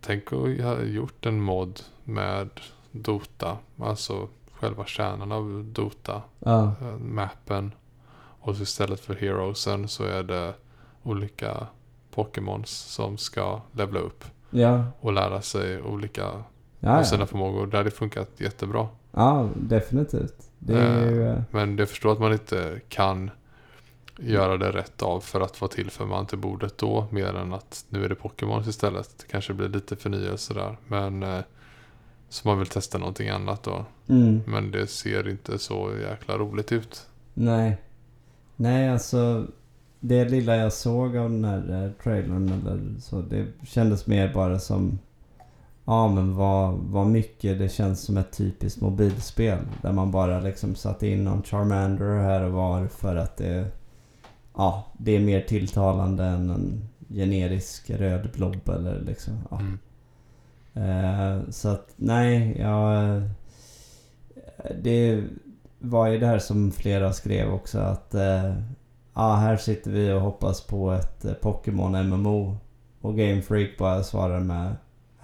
Tänk 0.02 0.34
att 0.34 0.40
ha 0.62 0.82
gjort 0.82 1.26
en 1.26 1.42
mod 1.42 1.82
med 2.04 2.50
Dota. 2.92 3.58
Alltså 3.80 4.28
själva 4.52 4.86
kärnan 4.86 5.32
av 5.32 5.64
Dota. 5.74 6.22
Ja, 6.40 6.64
eh, 6.82 6.98
Mappen. 6.98 7.72
Och 8.40 8.56
så 8.56 8.64
istället 8.64 9.00
för 9.00 9.16
Heroesen 9.16 9.88
så 9.88 10.04
är 10.04 10.24
det 10.24 10.54
olika 11.04 11.68
Pokémons 12.16 12.70
som 12.70 13.18
ska 13.18 13.62
levla 13.72 14.00
upp. 14.00 14.24
ja. 14.50 14.84
Och 15.02 15.14
lära 15.14 15.42
sig 15.42 15.82
olika 15.82 16.44
Ja, 16.80 17.00
av 17.00 17.04
sina 17.04 17.22
ja. 17.22 17.26
förmågor. 17.28 17.68
Det 17.68 17.78
hade 17.78 17.92
funkat 17.92 18.30
jättebra. 18.38 18.88
ja 19.12 19.50
definitivt. 19.56 20.47
Det 20.60 20.80
är 20.80 21.10
ju... 21.12 21.28
eh, 21.28 21.40
Men 21.52 21.78
jag 21.78 21.90
förstår 21.90 22.12
att 22.12 22.20
man 22.20 22.34
inte 22.34 22.82
kan 22.90 23.32
göra 24.20 24.58
det 24.58 24.72
rätt 24.72 25.02
av 25.02 25.20
för 25.20 25.42
att 25.42 25.56
få 25.56 25.68
till 25.68 25.90
för 25.92 26.06
man 26.06 26.26
till 26.26 26.38
bordet 26.38 26.78
då. 26.78 27.08
Mer 27.12 27.34
än 27.36 27.54
att 27.54 27.86
nu 27.90 28.06
är 28.06 28.10
det 28.10 28.16
Pokémon 28.16 28.62
istället. 28.70 29.10
Det 29.18 29.32
kanske 29.32 29.54
blir 29.54 29.70
lite 29.70 29.96
förnyelse 29.96 30.54
där. 30.54 30.78
Men 30.88 31.24
eh, 31.24 31.40
så 32.30 32.48
man 32.48 32.60
vill 32.60 32.68
testa 32.68 32.98
någonting 32.98 33.30
annat 33.30 33.64
då. 33.64 33.86
Mm. 34.10 34.42
Men 34.48 34.72
det 34.72 34.88
ser 34.88 35.28
inte 35.30 35.60
så 35.60 35.92
jäkla 36.02 36.38
roligt 36.38 36.72
ut. 36.72 37.08
Nej. 37.34 37.78
Nej, 38.56 38.90
alltså. 38.90 39.48
Det 40.00 40.26
lilla 40.26 40.56
jag 40.56 40.74
såg 40.74 41.18
av 41.18 41.30
den 41.30 41.46
här 41.46 41.84
eh, 41.86 42.04
trailern 42.04 42.50
eller 42.62 43.00
så. 43.02 43.22
Det 43.22 43.46
kändes 43.66 44.08
mer 44.08 44.34
bara 44.34 44.60
som. 44.60 45.00
Ja 45.90 46.08
men 46.08 46.36
vad, 46.36 46.74
vad 46.74 47.08
mycket 47.08 47.60
det 47.60 47.70
känns 47.70 48.02
som 48.02 48.18
ett 48.18 48.38
typiskt 48.38 48.82
mobilspel. 48.82 49.60
Där 49.82 49.92
man 49.92 50.12
bara 50.12 50.40
liksom 50.40 50.76
satt 50.76 51.04
in 51.04 51.24
någon 51.24 51.44
Charmander 51.44 52.20
här 52.20 52.42
och 52.44 52.52
var 52.52 52.88
för 52.88 53.16
att 53.16 53.38
det. 53.38 53.66
Ja, 54.56 54.86
det 54.98 55.16
är 55.16 55.20
mer 55.20 55.42
tilltalande 55.42 56.24
än 56.24 56.50
en 56.50 56.90
generisk 57.10 57.90
röd 57.90 58.30
blob 58.34 58.70
eller 58.70 59.02
liksom. 59.02 59.34
Ja. 59.52 59.60
Mm. 59.60 59.80
Eh, 60.74 61.50
så 61.50 61.70
att 61.70 61.94
nej, 61.96 62.58
jag... 62.60 63.22
Det 64.82 65.24
var 65.80 66.08
ju 66.08 66.20
det 66.20 66.28
här 66.28 66.40
som 66.40 66.72
flera 66.72 67.14
skrev 67.14 67.54
också 67.54 67.80
att... 67.80 68.16
Eh, 68.16 68.54
ja, 69.14 69.36
här 69.36 69.58
sitter 69.58 69.92
vi 69.92 70.12
och 70.12 70.22
hoppas 70.22 70.62
på 70.62 70.92
ett 70.92 71.26
eh, 71.26 71.34
Pokémon 71.34 72.10
MMO. 72.10 72.58
Och 73.02 73.18
Game 73.18 73.42
Freak 73.42 73.78
bara 73.78 74.04
svarar 74.04 74.40
med... 74.40 74.76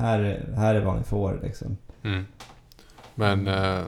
Här, 0.03 0.19
är- 0.19 0.53
här 0.55 0.75
är 0.75 0.81
vad 0.85 0.97
ni 0.97 1.03
får 1.03 1.39
liksom. 1.43 1.77
Mm. 2.03 2.25
Men 3.15 3.47
eh, 3.47 3.83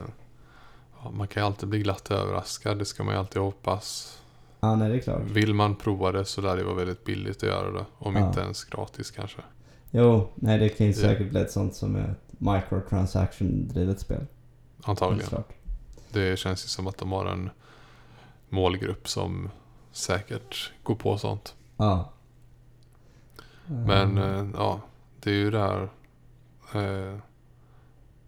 man 1.12 1.28
kan 1.28 1.42
ju 1.42 1.46
alltid 1.46 1.68
bli 1.68 1.78
glatt 1.78 2.10
överraskad. 2.10 2.78
Det 2.78 2.84
ska 2.84 3.04
man 3.04 3.14
ju 3.14 3.18
alltid 3.20 3.42
hoppas. 3.42 4.18
Ja, 4.60 4.76
nej 4.76 4.88
det 4.88 4.94
är 4.94 5.00
klart. 5.00 5.22
Vill 5.22 5.54
man 5.54 5.76
prova 5.76 6.12
det 6.12 6.24
så 6.24 6.40
lär 6.40 6.56
det 6.56 6.64
vara 6.64 6.74
väldigt 6.74 7.04
billigt 7.04 7.36
att 7.36 7.42
göra 7.42 7.70
det. 7.72 7.84
Om 7.98 8.16
Ja. 8.16 8.26
inte 8.28 8.40
ens 8.40 8.64
gratis 8.64 9.10
kanske. 9.10 9.40
Jo, 9.90 10.28
nej 10.34 10.58
det 10.58 10.68
kan 10.68 10.86
ju 10.86 10.92
Ja. 10.92 10.98
säkert 10.98 11.30
bli 11.30 11.40
ett 11.40 11.50
sånt 11.50 11.74
som 11.74 11.96
är 11.96 12.00
ett 12.10 12.40
microtransaction-drivet 12.40 14.00
spel. 14.00 14.26
Antagligen. 14.82 15.42
Det 16.12 16.38
känns 16.38 16.64
ju 16.64 16.68
som 16.68 16.86
att 16.86 16.98
de 16.98 17.12
har 17.12 17.26
en 17.26 17.50
målgrupp 18.48 19.08
som 19.08 19.50
säkert 19.92 20.72
går 20.82 20.94
på 20.94 21.18
sånt. 21.18 21.54
Ja. 21.76 22.10
Men 23.66 24.18
eh, 24.18 24.46
ja, 24.54 24.80
det 25.20 25.30
är 25.30 25.34
ju 25.34 25.50
det 25.50 25.58
här 25.58 25.88
eh, 26.76 27.18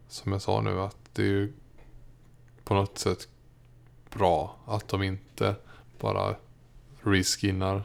som 0.08 0.32
jag 0.32 0.42
sa 0.42 0.60
nu 0.60 0.80
att 0.80 0.96
det 1.12 1.22
är 1.22 1.26
ju 1.26 1.52
på 2.64 2.74
något 2.74 2.98
sätt 2.98 3.28
bra 4.10 4.56
att 4.66 4.88
de 4.88 5.02
inte 5.02 5.54
bara 6.00 6.34
reskinnar 7.02 7.82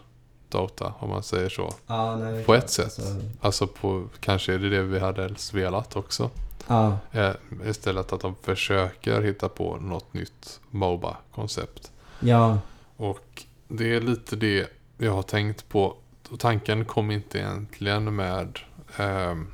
Dota 0.49 0.93
om 0.99 1.09
man 1.09 1.23
säger 1.23 1.49
så. 1.49 1.73
ja, 1.87 2.15
nej, 2.15 2.43
på 2.43 2.53
ett 2.53 2.69
sätt. 2.69 2.85
Alltså, 2.85 3.15
Alltså 3.41 3.67
på, 3.67 4.07
kanske 4.19 4.53
är 4.53 4.59
det 4.59 4.69
det 4.69 4.83
vi 4.83 4.99
hade 4.99 5.21
helst 5.21 5.53
velat 5.53 5.95
också. 5.95 6.29
ja, 6.67 6.97
Eh, 7.11 7.33
istället 7.65 8.13
att 8.13 8.21
de 8.21 8.35
försöker 8.35 9.21
hitta 9.21 9.49
på 9.49 9.77
något 9.77 10.13
nytt 10.13 10.59
MOBA-koncept. 10.69 11.91
ja, 12.19 12.59
Och 12.97 13.43
det 13.67 13.95
är 13.95 14.01
lite 14.01 14.35
det 14.35 14.69
jag 14.97 15.11
har 15.13 15.23
tänkt 15.23 15.69
på. 15.69 15.97
Och 16.29 16.39
tanken 16.39 16.85
kom 16.85 17.11
inte 17.11 17.39
egentligen 17.39 18.15
med 18.15 18.59
ehm, 18.97 19.47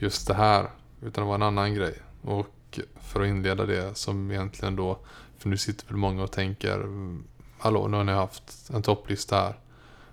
just 0.00 0.26
det 0.26 0.34
här. 0.34 0.70
Utan 1.02 1.24
det 1.24 1.28
var 1.28 1.34
en 1.34 1.42
annan 1.42 1.74
grej. 1.74 1.94
Och 2.22 2.80
för 3.00 3.20
att 3.20 3.26
inleda 3.28 3.66
det 3.66 3.94
som 3.94 4.30
egentligen 4.30 4.76
då. 4.76 4.98
För 5.38 5.48
nu 5.48 5.56
sitter 5.56 5.86
väl 5.86 5.96
många 5.96 6.22
och 6.22 6.32
tänker. 6.32 6.74
mm, 6.74 7.24
Hallå, 7.58 7.88
nu 7.88 7.96
har 7.96 8.04
ni 8.04 8.12
haft 8.12 8.70
en 8.74 8.82
topplista 8.82 9.36
här. 9.36 9.54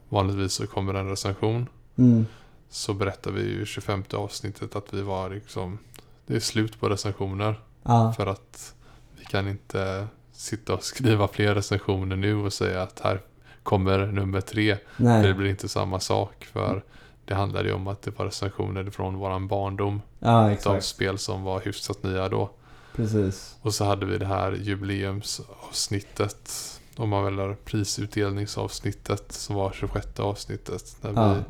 Vanligtvis 0.10 0.54
så 0.54 0.68
kommer 0.68 0.94
en 0.94 1.10
recension. 1.10 1.68
mm, 1.98 2.26
Så 2.70 2.94
berättar 2.94 3.32
vi 3.32 3.42
ju 3.42 3.62
i 3.62 3.66
25 3.66 4.04
avsnittet 4.14 4.76
att 4.76 4.94
vi 4.94 5.02
var 5.02 5.30
liksom. 5.30 5.78
Det 6.26 6.36
är 6.36 6.40
slut 6.40 6.80
på 6.80 6.90
recensioner. 6.90 7.60
ja, 7.84 8.14
För 8.18 8.28
att 8.28 8.74
vi 9.20 9.26
kan 9.26 9.48
inte 9.48 10.08
sitta 10.32 10.74
och 10.74 10.84
skriva 10.84 11.28
fler 11.28 11.56
recensioner 11.56 12.16
nu 12.16 12.36
och 12.36 12.54
säga 12.54 12.82
att 12.82 13.00
här 13.00 13.22
kommer 13.64 14.06
nummer 14.06 14.42
tre. 14.42 14.78
Nej. 14.98 15.24
Det 15.28 15.34
blir 15.34 15.50
inte 15.50 15.68
samma 15.68 16.00
sak. 16.00 16.46
För 16.46 16.84
det 17.28 17.36
handlade 17.36 17.68
ju 17.70 17.74
om 17.76 17.88
att 17.88 18.02
det 18.02 18.20
var 18.20 18.26
recensioner 18.26 18.90
från 18.90 19.16
våran 19.18 19.48
barndom. 19.48 20.02
Ja, 20.20 20.56
Av 20.66 20.80
spel 20.80 21.18
som 21.18 21.44
var 21.44 21.62
hyfsat 21.62 22.04
nya 22.04 22.30
då. 22.30 22.49
Precis. 22.95 23.56
Och 23.62 23.74
så 23.74 23.86
hade 23.86 24.06
vi 24.06 24.18
det 24.18 24.26
här 24.26 24.52
jubileumsavsnittet. 24.52 26.52
Om 26.95 27.10
man 27.10 27.24
väljer 27.24 27.56
prisutdelningsavsnittet 27.66 29.32
som 29.32 29.56
var 29.56 29.72
26 29.72 30.20
avsnittet. 30.20 30.98
Där 31.02 31.14
Ja. 31.16 31.34
vi 31.34 31.41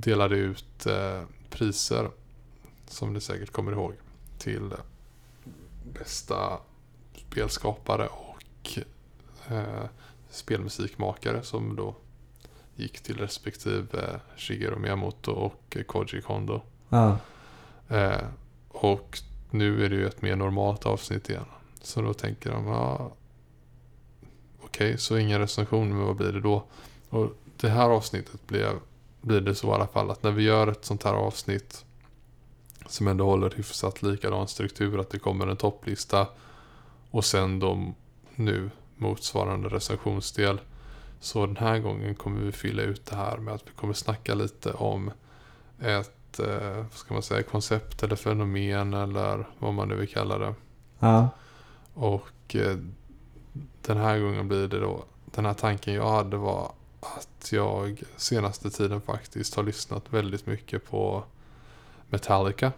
delade 0.00 0.36
ut 0.36 0.86
eh, 0.86 1.22
priser. 1.50 2.10
Som 2.88 3.12
ni 3.12 3.20
säkert 3.20 3.52
kommer 3.52 3.72
ihåg. 3.72 3.92
Till 4.38 4.70
bästa 5.98 6.58
spelskapare 7.30 8.06
och 8.06 8.78
eh, 9.52 9.84
spelmusikmakare. 10.30 11.42
Som 11.42 11.76
då 11.76 11.94
gick 12.78 13.00
till 13.00 13.16
respektive 13.16 14.20
Shigeru 14.36 14.78
Miyamoto 14.78 15.32
och 15.32 15.76
Koji 15.86 16.22
Kondo. 16.22 16.60
Ja. 16.88 17.18
Eh, 17.88 18.24
och 18.68 19.18
nu 19.50 19.84
är 19.84 19.88
det 19.88 19.96
ju 19.96 20.06
ett 20.06 20.22
mer 20.22 20.36
normalt 20.36 20.86
avsnitt 20.86 21.30
igen. 21.30 21.44
Så 21.82 22.02
då 22.02 22.14
tänker 22.14 22.50
de, 22.50 22.66
ja, 22.66 23.12
okej, 24.62 24.98
så 24.98 25.18
ingen 25.18 25.38
recension, 25.38 25.88
men 25.88 26.06
vad 26.06 26.16
blir 26.16 26.32
det 26.32 26.40
då? 26.40 26.64
Och 27.08 27.32
det 27.56 27.68
här 27.68 27.90
avsnittet 27.90 28.46
blir, 28.46 28.72
blir 29.20 29.40
det 29.40 29.54
så 29.54 29.68
i 29.68 29.70
alla 29.70 29.86
fall 29.86 30.10
att 30.10 30.22
när 30.22 30.30
vi 30.30 30.42
gör 30.42 30.66
ett 30.66 30.84
sånt 30.84 31.04
här 31.04 31.14
avsnitt 31.14 31.84
som 32.86 33.08
ändå 33.08 33.24
håller 33.24 33.50
hyfsat 33.50 34.02
likadan 34.02 34.48
struktur, 34.48 35.00
att 35.00 35.10
det 35.10 35.18
kommer 35.18 35.46
en 35.46 35.56
topplista 35.56 36.26
och 37.10 37.24
sen 37.24 37.58
då 37.58 37.92
nu 38.34 38.70
motsvarande 38.96 39.68
recensionsdel. 39.68 40.60
Så 41.20 41.46
den 41.46 41.56
här 41.56 41.78
gången 41.78 42.14
kommer 42.14 42.40
vi 42.40 42.52
fylla 42.52 42.82
ut 42.82 43.06
det 43.06 43.16
här 43.16 43.36
med 43.36 43.54
att 43.54 43.66
vi 43.66 43.70
kommer 43.76 43.94
snacka 43.94 44.34
lite 44.34 44.72
om 44.72 45.10
ett 45.80 46.38
eh, 46.38 46.76
vad 46.76 46.92
ska 46.92 47.14
man 47.14 47.22
säga, 47.22 47.42
koncept 47.42 48.02
eller 48.02 48.16
fenomen 48.16 48.94
eller 48.94 49.48
vad 49.58 49.74
man 49.74 49.88
nu 49.88 49.96
vill 49.96 50.08
kalla 50.08 50.38
det. 50.38 50.54
Ja. 50.98 51.28
Och 51.94 52.56
eh, 52.56 52.76
den 53.82 53.96
här 53.96 54.18
gången 54.18 54.48
blir 54.48 54.68
det 54.68 54.80
då, 54.80 55.04
den 55.24 55.46
här 55.46 55.54
tanken 55.54 55.94
jag 55.94 56.10
hade 56.10 56.36
var 56.36 56.72
att 57.00 57.52
jag 57.52 58.02
senaste 58.16 58.70
tiden 58.70 59.00
faktiskt 59.00 59.54
har 59.54 59.62
lyssnat 59.62 60.12
väldigt 60.12 60.46
mycket 60.46 60.90
på 60.90 61.24
Metallica. 62.08 62.72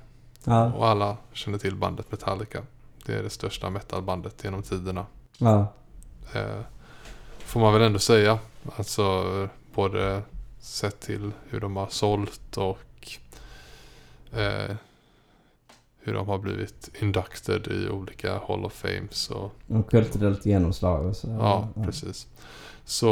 Ja. 0.45 0.73
Och 0.73 0.89
alla 0.89 1.17
känner 1.33 1.59
till 1.59 1.77
bandet 1.77 2.11
Metallica. 2.11 2.63
Det 3.07 3.15
är 3.15 3.23
det 3.23 3.31
största 3.31 3.71
metalbandet 3.71 4.45
genom 4.45 4.63
tiderna. 4.63 5.07
Ja. 5.39 5.67
Eh, 6.35 6.61
får 7.51 7.61
man 7.61 7.73
väl 7.73 7.83
ändå 7.83 7.99
säga. 7.99 8.39
Alltså 8.77 9.25
både 9.75 10.23
sett 10.61 11.01
till 11.01 11.31
hur 11.49 11.61
de 11.61 11.77
har 11.77 11.87
sålt 11.87 12.57
och 12.57 13.19
eh, 14.33 14.77
hur 16.01 16.15
de 16.15 16.29
har 16.29 16.39
blivit 16.39 16.91
inducted 17.01 17.67
i 17.67 17.89
olika 17.89 18.41
Hall 18.49 18.65
of 18.65 18.73
Fames. 18.73 19.31
Och, 19.31 19.53
Och 19.69 19.91
kulturellt 19.91 20.47
genomslag 20.47 21.07
och 21.07 21.17
så. 21.17 21.29
ja, 21.29 21.69
precis. 21.85 22.27
Så 22.85 23.07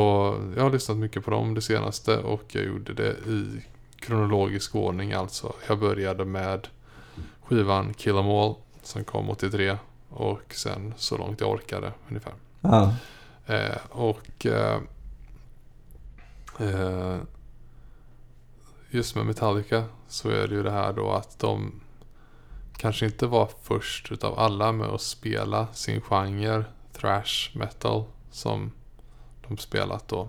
jag 0.56 0.62
har 0.62 0.70
lyssnat 0.70 0.98
mycket 0.98 1.24
på 1.24 1.30
dem 1.30 1.54
det 1.54 1.62
senaste 1.62 2.18
och 2.18 2.42
jag 2.48 2.64
gjorde 2.64 2.92
det 2.92 3.10
i 3.26 3.64
kronologisk 4.00 4.74
ordning 4.74 5.12
alltså. 5.12 5.52
Jag 5.68 5.78
började 5.78 6.24
med 6.24 6.68
skivan 7.42 7.94
Kill 7.94 8.12
'Em 8.14 8.26
All 8.28 8.54
som 8.82 9.04
kom 9.04 9.30
83 9.30 9.76
och 10.08 10.54
sen 10.54 10.94
så 10.96 11.16
långt 11.18 11.40
jag 11.40 11.50
orkade 11.50 11.92
ungefär. 12.08 12.32
Ja. 12.60 12.94
Eh, 13.48 13.76
och 13.90 14.46
eh, 14.46 14.80
eh, 16.58 17.16
just 18.90 19.14
med 19.16 19.26
Metallica 19.26 19.84
så 20.08 20.28
är 20.28 20.48
det 20.48 20.54
ju 20.54 20.62
det 20.62 20.70
här 20.70 20.92
då 20.92 21.12
att 21.12 21.38
de 21.38 21.80
kanske 22.76 23.06
inte 23.06 23.26
var 23.26 23.50
först 23.62 24.12
utav 24.12 24.38
alla 24.38 24.72
med 24.72 24.86
att 24.86 25.00
spela 25.00 25.66
sin 25.72 26.00
genre 26.00 26.64
thrash 26.92 27.58
metal 27.58 28.04
som 28.30 28.72
de 29.48 29.58
spelat 29.58 30.08
då. 30.08 30.28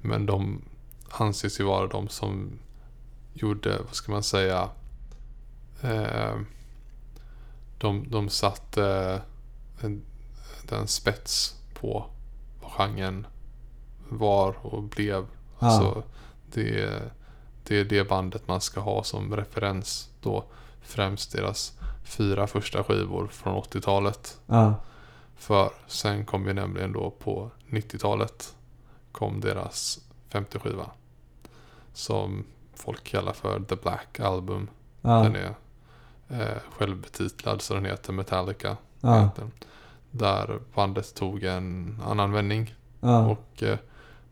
Men 0.00 0.26
de 0.26 0.62
anses 1.10 1.60
ju 1.60 1.64
vara 1.64 1.86
de 1.86 2.08
som 2.08 2.58
gjorde, 3.32 3.78
vad 3.84 3.94
ska 3.94 4.12
man 4.12 4.22
säga, 4.22 4.68
eh, 5.82 6.36
de, 7.78 8.10
de 8.10 8.28
satte 8.28 9.22
en, 9.80 10.02
den 10.68 10.86
spets 10.88 11.56
på 11.74 12.10
genren 12.76 13.26
var 14.08 14.54
och 14.66 14.82
blev. 14.82 15.26
Ja. 15.58 15.66
Alltså, 15.66 16.02
det, 16.52 17.02
det 17.64 17.80
är 17.80 17.84
det 17.84 18.08
bandet 18.08 18.48
man 18.48 18.60
ska 18.60 18.80
ha 18.80 19.04
som 19.04 19.36
referens 19.36 20.10
då. 20.20 20.44
Främst 20.82 21.32
deras 21.32 21.78
fyra 22.04 22.46
första 22.46 22.84
skivor 22.84 23.26
från 23.26 23.62
80-talet. 23.62 24.40
Ja. 24.46 24.74
För 25.36 25.70
sen 25.86 26.24
kom 26.26 26.44
vi 26.44 26.54
nämligen 26.54 26.92
då 26.92 27.10
på 27.10 27.50
90-talet 27.68 28.54
kom 29.12 29.40
deras 29.40 30.00
femte 30.28 30.58
skiva. 30.58 30.90
Som 31.92 32.44
folk 32.74 33.04
kallar 33.04 33.32
för 33.32 33.60
The 33.60 33.76
Black 33.76 34.20
Album. 34.20 34.68
Den 35.00 35.34
Ja. 35.34 35.40
är 36.28 36.40
eh, 36.40 36.58
självbetitlad 36.78 37.62
så 37.62 37.74
den 37.74 37.84
heter 37.84 38.12
Metallica. 38.12 38.76
Ja. 39.00 39.30
Där 40.10 40.60
bandet 40.74 41.14
tog 41.14 41.44
en 41.44 41.96
annan 42.04 42.32
vändning 42.32 42.74
Ja. 43.00 43.26
och 43.26 43.62
eh, 43.62 43.78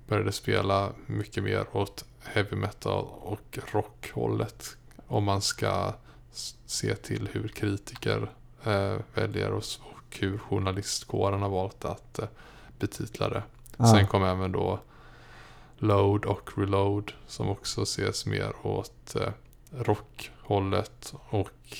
började 0.09 0.32
spela 0.32 0.92
mycket 1.06 1.44
mer 1.44 1.66
åt 1.76 2.05
heavy 2.24 2.56
metal 2.56 3.05
och 3.20 3.59
rockhållet. 3.72 4.76
Om 5.06 5.24
man 5.24 5.40
ska 5.42 5.92
se 6.66 6.94
till 6.94 7.28
hur 7.32 7.48
kritiker 7.48 8.30
eh, 8.64 8.96
väljer 9.14 9.50
och, 9.52 9.62
s- 9.62 9.80
och 9.82 10.16
hur 10.20 10.38
journalistkåren 10.38 11.42
har 11.42 11.48
valt 11.48 11.84
att 11.84 12.18
eh, 12.18 12.28
betitla 12.78 13.28
det. 13.28 13.42
Sen 13.76 13.98
Ja. 13.98 14.06
kom 14.06 14.24
även 14.24 14.52
då 14.52 14.80
Load 15.78 16.24
och 16.24 16.50
Reload 16.56 17.12
som 17.26 17.48
också 17.48 17.82
ses 17.82 18.26
mer 18.26 18.52
åt 18.66 19.14
eh, 19.16 19.32
rockhållet 19.70 21.14
och 21.28 21.76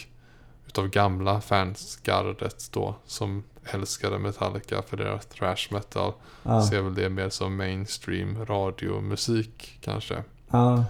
utav 0.67 0.89
gamla 0.89 1.41
fansgardet 1.41 2.69
då 2.73 2.95
som 3.07 3.45
älskade 3.71 4.19
Metallica 4.19 4.83
för 4.83 4.97
deras 4.97 5.27
thrash 5.27 5.73
metal 5.73 6.13
Ja. 6.43 6.67
ser 6.67 6.81
väl 6.81 6.95
det 6.95 7.09
mer 7.09 7.29
som 7.29 7.57
mainstream 7.57 8.45
radiomusik 8.45 9.79
kanske. 9.81 10.25
Ja. 10.51 10.85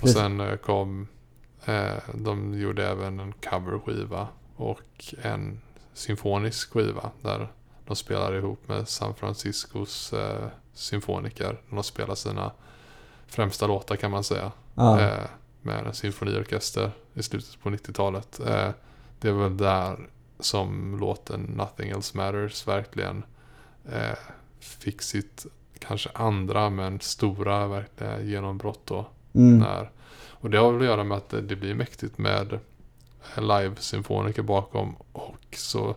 Och 0.00 0.08
sen 0.08 0.40
eh, 0.40 0.56
kom, 0.56 1.08
eh, 1.64 1.92
de 2.14 2.58
gjorde 2.60 2.88
även 2.88 3.20
en 3.20 3.32
coverskiva 3.32 4.28
och 4.56 5.14
en 5.22 5.60
symfonisk 5.92 6.72
skiva 6.72 7.10
där 7.22 7.48
de 7.86 7.96
spelar 7.96 8.34
ihop 8.34 8.68
med 8.68 8.88
San 8.88 9.14
Franciscos 9.14 10.12
eh, 10.12 10.46
symfoniker. 10.74 11.60
De 11.70 11.82
spelar 11.82 12.14
sina 12.14 12.52
främsta 13.26 13.66
låtar 13.66 13.96
kan 13.96 14.10
man 14.10 14.24
säga. 14.24 14.52
Ja. 14.74 15.00
Eh, 15.00 15.24
med 15.62 15.86
en 15.86 15.94
symfoniorkester 15.94 16.90
i 17.14 17.22
slutet 17.22 17.60
på 17.62 17.70
90-talet. 17.70 18.40
Eh, 18.40 18.70
det 19.20 19.28
är 19.28 19.32
väl 19.32 19.56
där 19.56 19.98
som 20.40 20.98
låten 21.00 21.40
Nothing 21.40 21.90
Else 21.90 22.16
Matters 22.16 22.66
verkligen 22.66 23.22
eh, 23.92 24.18
fick 24.60 25.02
sitt 25.02 25.46
kanske 25.78 26.10
andra 26.14 26.70
men 26.70 27.00
stora 27.00 27.66
verkliga 27.66 28.20
genombrott 28.20 28.80
då. 28.84 29.06
Mm. 29.32 29.58
När, 29.58 29.90
och 30.28 30.50
det 30.50 30.58
har 30.58 30.72
väl 30.72 30.80
att 30.80 30.86
göra 30.86 31.04
med 31.04 31.16
att 31.16 31.28
det, 31.28 31.40
det 31.40 31.56
blir 31.56 31.74
mäktigt 31.74 32.18
med 32.18 32.58
live-symfoniker 33.36 34.42
bakom 34.42 34.96
och 35.12 35.56
så 35.56 35.94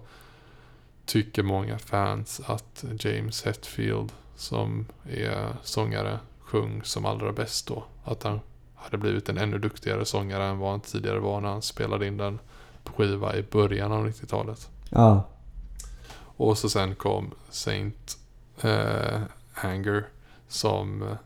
tycker 1.06 1.44
många 1.44 1.80
fans 1.80 2.42
att 2.46 2.86
James 3.00 3.46
Hetfield 3.46 4.12
som 4.36 4.86
är 5.10 5.56
sångare 5.64 6.20
sjöng 6.40 6.84
som 6.84 7.06
allra 7.06 7.32
bäst 7.32 7.68
då. 7.68 7.84
Att 8.04 8.24
han 8.24 8.40
hade 8.76 8.98
blivit 8.98 9.30
en 9.30 9.38
ännu 9.38 9.58
duktigare 9.58 10.06
sångare 10.06 10.46
än 10.46 10.58
vad 10.58 10.72
han 10.72 10.82
tidigare 10.82 11.20
var 11.20 11.42
när 11.42 11.50
han 11.50 11.62
spelade 11.62 12.08
in 12.08 12.18
den 12.18 12.40
skiva 12.90 13.36
i 13.36 13.44
början 13.44 13.92
av 13.92 14.08
90-talet. 14.08 14.70
Ja. 14.90 15.24
Och 16.38 16.58
så 16.58 16.70
sen 16.70 16.96
kom 16.96 17.32
Saint 17.50 18.18
eh, 18.62 19.22
Anger 19.54 20.08
som 20.48 21.02
eh, 21.02 21.18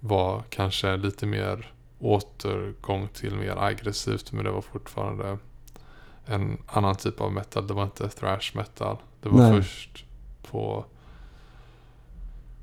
var 0.00 0.42
kanske 0.50 0.96
lite 0.96 1.26
mer 1.26 1.72
återgång 1.98 3.08
till 3.08 3.34
mer 3.34 3.56
aggressivt 3.58 4.32
men 4.32 4.44
det 4.44 4.50
var 4.50 4.60
fortfarande 4.60 5.38
en 6.26 6.58
annan 6.66 6.96
typ 6.96 7.20
av 7.20 7.32
metal. 7.32 7.66
Det 7.66 7.74
var 7.74 7.84
inte 7.84 8.08
thrash 8.08 8.50
metal. 8.54 8.96
Det 9.20 9.28
var 9.28 9.38
Nej. 9.38 9.62
först 9.62 10.04
på 10.50 10.84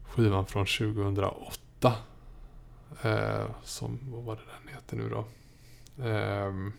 skivan 0.03 0.45
från 0.45 0.65
2008. 0.65 1.93
Eh, 3.01 3.45
som, 3.63 3.99
vad 4.03 4.23
var 4.23 4.35
det 4.35 4.41
den 4.41 4.75
heter 4.75 4.97
nu 4.97 5.09
då? 5.09 5.25
Ehm, 6.03 6.73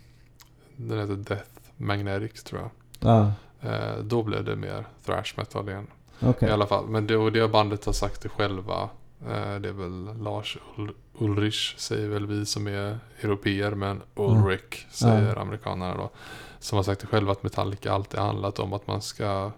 den 0.76 0.98
heter 0.98 1.14
Death 1.16 1.50
Magnetic 1.76 2.42
tror 2.44 2.60
jag. 2.60 2.70
Ja. 3.00 3.32
Eh, 3.70 3.96
då 4.02 4.22
blev 4.22 4.44
det 4.44 4.56
mer 4.56 4.84
thrash 5.06 5.32
metal 5.36 5.68
igen. 5.68 5.86
Okej. 6.20 6.48
I 6.48 6.52
alla 6.52 6.66
fall. 6.66 6.86
Men 6.86 7.06
det, 7.06 7.16
och 7.16 7.32
det 7.32 7.48
bandet 7.48 7.84
har 7.84 7.92
sagt 7.92 8.22
det 8.22 8.28
själva. 8.28 8.88
Eh, 9.26 9.54
det 9.60 9.68
är 9.68 9.72
väl 9.72 10.22
Lars 10.22 10.58
Ul- 10.76 10.94
Ulrich 11.18 11.74
säger 11.78 12.08
väl 12.08 12.26
vi 12.26 12.46
som 12.46 12.66
är 12.66 12.98
europeer. 13.22 13.70
Men 13.74 14.02
Ulrich 14.14 14.86
säger 14.90 15.36
amerikanerna 15.38 15.96
då. 15.96 16.10
Som 16.58 16.76
har 16.76 16.82
sagt 16.82 17.00
det 17.00 17.06
själva 17.06 17.32
att 17.32 17.42
Metallica 17.42 17.92
alltid 17.92 18.20
handlat 18.20 18.58
om 18.58 18.72
att 18.72 18.86
man 18.86 19.02
ska 19.02 19.50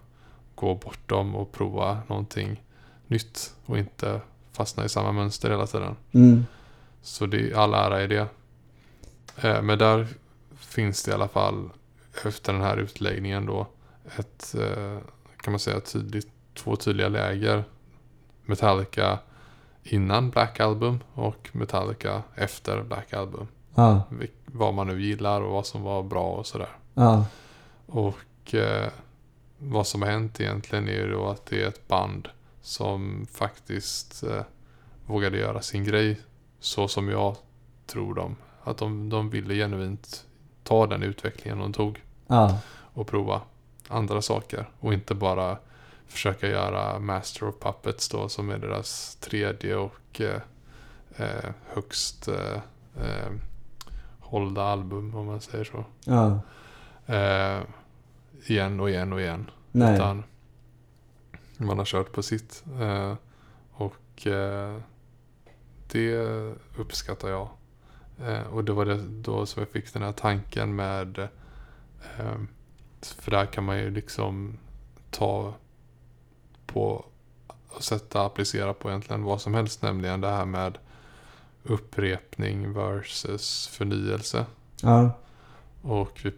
gå 0.55 0.75
bortom 0.75 1.35
och 1.35 1.51
prova 1.51 1.97
någonting 2.07 2.63
nytt. 3.07 3.53
Och 3.65 3.77
inte 3.77 4.21
fastna 4.51 4.85
i 4.85 4.89
samma 4.89 5.11
mönster 5.11 5.49
hela 5.49 5.67
tiden. 5.67 5.95
Mm. 6.11 6.45
Så 7.01 7.25
det 7.25 7.51
är 7.51 7.55
all 7.57 7.73
ära 7.73 8.03
i 8.03 8.07
det. 8.07 8.27
Eh, 9.41 9.61
men 9.61 9.77
där 9.79 10.07
finns 10.77 11.03
det 11.03 11.11
i 11.11 11.13
alla 11.13 11.27
fall 11.27 11.69
efter 12.25 12.53
den 12.53 12.61
här 12.61 12.77
utläggningen 12.77 13.45
då 13.45 13.67
ett, 14.17 14.55
eh, 14.59 14.97
kan 15.37 15.51
man 15.53 15.59
säga, 15.59 15.79
tydligt, 15.79 16.27
två 16.53 16.75
tydliga 16.75 17.07
läger. 17.09 17.63
Metallica 18.45 19.19
innan 19.83 20.29
Black 20.29 20.59
Album 20.59 20.99
och 21.13 21.49
Metallica 21.51 22.23
efter 22.35 22.83
Black 22.83 23.13
Album. 23.13 23.47
Vil- 24.09 24.29
Vad 24.45 24.73
man 24.73 24.87
nu 24.87 25.01
gillar 25.01 25.41
och 25.41 25.51
vad 25.51 25.65
som 25.65 25.81
var 25.81 26.03
bra 26.03 26.29
och 26.29 26.45
sådär. 26.45 26.69
Ja. 26.93 27.25
Och 27.85 28.53
eh, 28.55 28.89
vad 29.57 29.87
som 29.87 30.01
har 30.01 30.09
hänt 30.09 30.39
egentligen 30.39 30.87
är 30.87 30.93
ju 30.93 31.11
då 31.11 31.27
att 31.27 31.45
det 31.45 31.63
är 31.63 31.67
ett 31.67 31.87
band 31.87 32.27
som 32.61 33.27
faktiskt 33.31 34.23
eh, 34.23 34.41
vågade 35.05 35.37
göra 35.37 35.61
sin 35.61 35.83
grej 35.83 36.21
så 36.59 36.87
som 36.87 37.09
jag 37.09 37.35
tror 37.85 38.13
dem. 38.13 38.35
Att 38.63 38.77
de, 38.77 39.09
de 39.09 39.29
ville 39.29 39.53
genuint 39.53 40.23
ta 40.67 40.87
den 40.87 41.03
utvecklingen 41.03 41.59
de 41.59 41.73
tog 41.73 42.01
Ja. 42.27 42.59
och 42.93 43.07
prova 43.07 43.41
andra 43.87 44.21
saker 44.21 44.69
och 44.79 44.93
inte 44.93 45.15
bara 45.15 45.57
försöka 46.07 46.47
göra 46.47 46.99
Master 46.99 47.47
of 47.47 47.55
Puppets 47.59 48.09
då 48.09 48.29
som 48.29 48.49
är 48.49 48.57
deras 48.57 49.15
tredje 49.15 49.75
och 49.75 50.21
eh, 50.21 50.41
eh, 51.15 51.49
högst 51.67 52.27
eh, 52.27 52.59
eh, 53.03 53.31
hållda 54.19 54.63
album 54.63 55.15
om 55.15 55.25
man 55.25 55.41
säger 55.41 55.63
så. 55.63 55.85
Ja. 56.05 56.39
Eh, 57.15 57.61
igen 58.45 58.79
och 58.79 58.89
igen 58.89 59.13
och 59.13 59.21
igen. 59.21 59.49
Nej. 59.71 59.95
Utan 59.95 60.23
man 61.57 61.77
har 61.77 61.85
kört 61.85 62.11
på 62.11 62.23
sitt. 62.23 62.63
Eh, 62.81 63.13
och 63.73 64.27
eh, 64.27 64.77
det 65.91 66.15
uppskattar 66.77 67.29
jag. 67.29 67.49
Eh, 68.25 68.41
och 68.41 68.63
det 68.63 68.71
var 68.73 68.85
det 68.85 69.01
då 69.07 69.45
som 69.45 69.59
jag 69.61 69.69
fick 69.69 69.93
den 69.93 70.01
här 70.03 70.11
tanken 70.11 70.75
med 70.75 71.19
eh, 72.17 72.35
för 73.01 73.31
där 73.31 73.45
kan 73.45 73.63
man 73.63 73.77
ju 73.79 73.89
liksom 73.89 74.57
ta 75.11 75.53
på 76.65 77.05
och 77.67 77.83
sätta, 77.83 78.25
applicera 78.25 78.73
på 78.73 78.89
egentligen 78.89 79.23
vad 79.23 79.41
som 79.41 79.53
helst. 79.53 79.81
Nämligen 79.81 80.21
det 80.21 80.29
här 80.29 80.45
med 80.45 80.77
upprepning 81.63 82.73
versus 82.73 83.67
förnyelse. 83.67 84.45
Ja. 84.81 85.11
Och, 85.81 86.19
vi, 86.23 86.31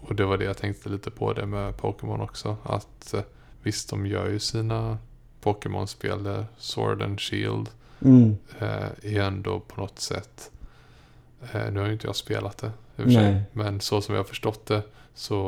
och 0.00 0.14
det 0.14 0.24
var 0.24 0.36
det 0.38 0.44
jag 0.44 0.56
tänkte 0.56 0.88
lite 0.88 1.10
på 1.10 1.32
det 1.32 1.46
med 1.46 1.76
Pokémon 1.76 2.20
också. 2.20 2.56
Att 2.62 3.14
eh, 3.14 3.20
visst, 3.62 3.90
de 3.90 4.06
gör 4.06 4.28
ju 4.28 4.38
sina 4.38 4.98
Pokémon-spel, 5.40 6.22
där 6.22 6.46
Sword 6.58 7.02
and 7.02 7.20
Shield, 7.20 7.70
Mm. 8.00 8.36
eh, 8.58 9.14
är 9.16 9.20
ändå 9.20 9.60
på 9.60 9.80
något 9.80 9.98
sätt, 9.98 10.50
eh, 10.52 10.57
nu 11.52 11.80
har 11.80 11.86
ju 11.86 11.92
inte 11.92 12.06
jag 12.06 12.16
spelat 12.16 12.58
det 12.58 12.66
i 12.96 13.00
och 13.00 13.04
för 13.04 13.10
sig, 13.10 13.42
men 13.52 13.80
så 13.80 14.00
som 14.00 14.14
jag 14.14 14.20
har 14.22 14.28
förstått 14.28 14.66
det, 14.66 14.82
så, 15.14 15.38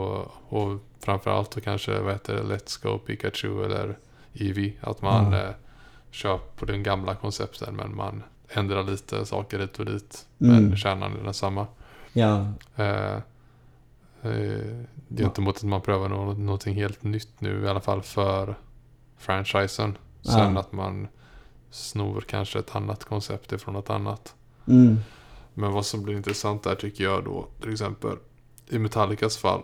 och 0.48 0.78
framförallt 1.00 1.50
då 1.50 1.60
kanske, 1.60 2.00
vad 2.00 2.12
heter 2.12 2.34
det, 2.34 2.42
Let's 2.42 2.82
Go 2.82 2.98
Pikachu 2.98 3.64
eller 3.64 3.98
Eevee, 4.34 4.72
att 4.80 5.02
man 5.02 5.32
Ja. 5.32 5.38
eh, 5.38 5.50
kör 6.10 6.38
på 6.56 6.64
den 6.64 6.82
gamla 6.82 7.14
koncepten, 7.14 7.76
men 7.76 7.96
man 7.96 8.22
ändrar 8.48 8.82
lite 8.82 9.26
saker 9.26 9.58
hit 9.58 9.78
och 9.78 9.84
dit, 9.86 10.26
Mm. 10.40 10.64
men 10.68 10.76
kärnan 10.76 11.16
är 11.20 11.24
densamma. 11.24 11.66
Ja. 12.12 12.46
Eh, 12.76 13.16
eh, 14.22 14.82
gentemot 15.08 15.56
att 15.56 15.62
man 15.62 15.80
prövar 15.80 16.08
nå- 16.08 16.32
någonting 16.34 16.74
helt 16.74 17.02
nytt 17.02 17.40
nu 17.40 17.64
i 17.64 17.68
alla 17.68 17.80
fall 17.80 18.02
för 18.02 18.54
franchisen. 19.18 19.98
Sen 20.22 20.54
Ja. 20.54 20.60
att 20.60 20.72
man 20.72 21.08
snor 21.70 22.20
kanske 22.28 22.58
ett 22.58 22.76
annat 22.76 23.04
koncept 23.04 23.52
ifrån 23.52 23.74
något 23.74 23.90
annat. 23.90 24.34
Mm. 24.68 24.98
Men 25.54 25.72
vad 25.72 25.86
som 25.86 26.02
blir 26.02 26.16
intressant 26.16 26.62
där 26.62 26.74
tycker 26.74 27.04
jag 27.04 27.24
då 27.24 27.46
till 27.60 27.72
exempel 27.72 28.16
i 28.68 28.78
Metallicas 28.78 29.36
fall. 29.36 29.62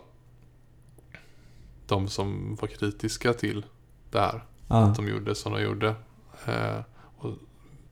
De 1.85 2.07
som 2.07 2.57
var 2.61 2.67
kritiska 2.67 3.33
till 3.33 3.65
det 4.11 4.19
här. 4.19 4.45
Ja. 4.67 4.75
Att 4.75 4.95
de 4.95 5.07
gjorde 5.07 5.35
som 5.35 5.53
de 5.53 5.61
gjorde. 5.61 5.95
Eh, 6.45 6.79
och 7.17 7.31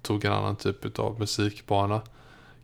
tog 0.01 0.25
en 0.25 0.33
annan 0.33 0.55
typ 0.55 0.99
av 0.99 1.19
musikbana. 1.19 2.01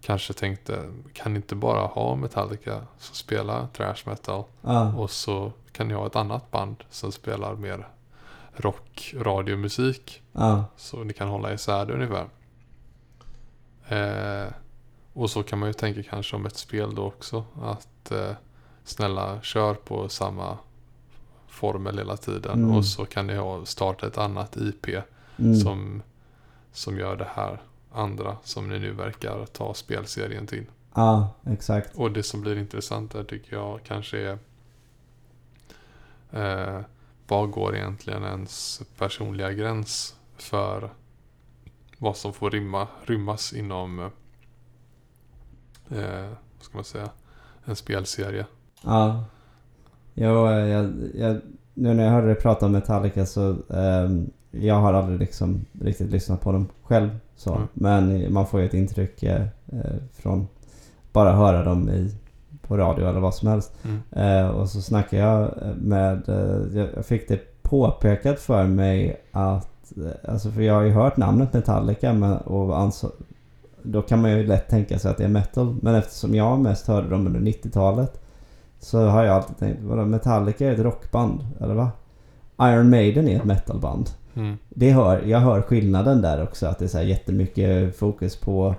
Kanske 0.02 0.34
tänkte, 0.34 0.92
kan 1.14 1.36
inte 1.36 1.56
bara 1.56 1.86
ha 1.86 2.16
Metallica 2.16 2.82
som 2.98 3.16
spelar 3.16 3.68
thrash 3.68 4.04
metal. 4.06 4.44
Ja. 4.62 4.94
Och 4.96 5.12
så 5.12 5.52
kan 5.72 5.88
ni 5.88 5.94
ha 5.94 6.08
ett 6.08 6.16
annat 6.16 6.52
band 6.52 6.84
som 6.90 7.12
spelar 7.12 7.56
mer 7.56 7.88
rock, 8.54 9.14
radiomusik. 9.18 10.22
Ja. 10.32 10.66
Så 10.78 11.04
ni 11.04 11.14
kan 11.14 11.28
hålla 11.28 11.54
isär 11.54 11.86
det 11.86 11.94
ungefär. 11.94 12.28
Eh, 13.88 14.52
och 15.14 15.30
så 15.30 15.44
kan 15.44 15.60
man 15.60 15.70
ju 15.70 15.74
tänka 15.74 16.04
kanske 16.04 16.36
om 16.36 16.46
ett 16.46 16.58
spel 16.58 16.96
då 16.96 17.04
också. 17.04 17.46
Att 17.62 18.12
eh, 18.12 18.32
snälla 18.84 19.42
kör 19.42 19.74
på 19.74 20.10
samma 20.10 20.58
formel 21.48 21.98
hela 21.98 22.18
tiden. 22.18 22.64
Mm. 22.64 22.76
Och 22.78 22.86
så 22.86 23.06
kan 23.06 23.28
ni 23.28 23.36
ha, 23.36 23.66
starta 23.66 24.08
ett 24.08 24.18
annat 24.18 24.58
IP 24.58 24.88
Mm. 25.38 25.56
som, 25.56 26.02
som 26.72 26.98
gör 26.98 27.16
det 27.16 27.28
här 27.36 27.62
andra 27.92 28.38
som 28.44 28.70
ni 28.70 28.80
nu 28.80 28.92
verkar 28.92 29.46
ta 29.46 29.74
spelserien 29.74 30.48
till. 30.48 30.66
Ja, 30.94 31.30
exakt. 31.46 31.96
Och 31.96 32.12
det 32.12 32.24
som 32.24 32.42
blir 32.42 32.58
intressant 32.58 33.12
där 33.12 33.24
tycker 33.24 33.56
jag 33.56 33.80
kanske 33.84 34.18
är 34.18 34.38
eh, 36.32 36.82
vad 37.28 37.52
går 37.52 37.76
egentligen 37.76 38.24
ens 38.24 38.82
personliga 38.98 39.52
gräns 39.52 40.16
för 40.38 40.90
vad 41.98 42.18
som 42.18 42.34
får 42.34 42.50
rymma, 42.52 42.88
rymmas 43.06 43.54
inom 43.54 44.12
eh, 45.92 46.30
vad 46.58 46.64
ska 46.64 46.78
man 46.78 46.84
säga, 46.84 47.10
en 47.66 47.76
spelserie. 47.76 48.46
Ja. 48.84 49.24
Jo, 50.14 50.48
eh, 50.48 50.68
jag, 50.68 50.94
jag, 51.16 51.42
nu 51.74 51.94
när 51.94 52.04
jag 52.04 52.12
hörde 52.12 52.28
dig 52.28 52.36
prata 52.36 52.66
om 52.66 52.72
Metallica 52.72 53.26
så 53.26 53.56
ehm, 53.70 54.30
jag 54.52 54.76
har 54.76 54.94
aldrig 54.94 55.20
liksom 55.20 55.66
riktigt 55.82 56.12
lyssnat 56.12 56.42
på 56.42 56.52
dem 56.52 56.68
själv 56.84 57.10
så. 57.36 57.56
Mm. 57.56 57.68
Men 57.74 58.34
man 58.34 58.48
får 58.48 58.60
ju 58.60 58.66
ett 58.66 58.74
intryck 58.74 59.24
eh, 59.24 59.42
eh, 59.72 59.96
från 60.14 60.48
bara 61.12 61.32
höra 61.32 61.64
dem 61.64 61.90
i, 61.90 62.16
på 62.62 62.78
radio 62.78 63.10
eller 63.10 63.20
vad 63.20 63.36
som 63.36 63.48
helst. 63.48 63.74
Mm. 63.84 64.02
Eh, 64.12 64.50
och 64.50 64.70
så 64.70 64.82
snackade 64.82 65.22
jag 65.22 65.54
med, 65.78 66.30
eh, 66.30 66.88
jag 66.96 67.06
fick 67.06 67.28
det 67.28 67.62
påpekat 67.62 68.40
för 68.40 68.68
mig 68.68 69.22
att, 69.32 69.98
eh, 69.98 70.32
alltså 70.32 70.52
för 70.52 70.62
jag 70.62 70.74
har 70.74 70.82
ju 70.82 70.92
hört 70.92 71.18
namnet 71.18 71.54
Metallica 71.54 72.14
men, 72.14 72.38
och 72.38 72.80
anså, 72.80 73.12
då 73.84 74.02
kan 74.02 74.22
man 74.22 74.32
ju 74.32 74.48
lätt 74.48 74.70
tänka 74.70 75.00
sig 75.00 75.12
att 75.12 75.18
det 75.18 75.24
är 75.24 75.28
metal. 75.28 75.76
Men 75.82 75.96
eftersom 75.96 76.36
jag 76.36 76.60
mest 76.60 76.88
hörde 76.88 77.10
dem 77.10 77.28
under 77.28 77.40
90-talet 77.40 78.22
så 78.80 79.06
har 79.06 79.24
jag 79.24 79.36
alltid 79.36 79.58
tänkt, 79.58 79.82
vadå 79.82 80.06
Metallica 80.06 80.68
är 80.68 80.74
ett 80.74 80.80
rockband, 80.80 81.40
eller 81.60 81.74
va? 81.74 81.92
Iron 82.62 82.90
Maiden 82.90 83.28
är 83.28 83.36
ett 83.36 83.44
metalband. 83.44 84.10
Mm. 84.34 84.58
Det 84.70 84.92
hör, 84.92 85.22
jag 85.22 85.40
hör 85.40 85.62
skillnaden 85.62 86.22
där 86.22 86.44
också. 86.44 86.68
Att 86.68 86.80
det 86.80 86.86
är 86.86 86.90
så 86.90 86.98
här 86.98 87.06
jättemycket 87.06 87.98
fokus 87.98 88.36
på 88.36 88.76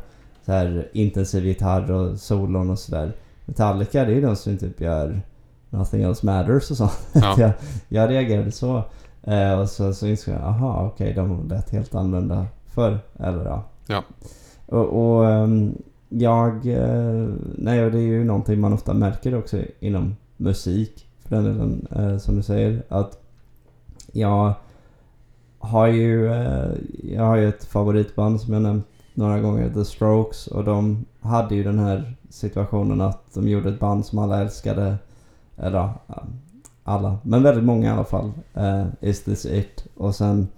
så 0.47 0.53
här 0.53 0.89
intensiv 0.93 1.47
gitarr 1.47 1.91
och 1.91 2.19
solon 2.19 2.71
och 2.71 2.79
sådär. 2.79 3.13
Metallica 3.45 4.05
det 4.05 4.13
är 4.13 4.15
ju 4.15 4.21
de 4.21 4.37
som 4.37 4.59
typ 4.59 4.81
gör 4.81 5.23
Nothing 5.71 6.03
else 6.03 6.27
matters 6.27 6.71
och 6.71 6.77
sånt. 6.77 7.09
Ja. 7.13 7.35
jag, 7.39 7.51
jag 7.89 8.11
reagerade 8.11 8.53
så. 8.53 8.83
Eh, 9.23 9.61
och 9.61 9.69
så, 9.69 9.95
så 9.95 10.07
insåg 10.07 10.35
jag, 10.35 10.43
aha 10.43 10.87
okej 10.87 11.13
de 11.15 11.49
lät 11.49 11.71
helt 11.71 11.95
annorlunda 11.95 12.47
förr. 12.67 12.99
Eller 13.19 13.45
ja. 13.45 13.63
Ja. 13.87 14.05
Och, 14.67 15.15
och 15.15 15.31
ehm, 15.31 15.75
jag... 16.09 16.67
Eh, 16.67 17.29
nej, 17.55 17.85
och 17.85 17.91
det 17.91 17.99
är 17.99 18.03
ju 18.03 18.25
någonting 18.25 18.61
man 18.61 18.73
ofta 18.73 18.95
märker 18.95 19.39
också 19.39 19.59
inom 19.81 20.17
musik. 20.37 21.07
För 21.19 21.37
den 21.37 21.45
delen, 21.45 21.87
eh, 21.91 22.19
som 22.19 22.37
du 22.37 22.43
säger. 22.43 22.83
Att 22.89 23.19
jag 24.13 24.55
har 25.59 25.87
ju... 25.87 26.33
Eh, 26.33 26.71
jag 27.03 27.25
har 27.25 27.37
ju 27.37 27.49
ett 27.49 27.65
favoritband 27.65 28.41
som 28.41 28.53
jag 28.53 28.63
nämnt 28.63 28.87
några 29.15 29.41
gånger. 29.41 29.71
The 29.71 29.85
Strokes. 29.85 30.47
Och 30.47 30.65
de 30.65 31.05
hade 31.21 31.55
ju 31.55 31.63
den 31.63 31.79
här 31.79 32.15
situationen 32.31 33.01
att 33.01 33.35
de 33.35 33.49
gjorde 33.49 33.69
ett 33.69 33.81
band 33.81 34.07
som 34.07 34.19
alla 34.19 34.41
älskade. 34.41 34.97
Eller 35.57 35.79
ja, 35.79 35.95
alla. 36.85 37.19
Men 37.23 37.43
väldigt 37.43 37.65
många 37.65 37.87
i 37.87 37.91
alla 37.91 38.05
fall. 38.05 38.33
Uh, 38.57 38.87
Is 39.01 39.25
this 39.25 39.47
it? 39.47 39.87
Och 39.95 40.15
sen 40.15 40.49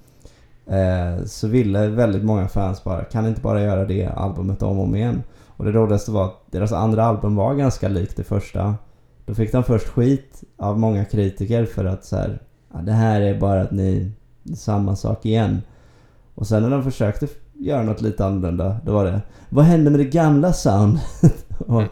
eh, 0.66 1.24
så 1.24 1.49
ville 1.49 1.89
väldigt 1.89 2.24
många 2.24 2.49
fans 2.49 2.85
bara, 2.85 3.05
kan 3.05 3.27
inte 3.27 3.41
bara 3.41 3.62
göra 3.62 3.85
det 3.85 4.07
albumet 4.07 4.62
om 4.62 4.78
och 4.78 4.85
om 4.85 4.97
igen? 4.97 5.23
Och 5.57 5.65
det 5.65 5.73
roligaste 5.73 6.11
var 6.11 6.24
att 6.24 6.41
deras 6.51 6.73
andra 6.73 7.05
album 7.05 7.36
var 7.36 7.55
ganska 7.55 7.89
likt 7.89 8.16
det 8.16 8.24
första. 8.24 8.74
Då 9.27 9.35
fick 9.35 9.53
de 9.53 9.65
först 9.65 9.89
skit 9.89 10.45
av 10.57 10.78
många 10.78 11.05
kritiker 11.05 11.65
för 11.65 11.85
att 11.85 12.05
så 12.05 12.16
här, 12.16 12.39
ja, 12.73 12.78
det 12.78 12.93
här 12.93 13.20
är 13.20 13.41
bara 13.41 13.62
att 13.62 13.70
ni, 13.70 14.12
samma 14.57 14.97
sak 14.97 15.27
igen. 15.27 15.62
Och 16.35 16.47
sen 16.47 16.62
när 16.62 16.70
de 16.70 16.85
försökte 16.85 17.28
göra 17.55 17.82
något 17.82 18.01
lite 18.01 18.27
annorlunda, 18.27 18.77
då 18.85 18.93
var 18.93 19.05
det, 19.05 19.20
vad 19.49 19.65
hände 19.65 19.91
med 19.91 20.01
det 20.01 20.05
gamla 20.05 20.53
soundet? 20.53 21.47
och, 21.59 21.82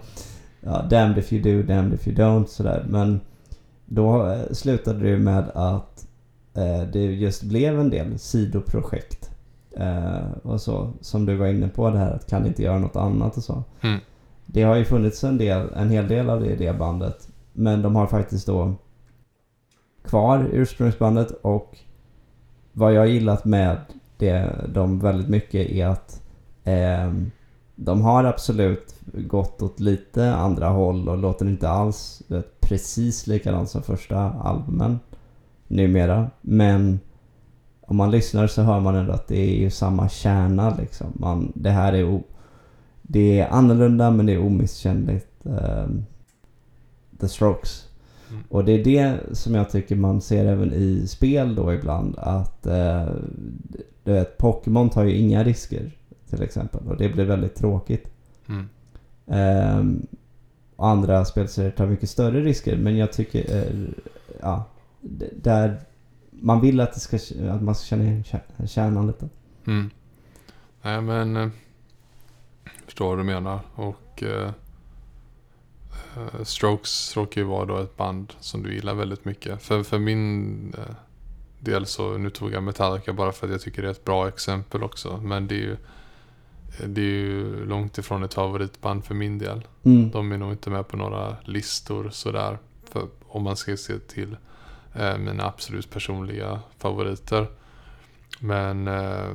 ja, 0.61 0.83
damned 0.91 1.19
if 1.19 1.33
you 1.33 1.43
do, 1.43 1.63
damned 1.75 1.95
if 1.95 2.09
you 2.09 2.17
don't 2.17 2.47
sådär. 2.47 2.87
Men 2.89 3.21
då 3.87 4.27
eh, 4.27 4.53
slutade 4.53 4.99
det 4.99 5.09
ju 5.09 5.19
med 5.19 5.45
att 5.55 5.92
det 6.93 7.01
just 7.01 7.43
blev 7.43 7.81
en 7.81 7.91
del 7.91 8.19
sidoprojekt. 8.19 9.31
Eh, 9.77 10.33
och 10.43 10.61
så, 10.61 10.93
som 11.01 11.27
du 11.27 11.37
var 11.37 11.47
inne 11.47 11.69
på 11.69 11.91
det 11.91 11.99
här 11.99 12.13
att 12.13 12.27
kan 12.27 12.47
inte 12.47 12.63
göra 12.63 12.79
något 12.79 12.97
annat 12.97 13.37
och 13.37 13.43
så. 13.43 13.65
Mm. 13.81 14.01
Det 14.47 14.63
har 14.63 14.77
ju 14.77 14.85
funnits 14.85 15.25
en, 15.25 15.39
del, 15.39 15.69
en 15.77 15.91
hel 15.91 16.09
del 16.09 16.31
av 16.31 16.41
det 16.41 16.51
i 16.51 16.57
det 16.57 16.73
bandet. 16.73 17.29
Men 17.53 17.83
de 17.83 17.97
har 17.97 18.07
faktiskt 18.07 18.47
då 18.47 18.75
kvar 20.05 20.49
ursprungsbandet 20.53 21.31
och 21.31 21.79
vad 22.73 22.95
jag 22.95 23.09
gillat 23.09 23.45
med 23.45 23.77
det, 24.17 24.55
dem 24.75 24.99
väldigt 24.99 25.29
mycket 25.29 25.71
är 25.71 25.87
att 25.87 26.23
ehm, 26.65 27.31
de 27.75 28.03
har 28.03 28.25
absolut 28.25 28.95
gått 29.13 29.63
åt 29.63 29.81
lite 29.81 30.35
andra 30.35 30.69
håll 30.69 31.09
och 31.09 31.19
låter 31.19 31.49
inte 31.49 31.69
alls 31.69 32.23
vet, 32.29 32.61
precis 32.61 33.27
likadant 33.27 33.71
som 33.71 33.83
första 33.83 34.19
albumen 34.19 34.99
numera. 35.73 36.31
Men 36.41 37.01
om 37.81 37.97
man 37.97 38.11
lyssnar 38.11 38.47
så 38.47 38.63
hör 38.63 38.81
man 38.81 38.95
ändå 38.95 39.13
att 39.13 39.29
det 39.29 39.39
är 39.39 39.61
ju 39.61 39.71
samma 39.71 40.09
kärna 40.09 40.77
liksom. 40.77 41.07
Man, 41.15 41.53
det 41.55 41.71
här 41.71 41.93
är, 41.93 42.05
o, 42.05 42.23
det 43.03 43.41
är 43.41 43.49
annorlunda 43.49 44.11
men 44.11 44.27
det 44.27 44.33
är 44.33 44.47
omisskännligt. 44.47 45.47
ehm, 45.47 46.05
The 47.21 47.29
Strokes. 47.29 47.89
Mm. 48.31 48.43
Och 48.49 48.65
det 48.65 48.73
är 48.73 48.85
det 48.85 49.37
som 49.37 49.55
jag 49.55 49.71
tycker 49.71 49.97
man 49.97 50.21
ser 50.21 50.47
även 50.47 50.73
i 50.73 51.07
spel 51.07 51.55
då 51.55 51.73
ibland. 51.73 52.15
Att 52.19 52.67
eh, 52.67 53.07
du 54.05 54.13
vet, 54.13 54.39
Pokémon 54.39 54.91
tar 54.91 55.05
ju 55.05 55.17
inga 55.17 55.45
risker 55.45 55.91
till 56.31 56.43
exempel. 56.43 56.87
Och 56.89 56.97
det 56.97 57.09
blir 57.09 57.25
väldigt 57.25 57.55
tråkigt. 57.55 58.07
Mm. 58.49 60.07
Och 60.77 60.89
andra 60.89 61.25
spelserier 61.25 61.71
tar 61.71 61.87
mycket 61.87 62.11
större 62.11 62.41
risker. 62.41 62.77
Men 62.77 62.97
jag 62.97 63.13
tycker, 63.13 63.57
eh, 63.57 63.73
ja, 64.41 64.65
där 65.33 65.81
man 66.31 66.61
vill 66.61 66.81
att, 66.81 66.95
det 66.95 67.01
ska, 67.01 67.17
att 67.51 67.63
man 67.63 67.75
ska 67.75 67.85
känna 67.87 68.05
igen 68.05 68.25
kär- 68.25 68.67
kärnan 68.67 69.07
lite. 69.07 69.29
Mm. 69.67 69.91
Nej 70.83 71.01
men... 71.01 71.37
eh, 71.37 71.49
Förstår 72.85 73.09
vad 73.09 73.19
du 73.19 73.23
menar. 73.25 73.61
Och... 73.75 74.23
Eh, 74.23 74.51
eh, 76.17 76.43
Strokes 76.45 77.17
råkar 77.17 77.41
ju 77.41 77.47
vara 77.47 77.65
då 77.65 77.79
ett 77.79 77.97
band 77.97 78.33
som 78.41 78.63
du 78.63 78.75
gillar 78.75 78.95
väldigt 78.95 79.25
mycket. 79.25 79.63
För, 79.63 79.83
för 79.83 79.99
min 79.99 80.75
eh, 80.79 80.95
del 81.59 81.87
så, 81.87 82.19
nu 82.19 82.31
tog 82.31 82.53
jag 82.53 82.63
Metallica 82.63 83.13
bara 83.13 83.33
för 83.33 83.47
att 83.47 83.53
jag 83.53 83.61
tycker 83.61 83.83
det 83.83 83.89
är 83.89 83.93
ett 83.93 84.05
bra 84.05 84.29
exempel 84.29 84.83
också. 84.83 85.17
Men 85.23 85.47
det 85.47 85.55
är 85.55 85.59
ju, 85.59 85.77
det 86.87 87.01
är 87.01 87.05
ju 87.05 87.65
långt 87.67 87.99
ifrån 87.99 88.23
ett 88.23 88.35
favoritband 88.35 89.05
för 89.05 89.15
min 89.15 89.39
del. 89.39 89.67
Mm. 89.83 90.11
De 90.11 90.33
är 90.33 90.39
nog 90.39 90.53
inte 90.53 90.71
med 90.71 90.89
på 90.89 90.97
några 90.97 91.37
listor 91.45 92.11
sådär. 92.11 92.59
För, 92.85 93.09
om 93.29 93.43
man 93.43 93.57
ska 93.57 93.77
se 93.77 93.99
till 93.99 94.37
eh, 94.95 95.19
mina 95.19 95.47
absolut 95.47 95.91
personliga 95.91 96.61
favoriter. 96.79 97.47
Men 98.41 98.89
eh, 98.89 99.29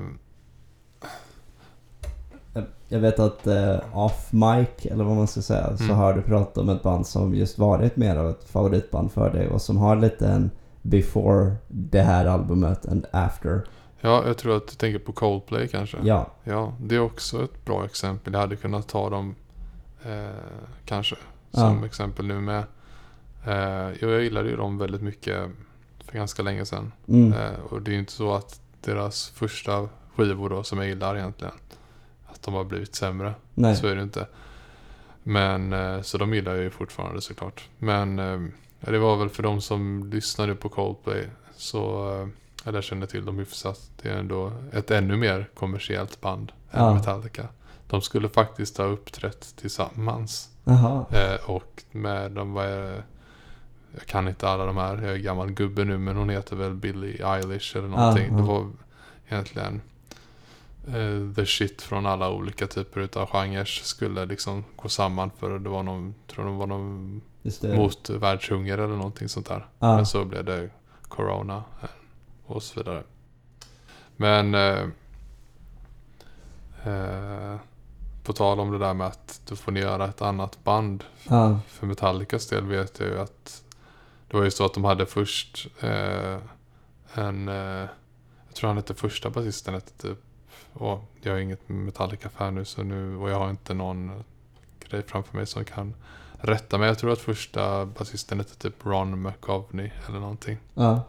Jag- 2.90 3.00
vet 3.00 3.20
att 3.20 3.48
eh, 3.48 3.98
off 3.98 4.32
mic, 4.34 4.68
eller 4.92 5.04
vad 5.04 5.16
man 5.16 5.28
ska 5.28 5.42
säga, 5.42 5.78
så 5.78 5.84
Mm. 5.84 5.96
har 5.96 6.14
du 6.14 6.22
pratat 6.22 6.58
om 6.58 6.70
ett 6.70 6.84
band 6.84 7.08
som 7.08 7.36
just 7.36 7.58
varit 7.58 7.96
mer 7.96 8.16
av 8.18 8.30
ett 8.30 8.44
favoritband 8.50 9.12
för 9.12 9.30
dig 9.34 9.48
och 9.50 9.62
som 9.62 9.78
har 9.78 9.96
lite 9.96 10.28
en 10.28 10.52
before 10.82 11.56
det 11.68 12.02
här 12.02 12.26
albumet 12.26 12.86
and 12.86 13.06
after. 13.12 13.62
ja, 14.02 14.24
jag 14.28 14.38
tror 14.38 14.58
att 14.58 14.68
du 14.68 14.76
tänker 14.76 15.00
på 15.00 15.12
Coldplay 15.12 15.68
kanske. 15.68 15.98
Ja, 16.04 16.28
Ja, 16.44 16.74
det 16.80 16.96
är 16.96 17.00
också 17.00 17.44
ett 17.44 17.66
bra 17.66 17.86
exempel. 17.86 18.34
Jag 18.34 18.40
hade 18.40 18.56
kunnat 18.56 18.88
ta 18.88 19.10
dem 19.10 19.36
eh, 20.06 20.28
kanske 20.86 21.16
som 21.52 21.80
Ja. 21.80 21.86
exempel 21.86 22.28
nu 22.28 22.40
med. 22.42 22.64
Eh, 23.48 23.92
jag 24.02 24.24
gillade 24.24 24.50
ju 24.50 24.56
dem 24.56 24.78
väldigt 24.78 25.02
mycket 25.02 25.50
för 26.00 26.14
ganska 26.14 26.44
länge 26.44 26.66
sedan. 26.66 26.92
mm. 27.08 27.34
Eh, 27.34 27.60
och 27.70 27.82
det 27.82 27.92
är 27.92 27.94
ju 27.94 28.00
inte 28.00 28.12
så 28.12 28.34
att 28.34 28.62
deras 28.82 29.30
första 29.30 29.90
skivor 30.16 30.50
då 30.50 30.64
som 30.64 30.78
jag 30.78 30.88
gillar 30.88 31.16
egentligen. 31.18 31.54
Att 32.26 32.42
de 32.44 32.54
har 32.54 32.64
blivit 32.64 32.96
sämre. 32.96 33.34
nej. 33.54 33.76
Så 33.76 33.88
är 33.88 33.96
det 33.96 34.02
inte. 34.04 34.28
Men 35.24 35.74
eh, 35.74 36.02
så 36.02 36.18
de 36.18 36.34
gillar 36.34 36.54
jag 36.56 36.64
ju 36.64 36.70
fortfarande 36.70 37.22
såklart. 37.22 37.70
Men 37.78 38.16
det 38.80 38.98
var 39.00 39.16
väl 39.18 39.30
för 39.30 39.44
de 39.44 39.62
som 39.62 40.10
lyssnade 40.10 40.56
på 40.56 40.70
Coldplay. 40.70 41.28
Så, 41.56 42.08
eller 42.66 42.82
känner 42.82 43.08
till 43.08 43.26
dem 43.26 43.38
hyfsat. 43.40 43.92
Det 44.02 44.10
är 44.10 44.18
ändå 44.18 44.52
ett 44.74 44.92
ännu 44.92 45.18
mer 45.18 45.50
kommersiellt 45.54 46.22
band 46.22 46.52
än 46.72 46.84
Ja. 46.84 46.94
Metallica. 46.94 47.48
De 47.88 48.02
skulle 48.02 48.30
faktiskt 48.30 48.78
ha 48.78 48.86
uppträtt 48.86 49.56
tillsammans. 49.56 50.50
Jaha. 50.64 51.06
Eh, 51.12 51.50
och 51.50 51.84
med 51.92 52.32
de 52.32 52.54
var 52.54 53.04
jag 53.92 54.06
kan 54.06 54.28
inte 54.28 54.50
alla 54.50 54.66
de 54.66 54.78
här. 54.78 55.02
Jag 55.02 55.14
är 55.14 55.18
gammal 55.18 55.52
gubbe 55.52 55.86
nu 55.86 55.98
men 55.98 56.16
hon 56.16 56.30
heter 56.30 56.56
väl 56.56 56.74
Billie 56.74 57.24
Eilish 57.24 57.78
eller 57.78 57.88
någonting. 57.88 58.28
ja. 58.32 58.38
Det 58.38 58.44
var 58.44 58.70
egentligen 59.28 59.82
eh, 60.88 61.36
the 61.36 61.46
shit 61.46 61.82
från 61.82 62.06
alla 62.06 62.30
olika 62.30 62.68
typer 62.68 63.02
utav 63.02 63.28
genrer 63.28 63.66
skulle 63.66 64.26
liksom 64.26 64.64
gå 64.76 64.90
samman 64.90 65.32
för 65.40 65.60
det 65.60 65.70
var 65.70 65.84
någon, 65.84 66.16
tror 66.28 66.46
det 66.46 66.52
var 66.52 66.68
någon 66.68 67.22
mot 67.64 68.10
världshunger 68.10 68.78
eller 68.78 68.96
någonting 68.96 69.30
sånt 69.30 69.48
där. 69.48 69.66
ja. 69.80 69.96
Men 69.96 70.06
så 70.06 70.26
blev 70.26 70.46
det 70.46 70.70
Corona 71.08 71.64
eh, 71.82 71.90
och 72.46 72.64
så 72.64 72.80
vidare. 72.80 73.04
Men 74.16 74.56
eh, 74.56 74.84
eh, 76.86 77.58
på 78.24 78.34
tal 78.34 78.60
om 78.60 78.72
det 78.72 78.78
där 78.78 78.94
med 78.94 79.08
att 79.08 79.42
du 79.48 79.56
får 79.56 79.78
göra 79.78 80.06
ett 80.06 80.22
annat 80.22 80.64
band. 80.64 81.04
ja. 81.30 81.60
För 81.68 81.88
Metallicas 81.88 82.48
del 82.48 82.66
vet 82.66 83.00
jag 83.00 83.10
ju 83.10 83.20
att 83.20 83.64
det 84.28 84.38
var 84.38 84.44
ju 84.44 84.52
så 84.52 84.66
att 84.66 84.74
de 84.74 84.84
hade 84.84 85.06
först 85.06 85.68
eh, 85.80 86.38
en, 87.14 87.48
eh, 87.48 87.88
jag 88.48 88.56
tror 88.56 88.68
han 88.68 88.78
hette 88.78 88.96
första 88.96 89.30
basisten 89.30 89.74
hette 89.74 90.08
typ, 90.08 90.18
och 90.74 91.04
jag 91.22 91.36
är 91.36 91.40
inget 91.40 91.70
Metallica-fan 91.70 92.56
nu 92.56 92.66
så 92.66 92.84
nu, 92.84 93.16
och 93.16 93.30
jag 93.30 93.40
har 93.40 93.50
inte 93.50 93.74
någon 93.74 94.24
grej 94.80 95.04
framför 95.08 95.38
mig 95.38 95.46
som 95.46 95.66
kan 95.66 95.94
rätta 96.40 96.78
mig. 96.78 96.88
Jag 96.88 96.98
tror 96.98 97.12
att 97.12 97.20
första 97.20 97.86
basisten 97.86 98.38
hette 98.40 98.56
typ 98.56 98.86
Ron 98.86 99.22
McGovney 99.22 99.92
eller 100.08 100.20
någonting. 100.20 100.58
ja. 100.74 101.04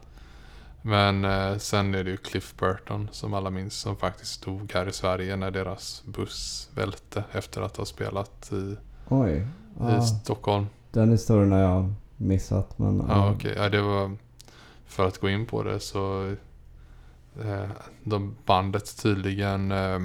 Men 0.82 1.24
eh, 1.24 1.56
sen 1.58 1.94
är 1.94 2.04
det 2.04 2.10
ju 2.10 2.16
Cliff 2.16 2.54
Burton 2.58 3.08
som 3.12 3.34
alla 3.34 3.50
minns 3.50 3.74
som 3.74 3.96
faktiskt 3.96 4.44
dog 4.44 4.72
här 4.74 4.88
i 4.88 4.92
Sverige 4.92 5.36
när 5.36 5.50
deras 5.50 6.02
buss 6.04 6.70
välte 6.74 7.24
efter 7.32 7.62
att 7.62 7.76
ha 7.76 7.84
spelat 7.84 8.52
i, 8.52 8.76
Oj. 9.08 9.46
i. 9.98 10.02
Stockholm. 10.24 10.66
Den 10.90 11.10
historien 11.10 11.52
har 11.52 11.58
jag 11.58 11.94
missat 12.18 12.78
men... 12.78 13.04
Ja, 13.08 13.30
okej. 13.32 13.54
Ja, 13.56 13.68
det 13.68 13.82
var... 13.82 14.16
För 14.86 15.06
att 15.06 15.18
gå 15.18 15.28
in 15.28 15.46
på 15.46 15.62
det 15.62 15.80
så... 15.80 16.34
Eh, 17.42 17.68
de 18.04 18.36
bandet 18.46 19.02
tydligen... 19.02 19.72
Eh, 19.72 19.98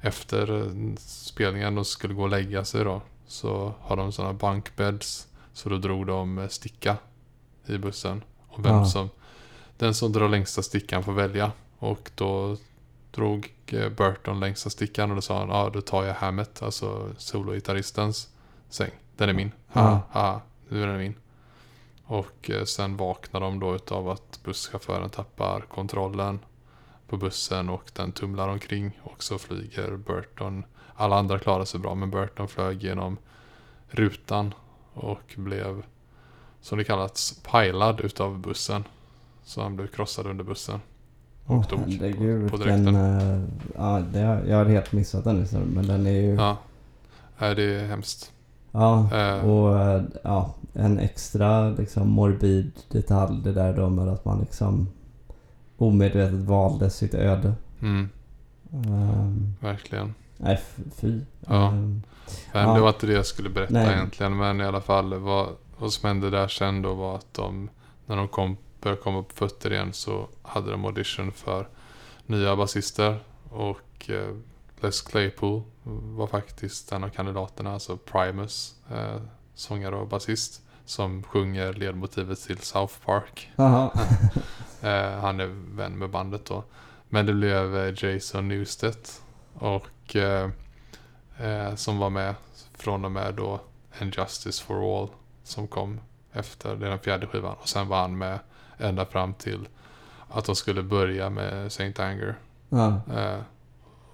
efter 0.00 0.72
spelningen 0.98 1.74
de 1.74 1.84
skulle 1.84 2.14
gå 2.14 2.22
och 2.22 2.28
lägga 2.28 2.64
sig 2.64 2.84
då. 2.84 3.02
Så 3.26 3.74
har 3.80 3.96
de 3.96 4.12
sådana 4.12 4.32
bunkbeds. 4.34 5.28
Så 5.52 5.68
då 5.68 5.78
drog 5.78 6.06
de 6.06 6.38
eh, 6.38 6.48
sticka 6.48 6.96
i 7.66 7.78
bussen. 7.78 8.22
Och 8.48 8.64
vem 8.64 8.74
Ah. 8.74 8.84
som... 8.84 9.10
Den 9.78 9.94
som 9.94 10.12
drar 10.12 10.28
längsta 10.28 10.62
stickan 10.62 11.04
får 11.04 11.12
välja. 11.12 11.52
Och 11.78 12.10
då 12.14 12.56
drog 13.10 13.54
eh, 13.66 13.88
Burton 13.88 14.40
längsta 14.40 14.70
stickan 14.70 15.10
och 15.10 15.16
då 15.16 15.22
sa 15.22 15.38
han 15.38 15.48
ja 15.48 15.70
då 15.74 15.80
tar 15.80 16.04
jag 16.04 16.14
Hammett, 16.14 16.62
alltså 16.62 17.08
sologitarristens 17.18 18.28
säng. 18.68 18.90
Den 19.16 19.28
är 19.28 19.32
min. 19.32 19.52
Haha, 19.66 20.00
Ah. 20.12 20.20
haha, 20.20 20.40
nu 20.74 20.82
är 20.82 20.86
den 20.86 20.98
min. 20.98 21.14
Och 22.04 22.50
eh, 22.50 22.64
sen 22.64 22.96
vaknar 22.96 23.40
de 23.40 23.60
då 23.60 23.74
utav 23.74 24.08
att 24.08 24.40
busschauffören 24.44 25.10
tappar 25.10 25.60
kontrollen 25.60 26.38
på 27.08 27.16
bussen 27.16 27.68
och 27.68 27.90
den 27.92 28.12
tumlar 28.12 28.48
omkring. 28.48 29.00
Och 29.02 29.22
så 29.22 29.38
flyger 29.38 29.96
Burton. 29.96 30.64
Alla 30.94 31.16
andra 31.16 31.38
klarar 31.38 31.64
sig 31.64 31.80
bra 31.80 31.94
men 31.94 32.10
Burton 32.10 32.48
flög 32.48 32.82
genom 32.82 33.16
rutan 33.88 34.54
och 34.94 35.34
blev 35.36 35.82
som 36.60 36.78
det 36.78 36.84
kallats 36.84 37.40
pajlad 37.42 38.00
utav 38.00 38.38
bussen. 38.38 38.84
Så 39.44 39.62
han 39.62 39.76
blev 39.76 39.86
krossad 39.86 40.26
under 40.26 40.44
bussen. 40.44 40.80
Och 41.46 41.64
dog 41.64 41.80
herregud 41.88 42.50
på 42.50 42.56
direkten. 42.56 42.96
eh, 42.96 43.42
ja, 43.76 44.00
det 44.12 44.20
jag 44.48 44.56
har 44.56 44.64
helt 44.64 44.92
missat 44.92 45.24
den 45.24 45.40
historien 45.40 45.68
men 45.68 45.86
den 45.86 46.06
är 46.06 46.20
ju... 46.20 46.34
Ja. 46.34 46.56
Nej, 47.38 47.54
det 47.54 47.62
är 47.62 47.86
hemskt. 47.86 48.33
Ja, 48.76 49.08
Eh. 49.12 49.44
och 49.50 49.80
eh, 49.80 50.02
ja, 50.24 50.54
en 50.72 50.98
extra 50.98 51.68
liksom 51.70 52.08
morbid 52.08 52.72
detalj 52.88 53.40
det 53.44 53.52
där 53.52 53.76
då 53.76 53.88
med 53.88 54.08
att 54.08 54.24
man 54.24 54.40
liksom 54.40 54.88
omedvetet 55.78 56.40
valde 56.40 56.90
sitt 56.90 57.14
öde. 57.14 57.54
Mm, 57.82 58.08
Ehm, 58.72 59.54
verkligen. 59.60 60.14
nej, 60.36 60.60
fy. 60.96 61.20
Ja. 61.46 61.70
Men 61.70 62.02
Ja. 62.52 62.74
det 62.74 62.80
var 62.80 62.88
inte 62.88 63.06
det 63.06 63.12
jag 63.12 63.26
skulle 63.26 63.50
berätta 63.50 63.72
Nej. 63.72 63.92
egentligen. 63.94 64.36
Men 64.36 64.60
i 64.60 64.64
alla 64.64 64.80
fall, 64.80 65.14
vad, 65.14 65.48
vad 65.78 65.92
som 65.92 66.08
hände 66.08 66.30
där 66.30 66.48
sen 66.48 66.82
då 66.82 66.94
var 66.94 67.16
att 67.16 67.34
de, 67.34 67.68
när 68.06 68.16
de 68.16 68.28
kom, 68.28 68.56
började 68.82 69.02
komma 69.02 69.22
på 69.22 69.34
fötter 69.34 69.72
igen 69.72 69.92
så 69.92 70.26
hade 70.42 70.70
de 70.70 70.84
audition 70.84 71.32
för 71.32 71.68
nya 72.26 72.56
basister. 72.56 73.16
Och 73.50 74.10
eh, 74.10 74.34
Les 74.84 75.00
Claypool 75.00 75.62
var 76.16 76.26
faktiskt 76.26 76.92
en 76.92 77.04
av 77.04 77.08
kandidaterna, 77.08 77.72
alltså 77.72 77.96
Primus, 77.96 78.74
eh, 78.90 79.16
sångare 79.54 79.96
och 79.96 80.08
basist. 80.08 80.60
Som 80.84 81.22
sjunger 81.22 81.72
ledmotivet 81.72 82.38
till 82.42 82.58
South 82.58 82.94
Park. 83.04 83.50
Eh, 84.82 85.18
han 85.20 85.40
är 85.40 85.46
vän 85.76 85.98
med 85.98 86.10
bandet 86.10 86.44
då. 86.44 86.64
Men 87.08 87.26
det 87.26 87.32
blev 87.32 87.76
eh, 87.76 88.04
Jason 88.04 88.48
Newsted. 88.48 88.96
Och 89.54 90.16
eh, 90.16 90.50
eh, 91.38 91.74
som 91.74 91.98
var 91.98 92.10
med 92.10 92.34
från 92.74 93.04
och 93.04 93.12
med 93.12 93.34
då 93.34 93.60
And 94.00 94.14
Justice 94.16 94.64
for 94.64 94.98
All. 94.98 95.08
Som 95.42 95.68
kom 95.68 96.00
efter 96.32 96.76
den 96.76 96.98
fjärde 96.98 97.26
skivan. 97.26 97.56
Och 97.60 97.68
sen 97.68 97.88
var 97.88 98.00
han 98.00 98.18
med 98.18 98.38
ända 98.78 99.06
fram 99.06 99.34
till 99.34 99.68
att 100.28 100.44
de 100.44 100.56
skulle 100.56 100.82
börja 100.82 101.30
med 101.30 101.72
Saint 101.72 102.00
Anger. 102.00 102.34
Ja. 102.68 103.00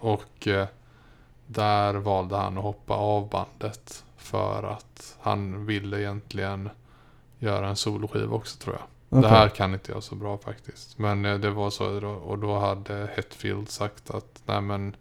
Och 0.01 0.47
eh, 0.49 0.67
där 1.47 1.95
valde 1.95 2.37
han 2.37 2.59
att 2.59 2.65
hoppa 2.65 2.95
av 2.95 3.29
bandet. 3.29 4.05
För 4.17 4.63
att 4.63 5.17
han 5.21 5.67
ville 5.67 6.01
egentligen 6.01 6.71
göra 7.39 7.69
en 7.69 7.77
soloskiva 7.77 8.37
också 8.37 8.59
tror 8.59 8.75
jag. 8.75 8.83
Okej. 9.19 9.23
Det 9.31 9.37
här 9.37 9.49
kan 9.49 9.75
inte 9.75 9.93
jag 9.93 10.03
så 10.03 10.15
bra 10.15 10.39
faktiskt. 10.39 10.99
Men 10.99 11.25
eh, 11.25 11.39
det 11.39 11.51
var 11.51 11.71
så 11.71 12.07
och 12.07 12.39
då 12.39 12.59
hade 12.59 13.11
Hetfield 13.17 13.69
sagt 13.69 14.11
att 14.11 14.43
nej 14.47 14.61
men 14.61 14.97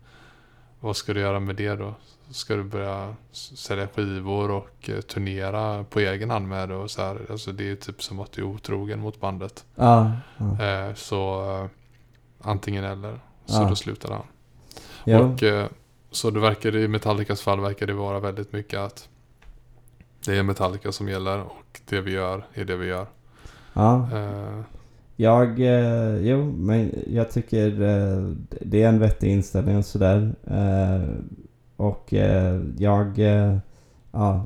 vad 0.79 0.95
ska 0.95 1.13
du 1.13 1.19
göra 1.19 1.39
med 1.39 1.55
det 1.55 1.75
då? 1.75 1.93
Ska 2.31 2.55
du 2.55 2.63
börja 2.63 3.15
sälja 3.31 3.87
skivor 3.87 4.51
och 4.51 4.89
eh, 4.89 4.99
turnera 5.01 5.83
på 5.83 5.99
egen 5.99 6.29
hand 6.29 6.47
med 6.47 6.69
det 6.69 6.75
och 6.75 6.91
så 6.91 7.01
här. 7.01 7.25
Alltså 7.31 7.51
det 7.51 7.71
är 7.71 7.75
typ 7.75 8.03
som 8.03 8.19
att 8.19 8.31
du 8.31 8.41
är 8.41 8.45
otrogen 8.45 8.99
mot 8.99 9.19
bandet. 9.19 9.65
Ja. 9.75 10.11
Eh, 10.61 10.93
så 10.95 11.43
antingen 12.41 12.83
eller. 12.83 13.19
Så 13.45 13.61
Ja. 13.61 13.69
då 13.69 13.75
slutade 13.75 14.13
han. 14.13 14.23
Jo. 15.05 15.19
Och 15.19 15.43
eh, 15.43 15.65
så 16.11 16.29
det 16.29 16.39
verkar 16.39 16.75
i 16.75 16.87
Metallicas 16.87 17.41
fall 17.41 17.59
verkar 17.61 17.87
det 17.87 17.93
vara 17.93 18.19
väldigt 18.19 18.53
mycket 18.53 18.79
att 18.79 19.07
det 20.25 20.37
är 20.37 20.43
Metallica 20.43 20.91
som 20.91 21.07
gäller 21.09 21.41
och 21.41 21.79
det 21.89 22.01
vi 22.01 22.11
gör 22.11 22.45
är 22.53 22.65
det 22.65 22.75
vi 22.75 22.85
gör. 22.87 23.05
ja. 23.73 24.09
Eh, 24.13 24.61
Jag, 25.15 25.59
eh, 25.59 26.15
jo, 26.21 26.51
men 26.57 26.91
jag 27.07 27.31
tycker 27.31 27.67
eh, 27.81 28.23
det 28.61 28.83
är 28.83 28.89
en 28.89 28.99
vettig 28.99 29.31
inställning 29.31 29.77
och 29.77 29.85
sådär. 29.85 30.31
Eh, 30.47 31.09
och 31.75 32.13
eh, 32.13 32.61
jag, 32.77 33.19
ja, 34.11 34.45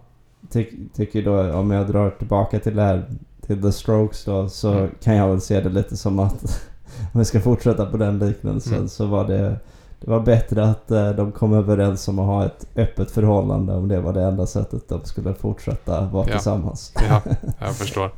tyck, 0.49 0.69
tycker 0.93 1.21
då 1.23 1.53
om 1.53 1.71
jag 1.71 1.87
drar 1.87 2.09
tillbaka 2.09 2.59
till 2.59 2.75
det 2.75 2.81
här, 2.81 3.03
till 3.45 3.61
The 3.61 3.71
Strokes 3.71 4.25
då, 4.25 4.49
så 4.49 4.71
Mm. 4.73 4.89
kan 5.03 5.15
jag 5.15 5.27
väl 5.27 5.41
se 5.41 5.61
det 5.61 5.69
lite 5.69 5.97
som 5.97 6.19
att, 6.19 6.43
om 7.13 7.19
vi 7.19 7.25
ska 7.25 7.39
fortsätta 7.41 7.85
på 7.85 7.97
den 7.97 8.19
liknelsen, 8.19 8.73
Mm. 8.75 8.87
så 8.87 9.05
var 9.05 9.27
det, 9.27 9.59
det 10.03 10.09
var 10.11 10.19
bättre 10.19 10.63
att 10.69 10.91
eh, 10.91 11.09
de 11.11 11.31
kom 11.31 11.53
överens 11.53 12.07
om 12.07 12.19
att 12.19 12.25
ha 12.25 12.45
ett 12.45 12.67
öppet 12.75 13.11
förhållande 13.11 13.73
om 13.73 13.87
det 13.87 14.01
var 14.01 14.13
det 14.13 14.21
enda 14.23 14.45
sättet 14.45 14.89
de 14.89 15.05
skulle 15.05 15.33
fortsätta 15.33 16.01
vara 16.05 16.25
Ja. 16.27 16.31
tillsammans. 16.33 16.93
ja, 17.09 17.21
jag 17.59 17.75
förstår. 17.75 18.11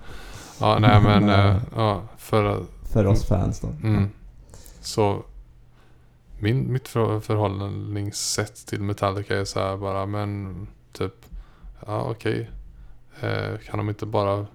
Ja, 0.60 0.78
nej 0.80 1.02
men 1.02 1.30
eh, 1.30 1.56
ja, 1.76 2.02
för 2.18 2.64
För 2.84 3.06
oss 3.07 3.26
fans 3.26 3.60
då. 3.60 3.68
Mm. 3.84 4.10
Så 4.82 5.24
min, 6.40 6.74
mitt 6.74 6.88
för, 6.88 7.20
förhållningssätt 7.20 8.56
till 8.68 8.82
Metallica 8.82 9.40
är 9.40 9.45
så 9.45 9.60
här 9.60 9.78
bara, 9.78 10.06
men 10.06 10.68
typ, 10.94 11.14
ja 11.86 12.02
okej. 12.10 12.49
Eh, 13.22 13.57
kan 13.66 13.78
de 13.78 13.90
inte 13.90 14.06
bara, 14.06 14.45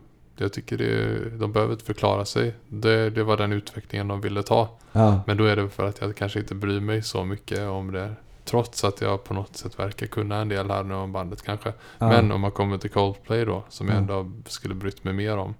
jag 0.44 0.52
tycker 0.52 0.78
det, 0.78 1.30
de 1.38 1.52
behöver 1.52 1.72
inte 1.72 1.84
förklara 1.84 2.24
sig. 2.24 2.54
Det, 2.68 3.10
det 3.10 3.22
var 3.22 3.36
den 3.36 3.52
utvecklingen 3.52 4.08
de 4.08 4.20
ville 4.20 4.42
ta. 4.42 4.68
Ja. 4.92 5.20
Men 5.26 5.36
då 5.36 5.44
är 5.44 5.56
det 5.56 5.68
för 5.68 5.84
att 5.88 6.00
jag 6.00 6.16
kanske 6.16 6.38
inte 6.38 6.54
bryr 6.54 6.80
mig 6.80 7.02
så 7.02 7.24
mycket 7.24 7.58
om 7.68 7.92
det. 7.92 8.14
Trots 8.44 8.84
att 8.84 9.00
jag 9.00 9.24
på 9.24 9.34
något 9.34 9.56
sätt 9.56 9.78
verkar 9.78 10.06
kunna 10.06 10.36
en 10.36 10.48
del 10.48 10.70
här 10.70 10.82
nu 10.84 10.94
om 10.94 11.12
bandet 11.12 11.42
kanske. 11.42 11.72
ja. 11.98 12.08
Men 12.08 12.32
om 12.32 12.40
man 12.40 12.50
kommer 12.50 12.78
till 12.78 12.90
Coldplay 12.90 13.44
då, 13.44 13.64
som 13.68 13.86
jag 13.88 13.94
Ja. 13.94 13.98
ändå 13.98 14.30
skulle 14.46 14.74
brytt 14.74 15.04
mig 15.04 15.12
mer 15.14 15.36
om. 15.36 15.54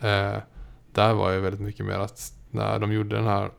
Eh, 0.00 0.36
där 0.92 1.12
var 1.14 1.30
jag 1.32 1.40
väldigt 1.40 1.60
mycket 1.60 1.86
mer 1.86 1.98
att 1.98 2.32
när 2.50 2.78
de 2.78 2.92
gjorde 2.92 3.16
den 3.16 3.24
här, 3.26 3.50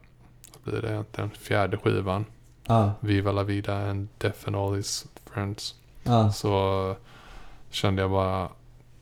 vad 0.64 0.74
blir 0.74 0.82
det 0.82 0.90
egentligen, 0.92 1.30
fjärde 1.32 1.78
skivan. 1.78 2.26
ja. 2.68 2.92
Viva 3.00 3.32
La 3.32 3.44
Vida 3.44 3.90
and 3.90 4.08
Death 4.18 4.40
and 4.48 4.56
All 4.56 4.76
His 4.76 5.06
Friends. 5.34 5.76
ja. 6.04 6.32
Så 6.32 6.96
kände 7.70 8.02
jag 8.02 8.12
bara, 8.12 8.50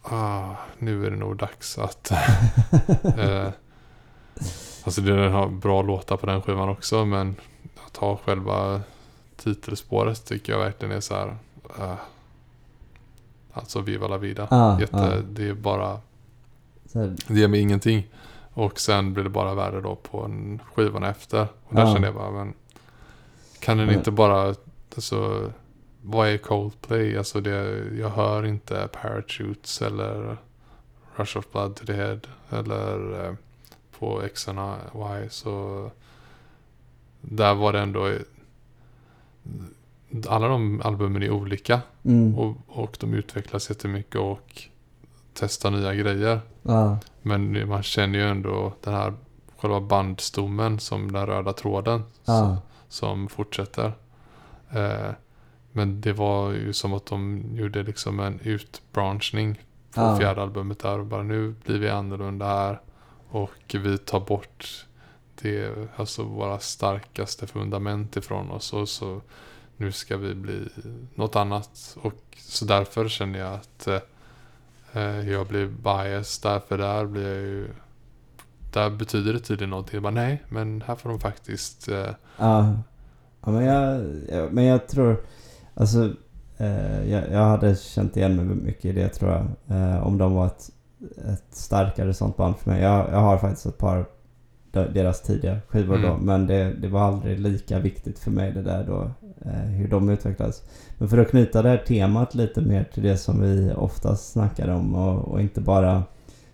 ah, 0.03 0.55
nu 0.79 1.05
är 1.05 1.11
det 1.11 1.17
nog 1.17 1.37
dags 1.37 1.77
att... 1.77 2.11
eh, 3.17 3.47
alltså 4.83 5.01
den 5.01 5.31
har 5.31 5.47
bra 5.47 5.81
låtar 5.81 6.17
på 6.17 6.25
den 6.25 6.41
skivan 6.41 6.69
också, 6.69 7.05
men 7.05 7.35
att 7.85 7.93
ta 7.93 8.17
själva 8.25 8.81
titelspåret 9.37 10.25
tycker 10.25 10.53
jag 10.53 10.59
verkligen 10.59 10.95
är 10.95 10.99
så 10.99 11.15
här. 11.15 11.35
eh, 11.79 11.93
alltså 13.53 13.81
Viva 13.81 14.07
La 14.07 14.17
Vida. 14.17 14.47
Ja, 14.51 14.79
Jätte, 14.79 14.97
ja. 14.97 15.21
Det 15.31 15.49
är 15.49 15.53
bara, 15.53 15.99
det 17.27 17.33
ger 17.39 17.47
mig 17.47 17.59
ingenting. 17.59 18.07
Och 18.55 18.79
sen 18.79 19.13
blir 19.13 19.23
det 19.23 19.29
bara 19.29 19.53
värre 19.53 19.81
då 19.81 19.95
på 19.95 20.31
skivan 20.73 21.03
efter. 21.03 21.47
Och 21.63 21.75
där 21.75 21.81
Ja. 21.81 21.93
kände 21.93 22.07
jag 22.07 22.15
bara, 22.15 22.31
men 22.31 22.53
kan 23.59 23.77
den 23.77 23.91
inte 23.91 24.11
bara, 24.11 24.55
alltså, 24.95 25.51
vad 26.05 26.27
är 26.29 26.37
Coldplay? 26.37 27.17
Alltså 27.17 27.41
det, 27.41 27.83
jag 27.99 28.09
hör 28.09 28.45
inte 28.45 28.87
Parachutes 29.01 29.81
eller 29.81 30.37
Rush 31.15 31.37
of 31.37 31.51
Blood 31.51 31.75
to 31.75 31.85
the 31.85 31.93
Head 31.93 32.19
eller 32.49 33.25
eh, 33.25 33.33
på 33.99 34.21
X 34.21 34.47
and 34.47 34.59
Y 35.23 35.29
så 35.29 35.89
där 37.21 37.53
var 37.53 37.73
det 37.73 37.79
ändå 37.79 38.11
alla 40.27 40.47
de 40.47 40.81
albumen 40.81 41.23
är 41.23 41.31
olika 41.31 41.81
mm. 42.03 42.39
och, 42.39 42.55
och 42.67 42.97
de 42.99 43.13
utvecklas 43.13 43.69
jättemycket 43.69 44.21
och 44.21 44.61
testar 45.33 45.71
nya 45.71 45.95
grejer. 45.95 46.39
ja. 46.61 46.97
Men 47.21 47.67
man 47.69 47.83
känner 47.83 48.19
ju 48.19 48.25
ändå 48.25 48.73
den 48.83 48.93
här 48.93 49.13
själva 49.57 49.81
bandstommen 49.81 50.79
som 50.79 51.11
den 51.11 51.25
röda 51.25 51.53
tråden 51.53 52.03
Ja. 52.25 52.57
som 52.89 53.27
fortsätter. 53.27 53.93
Eh, 54.69 55.09
men 55.73 56.01
det 56.01 56.13
var 56.13 56.51
ju 56.51 56.73
som 56.73 56.93
att 56.93 57.05
de 57.05 57.43
gjorde 57.55 57.83
liksom 57.83 58.19
en 58.19 58.39
utbranchning 58.43 59.53
på 59.93 60.01
Ja. 60.01 60.17
fjärde 60.19 60.41
albumet 60.41 60.79
där 60.79 60.99
och 60.99 61.05
bara 61.05 61.23
nu 61.23 61.55
blir 61.65 61.79
vi 61.79 61.89
annorlunda 61.89 62.45
här 62.47 62.81
och 63.29 63.51
vi 63.73 63.97
tar 63.97 64.19
bort 64.19 64.85
det, 65.41 65.75
alltså 65.95 66.23
våra 66.23 66.59
starkaste 66.59 67.47
fundament 67.47 68.15
ifrån 68.17 68.51
oss 68.51 68.73
och 68.73 68.89
så 68.89 69.21
nu 69.77 69.91
ska 69.91 70.17
vi 70.17 70.35
bli 70.35 70.67
något 71.15 71.35
annat 71.35 71.97
och 72.01 72.13
så 72.37 72.65
därför 72.65 73.09
känner 73.09 73.39
jag 73.39 73.53
att 73.53 73.87
eh, 74.93 75.29
jag 75.29 75.47
blir 75.47 75.65
biased 75.67 76.51
därför 76.51 76.77
där 76.77 77.05
blir 77.05 77.27
jag 77.27 77.41
ju 77.41 77.67
där 78.73 78.89
betyder 78.89 79.33
det 79.33 79.39
tydligen 79.39 79.69
någonting. 79.69 80.01
Bara, 80.01 80.13
nej, 80.13 80.43
men 80.49 80.83
här 80.87 80.95
får 80.95 81.09
de 81.09 81.19
faktiskt 81.19 81.87
eh, 81.87 82.09
Ja. 82.37 82.73
ja 83.41 83.51
men, 83.51 83.63
jag, 83.63 84.01
jag, 84.29 84.53
men 84.53 84.63
jag 84.63 84.87
tror... 84.87 85.17
Alltså, 85.73 86.11
eh, 86.57 87.11
jag, 87.11 87.31
jag 87.31 87.43
hade 87.43 87.75
känt 87.75 88.17
igen 88.17 88.35
mig 88.35 88.45
mycket 88.45 88.85
i 88.85 88.91
det 88.91 89.09
tror 89.09 89.31
jag. 89.31 89.47
Eh, 89.77 90.07
om 90.07 90.17
de 90.17 90.33
var 90.33 90.45
ett, 90.45 90.69
ett 91.33 91.45
starkare 91.55 92.13
sånt 92.13 92.37
band 92.37 92.57
för 92.57 92.71
mig. 92.71 92.81
Jag, 92.81 93.09
jag 93.11 93.19
har 93.19 93.37
faktiskt 93.37 93.65
ett 93.65 93.77
par 93.77 94.05
de- 94.71 94.93
deras 94.93 95.21
tidiga 95.21 95.59
skivor 95.67 95.97
då. 95.97 96.07
Mm. 96.07 96.25
Men 96.25 96.47
det, 96.47 96.73
det 96.73 96.87
var 96.87 97.01
aldrig 97.01 97.39
lika 97.39 97.79
viktigt 97.79 98.19
för 98.19 98.31
mig 98.31 98.51
det 98.51 98.61
där 98.61 98.83
då. 98.87 99.11
Eh, 99.45 99.51
hur 99.51 99.87
de 99.87 100.09
utvecklades. 100.09 100.63
Men 100.97 101.09
för 101.09 101.17
att 101.17 101.29
knyta 101.29 101.61
det 101.61 101.69
här 101.69 101.77
temat 101.77 102.35
lite 102.35 102.61
mer 102.61 102.83
till 102.93 103.03
det 103.03 103.17
som 103.17 103.41
vi 103.41 103.73
oftast 103.75 104.31
snackar 104.31 104.67
om 104.67 104.95
och, 104.95 105.27
och 105.27 105.41
inte 105.41 105.61
bara... 105.61 106.03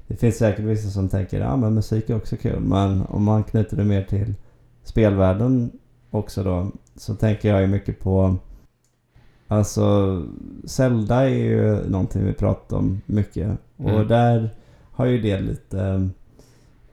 Det 0.07 0.15
finns 0.15 0.37
säkert 0.37 0.65
vissa 0.65 0.89
som 0.89 1.09
tänker 1.09 1.39
ja 1.39 1.55
men 1.55 1.73
musik 1.73 2.09
är 2.09 2.15
också 2.15 2.37
kul. 2.37 2.59
Men 2.59 3.01
om 3.01 3.23
man 3.23 3.43
knyter 3.43 3.77
det 3.77 3.83
mer 3.83 4.03
till 4.03 4.33
spelvärlden 4.83 5.71
också 6.09 6.43
då. 6.43 6.67
Så 6.95 7.15
tänker 7.15 7.49
jag 7.49 7.61
ju 7.61 7.67
mycket 7.67 7.99
på... 7.99 8.37
Alltså 9.51 10.21
Zelda 10.65 11.15
är 11.15 11.27
ju 11.35 11.89
någonting 11.89 12.25
vi 12.25 12.33
pratar 12.33 12.77
om 12.77 13.01
mycket. 13.05 13.49
Och 13.77 13.89
Mm. 13.89 14.07
där 14.07 14.49
har 14.91 15.05
ju 15.05 15.21
det 15.21 15.39
lite 15.39 16.09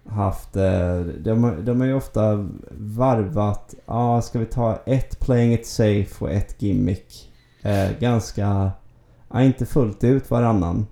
haft... 0.08 0.56
eh, 0.56 1.00
De, 1.00 1.54
de 1.64 1.80
har 1.80 1.86
ju 1.86 1.94
ofta 1.94 2.48
varvat. 2.78 3.74
Ja, 3.86 4.22
ska 4.22 4.38
vi 4.38 4.46
ta 4.46 4.78
ett 4.86 5.20
playing 5.20 5.52
it 5.52 5.66
safe 5.66 6.24
och 6.24 6.30
ett 6.30 6.62
gimmick. 6.62 7.32
Eh, 7.62 7.88
ganska... 8.00 8.70
Ja, 9.32 9.42
inte 9.42 9.66
fullt 9.66 10.04
ut 10.04 10.30
varannan. 10.30 10.86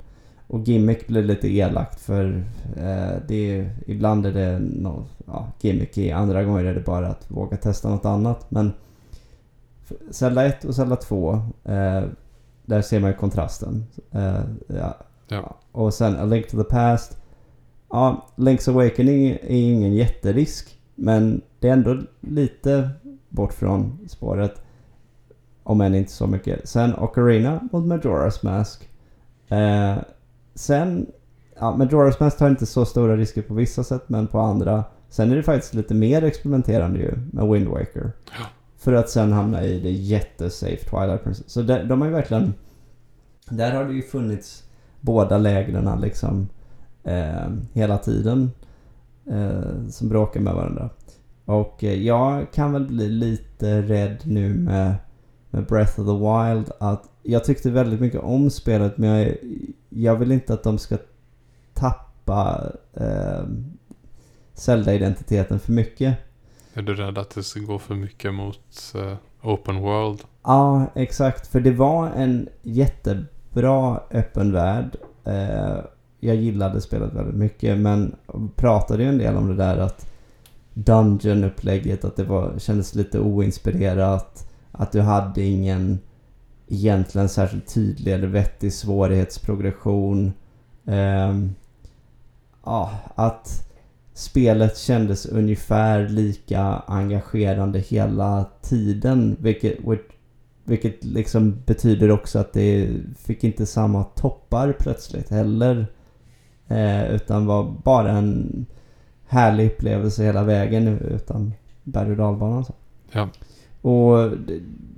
Och 0.47 0.61
gimmick 0.69 1.07
blir 1.07 1.23
lite 1.23 1.49
elakt 1.55 2.01
för 2.01 2.45
eh, 2.77 3.16
det 3.28 3.51
är, 3.59 3.70
ibland 3.86 4.27
är 4.27 4.32
det 4.32 4.59
no, 4.59 5.05
ja, 5.27 5.49
gimmicky, 5.61 6.11
andra 6.11 6.45
gånger 6.45 6.65
är 6.65 6.74
det 6.74 6.81
bara 6.81 7.09
att 7.09 7.31
våga 7.31 7.57
testa 7.57 7.89
något 7.89 8.05
annat. 8.05 8.51
Men 8.51 8.73
Zelda 10.11 10.47
1 10.47 10.65
och 10.65 10.74
Zelda 10.74 10.97
2, 10.97 11.32
eh, 11.65 12.02
där 12.65 12.82
ser 12.82 13.01
man 13.01 13.11
ju 13.11 13.16
kontrasten. 13.16 13.86
Eh, 14.11 14.40
ja, 14.66 14.97
Ja. 15.28 15.56
Och 15.73 15.94
sen 15.94 16.16
A 16.16 16.24
Link 16.24 16.48
to 16.48 16.56
the 16.56 16.65
Past. 16.65 17.19
Ja, 17.90 18.27
Link's 18.36 18.70
Awakening 18.70 19.31
är 19.31 19.39
ingen 19.51 19.94
jätterisk. 19.94 20.78
Men 20.94 21.40
det 21.61 21.69
är 21.69 21.73
ändå 21.73 22.02
lite 22.20 22.90
bort 23.28 23.52
från 23.52 23.98
spåret. 24.09 24.62
Om 25.62 25.81
än 25.81 25.94
inte 25.94 26.12
så 26.12 26.27
mycket. 26.27 26.69
Sen 26.69 26.94
Ocarina 26.94 27.69
mot 27.73 27.85
Majora's 27.85 28.44
Mask. 28.44 28.89
Eh, 29.48 29.97
sen, 30.55 31.06
ja, 31.59 31.77
Majora's 31.78 32.16
Mask 32.20 32.39
tar 32.39 32.51
inte 32.51 32.66
så 32.66 32.85
stora 32.85 33.16
risker 33.16 33.43
på 33.43 33.55
vissa 33.55 33.85
sätt 33.85 34.09
men 34.09 34.27
på 34.27 34.39
andra. 34.39 34.85
Sen 35.09 35.32
är 35.32 35.36
det 35.36 35.43
faktiskt 35.43 35.74
lite 35.74 35.94
mer 35.94 36.24
experimenterande 36.24 36.98
ju 36.98 37.15
med 37.32 37.48
Wind 37.48 37.69
Waker. 37.69 38.12
Ja. 38.39 38.47
För 38.85 38.93
att 38.93 39.11
sen 39.11 39.32
hamna 39.32 39.65
i 39.65 39.81
det 39.81 39.90
jättesafe 39.90 40.77
Twilight 40.77 41.24
Princess. 41.24 41.51
Så 41.51 41.62
där, 41.62 41.85
de 41.85 42.01
har 42.01 42.09
ju 42.09 42.15
verkligen... 42.15 42.55
Där 43.51 43.73
har 43.73 43.85
det 43.85 43.93
ju 43.93 44.02
funnits 44.02 44.65
båda 45.01 45.39
lägren 45.39 46.01
liksom 46.01 46.48
eh, 47.05 47.51
hela 47.73 47.98
tiden. 47.98 48.51
Eh, 49.31 49.89
som 49.90 50.09
bråkar 50.09 50.40
med 50.40 50.55
varandra. 50.55 50.90
Och 51.44 51.85
eh, 51.85 52.02
jag 52.02 52.52
kan 52.52 52.73
väl 52.73 52.86
bli 52.86 53.09
lite 53.09 53.82
rädd 53.82 54.16
nu 54.24 54.55
med, 54.55 54.94
med 55.51 55.66
Breath 55.66 56.01
of 56.01 56.06
the 56.06 56.12
Wild 56.12 56.70
att 56.81 57.09
jag 57.23 57.44
tyckte 57.44 57.70
väldigt 57.70 58.01
mycket 58.01 58.20
om 58.20 58.51
spelet 58.51 58.98
men 58.98 59.11
jag, 59.11 59.36
jag 59.89 60.16
vill 60.16 60.32
inte 60.32 60.55
att 60.55 60.62
de 60.62 60.78
ska 60.78 60.97
tappa 61.74 62.73
eh, 62.93 63.44
Zelda-identiteten 64.55 65.59
för 65.59 65.73
mycket. 65.73 66.19
Är 66.76 66.82
du 66.82 66.94
rädd 66.94 67.18
att 67.18 67.30
det 67.30 67.42
ska 67.42 67.60
gå 67.60 67.78
för 67.78 67.94
mycket 67.94 68.34
mot 68.34 68.94
uh, 68.94 69.14
open 69.42 69.80
world? 69.80 70.20
Ja, 70.42 70.86
exakt. 70.94 71.46
För 71.46 71.60
det 71.60 71.72
var 71.72 72.10
en 72.10 72.48
jättebra 72.62 74.01
öppen 74.10 74.52
värld. 74.52 74.96
Uh, 75.26 75.84
jag 76.20 76.36
gillade 76.36 76.80
spelet 76.80 77.12
väldigt 77.12 77.34
mycket 77.34 77.78
men 77.78 78.16
pratade 78.56 79.02
ju 79.02 79.09
en 79.09 79.18
del 79.18 79.36
om 79.36 79.48
det 79.48 79.56
där 79.56 79.78
att 79.78 80.10
Dungeon-upplägget, 80.74 82.05
att 82.05 82.16
det 82.16 82.24
var, 82.24 82.59
kändes 82.59 82.94
lite 82.94 83.20
oinspirerat. 83.20 84.51
Att 84.72 84.92
du 84.92 85.01
hade 85.01 85.42
ingen 85.42 85.98
egentligen 86.68 87.28
särskilt 87.28 87.74
tydlig 87.74 88.12
eller 88.12 88.26
vettig 88.26 88.72
svårighetsprogression. 88.72 90.32
Ehm, 90.86 91.55
ja, 92.64 92.90
att 93.14 93.64
spelet 94.15 94.78
kändes 94.78 95.27
ungefär 95.27 96.09
lika 96.09 96.62
engagerande 96.86 97.78
hela 97.78 98.47
tiden. 98.62 99.36
Vilket, 99.41 99.78
vilket 100.65 101.05
liksom 101.05 101.62
betyder 101.66 102.11
också 102.11 102.39
att 102.39 102.53
det 102.53 102.89
fick 103.19 103.45
inte 103.45 103.66
samma 103.66 104.05
toppar 104.05 104.73
plötsligt 104.73 105.31
heller. 105.31 105.86
Eh, 106.69 107.15
utan 107.15 107.47
var 107.47 107.74
bara 107.85 108.11
en 108.11 108.66
härlig 109.27 109.66
upplevelse 109.66 110.24
hela 110.24 110.45
vägen 110.45 110.99
utan 110.99 111.53
berg 111.85 112.11
och 112.11 112.16
dalbanan. 112.16 112.65
Så. 112.65 112.74
Ja. 113.12 113.28
Och 113.91 114.31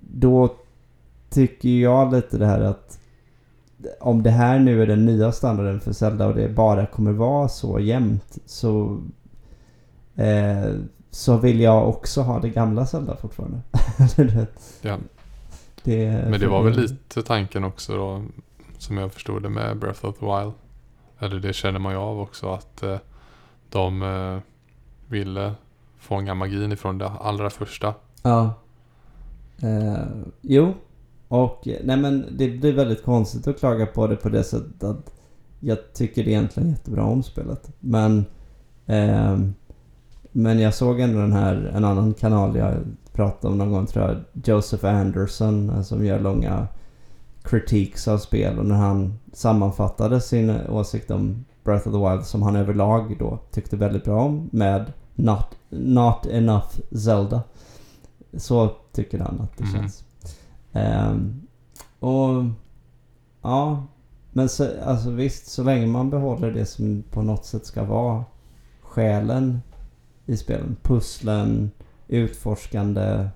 då 0.01 0.55
tycker 1.31 1.69
jag 1.69 2.13
lite 2.13 2.39
det 2.39 2.47
här 2.47 2.61
att 2.61 2.99
om 4.01 4.23
det 4.23 4.31
här 4.31 4.59
nu 4.59 4.83
är 4.83 4.87
den 4.87 5.07
nya 5.07 5.33
standarden 5.33 5.81
för 5.81 5.93
Zelda 5.93 6.27
och 6.27 6.35
det 6.35 6.49
bara 6.49 6.87
kommer 6.87 7.13
vara 7.13 7.49
så 7.49 7.81
jämnt 7.81 8.39
så 8.47 9.03
eh, 10.15 10.75
så 11.11 11.37
vill 11.37 11.61
jag 11.61 11.89
också 11.89 12.23
ha 12.23 12.41
det 12.41 12.49
gamla 12.49 12.87
Zelda 12.87 13.17
fortfarande. 13.17 13.61
Ja. 14.83 14.99
det, 15.83 16.27
Men 16.31 16.41
det 16.41 16.49
var 16.49 16.63
väl 16.63 16.77
lite 16.81 17.23
tanken 17.23 17.65
också 17.65 17.97
då, 17.97 18.23
som 18.79 18.97
jag 18.97 19.13
förstod 19.13 19.43
det 19.43 19.49
med 19.49 19.79
Breath 19.79 20.05
of 20.05 20.19
the 20.19 20.27
Wild. 20.27 20.53
Eller 21.19 21.41
det 21.41 21.53
känner 21.53 21.79
man 21.79 21.93
ju 21.93 21.99
av 21.99 22.21
också 22.21 22.53
att 22.53 22.83
eh, 22.83 22.97
de 23.71 24.03
eh, 24.03 24.39
ville 25.09 25.55
fånga 25.99 26.35
magin 26.35 26.73
ifrån 26.73 26.99
det 26.99 27.09
allra 27.09 27.51
första. 27.51 27.95
Ja. 28.23 28.55
Eh, 29.63 30.07
jo. 30.41 30.75
Och 31.29 31.69
eh, 31.69 31.77
nej 31.85 31.97
men 31.97 32.27
det 32.39 32.49
blir 32.49 32.73
väldigt 32.73 33.05
konstigt 33.05 33.47
att 33.47 33.59
klaga 33.59 33.87
på 33.87 34.07
det 34.07 34.17
på 34.17 34.29
det 34.29 34.45
sättet 34.45 34.85
att 34.85 35.13
jag 35.61 35.79
tycker 35.95 36.29
egentligen 36.29 36.71
jättebra 36.71 37.05
om 37.05 37.23
spelet. 37.23 37.71
Men 37.81 38.25
ehm, 38.87 39.55
men 40.33 40.59
jag 40.61 40.75
såg 40.75 41.01
ändå 41.01 41.19
den 41.19 41.33
här, 41.33 41.73
en 41.75 41.85
annan 41.85 42.15
kanal 42.15 42.57
jag 42.57 42.75
pratade 43.13 43.53
om 43.53 43.59
någon 43.59 43.73
gång 43.73 43.87
tror 43.87 44.05
jag, 44.05 44.17
Joseph 44.45 44.85
Anderson 44.87 45.71
eh, 45.71 45.83
som 45.83 46.05
gör 46.07 46.21
långa 46.21 46.67
critiques 47.43 48.09
av 48.09 48.19
spel 48.19 48.59
och 48.59 48.67
när 48.67 48.75
han 48.77 49.19
sammanfattade 49.33 50.21
sin 50.21 50.51
åsikt 50.69 51.11
om 51.11 51.45
Breath 51.65 51.89
of 51.89 51.95
the 51.95 52.11
Wild 52.11 52.25
som 52.27 52.43
han 52.43 52.57
överlag 52.57 53.17
då 53.19 53.39
tyckte 53.51 53.77
väldigt 53.77 54.05
bra 54.05 54.21
om 54.23 54.49
med 54.53 54.93
Not, 55.15 55.47
not 55.71 56.27
enough 56.27 56.69
Zelda. 57.05 57.43
Så 58.37 58.71
tycker 58.93 59.19
han 59.19 59.41
att 59.41 59.59
det 59.59 59.65
Mhm. 59.65 59.73
känns. 59.73 60.05
Ehm, 60.77 61.43
och 62.01 62.45
ja, 63.43 63.87
men 64.33 64.49
så, 64.49 64.69
alltså 64.85 65.11
visst, 65.11 65.47
så 65.47 65.63
länge 65.63 65.87
man 65.87 66.11
behåller 66.11 66.53
det 66.53 66.67
som 66.67 67.05
på 67.11 67.23
något 67.23 67.45
sätt 67.45 67.67
ska 67.67 67.85
vara 67.85 68.25
själen 68.83 69.61
i 70.27 70.37
spelen. 70.37 70.77
Pusslen, 70.83 71.71
utforskande. 72.09 73.29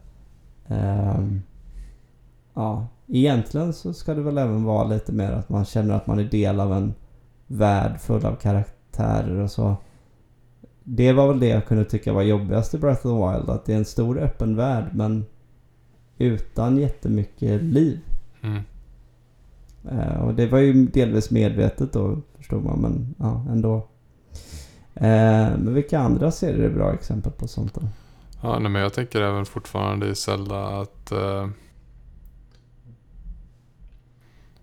Eh, 0.69 1.21
ja, 2.55 2.87
egentligen 3.07 3.73
så 3.73 3.93
ska 3.93 4.15
det 4.15 4.23
väl 4.23 4.39
även 4.39 4.65
vara 4.65 4.85
lite 4.85 5.13
mer 5.13 5.33
att 5.33 5.49
man 5.49 5.65
känner 5.65 5.95
att 5.95 6.07
man 6.07 6.19
är 6.19 6.25
del 6.25 6.61
av 6.61 6.73
en 6.73 6.95
värld 7.47 8.01
full 8.01 8.27
av 8.27 8.35
karaktärer 8.35 9.37
och 9.37 9.51
så. 9.51 9.77
Det 10.85 11.13
var 11.13 11.29
väl 11.29 11.41
det 11.41 11.49
jag 11.49 11.67
kunde 11.67 11.85
tycka 11.85 12.13
var 12.13 12.23
jobbigast 12.23 12.75
i 12.75 12.79
Breath 12.79 13.07
of 13.07 13.13
the 13.13 13.39
Wild. 13.39 13.51
Att 13.51 13.65
det 13.65 13.73
är 13.73 13.77
en 13.77 13.85
stor 13.85 14.19
öppen 14.19 14.57
värld 14.57 14.85
men 14.93 15.25
utan 16.21 16.77
jättemycket 16.79 17.63
liv. 17.63 18.01
Mm. 18.43 18.63
Eh, 19.91 20.21
och 20.21 20.35
det 20.35 20.47
var 20.47 20.59
ju 20.59 20.73
delvis 20.87 21.31
medvetet 21.31 21.93
då 21.93 22.19
förstod 22.37 22.65
man 22.65 22.79
men 22.81 23.15
ja, 23.19 23.45
ändå. 23.51 23.77
Eh, 24.95 25.03
men 25.59 25.75
vilka 25.75 25.99
andra 25.99 26.31
serier 26.31 26.65
är 26.65 26.75
bra 26.75 26.93
exempel 26.95 27.33
på 27.33 27.49
sånt 27.49 27.75
då? 27.75 27.81
Ja, 28.43 28.59
nej, 28.59 28.71
men 28.71 28.83
jag 28.83 28.93
tänker 28.93 29.21
även 29.21 29.47
fortfarande 29.47 30.07
i 30.09 30.15
Zelda 30.15 30.67
att 30.81 31.13
eh, 31.13 31.49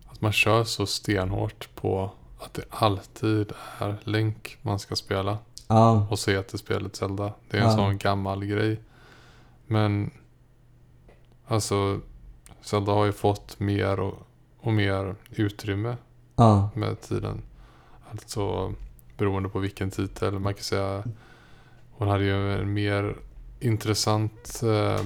att 0.08 0.22
man 0.22 0.32
kör 0.32 0.64
så 0.64 0.86
stenhårt 0.86 1.70
på 1.76 2.12
att 2.40 2.54
det 2.54 2.64
alltid 2.70 3.52
är 3.80 3.96
Link 4.04 4.58
man 4.62 4.80
ska 4.80 4.96
spela 4.96 5.38
Ja, 5.68 6.08
och 6.10 6.20
se 6.20 6.42
till 6.42 6.60
spelet 6.60 6.96
Zelda. 6.96 7.34
Det 7.50 7.58
är 7.58 7.62
en 7.62 7.68
Ja. 7.70 7.76
sån 7.76 7.98
gammal 7.98 8.46
grej. 8.46 8.80
Men 9.68 10.12
alltså 11.48 12.00
Zelda 12.62 12.92
har 12.92 13.06
ju 13.06 13.12
fått 13.12 13.60
mer 13.60 14.00
och, 14.00 14.28
och 14.60 14.74
mer 14.74 15.16
utrymme 15.30 15.98
ja, 16.36 16.70
med 16.74 17.02
tiden. 17.02 17.42
Alltså 18.12 18.74
beroende 19.18 19.50
på 19.50 19.60
vilken 19.60 19.92
titel. 19.92 20.40
Man 20.40 20.54
kan 20.54 20.64
säga 20.64 21.04
hon 21.92 22.08
hade 22.08 22.24
ju 22.24 22.54
en 22.54 22.74
mer 22.74 23.16
intressant 23.60 24.62
eh, 24.64 25.06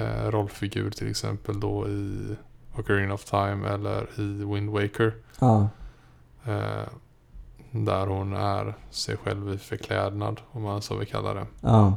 eh, 0.00 0.30
rollfigur 0.30 0.90
till 0.90 1.10
exempel 1.10 1.60
då 1.60 1.88
i 1.88 2.36
Ocarina 2.76 3.14
of 3.14 3.24
Time 3.24 3.68
eller 3.68 4.20
i 4.20 4.44
Wind 4.44 4.70
Waker. 4.70 5.14
ja, 5.40 5.68
Eh, 6.44 6.88
där 7.70 8.06
hon 8.06 8.32
är 8.32 8.74
sig 8.90 9.16
själv 9.16 9.54
i 9.54 9.58
förklädnad 9.58 10.40
om 10.50 10.62
man 10.62 10.82
så 10.82 10.96
vill 10.96 11.08
kalla 11.08 11.34
det. 11.34 11.46
ja, 11.60 11.96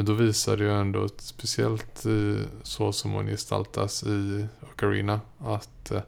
Men 0.00 0.06
då 0.06 0.12
visar 0.12 0.56
det 0.56 0.64
ju 0.64 0.72
ändå, 0.72 1.08
speciellt 1.16 2.06
i, 2.06 2.44
så 2.62 2.92
som 2.92 3.12
hon 3.12 3.26
gestaltas 3.26 4.02
i 4.02 4.46
Ocarina, 4.72 5.20
att 5.38 5.90
eh, 5.90 6.00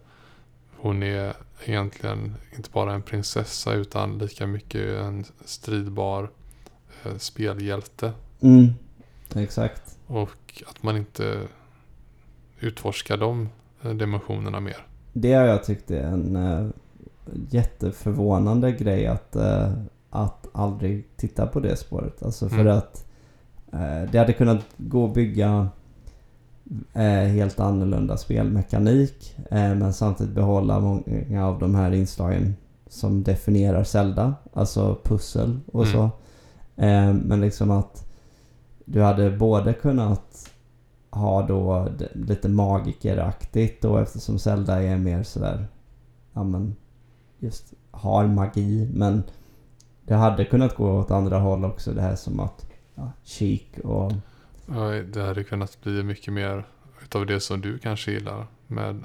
hon 0.76 1.02
är 1.02 1.34
egentligen 1.64 2.34
inte 2.56 2.70
bara 2.70 2.94
en 2.94 3.02
prinsessa 3.02 3.72
utan 3.74 4.18
lika 4.18 4.46
mycket 4.46 5.00
en 5.00 5.24
stridbar 5.44 6.30
eh, 7.04 7.16
spelhjälte. 7.18 8.12
mm, 8.40 8.68
exakt. 9.34 9.98
Och 10.06 10.62
att 10.66 10.82
man 10.82 10.96
inte 10.96 11.38
utforskar 12.60 13.16
de 13.16 13.48
eh, 13.82 13.90
dimensionerna 13.90 14.60
mer. 14.60 14.86
Det 15.12 15.32
har 15.32 15.44
jag 15.44 15.64
tyckt 15.64 15.90
är 15.90 16.02
en 16.02 16.72
jätteförvånande 17.50 18.72
grej 18.72 19.06
att, 19.06 19.36
eh, 19.36 19.72
att 20.10 20.46
aldrig 20.52 21.04
titta 21.16 21.46
på 21.46 21.60
det 21.60 21.76
spåret. 21.76 22.22
Alltså 22.22 22.48
för 22.48 22.58
Mm. 22.58 22.76
att 22.78 23.08
det 24.12 24.18
hade 24.18 24.32
kunnat 24.32 24.64
gå 24.76 25.04
att 25.06 25.14
bygga 25.14 25.68
eh, 26.92 27.02
helt 27.02 27.60
annorlunda 27.60 28.16
spelmekanik 28.16 29.36
eh, 29.50 29.74
men 29.74 29.92
samtidigt 29.92 30.34
behålla 30.34 30.80
många 30.80 31.46
av 31.46 31.58
de 31.58 31.74
här 31.74 31.92
inslagen 31.92 32.56
som 32.88 33.22
definierar 33.22 33.84
Zelda. 33.84 34.34
Alltså 34.52 34.98
pussel 35.04 35.60
och 35.72 35.86
Mm. 35.86 35.92
så. 35.92 36.02
Eh, 36.82 37.14
men 37.14 37.40
liksom 37.40 37.70
att 37.70 38.08
du 38.84 39.02
hade 39.02 39.30
både 39.30 39.72
kunnat 39.72 40.50
ha 41.10 41.46
då 41.46 41.88
lite 42.12 42.48
magikeraktigt 42.48 43.82
då 43.82 43.98
eftersom 43.98 44.38
Zelda 44.38 44.82
är 44.82 44.96
mer 44.96 45.22
sådär 45.22 45.66
ja 46.32 46.42
men 46.44 46.76
just 47.38 47.72
har 47.90 48.26
magi. 48.26 48.90
Men 48.94 49.22
det 50.06 50.14
hade 50.14 50.44
kunnat 50.44 50.76
gå 50.76 50.98
åt 50.98 51.10
andra 51.10 51.38
håll 51.38 51.64
också. 51.64 51.92
Det 51.92 52.02
här 52.02 52.16
som 52.16 52.40
att 52.40 52.66
ja, 52.94 53.12
Chic 53.24 53.62
och... 53.84 54.12
Ja, 54.66 54.90
det 54.90 55.22
hade 55.22 55.44
kunnat 55.44 55.80
bli 55.82 56.02
mycket 56.02 56.32
mer 56.32 56.64
utav 57.04 57.26
det 57.26 57.40
som 57.40 57.60
du 57.60 57.78
kanske 57.78 58.12
gillar. 58.12 58.46
Med 58.66 59.04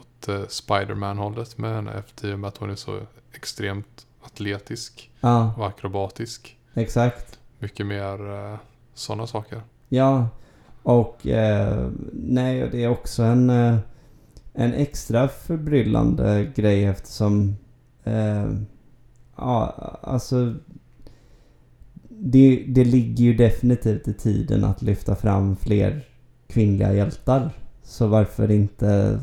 åt 0.00 0.28
eh, 0.28 0.46
Spiderman-hållet 0.48 1.58
med 1.58 1.74
henne. 1.74 1.92
Efter 1.92 2.28
i 2.28 2.34
och 2.34 2.38
med 2.38 2.48
att 2.48 2.56
hon 2.56 2.70
är 2.70 2.74
så 2.74 3.00
extremt 3.32 4.06
atletisk 4.22 5.10
Ja, 5.20 5.54
och 5.56 5.66
akrobatisk. 5.66 6.58
exakt. 6.74 7.38
Mycket 7.58 7.86
mer 7.86 8.30
eh, 8.52 8.58
sådana 8.94 9.26
saker. 9.26 9.62
Ja, 9.88 10.28
och 10.82 11.26
eh, 11.26 11.90
nej, 12.12 12.68
det 12.72 12.84
är 12.84 12.88
också 12.88 13.22
en, 13.22 13.50
eh, 13.50 13.76
en 14.52 14.74
extra 14.74 15.28
förbryllande 15.28 16.52
grej 16.54 16.84
eftersom 16.84 17.56
eh, 18.04 18.50
ja, 19.36 19.66
alltså 20.02 20.54
det, 22.22 22.64
det 22.68 22.84
ligger 22.84 23.24
ju 23.24 23.34
definitivt 23.34 24.08
i 24.08 24.12
tiden 24.14 24.64
att 24.64 24.82
lyfta 24.82 25.16
fram 25.16 25.56
fler 25.56 26.06
kvinnliga 26.48 26.92
hjältar. 26.92 27.50
Så 27.82 28.06
varför 28.06 28.50
inte 28.50 29.20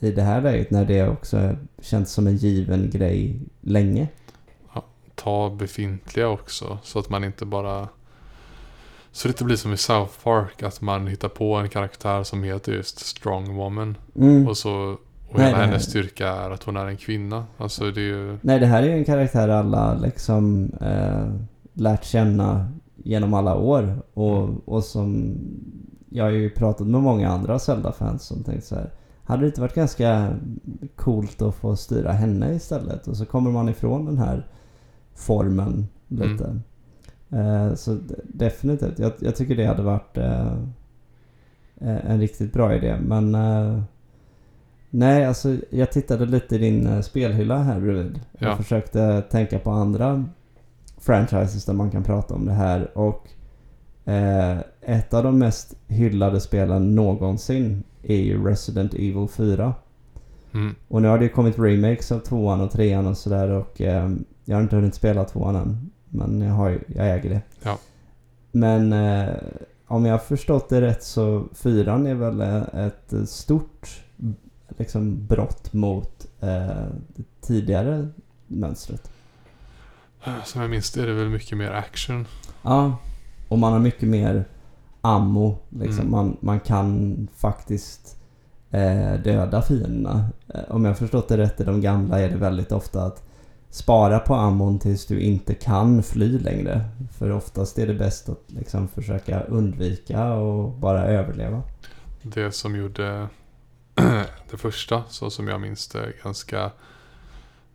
i 0.00 0.10
det 0.10 0.22
här 0.22 0.40
läget 0.42 0.70
när 0.70 0.84
det 0.84 1.08
också 1.08 1.56
känns 1.82 2.12
som 2.12 2.26
en 2.26 2.36
given 2.36 2.90
grej 2.90 3.40
länge? 3.60 4.08
Ta 5.14 5.50
befintliga 5.50 6.28
också. 6.28 6.78
Så 6.82 6.98
att 6.98 7.08
man 7.10 7.24
inte 7.24 7.46
bara... 7.46 7.88
Så 9.12 9.28
det 9.28 9.32
inte 9.32 9.44
blir 9.44 9.56
som 9.56 9.72
i 9.72 9.76
South 9.76 10.12
Park. 10.24 10.62
Att 10.62 10.80
man 10.80 11.06
hittar 11.06 11.28
på 11.28 11.54
en 11.54 11.68
karaktär 11.68 12.22
som 12.22 12.42
heter 12.42 12.72
just 12.72 12.98
Strong 13.06 13.54
Woman. 13.56 13.96
Mm. 14.16 14.48
Och 14.48 14.56
så... 14.56 14.96
Och 15.28 15.38
Nej, 15.38 15.46
hela 15.46 15.58
det- 15.58 15.64
hennes 15.66 15.84
styrka 15.84 16.28
är 16.28 16.50
att 16.50 16.62
hon 16.62 16.76
är 16.76 16.86
en 16.86 16.96
kvinna. 16.96 17.46
Alltså 17.56 17.90
det 17.90 18.00
är 18.00 18.04
ju... 18.04 18.38
Nej, 18.42 18.58
det 18.60 18.66
här 18.66 18.82
är 18.82 18.86
ju 18.86 18.92
en 18.92 19.04
karaktär 19.04 19.48
alla 19.48 19.94
liksom 19.94 20.70
eh, 20.80 21.28
lärt 21.74 22.04
känna 22.04 22.72
genom 22.96 23.34
alla 23.34 23.56
år. 23.56 24.02
Och, 24.14 24.42
Mm. 24.42 24.56
och 24.58 24.84
som... 24.84 25.34
Jag 26.14 26.24
har 26.24 26.30
ju 26.30 26.50
pratat 26.50 26.86
med 26.86 27.00
många 27.02 27.28
andra 27.28 27.58
Zelda-fans 27.58 28.22
som 28.22 28.42
tänkt 28.44 28.64
så 28.64 28.74
här. 28.74 28.90
Hade 29.24 29.42
det 29.42 29.46
inte 29.46 29.60
varit 29.60 29.74
ganska 29.74 30.36
coolt 30.96 31.42
att 31.42 31.54
få 31.54 31.76
styra 31.76 32.12
henne 32.12 32.54
istället? 32.54 33.08
Och 33.08 33.16
så 33.16 33.26
kommer 33.26 33.50
man 33.50 33.68
ifrån 33.68 34.04
den 34.04 34.18
här 34.18 34.46
formen 35.14 35.86
lite. 36.08 36.60
Eh, 37.30 37.74
så 37.74 37.98
definitivt. 38.24 38.98
Jag, 38.98 39.12
jag 39.18 39.36
tycker 39.36 39.56
det 39.56 39.66
hade 39.66 39.82
varit 39.82 40.18
eh, 40.18 40.52
eh, 41.80 42.10
en 42.10 42.20
riktigt 42.20 42.52
bra 42.52 42.74
idé. 42.74 42.96
Men 43.00 43.34
eh, 43.34 43.82
nej, 44.90 45.24
alltså 45.26 45.56
jag 45.70 45.92
tittade 45.92 46.26
lite 46.26 46.54
i 46.54 46.58
din 46.58 46.86
eh, 46.86 47.00
spelhylla 47.00 47.58
här 47.58 47.80
bredvid. 47.80 48.20
Ja. 48.38 48.48
Jag 48.48 48.56
försökte 48.56 49.22
tänka 49.30 49.58
på 49.58 49.70
andra 49.70 50.24
franchises 51.02 51.64
där 51.64 51.72
man 51.72 51.90
kan 51.90 52.04
prata 52.04 52.34
om 52.34 52.46
det 52.46 52.52
här. 52.52 52.98
Och 52.98 53.28
eh, 54.04 54.58
ett 54.80 55.14
av 55.14 55.22
de 55.22 55.38
mest 55.38 55.76
hyllade 55.88 56.40
spelen 56.40 56.94
någonsin 56.94 57.82
är 58.02 58.16
ju 58.16 58.44
Resident 58.44 58.94
Evil 58.94 59.28
4. 59.28 59.74
Mm. 60.54 60.74
Och 60.88 61.02
nu 61.02 61.08
har 61.08 61.18
det 61.18 61.28
kommit 61.28 61.58
remakes 61.58 62.12
av 62.12 62.18
tvåan 62.18 62.60
och 62.60 62.70
trean 62.70 63.06
och 63.06 63.18
sådär 63.18 63.50
och 63.50 63.80
eh, 63.80 64.10
jag 64.44 64.56
har 64.56 64.62
inte 64.62 64.76
hunnit 64.76 64.94
spela 64.94 65.24
tvåan 65.24 65.56
än. 65.56 65.90
Men 66.08 66.40
jag, 66.40 66.54
har 66.54 66.68
ju, 66.68 66.80
jag 66.86 67.10
äger 67.10 67.30
det. 67.30 67.42
Ja. 67.62 67.78
Men 68.52 68.92
eh, 68.92 69.34
om 69.86 70.04
jag 70.04 70.12
har 70.12 70.18
förstått 70.18 70.68
det 70.68 70.80
rätt 70.80 71.02
så 71.02 71.44
fyran 71.54 72.06
är 72.06 72.14
väl 72.14 72.40
eh, 72.40 72.86
ett 72.86 73.28
stort 73.28 74.02
liksom 74.68 75.26
brott 75.26 75.72
mot 75.72 76.26
eh, 76.40 76.86
det 77.14 77.24
tidigare 77.40 78.08
mönstret. 78.46 79.10
Som 80.44 80.60
jag 80.60 80.70
minns 80.70 80.90
det 80.90 81.02
är 81.02 81.06
det 81.06 81.14
väl 81.14 81.28
mycket 81.28 81.58
mer 81.58 81.70
action. 81.70 82.26
Ja, 82.62 82.96
och 83.48 83.58
man 83.58 83.72
har 83.72 83.80
mycket 83.80 84.08
mer 84.08 84.44
ammo. 85.00 85.58
Liksom. 85.68 86.00
Mm. 86.00 86.10
Man, 86.10 86.36
man 86.40 86.60
kan 86.60 87.28
faktiskt 87.36 88.16
eh, 88.70 89.14
döda 89.24 89.62
fienderna. 89.62 90.28
Eh, 90.54 90.60
om 90.68 90.84
jag 90.84 90.98
förstått 90.98 91.28
det 91.28 91.36
rätt 91.36 91.60
i 91.60 91.64
de 91.64 91.80
gamla 91.80 92.20
är 92.20 92.28
det 92.28 92.36
väldigt 92.36 92.72
ofta 92.72 93.02
att 93.02 93.22
spara 93.70 94.18
på 94.18 94.34
ammon 94.34 94.78
tills 94.78 95.06
du 95.06 95.20
inte 95.20 95.54
kan 95.54 96.02
fly 96.02 96.38
längre. 96.38 96.84
För 97.18 97.30
oftast 97.30 97.78
är 97.78 97.86
det 97.86 97.94
bäst 97.94 98.28
att 98.28 98.42
liksom 98.46 98.88
försöka 98.88 99.40
undvika 99.40 100.32
och 100.32 100.72
bara 100.72 101.06
överleva. 101.06 101.62
Det 102.22 102.52
som 102.52 102.76
gjorde 102.76 103.28
det 104.50 104.56
första, 104.56 105.02
så 105.08 105.30
som 105.30 105.48
jag 105.48 105.60
minns 105.60 105.88
det, 105.88 106.12
ganska 106.24 106.70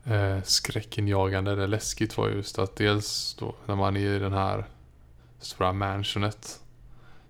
eh, 0.08 0.44
skräckinjagande 0.44 1.52
eller 1.52 1.68
läskigt 1.68 2.18
var 2.18 2.30
just 2.30 2.60
att 2.60 2.76
dels 2.76 3.36
då 3.40 3.56
när 3.66 3.76
man 3.76 3.98
är 3.98 4.16
i 4.16 4.20
den 4.20 4.34
här 4.34 4.66
stora 5.40 5.74
mansionet 5.74 6.60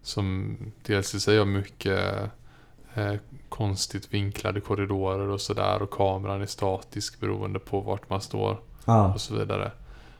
som 0.01 0.57
dels 0.85 1.15
i 1.15 1.19
sig 1.19 1.37
har 1.37 1.45
mycket 1.45 2.31
eh, 2.93 3.13
konstigt 3.49 4.13
vinklade 4.13 4.61
korridorer 4.61 5.27
och 5.27 5.41
sådär 5.41 5.81
och 5.81 5.91
kameran 5.91 6.41
är 6.41 6.45
statisk 6.45 7.19
beroende 7.19 7.59
på 7.59 7.79
vart 7.81 8.09
man 8.09 8.21
står 8.21 8.59
Ja, 8.85 9.13
och 9.13 9.21
så 9.21 9.35
vidare. 9.35 9.71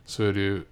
Så 0.05 0.23
är 0.23 0.33
det 0.33 0.39
ju 0.39 0.63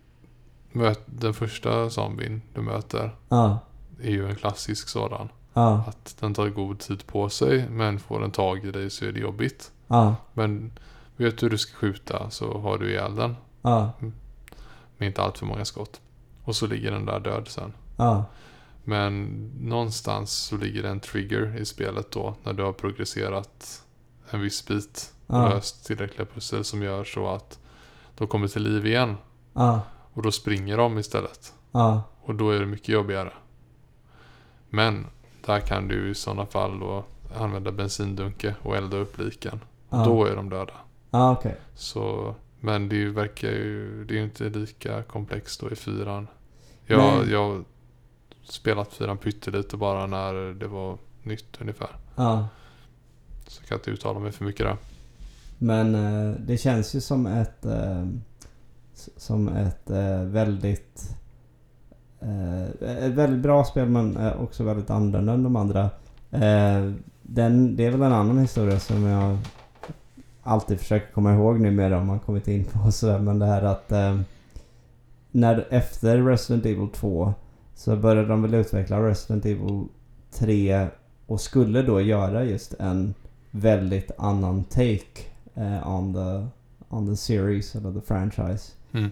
den 1.05 1.33
första 1.33 1.89
zombien 1.89 2.41
du 2.53 2.61
möter 2.61 3.15
ja, 3.29 3.59
är 4.01 4.11
ju 4.11 4.29
en 4.29 4.35
klassisk 4.35 4.87
sådan. 4.89 5.29
ja, 5.53 5.83
Att 5.87 6.15
den 6.19 6.33
tar 6.33 6.49
god 6.49 6.79
tid 6.79 7.07
på 7.07 7.29
sig 7.29 7.69
men 7.69 7.99
får 7.99 8.19
den 8.19 8.31
tag 8.31 8.65
i 8.65 8.71
dig 8.71 8.89
så 8.89 9.05
är 9.05 9.11
det 9.11 9.19
jobbigt. 9.19 9.71
Men 10.33 10.71
vet 11.17 11.37
du 11.37 11.45
hur 11.45 11.49
du 11.51 11.57
ska 11.57 11.75
skjuta 11.77 12.29
så 12.29 12.57
har 12.59 12.77
du 12.77 12.89
ihjäl 12.89 13.15
den 13.15 13.35
ja, 13.61 13.91
med 14.97 15.07
inte 15.07 15.21
allt 15.21 15.37
för 15.37 15.45
många 15.45 15.65
skott. 15.65 16.01
Och 16.43 16.55
så 16.55 16.67
ligger 16.67 16.91
den 16.91 17.05
där 17.05 17.19
död 17.19 17.47
sen. 17.47 17.73
ja, 17.97 18.25
Men 18.83 19.25
någonstans 19.61 20.31
så 20.31 20.57
ligger 20.57 20.83
det 20.83 20.89
en 20.89 20.99
trigger 20.99 21.57
i 21.57 21.65
spelet 21.65 22.11
då 22.11 22.35
när 22.43 22.53
du 22.53 22.63
har 22.63 22.73
progresserat 22.73 23.83
en 24.29 24.41
viss 24.41 24.67
bit 24.67 25.13
och 25.27 25.35
Ja. 25.35 25.49
löst 25.49 25.85
tillräckliga 25.85 26.25
pussel 26.25 26.63
som 26.63 26.81
gör 26.81 27.03
så 27.03 27.27
att 27.27 27.59
de 28.17 28.27
kommer 28.27 28.47
till 28.47 28.63
liv 28.63 28.85
igen. 28.85 29.17
ja, 29.53 29.81
Och 30.13 30.21
då 30.21 30.31
springer 30.31 30.77
de 30.77 30.97
istället. 30.97 31.53
ja, 31.71 32.03
Och 32.21 32.35
då 32.35 32.49
är 32.51 32.59
det 32.59 32.65
mycket 32.65 32.89
jobbigare. 32.89 33.33
Men 34.69 35.05
där 35.45 35.59
kan 35.59 35.87
du 35.87 36.09
i 36.09 36.15
sådana 36.15 36.45
fall 36.45 36.79
då 36.79 37.03
använda 37.39 37.71
bensindunke 37.71 38.55
och 38.61 38.75
elda 38.75 38.97
upp 38.97 39.17
liken. 39.17 39.59
Då 39.89 40.25
är 40.25 40.35
de 40.35 40.49
döda. 40.49 40.73
Ja, 41.15 41.31
okej. 41.31 41.55
Så, 41.75 42.35
men 42.59 42.89
det 42.89 43.05
verkar 43.05 43.47
ju, 43.47 44.05
det 44.05 44.13
är 44.13 44.17
ju 44.17 44.23
inte 44.23 44.49
lika 44.49 45.03
komplext 45.03 45.61
då 45.61 45.71
i 45.71 45.75
fyran. 45.75 46.27
Jag, 46.85 46.97
Nej. 46.97 47.31
jag 47.31 47.49
har 47.49 47.63
spelat 48.43 48.93
fyran 48.93 49.17
pyttelite 49.17 49.77
bara 49.77 50.05
när 50.05 50.53
det 50.53 50.67
var 50.67 50.97
nytt 51.23 51.61
ungefär. 51.61 51.89
Ja. 52.15 52.47
Så 53.47 53.61
jag 53.61 53.69
kan 53.69 53.77
inte 53.77 53.91
uttala 53.91 54.19
mig 54.19 54.31
för 54.31 54.45
mycket 54.45 54.65
där. 54.65 54.77
Men 55.57 55.95
eh, 55.95 56.35
det 56.39 56.57
känns 56.57 56.95
ju 56.95 57.01
som 57.01 57.25
ett 57.25 57.65
eh, 57.65 58.05
som 59.17 59.47
ett 59.47 59.89
eh, 59.89 60.23
väldigt 60.23 61.15
eh, 62.19 62.63
ett 63.05 63.13
väldigt 63.13 63.41
bra 63.41 63.63
spel 63.63 63.89
men 63.89 64.17
eh, 64.17 64.41
också 64.41 64.63
väldigt 64.63 64.89
annorlunda 64.89 65.33
än 65.33 65.43
de 65.43 65.55
andra. 65.55 65.89
Eh, 66.31 66.91
den, 67.21 67.75
det 67.75 67.85
är 67.85 67.91
väl 67.91 68.01
en 68.01 68.13
annan 68.13 68.39
historia 68.39 68.79
som 68.79 69.03
jag 69.03 69.37
alltid 70.45 70.79
försöker 70.79 71.13
komma 71.13 71.33
ihåg 71.33 71.59
numera 71.59 71.99
om 71.99 72.07
man 72.07 72.19
kommit 72.19 72.47
in 72.47 72.65
på 72.65 72.91
sådär. 72.91 73.19
Men 73.19 73.39
det 73.39 73.45
här 73.45 73.61
att 73.61 73.91
eh, 73.91 74.19
när 75.31 75.67
efter 75.69 76.21
Resident 76.21 76.65
Evil 76.65 76.87
2 76.89 77.33
så 77.75 77.95
började 77.95 78.27
de 78.27 78.41
väl 78.41 78.53
utveckla 78.53 79.07
Resident 79.09 79.45
Evil 79.45 79.85
3 80.31 80.87
och 81.27 81.41
skulle 81.41 81.81
då 81.81 82.01
göra 82.01 82.43
just 82.43 82.73
en 82.73 83.13
väldigt 83.51 84.11
annan 84.17 84.63
take 84.63 85.21
eh, 85.53 85.89
on, 85.89 86.13
the, 86.13 86.47
on 86.89 87.07
the 87.07 87.15
series 87.15 87.75
eller 87.75 87.93
the 87.93 88.01
franchise. 88.01 88.71
Mm. 88.91 89.09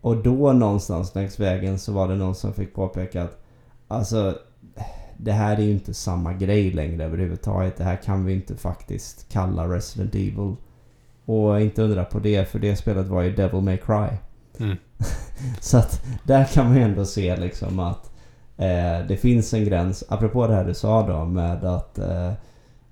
Och 0.00 0.16
då 0.16 0.52
någonstans 0.52 1.14
längs 1.14 1.40
vägen 1.40 1.78
så 1.78 1.92
var 1.92 2.08
det 2.08 2.14
någon 2.14 2.34
som 2.34 2.52
fick 2.52 2.74
påpeka 2.74 3.22
att 3.22 3.42
alltså 3.88 4.38
det 5.16 5.32
här 5.32 5.56
är 5.56 5.62
ju 5.62 5.70
inte 5.70 5.94
samma 5.94 6.32
grej 6.32 6.70
längre 6.70 7.04
överhuvudtaget. 7.04 7.76
Det 7.76 7.84
här 7.84 7.96
kan 7.96 8.24
vi 8.24 8.32
inte 8.32 8.56
faktiskt 8.56 9.28
kalla 9.28 9.68
Resident 9.68 10.14
Evil. 10.14 10.56
Och 11.26 11.60
inte 11.60 11.82
undra 11.82 12.04
på 12.04 12.18
det 12.18 12.48
för 12.48 12.58
det 12.58 12.76
spelet 12.76 13.06
var 13.06 13.22
ju 13.22 13.34
Devil 13.34 13.60
May 13.60 13.76
Cry. 13.76 14.08
Mm. 14.58 14.76
Så 15.60 15.78
att 15.78 16.04
där 16.24 16.44
kan 16.44 16.66
man 16.66 16.76
ju 16.76 16.82
ändå 16.82 17.04
se 17.04 17.36
liksom 17.36 17.78
att 17.78 18.10
eh, 18.56 19.06
det 19.08 19.20
finns 19.20 19.54
en 19.54 19.64
gräns. 19.64 20.04
Apropå 20.08 20.46
det 20.46 20.54
här 20.54 20.64
du 20.64 20.74
sa 20.74 21.06
då 21.06 21.24
med 21.24 21.64
att 21.64 21.98
eh, 21.98 22.32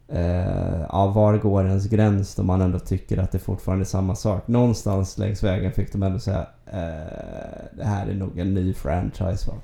eh, 0.08 0.80
ja, 0.88 1.06
var 1.06 1.38
går 1.38 1.66
ens 1.66 1.86
gräns 1.86 2.34
då 2.34 2.42
man 2.42 2.60
ändå 2.60 2.78
tycker 2.78 3.18
att 3.18 3.32
det 3.32 3.38
fortfarande 3.38 3.82
är 3.82 3.86
samma 3.86 4.14
sak. 4.14 4.48
Någonstans 4.48 5.18
längs 5.18 5.42
vägen 5.42 5.72
fick 5.72 5.92
de 5.92 6.02
ändå 6.02 6.18
säga 6.18 6.46
eh, 6.66 7.64
det 7.72 7.84
här 7.84 8.06
är 8.06 8.14
nog 8.14 8.38
en 8.38 8.54
ny 8.54 8.74
franchise 8.74 9.50
va? 9.50 9.54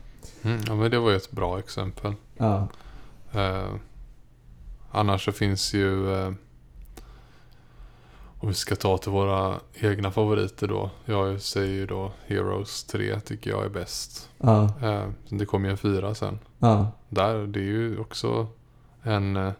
Mm, 0.42 0.60
ja 0.66 0.74
men 0.74 0.90
det 0.90 0.98
var 0.98 1.10
ju 1.10 1.16
ett 1.16 1.30
bra 1.30 1.58
exempel. 1.58 2.14
Ja. 2.36 2.68
Eh, 3.32 3.74
annars 4.90 5.24
så 5.24 5.32
finns 5.32 5.74
ju... 5.74 6.06
Om 8.42 8.48
vi 8.48 8.54
ska 8.54 8.76
ta 8.76 8.98
till 8.98 9.12
våra 9.12 9.60
egna 9.74 10.10
favoriter 10.10 10.66
då. 10.68 10.90
Jag 11.04 11.40
säger 11.40 11.72
ju 11.72 11.86
då 11.86 12.12
Heroes 12.26 12.84
3 12.84 13.20
tycker 13.20 13.50
jag 13.50 13.64
är 13.64 13.68
bäst. 13.68 14.28
Ja, 14.38 14.62
Eh, 14.82 15.08
det 15.28 15.46
kommer 15.46 15.68
ju 15.68 15.70
en 15.72 15.78
fyra 15.78 16.14
sen. 16.14 16.38
ja, 16.58 16.90
Där, 17.08 17.46
det 17.46 17.60
är 17.60 17.64
ju 17.64 17.98
också 17.98 18.46
en 19.02 19.36
eh, 19.36 19.52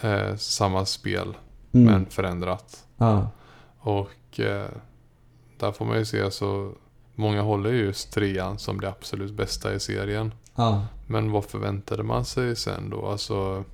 eh, 0.00 0.36
samma 0.36 0.84
spel 0.86 1.36
mm, 1.72 1.92
men 1.92 2.06
förändrat. 2.06 2.86
ja, 2.96 3.30
Och 3.78 4.40
eh, 4.40 4.68
där 5.58 5.72
får 5.72 5.84
man 5.84 5.98
ju 5.98 6.04
se 6.04 6.30
så 6.30 6.72
många 7.14 7.42
håller 7.42 7.70
ju 7.70 7.78
just 7.84 8.12
trean 8.12 8.58
som 8.58 8.80
det 8.80 8.88
absolut 8.88 9.32
bästa 9.32 9.74
i 9.74 9.80
serien. 9.80 10.34
Men 11.06 11.32
vad 11.32 11.44
förväntade 11.44 12.02
man 12.02 12.24
sig 12.24 12.56
sen 12.56 12.90
då? 12.90 13.06
Alltså 13.06 13.64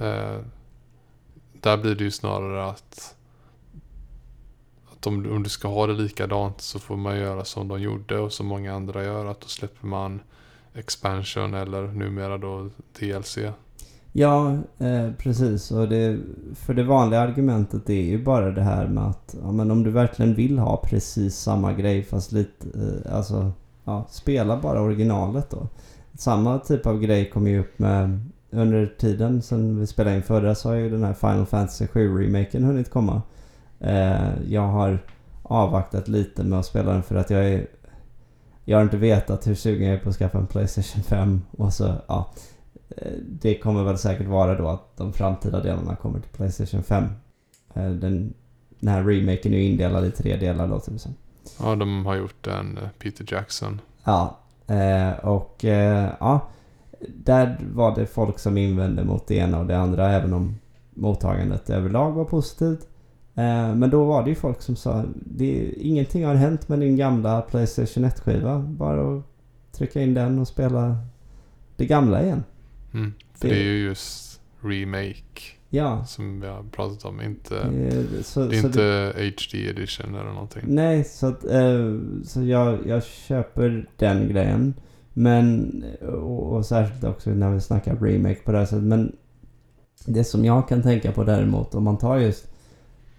eh, 0.00 0.38
där 1.64 1.76
blir 1.76 1.94
det 1.94 2.04
ju 2.04 2.10
snarare 2.10 2.66
att 2.66 3.14
att 4.92 5.06
om, 5.06 5.32
om 5.32 5.42
du 5.42 5.50
ska 5.50 5.68
ha 5.68 5.86
det 5.86 5.92
likadant 5.92 6.60
så 6.60 6.78
får 6.78 6.96
man 6.96 7.18
göra 7.18 7.44
som 7.44 7.68
de 7.68 7.82
gjorde 7.82 8.18
och 8.18 8.32
som 8.32 8.46
många 8.46 8.74
andra 8.74 9.04
gör. 9.04 9.26
Att 9.26 9.40
då 9.40 9.48
släpper 9.48 9.86
man 9.86 10.20
expansion 10.74 11.54
eller 11.54 11.82
numera 11.82 12.38
då 12.38 12.70
DLC. 12.98 13.38
Ja, 14.12 14.58
eh, 14.78 15.10
precis. 15.18 15.70
Och 15.70 15.88
det, 15.88 16.18
för 16.54 16.74
det 16.74 16.82
vanliga 16.82 17.20
argumentet 17.20 17.90
är 17.90 18.02
ju 18.02 18.24
bara 18.24 18.50
det 18.50 18.62
här 18.62 18.86
med 18.86 19.04
att 19.04 19.36
ja, 19.42 19.52
men 19.52 19.70
om 19.70 19.82
du 19.82 19.90
verkligen 19.90 20.34
vill 20.34 20.58
ha 20.58 20.76
precis 20.76 21.36
samma 21.36 21.72
grej 21.72 22.02
fast 22.02 22.32
lite, 22.32 22.66
eh, 22.74 23.16
alltså, 23.16 23.52
ja, 23.84 24.06
spela 24.10 24.60
bara 24.60 24.80
originalet 24.80 25.50
då. 25.50 25.68
Samma 26.14 26.58
typ 26.58 26.86
av 26.86 27.00
grej 27.00 27.30
kom 27.30 27.46
ju 27.46 27.60
upp 27.60 27.78
med, 27.78 28.30
under 28.58 28.86
tiden 28.98 29.42
sen 29.42 29.80
vi 29.80 29.86
spelade 29.86 30.16
in 30.16 30.22
förra 30.22 30.54
så 30.54 30.68
har 30.68 30.76
ju 30.76 30.90
den 30.90 31.04
här 31.04 31.12
Final 31.14 31.46
Fantasy 31.46 31.86
7-remaken 31.86 32.64
hunnit 32.64 32.90
komma. 32.90 33.22
Eh, 33.80 34.42
jag 34.48 34.68
har 34.68 34.98
avvaktat 35.42 36.08
lite 36.08 36.44
med 36.44 36.58
att 36.58 36.66
spela 36.66 36.92
den 36.92 37.02
för 37.02 37.14
att 37.14 37.30
jag 37.30 37.44
är 37.44 37.66
jag 38.64 38.78
har 38.78 38.82
inte 38.82 38.96
vetat 38.96 39.46
hur 39.46 39.54
sugen 39.54 39.88
jag 39.88 39.96
är 39.96 40.00
på 40.02 40.08
att 40.08 40.14
skaffa 40.14 40.38
en 40.38 40.46
Playstation 40.46 41.02
5 41.02 41.42
och 41.50 41.72
så, 41.72 41.94
ja. 42.08 42.30
Eh, 42.96 43.12
Det 43.28 43.58
kommer 43.58 43.84
väl 43.84 43.98
säkert 43.98 44.26
vara 44.26 44.54
då 44.58 44.68
att 44.68 44.96
de 44.96 45.12
framtida 45.12 45.60
delarna 45.60 45.96
kommer 45.96 46.20
till 46.20 46.30
Playstation 46.30 46.82
5. 46.82 47.04
Eh, 47.74 47.90
Den, 47.90 48.34
den 48.80 48.88
här 48.94 49.04
remaken 49.04 49.54
är 49.54 49.58
ju 49.58 49.64
indelad 49.64 50.04
i 50.06 50.10
tre 50.10 50.36
delar 50.36 50.66
låter 50.66 50.92
det 50.92 50.98
som. 50.98 51.14
Ja, 51.60 51.74
de 51.74 52.06
har 52.06 52.14
gjort 52.14 52.46
en 52.46 52.78
eh, 52.78 52.88
Peter 52.98 53.26
Jackson. 53.34 53.80
Ja, 54.04 54.38
eh, 54.66 55.10
och 55.24 55.64
eh, 55.64 56.08
ja. 56.20 56.48
Där 57.24 57.58
var 57.74 57.94
det 57.94 58.06
folk 58.06 58.38
som 58.38 58.58
invände 58.58 59.04
mot 59.04 59.26
det 59.26 59.34
ena 59.34 59.58
och 59.60 59.66
det 59.66 59.78
andra 59.78 60.12
även 60.12 60.32
om 60.32 60.54
mottagandet 60.94 61.70
överlag 61.70 62.12
var 62.12 62.24
positivt. 62.24 62.88
Eh, 63.34 63.74
men 63.74 63.90
då 63.90 64.04
var 64.04 64.22
det 64.24 64.28
ju 64.30 64.34
folk 64.36 64.62
som 64.62 64.76
sa 64.76 65.04
det, 65.14 65.72
ingenting 65.76 66.24
har 66.24 66.34
hänt 66.34 66.68
med 66.68 66.78
din 66.80 66.96
gamla 66.96 67.40
Playstation 67.40 68.04
1-skiva. 68.04 68.58
Bara 68.58 69.16
att 69.18 69.22
trycka 69.72 70.02
in 70.02 70.14
den 70.14 70.38
och 70.38 70.48
spela 70.48 70.96
det 71.76 71.86
gamla 71.86 72.22
igen. 72.22 72.44
Mm. 72.94 73.12
För 73.34 73.48
Det- 73.48 73.54
det 73.54 73.60
är 73.60 73.64
ju 73.64 73.84
just 73.84 74.40
remake 74.60 75.40
Ja. 75.70 76.04
som 76.04 76.40
vi 76.40 76.46
har 76.46 76.62
pratat 76.62 77.04
om. 77.04 77.20
Inte, 77.20 77.58
eh, 77.58 78.22
Så, 78.22 78.46
det 78.46 78.56
är 78.56 78.64
inte 78.66 79.12
HD 79.16 79.68
edition 79.70 80.14
eller 80.14 80.32
någonting. 80.32 80.62
Nej, 80.66 81.04
så, 81.04 81.26
att, 81.26 81.44
eh, 81.44 81.98
så 82.24 82.42
jag, 82.42 82.78
jag 82.86 83.04
köper 83.04 83.88
den 83.96 84.28
grejen. 84.28 84.74
Men, 85.14 85.84
och, 86.02 86.52
och 86.52 86.66
särskilt 86.66 87.04
också 87.04 87.30
när 87.30 87.50
vi 87.50 87.60
snackar 87.60 87.96
remake 87.96 88.40
på 88.44 88.52
det 88.52 88.58
här 88.58 88.64
sättet. 88.64 88.84
Men 88.84 89.16
det 90.06 90.24
som 90.24 90.44
jag 90.44 90.68
kan 90.68 90.82
tänka 90.82 91.12
på 91.12 91.24
däremot, 91.24 91.74
om 91.74 91.84
man 91.84 91.98
tar 91.98 92.16
just 92.16 92.48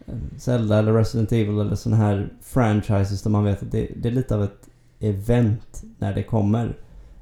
eh, 0.06 0.14
Zelda 0.38 0.80
eller 0.80 0.94
Resident 0.94 1.32
Evil 1.32 1.60
eller 1.60 1.76
sådana 1.76 2.04
här 2.04 2.34
franchises 2.42 3.22
där 3.22 3.30
man 3.30 3.44
vet 3.44 3.64
att 3.64 3.72
det, 3.72 3.90
det 3.96 4.10
är 4.10 4.14
lite 4.14 4.36
av 4.36 4.44
ett 4.44 4.70
event 5.00 5.84
när 5.98 6.14
det 6.14 6.24
kommer. 6.24 6.78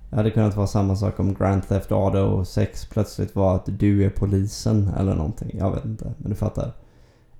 Det 0.09 0.15
hade 0.15 0.31
kunnat 0.31 0.55
vara 0.55 0.67
samma 0.67 0.95
sak 0.95 1.19
om 1.19 1.33
Grand 1.33 1.67
Theft 1.67 1.91
Auto 1.91 2.45
6 2.45 2.85
plötsligt 2.85 3.35
var 3.35 3.55
att 3.55 3.79
du 3.79 4.05
är 4.05 4.09
polisen 4.09 4.89
eller 4.97 5.15
någonting. 5.15 5.57
Jag 5.57 5.71
vet 5.71 5.85
inte, 5.85 6.13
men 6.17 6.29
du 6.29 6.35
fattar. 6.35 6.71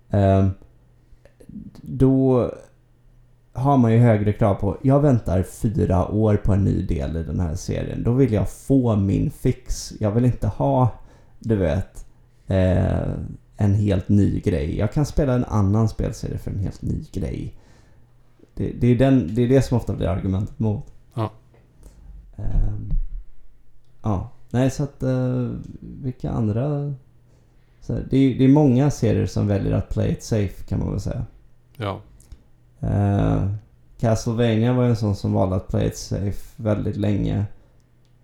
Um, 0.10 0.52
då 1.82 2.52
har 3.54 3.78
man 3.78 3.94
ju 3.94 4.00
högre 4.00 4.34
krav 4.34 4.56
på, 4.56 4.78
jag 4.82 5.00
väntar 5.00 5.44
fyra 5.44 6.08
år 6.08 6.36
på 6.36 6.54
en 6.54 6.64
ny 6.64 6.82
del 6.82 7.18
i 7.18 7.24
den 7.24 7.40
här 7.40 7.56
serien. 7.56 8.04
Då 8.04 8.14
vill 8.14 8.34
jag 8.34 8.50
få 8.50 8.96
min 8.96 9.32
fix. 9.32 9.94
Jag 10.00 10.12
vill 10.12 10.26
inte 10.26 10.48
ha, 10.48 10.90
du 11.40 11.56
vet, 11.56 12.06
eh, 12.48 13.14
en 13.58 13.74
helt 13.74 14.10
ny 14.10 14.40
grej. 14.40 14.78
Jag 14.78 14.94
kan 14.94 15.06
spela 15.06 15.34
en 15.34 15.46
annan 15.46 15.90
spelserie 15.90 16.38
för 16.38 16.52
en 16.52 16.60
helt 16.60 16.82
ny 16.82 17.06
grej. 17.12 17.56
Det, 18.54 18.72
det, 18.72 18.88
är, 18.88 18.96
den, 18.96 19.36
det 19.36 19.42
är 19.42 19.48
det 19.48 19.62
som 19.62 19.78
ofta 19.78 19.94
blir 19.94 20.08
argumentet 20.08 20.60
mot. 20.60 20.86
Ja. 21.14 21.32
Ehm, 22.36 22.90
ja, 24.02 24.30
nej 24.50 24.72
så 24.72 24.84
att 24.84 25.04
eh, 25.04 25.50
vilka 25.80 26.30
andra... 26.30 26.94
Här, 27.88 28.08
det, 28.10 28.18
är, 28.18 28.38
det 28.38 28.44
är 28.44 28.50
många 28.50 28.92
serier 28.92 29.26
som 29.26 29.48
väljer 29.48 29.74
att 29.74 29.90
play 29.90 30.12
it 30.12 30.24
safe 30.24 30.64
kan 30.64 30.80
man 30.80 30.92
väl 30.92 31.00
säga. 31.00 31.26
Ja. 31.78 32.02
Uh, 32.84 33.52
Castlevania 34.00 34.74
var 34.74 34.84
ju 34.84 34.90
en 34.90 34.96
sån 34.96 35.16
som 35.16 35.34
valde 35.34 35.56
att 35.56 35.68
play 35.68 35.88
it 35.88 35.98
safe 35.98 36.64
väldigt 36.64 36.98
länge. 36.98 37.46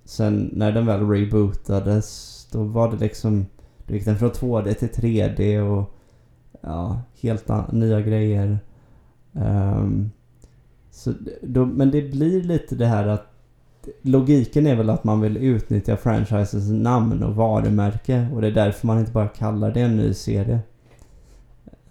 Sen 0.06 0.49
när 0.53 0.72
den 0.72 0.86
väl 0.86 1.10
rebootades 1.10 2.48
då 2.52 2.64
var 2.64 2.91
det 2.91 2.98
liksom... 2.98 3.45
Då 3.88 3.94
gick 3.94 4.06
den 4.06 4.18
från 4.18 4.31
2D 4.31 4.73
till 4.73 4.90
3D 4.90 5.60
och... 5.60 5.95
Ja, 6.61 7.02
helt 7.22 7.72
nya 7.72 8.02
grejer. 8.02 8.60
Um, 9.34 10.11
så 10.91 11.14
då, 11.41 11.65
men 11.65 11.91
det 11.91 12.02
blir 12.02 12.44
lite 12.44 12.76
det 12.76 12.86
här 12.86 13.07
att 13.07 13.26
Logiken 14.02 14.68
är 14.68 14.76
väl 14.76 14.90
att 14.90 15.03
man 15.03 15.22
vill 15.22 15.38
utnyttja 15.38 15.98
franchisens 15.98 16.69
namn 16.69 17.23
och 17.23 17.36
varumärke 17.36 18.27
och 18.34 18.41
det 18.41 18.48
är 18.48 18.52
därför 18.52 18.88
man 18.88 18.99
inte 18.99 19.11
bara 19.11 19.27
kallar 19.27 19.72
det 19.72 19.81
en 19.81 19.98
ny 19.98 20.14
serie. 20.14 20.60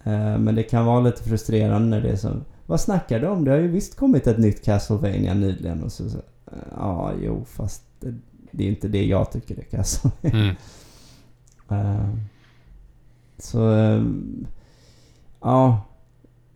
Uh, 0.07 0.37
Men 0.37 0.55
det 0.55 0.63
kan 0.63 0.85
vara 0.85 1.01
lite 1.01 1.23
frustrerande 1.23 1.87
när 1.87 2.01
det 2.01 2.09
är 2.09 2.15
så 2.15 2.29
vad 2.69 2.81
snackar 2.81 3.19
du 3.19 3.27
om? 3.27 3.45
Det 3.45 3.51
har 3.51 3.57
ju 3.57 3.67
visst 3.67 3.95
kommit 3.95 4.27
ett 4.27 4.37
nytt 4.37 4.65
Castlevania 4.65 5.33
nyligen 5.33 5.83
och 5.83 5.91
så, 5.91 6.09
så 6.09 6.17
Ja, 6.75 7.13
jo 7.21 7.45
fast 7.45 7.83
det, 7.99 8.13
det 8.51 8.63
är 8.63 8.69
inte 8.69 8.87
det 8.87 9.05
jag 9.05 9.31
tycker 9.31 9.59
är 9.59 9.63
Castlevania. 9.63 10.41
Mm. 10.43 10.55
Eh, 11.71 12.09
Så... 13.37 13.73
eh, 13.73 14.03
Ja. 15.41 15.81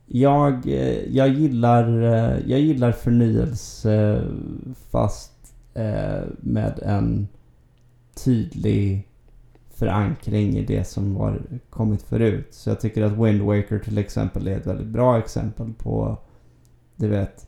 Jag, 0.07 0.67
eh, 0.67 1.15
jag 1.15 1.29
gillar, 1.29 2.01
eh, 2.01 2.39
jag 2.49 2.59
gillar 2.59 2.91
förnyelse 2.91 4.23
fast 4.91 5.31
med 6.39 6.79
en 6.83 7.27
tydlig 8.23 9.07
förankring 9.83 10.57
i 10.57 10.65
det 10.65 10.83
som 10.83 11.15
har 11.15 11.41
kommit 11.69 12.01
förut. 12.01 12.47
Så 12.51 12.69
jag 12.69 12.79
tycker 12.79 13.03
att 13.03 13.11
Wind 13.11 13.41
Waker 13.41 13.79
till 13.79 13.97
exempel 13.97 14.47
är 14.47 14.57
ett 14.57 14.67
väldigt 14.67 14.87
bra 14.87 15.17
exempel 15.17 15.73
på, 15.73 16.17
du 16.95 17.07
vet, 17.07 17.47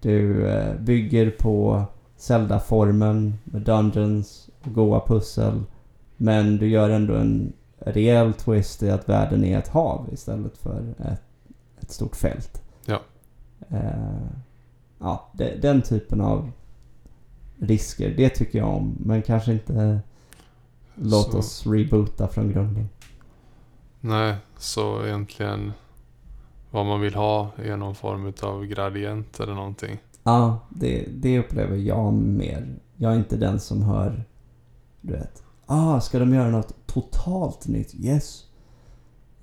du 0.00 0.48
eh, 0.48 0.80
bygger 0.80 1.30
på 1.30 1.82
Zelda-formen 2.16 3.34
med 3.44 3.62
Dungeons 3.62 4.50
och 4.62 4.74
goa 4.74 5.00
pussel. 5.06 5.62
Men 6.16 6.56
du 6.56 6.68
gör 6.68 6.90
ändå 6.90 7.14
en 7.14 7.52
rejäl 7.78 8.32
twist 8.32 8.82
i 8.82 8.90
att 8.90 9.08
världen 9.08 9.44
är 9.44 9.58
ett 9.58 9.68
hav 9.68 10.08
istället 10.12 10.58
för 10.58 10.94
ett, 10.98 11.22
ett 11.80 11.90
stort 11.90 12.16
fält. 12.16 12.62
Ja. 12.86 13.00
Eh, 13.68 14.28
ja, 14.98 15.30
de, 15.32 15.56
den 15.62 15.82
typen 15.82 16.20
av 16.20 16.50
risker, 17.58 18.14
det 18.16 18.28
tycker 18.28 18.58
jag 18.58 18.68
om. 18.68 18.96
Men 18.98 19.22
kanske 19.22 19.52
inte 19.52 20.00
låt 20.94 21.32
Så- 21.32 21.38
oss 21.38 21.66
reboota 21.66 22.28
från 22.28 22.52
grunden. 22.52 22.88
Nej, 24.00 24.36
så 24.58 25.06
egentligen 25.06 25.72
vad 26.70 26.86
man 26.86 27.00
vill 27.00 27.14
ha 27.14 27.50
är 27.56 27.76
någon 27.76 27.94
form 27.94 28.32
av 28.42 28.66
gradient 28.66 29.40
eller 29.40 29.54
någonting. 29.54 29.98
Ja, 30.22 30.58
det, 30.68 31.08
det 31.16 31.38
upplever 31.38 31.76
jag 31.76 32.12
mer. 32.12 32.74
Jag 32.96 33.12
är 33.12 33.16
inte 33.16 33.36
den 33.36 33.60
som 33.60 33.82
hör, 33.82 34.24
du 35.00 35.12
vet. 35.12 35.42
Ah, 35.66 36.00
ska 36.00 36.18
de 36.18 36.34
göra 36.34 36.50
något 36.50 36.74
totalt 36.86 37.66
nytt? 37.68 37.94
Yes. 37.94 38.44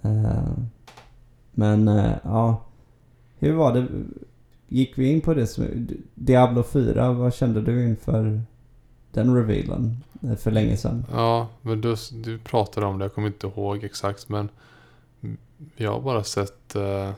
Eh, 0.02 0.52
men, 1.52 1.88
eh, 1.88 2.14
ja. 2.24 2.62
Hur 3.40 3.54
var 3.54 3.74
det? 3.74 3.88
Gick 4.68 4.98
vi 4.98 5.12
in 5.12 5.22
på 5.22 5.34
det 5.34 5.48
som... 5.48 5.88
Diablo 6.16 6.64
4, 6.64 7.12
vad 7.14 7.34
kände 7.34 7.62
du 7.62 7.88
inför 7.88 8.42
den 9.12 9.36
revealen? 9.36 9.98
Eh, 10.22 10.36
För 10.36 10.52
länge 10.52 10.78
sedan. 10.78 11.06
Ja, 11.12 11.48
men 11.62 11.82
du, 11.82 11.96
du 12.12 12.40
pratade 12.40 12.86
om 12.86 13.00
det. 13.00 13.06
Jag 13.06 13.14
kommer 13.14 13.28
inte 13.28 13.48
ihåg 13.48 13.84
exakt 13.84 14.30
men 14.30 14.50
vi 15.76 15.86
har 15.86 16.02
bara 16.02 16.24
sett 16.24 16.76
uh, 16.76 17.12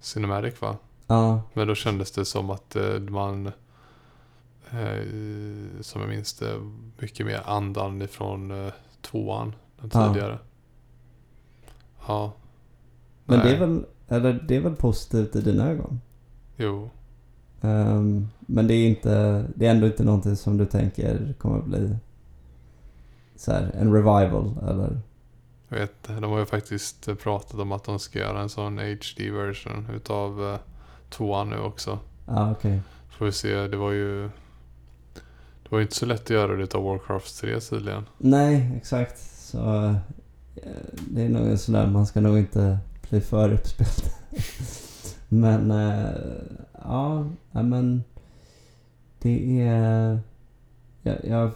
Cinematic 0.00 0.60
va? 0.60 0.76
Ja, 1.06 1.42
Men 1.52 1.68
då 1.68 1.74
kändes 1.74 2.10
det 2.10 2.24
som 2.24 2.50
att 2.50 2.76
eh, 2.76 2.98
man 2.98 3.46
eh, 4.70 5.04
som 5.80 6.00
jag 6.00 6.08
minns 6.10 6.34
det 6.34 6.60
mycket 6.98 7.26
mer 7.26 7.42
andan 7.46 8.02
ifrån 8.02 8.66
eh, 8.66 8.72
tvåan. 9.00 9.54
Den 9.80 9.90
Ja. 9.92 10.08
tidigare. 10.08 10.38
Ja. 12.06 12.32
Men 13.24 13.38
Nej. 13.38 13.48
det 13.48 13.54
är 13.56 13.60
väl, 13.60 13.84
eller 14.08 14.44
det 14.48 14.56
är 14.56 14.60
väl 14.60 14.76
positivt 14.76 15.36
i 15.36 15.40
dina 15.40 15.68
ögon? 15.70 16.00
Jo. 16.56 16.90
Ehm, 17.60 18.28
men 18.40 18.66
det 18.66 18.74
är 18.74 18.88
inte, 18.88 19.44
det 19.54 19.66
är 19.66 19.70
ändå 19.70 19.86
inte 19.86 20.04
någonting 20.04 20.36
som 20.36 20.56
du 20.56 20.66
tänker 20.66 21.34
kommer 21.38 21.62
bli 21.62 21.96
så 23.36 23.52
här, 23.52 23.70
en 23.74 23.92
revival 23.92 24.54
eller? 24.68 25.00
Jag 25.68 25.78
vet, 25.78 26.02
de 26.02 26.24
har 26.24 26.38
ju 26.38 26.46
faktiskt 26.46 27.08
pratat 27.22 27.60
om 27.60 27.72
att 27.72 27.84
de 27.84 27.98
ska 27.98 28.18
göra 28.18 28.40
en 28.40 28.48
sån 28.48 28.78
HD-version 28.78 29.88
utav 29.96 30.52
eh, 30.52 30.58
tvåan 31.10 31.50
nu 31.50 31.58
också. 31.58 31.98
Ja, 32.26 32.50
okej. 32.50 32.80
Får 33.08 33.26
vi 33.26 33.32
se, 33.32 33.68
det 33.68 33.76
var 33.76 33.90
ju... 33.92 34.30
Det 35.62 35.70
var 35.70 35.78
ju 35.78 35.82
inte 35.82 35.94
så 35.94 36.06
lätt 36.06 36.22
att 36.22 36.30
göra 36.30 36.56
det 36.56 36.62
utav 36.62 36.84
Warcraft 36.84 37.40
3 37.40 37.60
tydligen. 37.60 38.04
Nej, 38.18 38.72
exakt. 38.76 39.18
Så 39.32 39.84
eh, 39.84 39.96
det 41.10 41.22
är 41.22 41.28
nog 41.28 41.46
en 41.46 41.58
sån 41.58 41.74
där, 41.74 41.86
man 41.86 42.06
ska 42.06 42.20
nog 42.20 42.38
inte 42.38 42.78
bli 43.10 43.20
för 43.20 43.52
uppspelt. 43.52 44.14
men 45.28 45.70
eh, 45.70 46.10
ja, 46.72 47.26
ja, 47.52 47.62
men 47.62 48.04
det 49.18 49.60
är... 49.60 50.18
Jag, 51.02 51.24
jag, 51.24 51.50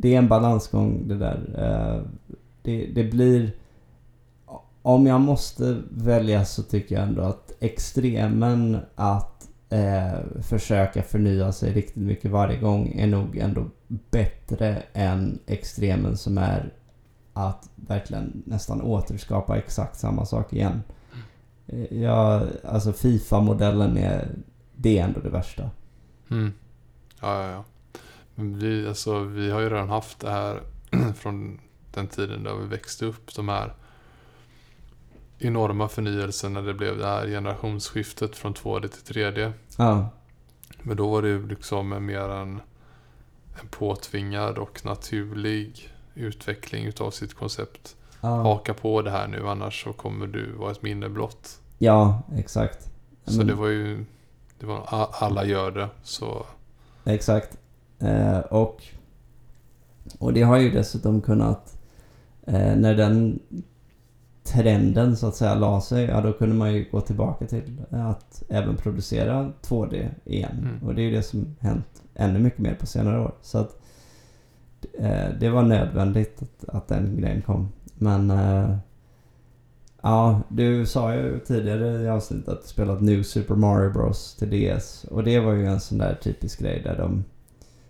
det 0.00 0.14
är 0.14 0.18
en 0.18 0.28
balansgång 0.28 1.08
det 1.08 1.14
där. 1.14 1.40
Eh, 1.58 2.02
det, 2.62 2.86
det 2.86 3.04
blir... 3.04 3.52
Om 4.82 5.06
jag 5.06 5.20
måste 5.20 5.82
välja 5.90 6.44
så 6.44 6.62
tycker 6.62 6.94
jag 6.94 7.04
ändå 7.04 7.22
att 7.22 7.52
extremen 7.60 8.78
att 8.94 9.48
eh, 9.68 10.42
försöka 10.42 11.02
förnya 11.02 11.52
sig 11.52 11.72
riktigt 11.72 12.02
mycket 12.02 12.30
varje 12.30 12.60
gång 12.60 12.88
är 12.88 13.06
nog 13.06 13.36
ändå 13.36 13.64
bättre 14.10 14.82
än 14.92 15.38
extremen 15.46 16.16
som 16.16 16.38
är 16.38 16.72
att 17.32 17.70
verkligen 17.76 18.42
nästan 18.46 18.82
återskapa 18.82 19.58
exakt 19.58 19.98
samma 19.98 20.26
sak 20.26 20.52
igen. 20.52 20.82
Eh, 21.66 22.02
ja, 22.02 22.42
alltså 22.64 22.92
Fifa-modellen 22.92 23.96
är, 23.96 24.28
det 24.76 24.98
är 24.98 25.04
ändå 25.04 25.20
det 25.20 25.30
värsta. 25.30 25.70
Mm. 26.30 26.52
Ja, 27.20 27.42
ja, 27.42 27.50
ja. 27.50 27.64
Vi, 28.40 28.88
alltså, 28.88 29.18
vi 29.20 29.50
har 29.50 29.60
ju 29.60 29.68
redan 29.70 29.88
haft 29.88 30.20
det 30.20 30.30
här 30.30 30.60
från 31.16 31.60
den 31.90 32.06
tiden 32.06 32.42
där 32.44 32.54
vi 32.54 32.66
växte 32.66 33.06
upp. 33.06 33.34
De 33.34 33.48
här 33.48 33.74
enorma 35.38 35.88
förnyelserna 35.88 36.60
när 36.60 36.66
det 36.66 36.74
blev 36.74 36.98
det 36.98 37.06
här 37.06 37.26
generationsskiftet 37.26 38.36
från 38.36 38.54
2D 38.54 38.88
till 38.88 39.14
3D. 39.16 39.52
Ja, 39.76 40.08
Men 40.82 40.96
då 40.96 41.08
var 41.10 41.22
det 41.22 41.38
liksom 41.38 42.06
mer 42.06 42.28
en, 42.28 42.60
en 43.60 43.68
påtvingad 43.70 44.58
och 44.58 44.84
naturlig 44.84 45.94
utveckling 46.14 46.84
utav 46.86 47.10
sitt 47.10 47.34
koncept. 47.34 47.96
ja, 48.20 48.28
Haka 48.42 48.74
på 48.74 49.02
det 49.02 49.10
här 49.10 49.28
nu 49.28 49.48
annars 49.48 49.84
så 49.84 49.92
kommer 49.92 50.26
du 50.26 50.52
vara 50.52 50.70
ett 50.70 50.82
minne 50.82 51.08
blott. 51.08 51.60
ja 51.78 52.22
exakt. 52.36 52.90
Så 53.26 53.38
Men- 53.38 53.46
det 53.46 53.54
var 53.54 53.68
ju... 53.68 54.04
Det 54.60 54.66
var, 54.66 55.08
alla 55.12 55.44
gör 55.44 55.70
det. 55.70 55.88
Så 56.02 56.46
Exakt. 57.04 57.56
Eh, 58.00 58.38
och, 58.38 58.82
och 60.18 60.32
det 60.32 60.42
har 60.42 60.58
ju 60.58 60.70
dessutom 60.70 61.20
kunnat, 61.20 61.78
eh, 62.46 62.76
när 62.76 62.94
den 62.94 63.38
trenden 64.44 65.16
så 65.16 65.26
att 65.26 65.34
säga 65.34 65.54
la 65.54 65.80
sig, 65.80 66.04
ja 66.04 66.20
då 66.20 66.32
kunde 66.32 66.54
man 66.54 66.74
ju 66.74 66.90
gå 66.90 67.00
tillbaka 67.00 67.46
till 67.46 67.82
att 67.90 68.42
även 68.48 68.76
producera 68.76 69.52
2D 69.62 70.08
igen. 70.24 70.58
Mm. 70.58 70.88
Och 70.88 70.94
det 70.94 71.02
är 71.02 71.04
ju 71.04 71.16
det 71.16 71.22
som 71.22 71.56
hänt 71.60 72.02
ännu 72.14 72.38
mycket 72.38 72.58
mer 72.58 72.74
på 72.74 72.86
senare 72.86 73.20
år. 73.20 73.34
Så 73.42 73.58
att 73.58 73.76
eh, 74.98 75.28
det 75.40 75.48
var 75.48 75.62
nödvändigt 75.62 76.42
att, 76.42 76.68
att 76.68 76.88
den 76.88 77.16
grejen 77.20 77.42
kom. 77.42 77.68
Men 77.94 78.30
eh, 78.30 78.76
Ja, 80.02 80.40
du 80.48 80.86
sa 80.86 81.14
ju 81.14 81.38
tidigare 81.38 82.02
i 82.02 82.08
avsnittet 82.08 82.48
att 82.48 82.62
du 82.62 82.68
spelat 82.68 83.00
New 83.00 83.22
Super 83.22 83.54
Mario 83.54 83.92
Bros 83.92 84.36
till 84.36 84.50
DS. 84.50 85.04
Och 85.04 85.24
det 85.24 85.40
var 85.40 85.52
ju 85.52 85.66
en 85.66 85.80
sån 85.80 85.98
där 85.98 86.14
typisk 86.14 86.60
grej 86.60 86.82
där 86.84 86.96
de 86.96 87.24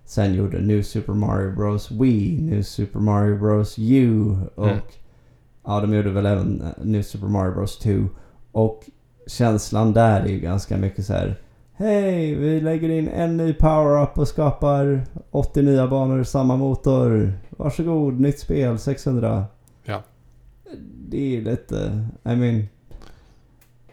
sen 0.08 0.34
gjorde 0.34 0.60
New 0.60 0.82
Super 0.82 1.12
Mario 1.12 1.54
Bros 1.56 1.90
Wii, 1.90 2.40
New 2.42 2.62
Super 2.62 3.00
Mario 3.00 3.38
Bros 3.38 3.74
U 3.78 4.36
och 4.54 4.66
Mm. 4.66 4.78
ja, 5.64 5.80
de 5.80 5.94
gjorde 5.94 6.10
väl 6.10 6.26
även 6.26 6.60
eh, 6.62 6.68
New 6.84 7.02
Super 7.02 7.26
Mario 7.26 7.54
Bros 7.54 7.78
2. 7.78 7.90
Och 8.52 8.84
känslan 9.26 9.92
där 9.92 10.20
är 10.20 10.28
ju 10.28 10.40
ganska 10.40 10.76
mycket 10.76 11.06
så 11.06 11.12
här. 11.12 11.36
Hej, 11.72 12.34
vi 12.34 12.60
lägger 12.60 12.88
in 12.88 13.08
en 13.08 13.36
ny 13.36 13.52
power-up 13.54 14.18
och 14.18 14.28
skapar 14.28 15.02
80 15.30 15.62
nya 15.62 15.86
banor, 15.88 16.24
samma 16.24 16.56
motor. 16.56 17.32
Varsågod, 17.50 18.20
nytt 18.20 18.38
spel, 18.38 18.78
600. 18.78 19.44
Ja. 19.84 20.02
Det 21.08 21.36
är 21.36 21.40
lite, 21.42 22.06
I 22.24 22.36
mean, 22.36 22.68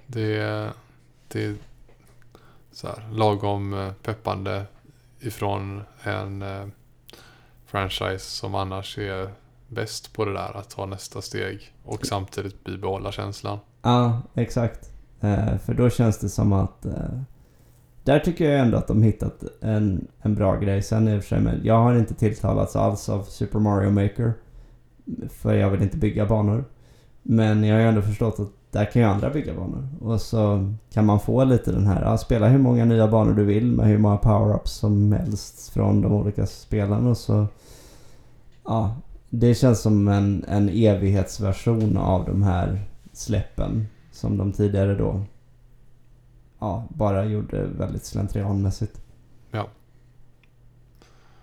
det, 0.07 0.37
är- 0.37 0.71
det 1.27 1.45
är 1.45 1.55
så 2.71 2.87
här, 2.87 3.09
lagom 3.11 3.73
eh, 3.73 3.91
peppande 4.03 4.63
ifrån 5.25 5.81
en 6.03 6.41
eh, 6.41 6.65
franchise 7.65 8.19
som 8.19 8.55
annars 8.55 8.97
är 8.97 9.29
bäst 9.67 10.13
på 10.13 10.25
det 10.25 10.33
där. 10.33 10.57
Att 10.57 10.69
ta 10.69 10.85
nästa 10.85 11.21
steg 11.21 11.73
och 11.83 12.05
samtidigt 12.05 12.63
bibehålla 12.63 13.11
känslan. 13.11 13.59
Ja, 13.81 14.21
exakt. 14.33 14.91
Eh, 15.21 15.57
för 15.57 15.73
då 15.73 15.89
känns 15.89 16.17
det 16.19 16.29
som 16.29 16.53
att... 16.53 16.85
Eh, 16.85 17.21
där 18.03 18.19
tycker 18.19 18.51
jag 18.51 18.59
ändå 18.59 18.77
att 18.77 18.87
de 18.87 19.03
hittat 19.03 19.43
en, 19.61 20.07
en 20.21 20.35
bra 20.35 20.55
grej. 20.55 20.81
Sen 20.81 21.07
i 21.07 21.17
och 21.17 21.21
för 21.23 21.27
sig, 21.27 21.39
men 21.39 21.61
jag 21.63 21.79
har 21.79 21.95
inte 21.95 22.13
tilltalats 22.13 22.75
alls 22.75 23.09
av 23.09 23.23
Super 23.23 23.59
Mario 23.59 23.89
Maker. 23.89 24.33
För 25.29 25.53
jag 25.53 25.69
vill 25.69 25.81
inte 25.81 25.97
bygga 25.97 26.25
banor. 26.25 26.65
Men 27.21 27.63
jag 27.63 27.75
har 27.75 27.81
ju 27.81 27.87
ändå 27.87 28.01
förstått 28.01 28.39
att 28.39 28.51
där 28.75 28.85
kan 28.85 29.01
ju 29.01 29.07
andra 29.07 29.29
bygga 29.29 29.53
banor. 29.53 29.87
Och 30.01 30.21
så 30.21 30.71
kan 30.93 31.05
man 31.05 31.19
få 31.19 31.43
lite 31.43 31.71
den 31.71 31.87
här, 31.87 32.01
ja, 32.01 32.17
spela 32.17 32.47
hur 32.47 32.57
många 32.57 32.85
nya 32.85 33.07
banor 33.07 33.33
du 33.33 33.43
vill 33.43 33.71
med 33.71 33.85
hur 33.85 33.97
många 33.97 34.17
power-ups 34.17 34.65
som 34.67 35.11
helst 35.11 35.69
från 35.69 36.01
de 36.01 36.13
olika 36.13 36.45
spelarna. 36.45 37.09
Och 37.09 37.17
så, 37.17 37.47
ja, 38.63 38.95
det 39.29 39.55
känns 39.55 39.81
som 39.81 40.07
en, 40.07 40.45
en 40.47 40.69
evighetsversion 40.69 41.97
av 41.97 42.25
de 42.25 42.43
här 42.43 42.81
släppen 43.13 43.87
som 44.11 44.37
de 44.37 44.51
tidigare 44.51 44.95
då 44.95 45.21
ja, 46.59 46.83
bara 46.89 47.25
gjorde 47.25 47.63
väldigt 47.65 48.05
slentrianmässigt. 48.05 49.01
Ja. 49.51 49.67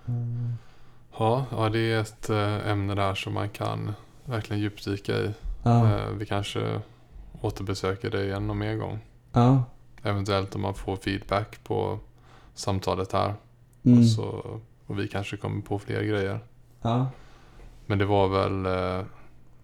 Mm. 0.07 0.53
Ja, 1.19 1.45
ja, 1.51 1.69
det 1.69 1.93
är 1.93 2.01
ett 2.01 2.31
eh, 2.31 2.69
ämne 2.71 2.95
där 2.95 3.15
som 3.15 3.35
man 3.35 3.49
kan 3.49 3.93
verkligen 4.25 4.63
djupdyka 4.63 5.13
i. 5.13 5.31
Ja, 5.63 5.99
Eh, 5.99 6.09
Vi 6.19 6.27
kanske 6.27 6.81
återbesöker 7.43 8.11
det 8.11 8.25
igen 8.25 8.47
någon 8.47 8.59
mer 8.59 8.77
gång. 8.77 8.99
ja, 9.33 9.65
Eventuellt 10.03 10.55
om 10.55 10.61
man 10.61 10.75
får 10.75 10.97
feedback 10.97 11.65
på 11.65 11.99
samtalet 12.55 13.13
här. 13.13 13.35
mm, 13.85 13.99
Och, 13.99 14.05
så, 14.07 14.61
och 14.87 14.99
vi 14.99 15.09
kanske 15.09 15.37
kommer 15.37 15.63
på 15.63 15.79
fler 15.79 16.03
grejer. 16.03 16.41
ja, 16.83 17.07
Men 17.87 17.99
det 17.99 18.05
var 18.05 18.29
väl 18.29 18.67
eh, 18.67 19.05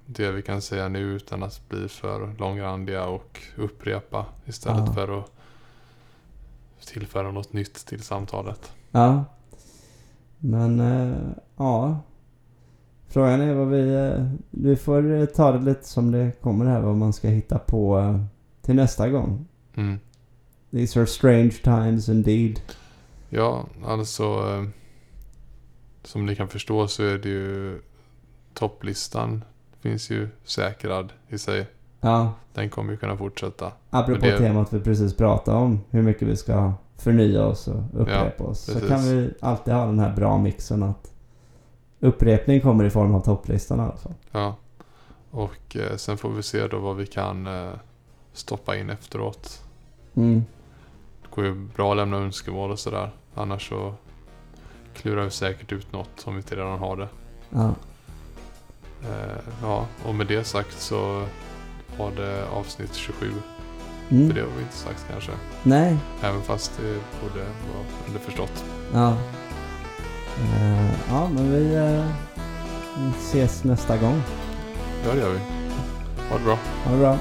det 0.07 0.31
vi 0.33 0.43
kan 0.43 0.63
säga 0.63 0.89
nu 0.89 0.99
utan 0.99 1.43
att 1.43 1.69
bli 1.69 1.89
för 1.89 2.35
långrandiga 2.39 3.05
och 3.07 3.41
upprepa 3.57 4.27
istället 4.47 4.85
Ja. 4.87 4.93
för 4.93 5.19
att 5.19 5.31
tillföra 6.87 7.31
något 7.33 7.53
nytt 7.53 7.87
till 7.87 8.03
samtalet. 8.03 8.73
ja. 8.91 9.25
Men, 10.41 10.81
eh, 10.81 11.17
ja. 11.57 11.99
Frågan 13.09 13.41
är 13.41 13.55
vad 13.55 13.69
vi... 13.69 13.95
Eh, 13.95 14.25
vi 14.51 14.77
får 14.77 15.15
eh, 15.21 15.25
ta 15.27 15.53
det 15.53 15.65
lite 15.65 15.89
som 15.89 16.11
det 16.13 16.33
kommer 16.41 16.65
här, 16.65 16.81
vad 16.81 16.97
man 16.97 17.13
ska 17.13 17.29
hitta 17.29 17.59
på 17.59 17.99
eh, 17.99 18.21
till 18.63 18.75
nästa 18.75 19.09
gång. 19.09 19.47
Mm. 19.75 19.99
These 20.71 21.01
are 21.01 21.07
strange 21.07 21.51
times 21.51 22.09
indeed. 22.09 22.61
Ja, 23.29 23.65
alltså 23.87 24.25
som 26.03 26.27
ni 26.27 26.37
kan 26.37 26.49
förstå 26.49 26.89
så 26.89 27.03
är 27.03 27.19
det 27.19 27.29
ju 27.29 27.81
topplistan 28.55 29.45
finns 29.81 30.11
ju 30.11 30.29
säkrad 30.45 31.13
i 31.29 31.39
sig. 31.39 31.67
Ja, 32.01 32.33
Den 32.55 32.71
kommer 32.71 32.93
ju 32.93 32.97
kunna 32.97 33.17
fortsätta. 33.17 33.73
apropå 33.91 34.21
det- 34.27 34.39
temat 34.39 34.73
vi 34.73 34.81
precis 34.81 35.17
pratade 35.17 35.57
om, 35.57 35.81
hur 35.91 36.03
mycket 36.03 36.29
vi 36.29 36.37
ska 36.37 36.73
förnya 36.97 37.45
oss 37.47 37.69
och 37.69 37.83
upprepa 37.93 38.45
oss. 38.45 38.61
Så 38.61 38.81
kan 38.89 39.03
vi 39.03 39.31
alltid 39.41 39.75
ha 39.75 39.87
den 39.87 39.99
här 39.99 40.17
bra 40.17 40.39
mixen 40.39 40.83
att 40.83 41.13
upprepning 42.01 42.61
kommer 42.61 42.85
i 42.85 42.91
form 42.91 43.15
av 43.15 43.21
topplistan 43.21 43.79
i 43.79 43.83
alla 43.83 43.97
fall. 43.97 44.15
Ja. 44.31 44.57
Och 45.31 45.77
eh, 45.77 45.97
sen 45.97 46.19
får 46.19 46.31
vi 46.31 46.43
se 46.43 46.67
då 46.67 46.79
vad 46.79 46.97
vi 46.97 47.07
kan 47.07 47.47
eh, 47.47 47.71
stoppa 48.33 48.77
in 48.77 48.91
efteråt. 48.91 49.63
Mm. 50.15 50.45
Det 51.23 51.29
går 51.35 51.45
ju 51.45 51.55
bra 51.55 51.91
att 51.91 51.97
lämna 51.97 52.17
önskemål 52.17 52.71
och 52.71 52.79
sådär. 52.79 53.11
Annars 53.35 53.69
så 53.69 53.95
klurar 54.95 55.25
vi 55.25 55.31
säkert 55.31 55.73
ut 55.73 55.93
något 55.93 56.25
om 56.27 56.35
vi 56.35 56.39
inte 56.39 56.57
redan 56.57 56.79
har 56.79 56.97
det. 56.97 57.09
Ja. 57.51 57.75
Eh, 59.03 59.39
ja, 59.63 59.87
och 60.05 60.15
med 60.15 60.27
det 60.27 60.45
sagt 60.45 60.81
så 60.81 61.27
var 61.99 62.11
det 62.11 62.49
avsnitt 62.49 62.95
27. 62.95 63.33
Mm. 64.11 64.29
För 64.29 64.35
det 64.35 64.41
har 64.41 64.57
vi 64.57 64.63
inte 64.63 64.77
sagt 64.77 65.07
kanske. 65.11 65.33
Nej. 65.63 65.97
Även 66.23 66.43
fast 66.43 66.77
det 66.77 67.01
borde 67.23 67.45
vara 67.45 67.87
underförstått. 68.07 68.65
Ja. 68.93 69.17
Eh, 70.43 70.91
ja, 71.11 71.29
men 71.35 71.53
vi, 71.53 71.75
eh, 71.75 72.05
vi 72.99 73.11
ses 73.19 73.65
nästa 73.65 73.97
gång. 73.97 74.23
Ja, 75.05 75.15
det 75.15 75.21
gör 75.21 75.31
vi. 75.31 75.39
Ha 76.31 76.39
det 76.39 76.45
bra. 76.45 76.59
Ha 76.85 76.93
det 76.93 76.99
bra. 76.99 77.19